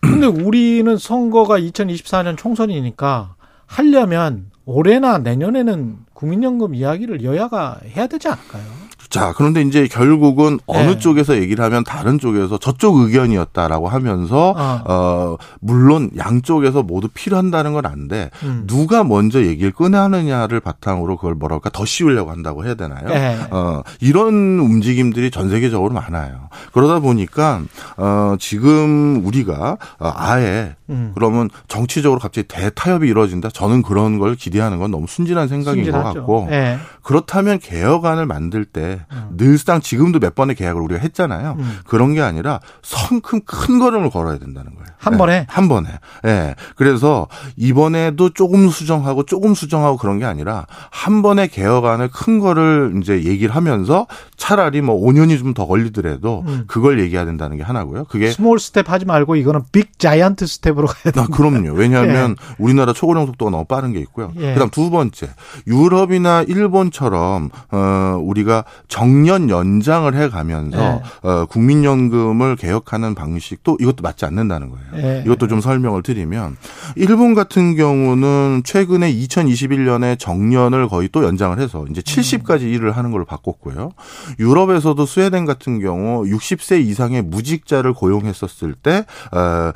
근데 0.00 0.26
우리는 0.26 0.96
선거가 0.96 1.58
2024년 1.60 2.36
총선이니까 2.36 3.34
하려면 3.66 4.50
올해나 4.64 5.18
내년에는 5.18 5.96
국민연금 6.14 6.74
이야기를 6.74 7.22
여야가 7.22 7.78
해야 7.94 8.06
되지 8.06 8.28
않을까요? 8.28 8.64
자, 9.10 9.32
그런데 9.36 9.62
이제 9.62 9.86
결국은 9.86 10.58
어느 10.66 10.90
네. 10.90 10.98
쪽에서 10.98 11.36
얘기를 11.36 11.64
하면 11.64 11.82
다른 11.84 12.18
쪽에서 12.18 12.58
저쪽 12.58 12.96
의견이었다라고 12.96 13.88
하면서 13.88 14.50
어, 14.50 14.82
어 14.84 15.36
물론 15.60 16.10
양쪽에서 16.16 16.82
모두 16.82 17.08
필요한다는 17.08 17.72
건 17.72 17.86
안돼. 17.86 18.30
음. 18.42 18.64
누가 18.66 19.04
먼저 19.04 19.42
얘기를 19.42 19.72
꺼내느냐를 19.72 20.60
바탕으로 20.60 21.16
그걸 21.16 21.34
뭐랄까 21.34 21.70
더 21.70 21.84
씌우려고 21.84 22.30
한다고 22.30 22.64
해야 22.66 22.74
되나요? 22.74 23.08
네. 23.08 23.38
어 23.50 23.82
이런 24.00 24.58
움직임들이 24.58 25.30
전 25.30 25.48
세계적으로 25.48 25.92
많아요. 25.94 26.48
그러다 26.72 27.00
보니까 27.00 27.62
어 27.96 28.36
지금 28.38 29.22
우리가 29.24 29.78
어, 29.98 30.12
아예 30.14 30.74
음. 30.90 31.12
그러면 31.14 31.50
정치적으로 31.66 32.20
갑자기 32.20 32.48
대타협이 32.48 33.08
이루어진다. 33.08 33.50
저는 33.50 33.82
그런 33.82 34.18
걸 34.18 34.36
기대하는 34.36 34.78
건 34.78 34.90
너무 34.90 35.06
순진한 35.08 35.48
생각인 35.48 35.84
순진하죠. 35.84 36.12
것 36.12 36.14
같고 36.14 36.46
네. 36.50 36.78
그렇다면 37.02 37.58
개혁안을 37.58 38.26
만들 38.26 38.64
때 38.64 39.00
음. 39.12 39.30
늘상 39.36 39.80
지금도 39.80 40.20
몇 40.20 40.34
번의 40.34 40.54
계약을 40.56 40.80
우리가 40.80 41.00
했잖아요. 41.00 41.56
음. 41.58 41.78
그런 41.86 42.14
게 42.14 42.20
아니라 42.22 42.60
성큼 42.82 43.40
큰 43.44 43.78
걸음을 43.78 44.10
걸어야 44.10 44.38
된다는 44.38 44.74
거예요. 44.74 44.86
한 44.98 45.12
네. 45.14 45.18
번에 45.18 45.46
한 45.48 45.68
번에. 45.68 45.88
예. 46.24 46.28
네. 46.28 46.54
그래서 46.76 47.26
이번에도 47.56 48.30
조금 48.30 48.68
수정하고 48.68 49.24
조금 49.24 49.54
수정하고 49.54 49.96
그런 49.96 50.18
게 50.18 50.24
아니라 50.24 50.66
한 50.90 51.22
번에 51.22 51.46
개혁안을 51.48 52.08
큰 52.12 52.38
거를 52.38 52.94
이제 53.02 53.24
얘기를 53.24 53.54
하면서 53.54 54.06
차라리 54.36 54.80
뭐 54.80 54.94
5년이 55.00 55.38
좀 55.38 55.48
더 55.58 55.66
걸리더라도 55.66 56.44
음. 56.46 56.64
그걸 56.66 57.00
얘기해야 57.00 57.24
된다는 57.24 57.56
게 57.56 57.62
하나고요. 57.62 58.04
그게 58.04 58.30
small 58.30 58.60
step 58.60 58.90
하지 58.90 59.06
말고 59.06 59.34
이거는 59.36 59.62
big 59.72 59.98
giant 59.98 60.46
step 60.46 60.77
으로 60.78 60.86
가야 60.86 61.12
된다. 61.12 61.22
아, 61.22 61.26
그럼요. 61.26 61.72
왜냐하면 61.72 62.36
예. 62.38 62.54
우리나라 62.58 62.92
초고령 62.92 63.26
속도가 63.26 63.50
너무 63.50 63.64
빠른 63.64 63.92
게 63.92 63.98
있고요. 64.00 64.30
예. 64.36 64.52
그다음 64.52 64.70
두 64.70 64.90
번째 64.90 65.28
유럽이나 65.66 66.42
일본처럼 66.42 67.50
어 67.72 68.18
우리가 68.22 68.64
정년 68.86 69.50
연장을 69.50 70.14
해 70.14 70.28
가면서 70.28 70.78
예. 70.78 71.28
어 71.28 71.46
국민연금을 71.46 72.54
개혁하는 72.54 73.16
방식도 73.16 73.78
이것도 73.80 74.02
맞지 74.02 74.24
않는다는 74.24 74.70
거예요. 74.70 74.86
예. 75.08 75.22
이것도 75.26 75.48
좀 75.48 75.60
설명을 75.60 76.04
드리면 76.04 76.56
일본 76.94 77.34
같은 77.34 77.74
경우는 77.74 78.62
최근에 78.64 79.12
2021년에 79.12 80.16
정년을 80.18 80.88
거의 80.88 81.08
또 81.10 81.24
연장을 81.24 81.58
해서 81.58 81.86
이제 81.90 82.00
70까지 82.00 82.62
음. 82.62 82.68
일을 82.68 82.96
하는 82.96 83.10
걸로 83.10 83.24
바꿨고요. 83.24 83.90
유럽에서도 84.38 85.04
스웨덴 85.06 85.44
같은 85.44 85.80
경우 85.80 86.24
60세 86.24 86.80
이상의 86.86 87.22
무직자를 87.22 87.94
고용했었을 87.94 88.74
때 88.74 89.04
어, 89.32 89.72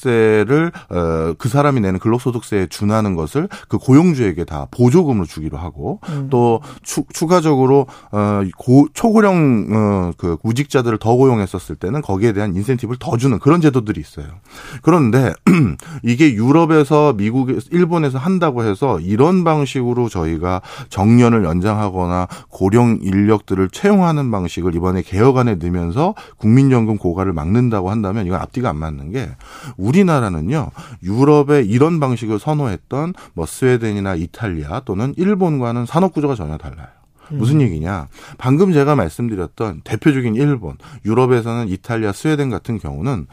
근로소득세를 0.00 0.72
어, 0.90 1.34
그 1.38 1.48
사람이 1.48 1.80
내는 1.80 2.00
근로소득세에 2.00 2.66
준하는 2.68 3.14
것을 3.14 3.48
그 3.68 3.78
고용주에게 3.78 4.44
다 4.44 4.66
보조금으로 4.70 5.26
주기로 5.26 5.58
하고 5.58 6.00
음. 6.08 6.28
또 6.30 6.60
추, 6.82 7.04
추가적으로 7.12 7.86
어, 8.10 8.42
고, 8.56 8.88
초고령 8.92 9.68
어, 9.72 10.12
그 10.16 10.36
무직자들을 10.42 10.98
더 10.98 11.14
고용했었을 11.14 11.76
때는 11.76 12.02
거기에 12.02 12.32
대한 12.32 12.54
인센티브를 12.54 12.98
더 12.98 13.16
주는 13.16 13.38
그런 13.38 13.60
제도들이 13.60 14.00
있어요. 14.00 14.26
그런데 14.82 15.32
이게 16.02 16.32
유럽에서 16.32 17.14
미국, 17.16 17.50
일본에서 17.70 18.18
한다고 18.18 18.64
해서 18.64 18.98
이런 19.00 19.44
방식으로 19.44 20.08
저희가 20.08 20.62
정년을 20.88 21.44
연장하거나 21.44 22.28
고령 22.48 23.00
인력들을 23.02 23.68
채용하는 23.70 24.30
방식을 24.30 24.74
이번에 24.74 25.02
개혁안에 25.02 25.56
넣으면서 25.56 26.14
국민연금 26.38 26.96
고갈을 26.96 27.32
막는다고 27.32 27.90
한다면 27.90 28.26
이건 28.26 28.40
앞뒤가 28.40 28.70
안 28.70 28.76
맞는 28.76 29.12
게 29.12 29.28
우리 29.76 29.89
나라는요 30.04 30.70
유럽의 31.02 31.66
이런 31.66 32.00
방식을 32.00 32.38
선호했던 32.38 33.14
뭐 33.34 33.46
스웨덴이나 33.46 34.14
이탈리아 34.14 34.80
또는 34.80 35.14
일본과는 35.16 35.86
산업 35.86 36.12
구조가 36.12 36.34
전혀 36.34 36.56
달라요. 36.56 36.88
무슨 37.30 37.56
음. 37.56 37.60
얘기냐? 37.62 38.08
방금 38.38 38.72
제가 38.72 38.96
말씀드렸던 38.96 39.82
대표적인 39.84 40.34
일본, 40.34 40.76
유럽에서는 41.04 41.68
이탈리아, 41.68 42.12
스웨덴 42.12 42.50
같은 42.50 42.78
경우는 42.78 43.26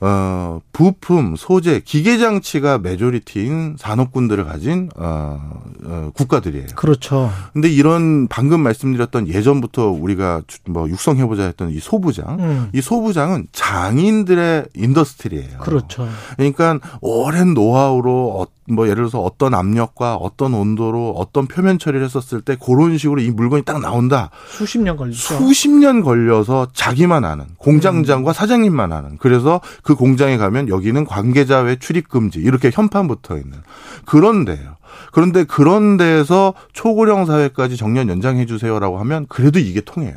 어, 0.00 0.60
부품, 0.72 1.36
소재, 1.36 1.80
기계 1.84 2.16
장치가 2.16 2.78
majority인 2.78 3.76
산업군들을 3.78 4.44
가진 4.44 4.88
어, 4.96 5.60
어, 5.84 6.10
국가들이에요. 6.14 6.68
그렇죠. 6.74 7.30
근데 7.52 7.68
이런 7.68 8.26
방금 8.28 8.60
말씀드렸던 8.60 9.28
예전부터 9.28 9.88
우리가 9.90 10.42
뭐 10.66 10.88
육성해 10.88 11.26
보자 11.26 11.44
했던 11.44 11.70
이 11.70 11.78
소부장, 11.80 12.38
음. 12.40 12.70
이 12.72 12.80
소부장은 12.80 13.48
장인들의 13.52 14.66
industry예요. 14.74 15.58
그렇죠. 15.58 16.08
그러니까 16.36 16.78
오랜 17.00 17.52
노하우로 17.54 18.46
뭐 18.70 18.86
예를 18.86 18.96
들어서 18.96 19.20
어떤 19.20 19.52
압력과 19.52 20.14
어떤 20.14 20.54
온도로 20.54 21.14
어떤 21.16 21.46
표면 21.46 21.78
처리를 21.78 22.04
했었을 22.04 22.40
때 22.40 22.56
그런 22.56 22.96
식으로 22.96 23.20
이 23.20 23.30
물건이 23.30 23.64
딱 23.64 23.80
나온다. 23.80 24.30
수십 24.48 24.78
년 24.80 24.96
걸리죠. 24.96 25.38
수십 25.38 25.70
년 25.70 26.02
걸려서 26.02 26.68
자기만 26.72 27.24
아는 27.24 27.46
공장장과 27.58 28.30
음. 28.30 28.32
사장님만 28.32 28.92
아는. 28.92 29.18
그래서 29.18 29.60
그 29.82 29.89
공장에 29.94 30.36
가면 30.36 30.68
여기는 30.68 31.04
관계자 31.04 31.60
외 31.60 31.76
출입 31.76 32.08
금지 32.08 32.38
이렇게 32.40 32.70
현판 32.72 33.08
붙어 33.08 33.36
있는 33.36 33.58
그런데요. 34.06 34.76
그런데 35.12 35.44
그런 35.44 35.96
데에서 35.96 36.54
초고령 36.72 37.26
사회까지 37.26 37.76
정년 37.76 38.08
연장해 38.08 38.46
주세요라고 38.46 38.98
하면 38.98 39.26
그래도 39.28 39.58
이게 39.58 39.80
통해요. 39.80 40.14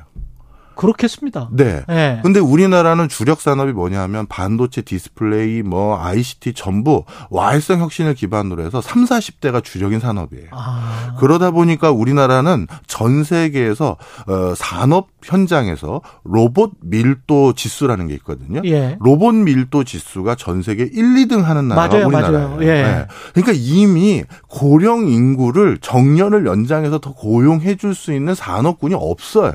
그렇겠습니다. 0.76 1.50
네. 1.52 1.84
네. 1.88 2.20
근데 2.24 2.40
우리나라는 2.40 3.10
주력 3.10 3.42
산업이 3.42 3.72
뭐냐면 3.72 4.26
반도체 4.28 4.82
디스플레이 4.82 5.62
뭐 5.64 5.98
ICT 6.00 6.54
전부 6.54 7.04
와해성 7.30 7.80
혁신을 7.80 8.16
기반으로 8.16 8.64
해서 8.64 8.82
3, 8.82 9.06
40대가 9.06 9.64
주력인 9.64 10.00
산업이에요. 10.00 10.48
아. 10.52 11.16
그러다 11.20 11.52
보니까 11.52 11.92
우리나라는 11.92 12.68
전 12.88 13.24
세계에서 13.24 13.98
어 14.28 14.54
산업 14.56 15.08
현장에서 15.24 16.02
로봇 16.24 16.72
밀도 16.82 17.54
지수라는 17.54 18.08
게 18.08 18.14
있거든요. 18.16 18.62
예. 18.66 18.98
로봇 19.00 19.36
밀도 19.36 19.84
지수가 19.84 20.36
전 20.36 20.62
세계 20.62 20.84
1, 20.84 20.90
2등 21.26 21.44
하는 21.44 21.68
나라가 21.70 21.88
맞아요, 21.94 22.08
우리나라예요. 22.08 22.48
맞아요. 22.50 22.64
예. 22.64 22.84
네. 22.84 23.08
그러니까 23.34 23.54
이미 23.56 24.24
고령 24.50 25.08
인구를 25.08 25.78
정년을 25.80 26.46
연장해서 26.46 27.00
더 27.00 27.14
고용해 27.14 27.76
줄 27.78 27.94
수 27.94 28.12
있는 28.12 28.34
산업군이 28.34 28.96
없어요. 28.96 29.54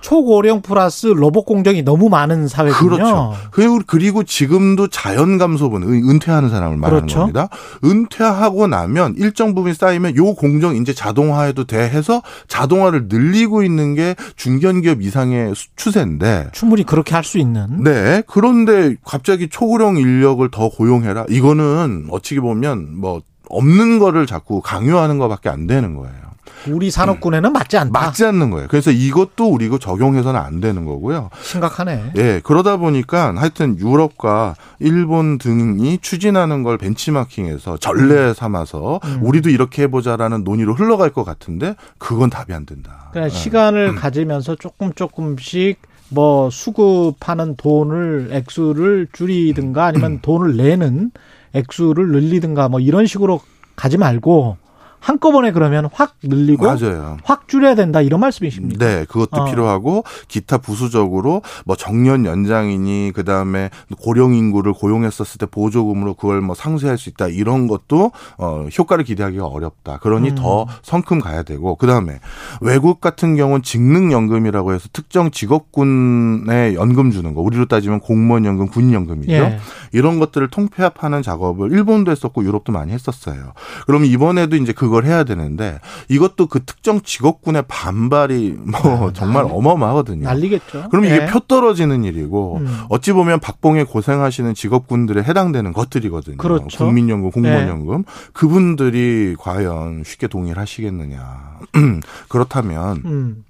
초고령 0.00 0.62
플러스 0.62 1.06
로봇 1.06 1.44
공정이 1.44 1.82
너무 1.82 2.08
많은 2.08 2.48
사회군요. 2.48 2.90
그렇죠. 2.90 3.34
그리고, 3.50 3.80
그리고 3.86 4.22
지금도 4.24 4.88
자연 4.88 5.38
감소분 5.38 5.82
은퇴하는 5.84 6.48
사람을 6.48 6.76
말하는 6.76 7.00
그렇죠. 7.02 7.18
겁니다. 7.20 7.48
은퇴하고 7.84 8.66
나면 8.66 9.14
일정 9.16 9.54
부분 9.54 9.74
쌓이면 9.74 10.16
요 10.16 10.34
공정 10.34 10.76
이제 10.76 10.92
자동화해도 10.92 11.64
돼 11.64 11.78
해서 11.88 12.22
자동화를 12.48 13.06
늘리고 13.08 13.62
있는 13.62 13.94
게 13.94 14.14
중견기업 14.36 15.02
이상의 15.02 15.52
추세인데 15.76 16.48
충분히 16.52 16.84
그렇게 16.84 17.14
할 17.14 17.28
수 17.28 17.38
있는. 17.38 17.84
네. 17.84 18.22
그런데 18.26 18.94
갑자기 19.04 19.48
초고령 19.50 19.98
인력을 19.98 20.50
더 20.50 20.70
고용해라. 20.70 21.26
이거는 21.28 22.06
어찌 22.10 22.36
보면 22.40 22.98
뭐 22.98 23.20
없는 23.50 23.98
거를 23.98 24.26
자꾸 24.26 24.62
강요하는 24.62 25.18
것밖에 25.18 25.50
안 25.50 25.66
되는 25.66 25.94
거예요. 25.94 26.27
우리 26.68 26.90
산업군에는 26.90 27.52
맞지 27.52 27.76
않다. 27.76 28.00
맞지 28.00 28.24
않는 28.24 28.50
거예요. 28.50 28.68
그래서 28.68 28.90
이것도 28.90 29.48
우리가 29.48 29.78
적용해서는 29.78 30.38
안 30.40 30.60
되는 30.60 30.84
거고요. 30.84 31.30
심각하네. 31.40 32.12
예. 32.16 32.40
그러다 32.42 32.76
보니까 32.76 33.34
하여튼 33.36 33.78
유럽과 33.78 34.54
일본 34.78 35.38
등이 35.38 35.98
추진하는 36.02 36.62
걸 36.62 36.78
벤치마킹해서 36.78 37.78
전례 37.78 38.28
음. 38.28 38.34
삼아서 38.34 39.00
음. 39.04 39.20
우리도 39.22 39.50
이렇게 39.50 39.82
해보자라는 39.82 40.44
논의로 40.44 40.74
흘러갈 40.74 41.10
것 41.10 41.24
같은데 41.24 41.74
그건 41.98 42.30
답이 42.30 42.52
안 42.52 42.66
된다. 42.66 43.08
그러니까 43.10 43.32
네. 43.32 43.40
시간을 43.40 43.90
음. 43.90 43.96
가지면서 43.96 44.56
조금 44.56 44.92
조금씩 44.92 45.80
뭐 46.10 46.48
수급하는 46.50 47.56
돈을 47.56 48.30
액수를 48.32 49.08
줄이든가 49.12 49.86
아니면 49.86 50.12
음. 50.12 50.18
돈을 50.22 50.56
내는 50.56 51.10
액수를 51.52 52.08
늘리든가 52.08 52.68
뭐 52.68 52.80
이런 52.80 53.06
식으로 53.06 53.40
가지 53.76 53.96
말고 53.98 54.56
한꺼번에 55.00 55.52
그러면 55.52 55.88
확 55.92 56.16
늘리고 56.22 56.66
맞아요. 56.66 57.18
확 57.24 57.48
줄여야 57.48 57.74
된다 57.74 58.00
이런 58.00 58.20
말씀이십니까? 58.20 58.84
네, 58.84 59.04
그것도 59.08 59.42
어. 59.42 59.44
필요하고 59.44 60.04
기타 60.28 60.58
부수적으로 60.58 61.42
뭐 61.64 61.76
정년 61.76 62.24
연장이니 62.24 63.12
그다음에 63.14 63.70
고령 64.00 64.34
인구를 64.34 64.72
고용했었을 64.72 65.38
때 65.38 65.46
보조금으로 65.46 66.14
그걸 66.14 66.40
뭐 66.40 66.54
상쇄할 66.54 66.98
수 66.98 67.08
있다 67.08 67.28
이런 67.28 67.68
것도 67.68 68.12
어 68.38 68.66
효과를 68.76 69.04
기대하기가 69.04 69.46
어렵다. 69.46 69.98
그러니 69.98 70.30
음. 70.30 70.34
더 70.34 70.66
성큼 70.82 71.20
가야 71.20 71.42
되고 71.42 71.76
그다음에 71.76 72.18
외국 72.60 73.00
같은 73.00 73.36
경우는 73.36 73.62
직능 73.62 74.12
연금이라고 74.12 74.72
해서 74.72 74.88
특정 74.92 75.30
직업군에 75.30 76.74
연금 76.74 77.10
주는 77.10 77.34
거 77.34 77.40
우리로 77.40 77.66
따지면 77.66 78.00
공무원 78.00 78.44
연금, 78.44 78.68
군 78.68 78.92
연금이죠. 78.92 79.32
예. 79.32 79.58
이런 79.92 80.18
것들을 80.18 80.48
통폐합하는 80.48 81.22
작업을 81.22 81.72
일본도 81.72 82.10
했었고 82.10 82.44
유럽도 82.44 82.72
많이 82.72 82.92
했었어요. 82.92 83.52
그러면 83.86 84.08
이번에도 84.08 84.56
이제 84.56 84.72
그 84.72 84.87
그걸 84.88 85.04
해야 85.04 85.22
되는데 85.24 85.80
이것도 86.08 86.46
그 86.46 86.64
특정 86.64 87.02
직업군의 87.02 87.64
반발이 87.68 88.56
뭐 88.58 89.08
아, 89.08 89.12
정말 89.12 89.42
난리, 89.44 89.54
어마어마하거든요. 89.54 90.24
난리겠죠. 90.24 90.88
그럼 90.88 91.04
이게 91.04 91.18
네. 91.18 91.26
표 91.26 91.40
떨어지는 91.40 92.04
일이고 92.04 92.58
음. 92.62 92.80
어찌 92.88 93.12
보면 93.12 93.40
박봉에 93.40 93.84
고생하시는 93.84 94.54
직업군들에 94.54 95.22
해당되는 95.22 95.72
것들이거든요. 95.74 96.38
그렇죠. 96.38 96.78
국민연금, 96.78 97.30
공무원연금 97.30 97.98
네. 97.98 98.12
그분들이 98.32 99.36
과연 99.38 100.02
쉽게 100.04 100.26
동의를 100.26 100.60
하시겠느냐. 100.60 101.58
그렇다면 102.28 103.02
음. 103.04 103.44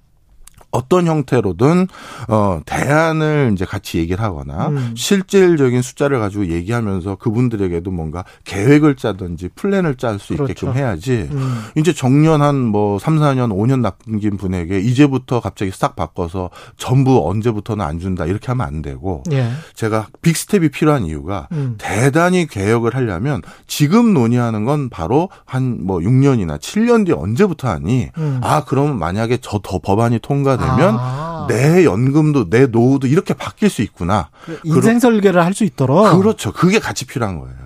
어떤 0.71 1.07
형태로든 1.07 1.87
어 2.27 2.61
대안을 2.65 3.51
이제 3.53 3.65
같이 3.65 3.97
얘기를 3.97 4.23
하거나 4.23 4.67
음. 4.69 4.93
실질적인 4.95 5.81
숫자를 5.81 6.19
가지고 6.19 6.47
얘기하면서 6.47 7.15
그분들에게도 7.15 7.89
뭔가 7.91 8.23
계획을 8.43 8.95
짜든지 8.95 9.49
플랜을 9.55 9.95
짤수 9.95 10.35
그렇죠. 10.35 10.51
있게끔 10.51 10.73
해야지. 10.75 11.29
음. 11.31 11.63
이제 11.75 11.93
정년 11.93 12.41
한뭐 12.41 12.99
3, 12.99 13.17
4년, 13.17 13.51
5년 13.51 13.81
남긴 13.81 14.37
분에게 14.37 14.79
이제부터 14.79 15.39
갑자기 15.39 15.71
싹 15.73 15.95
바꿔서 15.95 16.49
전부 16.77 17.27
언제부터는 17.27 17.83
안 17.83 17.99
준다 17.99 18.25
이렇게 18.25 18.47
하면 18.47 18.67
안 18.67 18.81
되고 18.81 19.23
예. 19.31 19.49
제가 19.75 20.07
big 20.21 20.39
step이 20.39 20.69
필요한 20.69 21.05
이유가 21.05 21.47
음. 21.51 21.75
대단히 21.77 22.45
개혁을 22.47 22.95
하려면 22.95 23.41
지금 23.67 24.13
논의하는 24.13 24.65
건 24.65 24.89
바로 24.89 25.29
한 25.45 25.79
뭐 25.79 25.99
6년이나 25.99 26.59
7년 26.59 27.05
뒤에 27.05 27.15
언제부터 27.15 27.69
하니 27.69 28.09
음. 28.17 28.39
아 28.43 28.63
그러면 28.65 28.97
만약에 28.99 29.37
저 29.37 29.59
더 29.61 29.77
법안이 29.77 30.19
통과 30.19 30.55
되면 30.59 30.97
아. 30.99 31.45
내 31.49 31.83
연금도 31.85 32.49
내 32.49 32.67
노후도 32.67 33.07
이렇게 33.07 33.33
바뀔 33.33 33.69
수 33.69 33.81
있구나. 33.81 34.29
그 34.45 34.59
인생 34.63 34.99
설계를 34.99 35.43
할 35.43 35.53
수 35.53 35.63
있도록. 35.63 36.19
그렇죠. 36.19 36.51
그게 36.53 36.77
같이 36.79 37.05
필요한 37.05 37.39
거예요. 37.39 37.57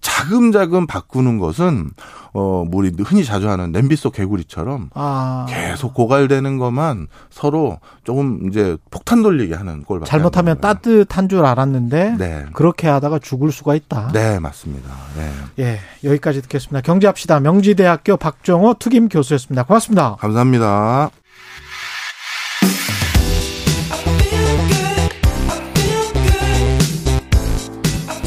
자금자금 0.00 0.86
바꾸는 0.86 1.38
것은 1.38 1.90
어, 2.34 2.64
뭐 2.68 2.70
우리 2.74 2.92
흔히 3.04 3.24
자주 3.24 3.48
하는 3.48 3.72
냄비 3.72 3.96
속 3.96 4.12
개구리처럼 4.12 4.90
아. 4.94 5.46
계속 5.48 5.94
고갈되는 5.94 6.58
것만 6.58 7.08
서로 7.30 7.80
조금 8.04 8.46
이제 8.48 8.76
폭탄 8.90 9.22
돌리게 9.22 9.54
하는 9.54 9.82
꼴 9.84 10.04
잘못하면 10.04 10.60
따뜻한 10.60 11.30
줄 11.30 11.46
알았는데 11.46 12.16
네. 12.18 12.46
그렇게 12.52 12.86
하다가 12.88 13.18
죽을 13.20 13.50
수가 13.50 13.74
있다. 13.74 14.10
네, 14.12 14.38
맞습니다. 14.38 14.90
네. 15.16 15.32
예, 15.58 15.78
여기까지 16.04 16.42
듣겠습니다. 16.42 16.82
경제합시다. 16.82 17.40
명지대학교 17.40 18.18
박정호 18.18 18.74
투김 18.74 19.08
교수였습니다. 19.08 19.62
고맙습니다. 19.64 20.16
감사합니다. 20.20 21.10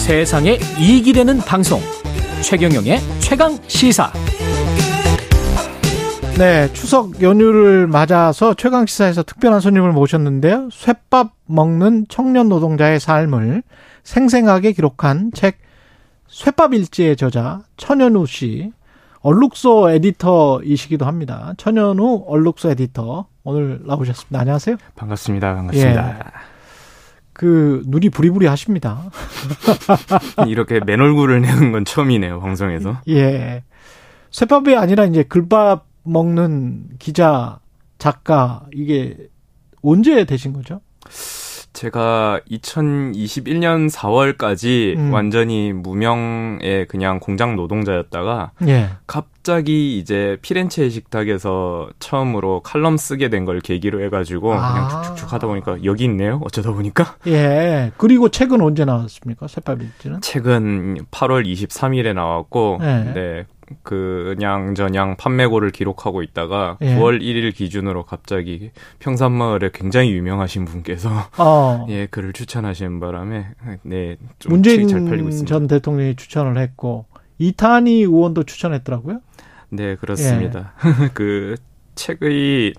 세상에 0.09 0.57
이익이 0.79 1.13
되는 1.13 1.37
방송. 1.37 1.79
최경영의 2.41 2.97
최강 3.19 3.55
시사. 3.67 4.11
네 6.35 6.67
추석 6.73 7.21
연휴를 7.21 7.85
맞아서 7.85 8.55
최강 8.55 8.87
시사에서 8.87 9.21
특별한 9.21 9.59
손님을 9.59 9.91
모셨는데요. 9.91 10.69
쇠밥 10.71 11.33
먹는 11.45 12.07
청년 12.09 12.49
노동자의 12.49 12.99
삶을 12.99 13.61
생생하게 14.03 14.71
기록한 14.71 15.29
책 15.31 15.59
쇠밥 16.27 16.73
일지의 16.73 17.15
저자 17.15 17.61
천연우 17.77 18.25
씨. 18.25 18.71
얼룩소 19.19 19.91
에디터이시기도 19.91 21.05
합니다. 21.05 21.53
천연우 21.57 22.23
얼룩소 22.25 22.71
에디터. 22.71 23.27
오늘 23.43 23.81
나오셨습니다. 23.85 24.39
안녕하세요. 24.39 24.77
반갑습니다. 24.95 25.53
반갑습니다. 25.53 26.15
예. 26.17 26.48
그 27.39 27.83
눈이 27.85 28.09
부리부리 28.09 28.47
하십니다. 28.47 29.09
이렇게 30.45 30.81
맨 30.85 30.99
얼굴을 30.99 31.39
내는 31.39 31.71
건 31.71 31.85
처음이네요 31.85 32.41
방송에서. 32.41 32.99
예. 33.07 33.63
쇠밥이 34.29 34.75
아니라 34.75 35.05
이제 35.05 35.23
글밥 35.23 35.87
먹는 36.03 36.89
기자 36.99 37.61
작가 37.97 38.65
이게 38.73 39.15
언제 39.81 40.25
되신 40.25 40.51
거죠? 40.51 40.81
제가 41.79 42.41
2021년 42.51 43.89
4월까지 43.89 44.97
음. 44.97 45.13
완전히 45.13 45.71
무명의 45.71 46.85
그냥 46.89 47.21
공장 47.21 47.55
노동자였다가 47.55 48.51
예. 48.67 48.89
갑자기 49.07 49.97
이제 49.97 50.37
피렌체 50.41 50.89
식탁에서 50.89 51.89
처음으로 51.99 52.59
칼럼 52.63 52.97
쓰게 52.97 53.29
된 53.29 53.45
걸 53.45 53.61
계기로 53.61 54.03
해가지고 54.03 54.53
아. 54.55 54.73
그냥 54.73 54.89
쭉쭉쭉 54.89 55.31
하다 55.31 55.47
보니까 55.47 55.77
여기 55.85 56.03
있네요. 56.03 56.41
어쩌다 56.43 56.73
보니까. 56.73 57.15
예. 57.27 57.93
그리고 57.95 58.27
책은 58.27 58.59
언제 58.59 58.83
나왔습니까? 58.83 59.47
새밥일지는? 59.47 60.19
책은 60.19 61.05
8월 61.09 61.47
23일에 61.47 62.13
나왔고, 62.13 62.79
예. 62.81 63.11
네. 63.13 63.45
그냥 63.83 64.75
저냥 64.75 65.15
판매고를 65.17 65.71
기록하고 65.71 66.23
있다가 66.23 66.77
예. 66.81 66.95
9월 66.95 67.21
1일 67.21 67.53
기준으로 67.53 68.03
갑자기 68.03 68.71
평산마을에 68.99 69.71
굉장히 69.73 70.11
유명하신 70.11 70.65
분께서 70.65 71.09
어. 71.37 71.85
예 71.89 72.07
글을 72.07 72.33
추천하시는 72.33 72.99
바람에 72.99 73.47
네좀 73.83 74.17
문재인 74.49 74.87
잘 74.87 75.05
팔리고 75.05 75.29
있습니다. 75.29 75.47
전 75.47 75.67
대통령이 75.67 76.15
추천을 76.15 76.57
했고 76.57 77.05
이탄희 77.37 78.01
의원도 78.01 78.43
추천했더라고요. 78.43 79.21
네 79.69 79.95
그렇습니다. 79.95 80.73
예. 80.85 81.09
그 81.13 81.55
책의 81.95 82.73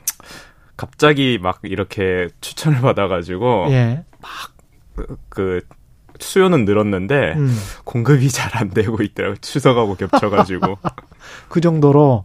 갑자기 0.76 1.38
막 1.40 1.60
이렇게 1.62 2.28
추천을 2.40 2.80
받아가지고 2.80 3.66
예. 3.70 4.04
막그 4.22 5.16
그 5.28 5.60
수요는 6.20 6.64
늘었는데 6.64 7.34
음. 7.36 7.56
공급이 7.84 8.28
잘 8.28 8.50
안 8.60 8.70
되고 8.70 9.02
있더라고요. 9.02 9.36
추석하고 9.40 9.94
겹쳐가지고. 9.96 10.78
그 11.48 11.60
정도로 11.60 12.24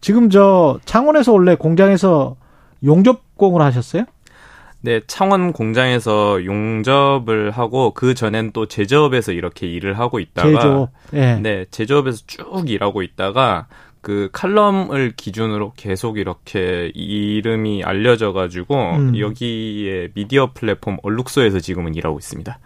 지금 0.00 0.28
저 0.30 0.78
창원에서 0.84 1.32
원래 1.32 1.54
공장에서 1.54 2.36
용접공을 2.84 3.62
하셨어요? 3.62 4.04
네, 4.82 5.00
창원 5.06 5.54
공장에서 5.54 6.44
용접을 6.44 7.50
하고 7.50 7.92
그 7.92 8.14
전엔 8.14 8.52
또 8.52 8.66
제조업에서 8.66 9.32
이렇게 9.32 9.66
일을 9.66 9.98
하고 9.98 10.18
있다가 10.20 10.48
제조업. 10.50 10.90
네. 11.10 11.40
네, 11.40 11.64
제조업에서 11.70 12.24
쭉 12.26 12.68
일하고 12.68 13.02
있다가 13.02 13.66
그 14.02 14.28
칼럼을 14.32 15.14
기준으로 15.16 15.72
계속 15.76 16.18
이렇게 16.18 16.92
이름이 16.94 17.82
알려져 17.84 18.34
가지고 18.34 18.76
음. 18.96 19.18
여기에 19.18 20.10
미디어 20.12 20.50
플랫폼 20.52 20.98
얼룩소에서 21.02 21.60
지금은 21.60 21.94
일하고 21.94 22.18
있습니다. 22.18 22.58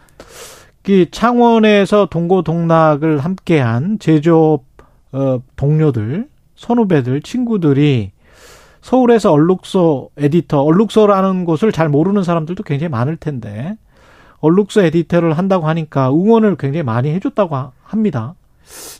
그 0.88 1.10
창원에서 1.10 2.06
동고동락을 2.06 3.18
함께한 3.18 3.98
제조업 3.98 4.64
어, 5.12 5.42
동료들, 5.54 6.30
선후배들, 6.56 7.20
친구들이 7.20 8.12
서울에서 8.80 9.30
얼룩소 9.32 10.12
에디터, 10.16 10.62
얼룩소라는 10.62 11.44
곳을 11.44 11.72
잘 11.72 11.90
모르는 11.90 12.22
사람들도 12.22 12.62
굉장히 12.62 12.88
많을 12.88 13.18
텐데 13.18 13.76
얼룩소 14.40 14.80
에디터를 14.80 15.36
한다고 15.36 15.68
하니까 15.68 16.08
응원을 16.08 16.56
굉장히 16.56 16.84
많이 16.84 17.10
해줬다고 17.10 17.54
합니다. 17.82 18.34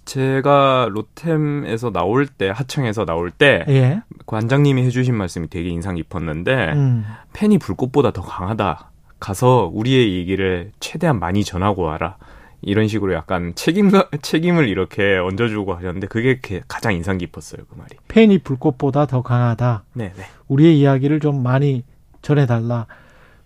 제가 0.04 0.90
로템에서 0.90 1.90
나올 1.90 2.26
때 2.26 2.50
하청에서 2.50 3.06
나올 3.06 3.30
때 3.30 3.64
예. 3.68 4.02
관장님이 4.26 4.82
해주신 4.82 5.14
말씀이 5.14 5.48
되게 5.48 5.70
인상 5.70 5.94
깊었는데 5.94 6.72
음. 6.74 7.06
팬이 7.32 7.56
불꽃보다 7.56 8.10
더 8.10 8.20
강하다. 8.20 8.90
가서 9.20 9.70
우리의 9.72 10.16
얘기를 10.16 10.72
최대한 10.80 11.18
많이 11.18 11.44
전하고 11.44 11.82
와라. 11.82 12.16
이런 12.60 12.88
식으로 12.88 13.14
약간 13.14 13.54
책임 13.54 13.90
책임을 14.20 14.68
이렇게 14.68 15.16
얹어주고 15.16 15.74
하셨는데 15.74 16.08
그게 16.08 16.40
가장 16.66 16.94
인상 16.94 17.18
깊었어요 17.18 17.62
그 17.68 17.76
말이. 17.76 17.96
팬이 18.08 18.38
불꽃보다 18.38 19.06
더 19.06 19.22
강하다. 19.22 19.84
네, 19.94 20.12
네. 20.16 20.24
우리의 20.48 20.78
이야기를 20.78 21.20
좀 21.20 21.42
많이 21.42 21.84
전해달라. 22.22 22.86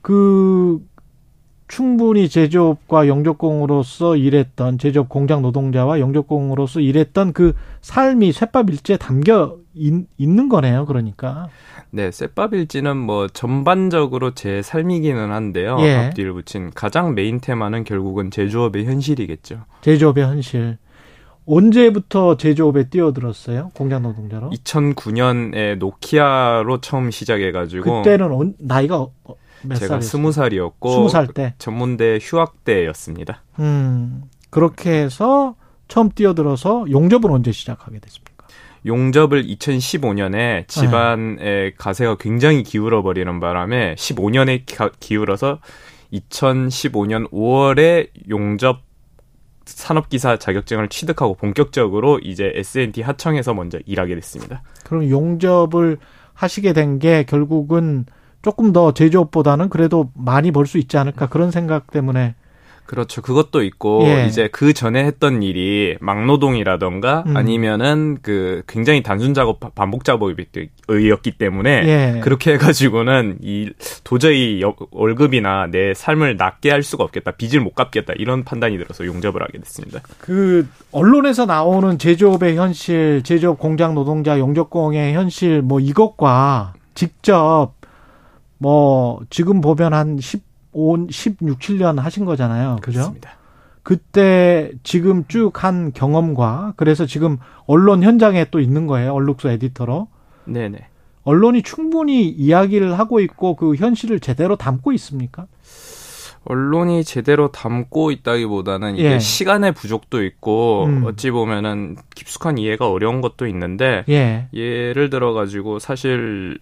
그 0.00 0.80
충분히 1.72 2.28
제조업과 2.28 3.08
용접공으로서 3.08 4.16
일했던 4.16 4.76
제조업 4.76 5.08
공장 5.08 5.40
노동자와 5.40 6.00
용접공으로서 6.00 6.80
일했던 6.80 7.32
그 7.32 7.54
삶이 7.80 8.32
쇳밥 8.32 8.68
일지에 8.68 8.98
담겨 8.98 9.56
있, 9.72 9.94
는 10.20 10.50
거네요. 10.50 10.84
그러니까. 10.84 11.48
네, 11.88 12.10
쇳밥 12.10 12.52
일지는 12.52 12.98
뭐 12.98 13.26
전반적으로 13.26 14.34
제 14.34 14.60
삶이기는 14.60 15.32
한데요. 15.32 15.78
예. 15.80 15.94
앞뒤를 15.94 16.34
붙인 16.34 16.70
가장 16.74 17.14
메인 17.14 17.40
테마는 17.40 17.84
결국은 17.84 18.30
제조업의 18.30 18.84
현실이겠죠. 18.84 19.62
제조업의 19.80 20.24
현실. 20.24 20.76
언제부터 21.46 22.36
제조업에 22.36 22.90
뛰어들었어요? 22.90 23.70
공장 23.74 24.02
노동자로? 24.02 24.50
2009년에 24.50 25.78
노키아로 25.78 26.82
처음 26.82 27.10
시작해가지고 27.10 28.02
그때는 28.02 28.54
나이가 28.58 29.06
제가 29.76 30.00
스무 30.00 30.32
살이었고 30.32 30.90
스무 30.90 31.08
살때 31.08 31.54
전문대 31.58 32.18
휴학 32.20 32.64
때였습니다. 32.64 33.42
음 33.58 34.24
그렇게 34.50 34.90
해서 34.90 35.54
처음 35.88 36.10
뛰어들어서 36.10 36.86
용접을 36.90 37.30
언제 37.30 37.52
시작하게 37.52 37.98
됐습니까? 38.00 38.32
용접을 38.84 39.44
2015년에 39.46 40.66
집안의 40.66 41.36
네. 41.36 41.72
가세가 41.76 42.16
굉장히 42.16 42.62
기울어 42.62 43.02
버리는 43.02 43.38
바람에 43.40 43.94
15년에 43.94 44.62
기울어서 44.98 45.60
2015년 46.12 47.30
5월에 47.30 48.08
용접 48.28 48.80
산업기사 49.64 50.38
자격증을 50.38 50.88
취득하고 50.88 51.34
본격적으로 51.34 52.18
이제 52.18 52.52
S&T 52.54 53.02
하청에서 53.02 53.54
먼저 53.54 53.78
일하게 53.86 54.16
됐습니다. 54.16 54.62
그럼 54.84 55.08
용접을 55.08 55.98
하시게 56.34 56.72
된 56.72 56.98
게 56.98 57.24
결국은 57.24 58.04
조금 58.42 58.72
더 58.72 58.92
제조업보다는 58.92 59.68
그래도 59.68 60.10
많이 60.14 60.50
벌 60.50 60.66
수 60.66 60.78
있지 60.78 60.98
않을까 60.98 61.28
그런 61.28 61.50
생각 61.50 61.90
때문에 61.90 62.34
그렇죠. 62.84 63.22
그것도 63.22 63.62
있고 63.62 64.02
예. 64.04 64.26
이제 64.26 64.48
그 64.52 64.74
전에 64.74 65.04
했던 65.04 65.42
일이 65.42 65.96
막노동이라던가 66.00 67.24
음. 67.26 67.36
아니면은 67.36 68.18
그 68.20 68.62
굉장히 68.66 69.02
단순 69.02 69.34
작업 69.34 69.60
반복 69.74 70.04
작업이었기 70.04 71.30
때문에 71.38 71.70
예. 72.16 72.20
그렇게 72.20 72.52
해 72.52 72.58
가지고는 72.58 73.38
이 73.40 73.70
도저히 74.04 74.62
월급이나 74.90 75.68
내 75.70 75.94
삶을 75.94 76.36
낮게 76.36 76.70
할 76.70 76.82
수가 76.82 77.04
없겠다. 77.04 77.30
빚을 77.30 77.60
못 77.62 77.74
갚겠다. 77.74 78.12
이런 78.16 78.44
판단이 78.44 78.76
들어서 78.76 79.06
용접을 79.06 79.40
하게 79.42 79.58
됐습니다. 79.58 80.00
그 80.18 80.68
언론에서 80.90 81.46
나오는 81.46 81.98
제조업의 81.98 82.56
현실, 82.56 83.22
제조업 83.24 83.58
공장 83.58 83.94
노동자 83.94 84.38
용접 84.38 84.68
공의 84.70 85.14
현실 85.14 85.62
뭐 85.62 85.80
이것과 85.80 86.74
직접 86.94 87.72
뭐 88.62 89.20
지금 89.28 89.60
보면 89.60 89.92
한 89.92 90.18
15, 90.20 91.08
16, 91.10 91.58
7년 91.58 91.98
하신 91.98 92.24
거잖아요. 92.24 92.76
그죠? 92.80 93.00
그렇습니다. 93.00 93.32
그때 93.82 94.70
지금 94.84 95.24
쭉 95.26 95.64
한 95.64 95.92
경험과 95.92 96.74
그래서 96.76 97.04
지금 97.04 97.38
언론 97.66 98.04
현장에 98.04 98.46
또 98.52 98.60
있는 98.60 98.86
거예요. 98.86 99.12
얼룩소 99.14 99.50
에디터로. 99.50 100.06
네네. 100.44 100.86
언론이 101.24 101.62
충분히 101.62 102.28
이야기를 102.28 102.96
하고 102.98 103.18
있고 103.20 103.56
그 103.56 103.74
현실을 103.74 104.20
제대로 104.20 104.54
담고 104.54 104.92
있습니까? 104.92 105.46
언론이 106.44 107.04
제대로 107.04 107.52
담고 107.52 108.10
있다기보다는 108.10 108.96
이게 108.96 109.12
예. 109.12 109.18
시간의 109.18 109.72
부족도 109.72 110.24
있고 110.24 110.86
음. 110.86 111.04
어찌 111.04 111.30
보면은 111.30 111.96
깊숙한 112.14 112.58
이해가 112.58 112.88
어려운 112.90 113.20
것도 113.20 113.46
있는데 113.46 114.04
예. 114.08 114.48
예를 114.52 115.10
들어 115.10 115.32
가지고 115.32 115.78
사실 115.78 116.58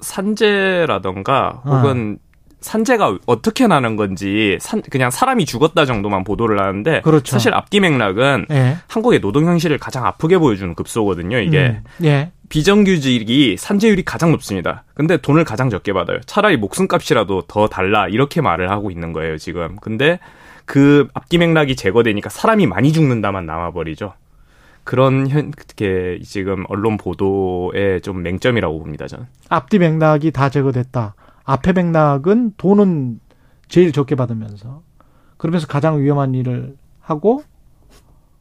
산재라던가 0.00 1.62
어. 1.64 1.76
혹은 1.76 2.18
어. 2.20 2.26
산재가 2.60 3.18
어떻게 3.26 3.66
나는 3.66 3.96
건지 3.96 4.58
산, 4.60 4.82
그냥 4.90 5.10
사람이 5.10 5.44
죽었다 5.44 5.84
정도만 5.84 6.24
보도를 6.24 6.60
하는데 6.60 7.00
그렇죠. 7.02 7.32
사실 7.32 7.54
앞뒤 7.54 7.80
맥락은 7.80 8.46
예. 8.50 8.76
한국의 8.88 9.20
노동 9.20 9.46
현실을 9.46 9.78
가장 9.78 10.04
아프게 10.04 10.38
보여주는 10.38 10.74
급소거든요. 10.74 11.38
이게 11.38 11.80
음. 12.00 12.04
예. 12.04 12.32
비정규직이 12.48 13.56
산재율이 13.58 14.04
가장 14.04 14.32
높습니다. 14.32 14.84
근데 14.94 15.16
돈을 15.16 15.44
가장 15.44 15.70
적게 15.70 15.92
받아요. 15.92 16.18
차라리 16.26 16.56
목숨값이라도 16.56 17.42
더 17.42 17.68
달라 17.68 18.08
이렇게 18.08 18.40
말을 18.40 18.70
하고 18.70 18.90
있는 18.90 19.12
거예요 19.12 19.36
지금. 19.36 19.76
근데 19.80 20.18
그 20.64 21.08
앞뒤 21.14 21.38
맥락이 21.38 21.76
제거되니까 21.76 22.30
사람이 22.30 22.66
많이 22.66 22.92
죽는다만 22.92 23.46
남아버리죠. 23.46 24.14
그런 24.86 25.28
현, 25.28 25.50
게 25.74 26.20
지금 26.22 26.64
언론 26.68 26.96
보도의 26.96 28.00
좀 28.02 28.22
맹점이라고 28.22 28.78
봅니다, 28.78 29.08
저는. 29.08 29.26
앞뒤 29.48 29.80
맥락이 29.80 30.30
다 30.30 30.48
제거됐다. 30.48 31.14
앞에 31.44 31.72
맥락은 31.72 32.52
돈은 32.56 33.18
제일 33.68 33.90
적게 33.92 34.14
받으면서 34.14 34.82
그러면서 35.36 35.66
가장 35.66 36.00
위험한 36.00 36.34
일을 36.34 36.76
하고 37.00 37.42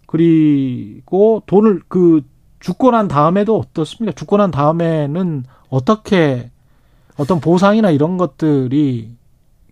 그리고 0.05 1.41
돈을 1.47 1.81
그 1.87 2.21
죽고 2.59 2.91
난 2.91 3.07
다음에도 3.07 3.57
어떻습니까? 3.59 4.13
죽고 4.13 4.37
난 4.37 4.51
다음에는 4.51 5.43
어떻게 5.69 6.51
어떤 7.17 7.39
보상이나 7.41 7.89
이런 7.91 8.17
것들이 8.17 9.15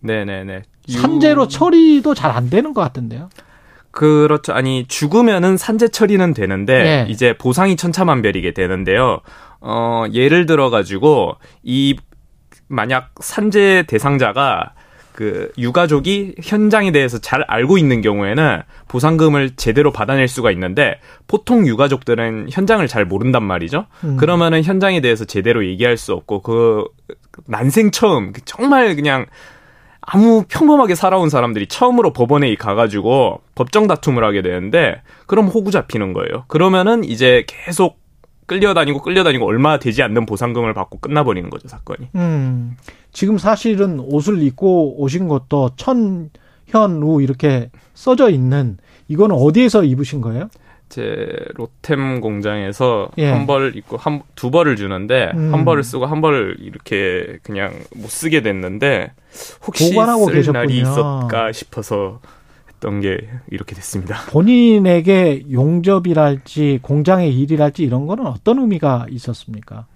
네네네 0.00 0.62
산재로 0.88 1.48
처리도 1.48 2.14
잘 2.14 2.30
안 2.32 2.50
되는 2.50 2.74
것 2.74 2.80
같은데요. 2.82 3.28
그렇죠. 3.94 4.52
아니 4.52 4.86
죽으면은 4.88 5.56
산재 5.56 5.88
처리는 5.88 6.34
되는데 6.34 6.82
네. 6.82 7.06
이제 7.08 7.36
보상이 7.38 7.76
천차만별이게 7.76 8.52
되는데요. 8.52 9.20
어 9.60 10.04
예를 10.12 10.46
들어 10.46 10.68
가지고 10.68 11.36
이 11.62 11.96
만약 12.66 13.10
산재 13.20 13.84
대상자가 13.86 14.74
그 15.12 15.52
유가족이 15.56 16.34
현장에 16.42 16.90
대해서 16.90 17.18
잘 17.18 17.44
알고 17.46 17.78
있는 17.78 18.00
경우에는 18.00 18.62
보상금을 18.88 19.50
제대로 19.54 19.92
받아낼 19.92 20.26
수가 20.26 20.50
있는데 20.50 20.98
보통 21.28 21.64
유가족들은 21.68 22.48
현장을 22.50 22.84
잘 22.88 23.04
모른단 23.04 23.44
말이죠. 23.44 23.86
음. 24.02 24.16
그러면은 24.16 24.64
현장에 24.64 25.00
대해서 25.00 25.24
제대로 25.24 25.64
얘기할 25.64 25.96
수 25.96 26.12
없고 26.14 26.42
그 26.42 26.84
난생 27.46 27.92
처음 27.92 28.32
정말 28.44 28.96
그냥 28.96 29.26
아무 30.06 30.44
평범하게 30.48 30.94
살아온 30.94 31.30
사람들이 31.30 31.66
처음으로 31.66 32.12
법원에 32.12 32.54
가가지고 32.56 33.40
법정 33.54 33.86
다툼을 33.86 34.24
하게 34.24 34.42
되는데 34.42 35.02
그럼 35.26 35.46
호구 35.46 35.70
잡히는 35.70 36.12
거예요. 36.12 36.44
그러면은 36.48 37.04
이제 37.04 37.44
계속 37.46 37.98
끌려다니고 38.46 39.00
끌려다니고 39.00 39.46
얼마 39.46 39.78
되지 39.78 40.02
않는 40.02 40.26
보상금을 40.26 40.74
받고 40.74 40.98
끝나버리는 40.98 41.48
거죠 41.48 41.68
사건이. 41.68 42.08
음, 42.16 42.76
지금 43.12 43.38
사실은 43.38 43.98
옷을 44.00 44.42
입고 44.42 45.00
오신 45.00 45.28
것도 45.28 45.70
천현우 45.76 47.22
이렇게 47.22 47.70
써져 47.94 48.28
있는 48.28 48.76
이거는 49.08 49.34
어디에서 49.36 49.84
입으신 49.84 50.20
거예요? 50.20 50.48
제 50.88 51.26
로템 51.54 52.20
공장에서 52.20 53.08
예. 53.18 53.30
한벌 53.30 53.76
입고 53.76 53.96
한 53.96 54.22
두 54.34 54.50
벌을 54.50 54.76
주는데 54.76 55.32
음. 55.34 55.52
한 55.52 55.64
벌을 55.64 55.82
쓰고 55.82 56.06
한 56.06 56.20
벌을 56.20 56.56
이렇게 56.60 57.38
그냥 57.42 57.72
못 57.96 58.08
쓰게 58.10 58.42
됐는데 58.42 59.12
혹시 59.66 59.88
쓸 59.90 59.96
계셨군요. 60.32 60.52
날이 60.52 60.78
있었까 60.80 61.50
싶어서 61.52 62.20
했던 62.68 63.00
게 63.00 63.18
이렇게 63.50 63.74
됐습니다. 63.74 64.18
본인에게 64.30 65.44
용접이랄지 65.50 66.80
공장의 66.82 67.34
일이랄지 67.38 67.82
이런 67.82 68.06
거는 68.06 68.26
어떤 68.26 68.58
의미가 68.58 69.06
있었습니까? 69.10 69.86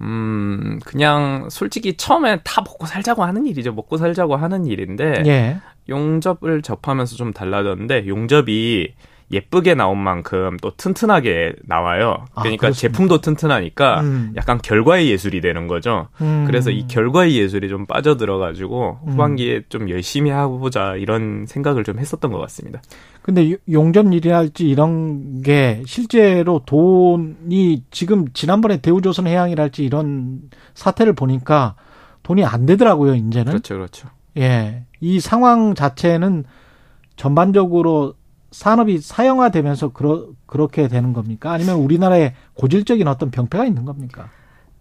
음, 0.00 0.78
그냥 0.84 1.48
솔직히 1.50 1.96
처음에 1.96 2.40
다 2.44 2.60
먹고 2.62 2.86
살자고 2.86 3.24
하는 3.24 3.46
일이죠. 3.46 3.72
먹고 3.72 3.96
살자고 3.96 4.36
하는 4.36 4.64
일인데 4.66 5.24
예. 5.26 5.56
용접을 5.88 6.62
접하면서 6.62 7.16
좀 7.16 7.32
달라졌는데 7.32 8.06
용접이 8.06 8.88
예쁘게 9.30 9.74
나온 9.74 9.98
만큼 9.98 10.56
또 10.62 10.74
튼튼하게 10.76 11.54
나와요. 11.66 12.24
아, 12.34 12.42
그러니까 12.42 12.68
아, 12.68 12.70
제품도 12.70 13.20
튼튼하니까 13.20 14.00
음. 14.00 14.32
약간 14.36 14.58
결과의 14.62 15.10
예술이 15.10 15.40
되는 15.40 15.66
거죠. 15.66 16.08
음. 16.20 16.44
그래서 16.46 16.70
이 16.70 16.86
결과의 16.86 17.36
예술이 17.36 17.68
좀 17.68 17.84
빠져들어가지고 17.86 19.00
음. 19.04 19.12
후반기에 19.12 19.64
좀 19.68 19.90
열심히 19.90 20.30
해보자 20.30 20.94
이런 20.96 21.44
생각을 21.46 21.84
좀 21.84 21.98
했었던 21.98 22.32
것 22.32 22.38
같습니다. 22.38 22.80
근데 23.20 23.56
용접일이랄지 23.70 24.66
이런 24.66 25.42
게 25.42 25.82
실제로 25.84 26.62
돈이 26.64 27.84
지금 27.90 28.32
지난번에 28.32 28.78
대우조선 28.78 29.26
해양이랄지 29.26 29.84
이런 29.84 30.40
사태를 30.72 31.12
보니까 31.12 31.74
돈이 32.22 32.44
안 32.44 32.64
되더라고요, 32.64 33.14
이제는. 33.14 33.52
그렇죠, 33.52 33.74
그렇죠. 33.74 34.08
예. 34.38 34.84
이 35.00 35.20
상황 35.20 35.74
자체는 35.74 36.44
전반적으로 37.16 38.14
산업이 38.50 38.98
사형화되면서 38.98 39.90
그러, 39.90 40.26
그렇게 40.46 40.88
되는 40.88 41.12
겁니까? 41.12 41.52
아니면 41.52 41.76
우리나라에 41.76 42.34
고질적인 42.54 43.06
어떤 43.06 43.30
병폐가 43.30 43.66
있는 43.66 43.84
겁니까? 43.84 44.30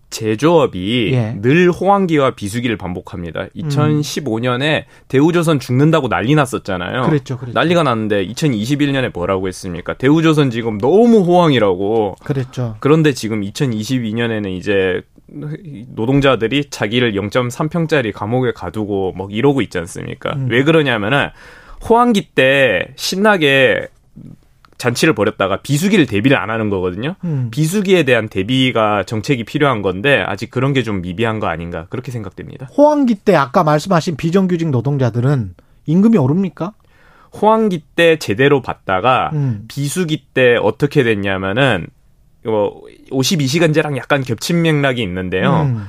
제조업이 0.09 1.11
예. 1.13 1.37
늘 1.41 1.69
호황기와 1.69 2.31
비수기를 2.31 2.77
반복합니다. 2.77 3.47
2015년에 3.55 4.79
음. 4.79 4.83
대우조선 5.09 5.59
죽는다고 5.59 6.07
난리 6.07 6.33
났었잖아요. 6.33 7.03
그랬죠, 7.03 7.37
그랬죠. 7.37 7.59
난리가 7.59 7.83
났는데 7.83 8.25
2021년에 8.27 9.13
뭐라고 9.13 9.49
했습니까? 9.49 9.95
대우조선 9.95 10.49
지금 10.49 10.77
너무 10.77 11.23
호황이라고. 11.23 12.15
그랬죠. 12.23 12.77
그런데 12.79 13.11
지금 13.11 13.41
2022년에는 13.41 14.47
이제 14.57 15.01
노동자들이 15.27 16.69
자기를 16.69 17.11
0.3평짜리 17.13 18.13
감옥에 18.13 18.53
가두고 18.53 19.11
뭐 19.11 19.27
이러고 19.29 19.61
있지 19.61 19.77
않습니까? 19.77 20.33
음. 20.35 20.47
왜 20.49 20.63
그러냐면은 20.63 21.29
호황기 21.89 22.29
때 22.35 22.87
신나게 22.95 23.87
잔치를 24.77 25.15
벌였다가 25.15 25.61
비수기를 25.61 26.05
대비를 26.05 26.37
안 26.37 26.49
하는 26.51 26.69
거거든요. 26.69 27.15
음. 27.23 27.47
비수기에 27.49 28.03
대한 28.03 28.29
대비가 28.29 29.03
정책이 29.03 29.43
필요한 29.43 29.81
건데 29.81 30.23
아직 30.27 30.51
그런 30.51 30.73
게 30.73 30.83
좀 30.83 31.01
미비한 31.01 31.39
거 31.39 31.47
아닌가 31.47 31.87
그렇게 31.89 32.11
생각됩니다. 32.11 32.67
호황기 32.77 33.15
때 33.15 33.35
아까 33.35 33.63
말씀하신 33.63 34.17
비정규직 34.17 34.69
노동자들은 34.69 35.55
임금이 35.87 36.17
오릅니까? 36.17 36.73
호황기 37.41 37.83
때 37.95 38.17
제대로 38.17 38.61
받다가 38.61 39.31
음. 39.33 39.65
비수기 39.67 40.25
때 40.33 40.55
어떻게 40.61 41.03
됐냐면은 41.03 41.87
뭐 42.45 42.81
52시간제랑 43.11 43.97
약간 43.97 44.21
겹친 44.23 44.61
맥락이 44.61 45.01
있는데요. 45.01 45.63
음. 45.63 45.83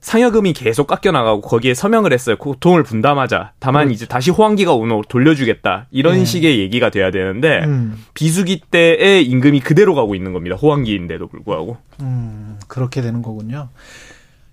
상여금이 0.00 0.52
계속 0.52 0.86
깎여 0.86 1.12
나가고 1.12 1.40
거기에 1.40 1.74
서명을 1.74 2.12
했어요. 2.12 2.36
고통을 2.36 2.82
분담하자. 2.82 3.52
다만 3.58 3.86
그렇지. 3.86 3.94
이제 3.94 4.06
다시 4.06 4.30
호황기가 4.30 4.72
오면 4.72 5.02
돌려주겠다. 5.08 5.86
이런 5.90 6.18
네. 6.18 6.24
식의 6.24 6.58
얘기가 6.60 6.90
돼야 6.90 7.10
되는데 7.10 7.64
음. 7.64 8.04
비수기 8.14 8.62
때의 8.70 9.26
임금이 9.26 9.60
그대로 9.60 9.94
가고 9.94 10.14
있는 10.14 10.32
겁니다. 10.32 10.56
호황기인데도 10.56 11.26
불구하고. 11.28 11.76
음, 12.00 12.58
그렇게 12.68 13.02
되는 13.02 13.22
거군요. 13.22 13.68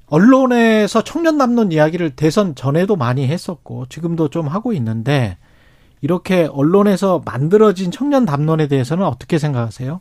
언론에서 0.07 1.03
청년 1.03 1.37
남론 1.37 1.71
이야기를 1.71 2.11
대선 2.11 2.55
전에도 2.55 2.95
많이 2.95 3.27
했었고 3.27 3.87
지금도 3.89 4.29
좀 4.29 4.47
하고 4.47 4.71
있는데 4.73 5.37
이렇게 6.01 6.47
언론에서 6.51 7.23
만들어진 7.25 7.89
청년 7.89 8.25
담론에 8.25 8.67
대해서는 8.67 9.05
어떻게 9.05 9.39
생각하세요? 9.39 9.99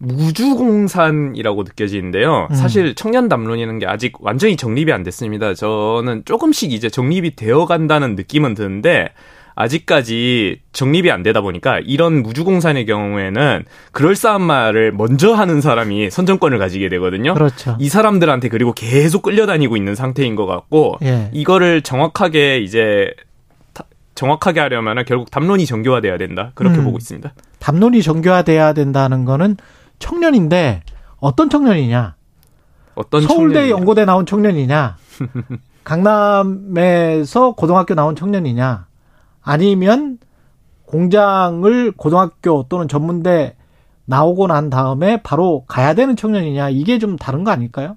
무주공산이라고 0.00 1.62
느껴지는데요. 1.62 2.48
음. 2.50 2.54
사실 2.54 2.94
청년 2.94 3.28
담론이라는 3.28 3.78
게 3.78 3.86
아직 3.86 4.14
완전히 4.20 4.56
정립이 4.56 4.92
안 4.92 5.02
됐습니다. 5.02 5.54
저는 5.54 6.22
조금씩 6.24 6.72
이제 6.72 6.88
정립이 6.88 7.36
되어 7.36 7.66
간다는 7.66 8.16
느낌은 8.16 8.54
드는데 8.54 9.10
아직까지 9.54 10.60
정립이 10.72 11.10
안 11.10 11.22
되다 11.22 11.42
보니까 11.42 11.80
이런 11.84 12.22
무주공산의 12.22 12.86
경우에는 12.86 13.64
그럴싸한 13.92 14.40
말을 14.40 14.92
먼저 14.92 15.34
하는 15.34 15.60
사람이 15.60 16.10
선정권을 16.10 16.58
가지게 16.58 16.88
되거든요. 16.88 17.34
그렇죠. 17.34 17.76
이 17.78 17.90
사람들한테 17.90 18.48
그리고 18.48 18.72
계속 18.72 19.20
끌려다니고 19.22 19.76
있는 19.76 19.94
상태인 19.94 20.34
것 20.34 20.46
같고 20.46 20.96
예. 21.02 21.28
이거를 21.34 21.82
정확하게 21.82 22.60
이제 22.60 23.12
정확하게 24.14 24.60
하려면 24.60 25.04
결국 25.04 25.30
담론이 25.30 25.66
정교화돼야 25.66 26.16
된다. 26.16 26.52
그렇게 26.54 26.78
음. 26.78 26.84
보고 26.84 26.96
있습니다. 26.96 27.34
담론이 27.58 28.02
정교화돼야 28.02 28.72
된다는 28.72 29.26
거는 29.26 29.56
청년인데 30.00 30.82
어떤 31.18 31.48
청년이냐? 31.48 32.16
어떤 32.96 33.22
서울대 33.22 33.54
청년이냐? 33.54 33.70
연고대 33.70 34.04
나온 34.04 34.26
청년이냐? 34.26 34.96
강남에서 35.84 37.52
고등학교 37.52 37.94
나온 37.94 38.16
청년이냐? 38.16 38.86
아니면 39.42 40.18
공장을 40.86 41.92
고등학교 41.92 42.66
또는 42.68 42.88
전문대 42.88 43.56
나오고 44.06 44.48
난 44.48 44.70
다음에 44.70 45.22
바로 45.22 45.64
가야 45.68 45.94
되는 45.94 46.16
청년이냐? 46.16 46.70
이게 46.70 46.98
좀 46.98 47.16
다른 47.16 47.44
거 47.44 47.52
아닐까요? 47.52 47.96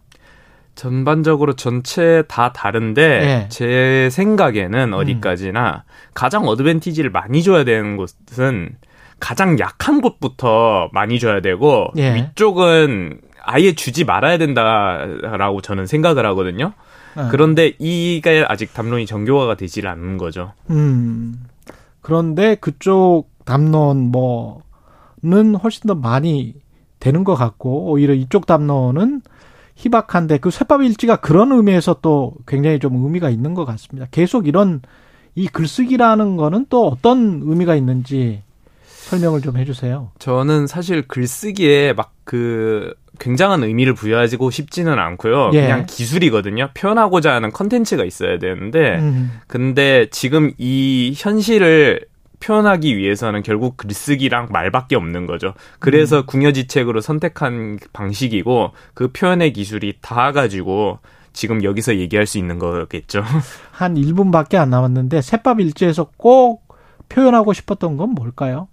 전반적으로 0.76 1.54
전체 1.54 2.24
다 2.28 2.52
다른데 2.52 3.20
네. 3.20 3.48
제 3.50 4.10
생각에는 4.12 4.94
어디까지나 4.94 5.84
음. 5.86 5.90
가장 6.14 6.48
어드밴티지를 6.48 7.12
많이 7.12 7.44
줘야 7.44 7.64
되는 7.64 7.98
곳은 7.98 8.76
가장 9.24 9.58
약한 9.58 10.02
곳부터 10.02 10.90
많이 10.92 11.18
줘야 11.18 11.40
되고 11.40 11.88
예. 11.96 12.14
위쪽은 12.14 13.22
아예 13.42 13.74
주지 13.74 14.04
말아야 14.04 14.38
된다라고 14.38 15.62
저는 15.62 15.88
생각을 15.88 16.26
하거든요. 16.26 16.74
네. 17.16 17.24
그런데 17.32 17.72
이게 17.80 18.44
아직 18.46 18.74
담론이 18.74 19.06
정교화가 19.06 19.56
되질 19.56 19.88
않는 19.88 20.18
거죠. 20.18 20.52
음. 20.72 21.46
그런데 22.02 22.56
그쪽 22.56 23.28
담론 23.46 24.12
뭐는 24.12 25.56
훨씬 25.56 25.88
더 25.88 25.96
많이 25.96 26.56
되는 27.00 27.24
것 27.24 27.36
같고 27.36 27.92
오히려 27.92 28.14
이쪽 28.14 28.46
담론은 28.46 29.22
희박한데 29.76 30.40
그 30.40 30.52
쇠밥 30.52 30.82
일지가 30.82 31.22
그런 31.22 31.54
의미에서 31.54 32.00
또 32.02 32.34
굉장히 32.46 32.78
좀 32.80 33.02
의미가 33.02 33.30
있는 33.30 33.54
것 33.54 33.64
같습니다. 33.64 34.06
계속 34.12 34.48
이런 34.48 34.82
이 35.34 35.48
글쓰기라는 35.48 36.36
거는 36.36 36.66
또 36.70 36.88
어떤 36.90 37.42
의미가 37.42 37.76
있는지 37.76 38.44
설명을 39.18 39.42
좀 39.42 39.58
해주세요. 39.58 40.12
저는 40.20 40.68
사실 40.68 41.08
글쓰기에 41.08 41.94
막 41.94 42.14
그 42.24 42.94
굉장한 43.20 43.64
의미를 43.64 43.94
부여하고 43.94 44.50
싶지는 44.50 44.98
않고요. 44.98 45.52
예. 45.54 45.62
그냥 45.62 45.86
기술이거든요. 45.88 46.70
표현하고자 46.74 47.34
하는 47.34 47.52
컨텐츠가 47.52 48.06
있어야 48.06 48.40
되는데, 48.40 48.98
음. 49.00 49.32
근데 49.48 50.08
지금 50.10 50.52
이 50.58 51.14
현실을 51.16 52.06
표현하기 52.40 52.98
위해서는 52.98 53.44
결국 53.44 53.78
글쓰기랑 53.78 54.50
말밖에 54.52 54.96
없는 54.96 55.28
거죠. 55.28 55.54
그래서 55.80 56.20
음. 56.20 56.26
궁여지책으로 56.26 57.00
선택한 57.00 57.80
방식이고 57.94 58.72
그 58.94 59.12
표현의 59.14 59.54
기술이 59.54 59.94
다 60.02 60.34
가지고 60.34 61.00
지금 61.32 61.64
여기서 61.64 61.96
얘기할 61.96 62.26
수 62.26 62.38
있는 62.38 62.60
거겠죠. 62.60 63.24
한 63.72 63.96
1분밖에 63.96 64.56
안 64.56 64.72
남았는데 64.72 65.22
새밥 65.22 65.62
일지에서 65.62 66.10
꼭 66.18 66.68
표현하고 67.08 67.54
싶었던 67.54 67.96
건 67.96 68.10
뭘까요? 68.10 68.68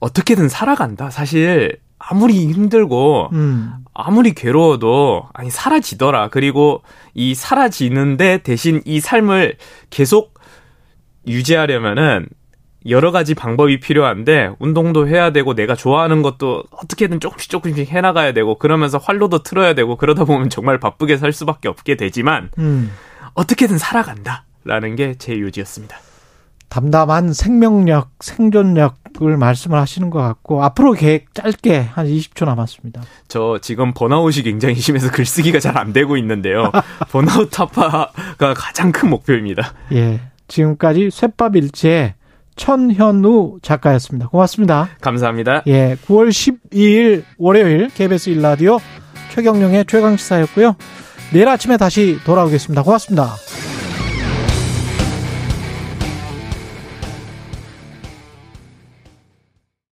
어떻게든 0.00 0.48
살아간다. 0.48 1.10
사실 1.10 1.78
아무리 1.98 2.52
힘들고 2.52 3.30
음. 3.32 3.72
아무리 3.94 4.32
괴로워도 4.32 5.28
아니 5.34 5.50
사라지더라. 5.50 6.28
그리고 6.28 6.82
이 7.14 7.34
사라지는데 7.34 8.38
대신 8.38 8.80
이 8.84 9.00
삶을 9.00 9.56
계속 9.90 10.34
유지하려면은 11.26 12.28
여러 12.88 13.10
가지 13.10 13.34
방법이 13.34 13.80
필요한데 13.80 14.52
운동도 14.60 15.08
해야 15.08 15.30
되고 15.32 15.54
내가 15.54 15.74
좋아하는 15.74 16.22
것도 16.22 16.62
어떻게든 16.70 17.18
조금씩 17.20 17.50
조금씩 17.50 17.88
해나가야 17.90 18.32
되고 18.32 18.54
그러면서 18.56 18.98
활로도 18.98 19.42
틀어야 19.42 19.74
되고 19.74 19.96
그러다 19.96 20.24
보면 20.24 20.48
정말 20.48 20.78
바쁘게 20.78 21.16
살 21.16 21.32
수밖에 21.32 21.68
없게 21.68 21.96
되지만 21.96 22.50
음. 22.58 22.92
어떻게든 23.34 23.78
살아간다라는 23.78 24.94
게 24.96 25.14
제 25.18 25.38
요지였습니다. 25.38 25.98
담담한 26.68 27.32
생명력, 27.32 28.10
생존력을 28.20 29.36
말씀을 29.38 29.78
하시는 29.78 30.10
것 30.10 30.18
같고 30.20 30.62
앞으로 30.64 30.92
계획 30.92 31.34
짧게 31.34 31.78
한 31.80 32.06
20초 32.06 32.44
남았습니다. 32.44 33.02
저 33.28 33.58
지금 33.62 33.92
번아웃이 33.94 34.42
굉장히 34.42 34.74
심해서 34.76 35.10
글쓰기가 35.10 35.60
잘 35.60 35.78
안 35.78 35.92
되고 35.92 36.16
있는데요. 36.16 36.72
번아웃 37.12 37.50
타파가 37.50 38.10
가장 38.54 38.90
큰 38.92 39.10
목표입니다. 39.10 39.74
예. 39.92 40.20
지금까지 40.48 41.10
쇠밥 41.12 41.54
일지의 41.56 42.14
천현우 42.56 43.58
작가였습니다. 43.62 44.28
고맙습니다. 44.28 44.88
감사합니다. 45.00 45.62
예. 45.68 45.96
9월 46.06 46.28
12일 46.30 47.22
월요일 47.38 47.88
KBS 47.94 48.30
1라디오 48.30 48.80
최경령의 49.34 49.84
최강시사였고요. 49.86 50.74
내일 51.32 51.48
아침에 51.48 51.76
다시 51.76 52.18
돌아오겠습니다. 52.24 52.82
고맙습니다. 52.82 53.67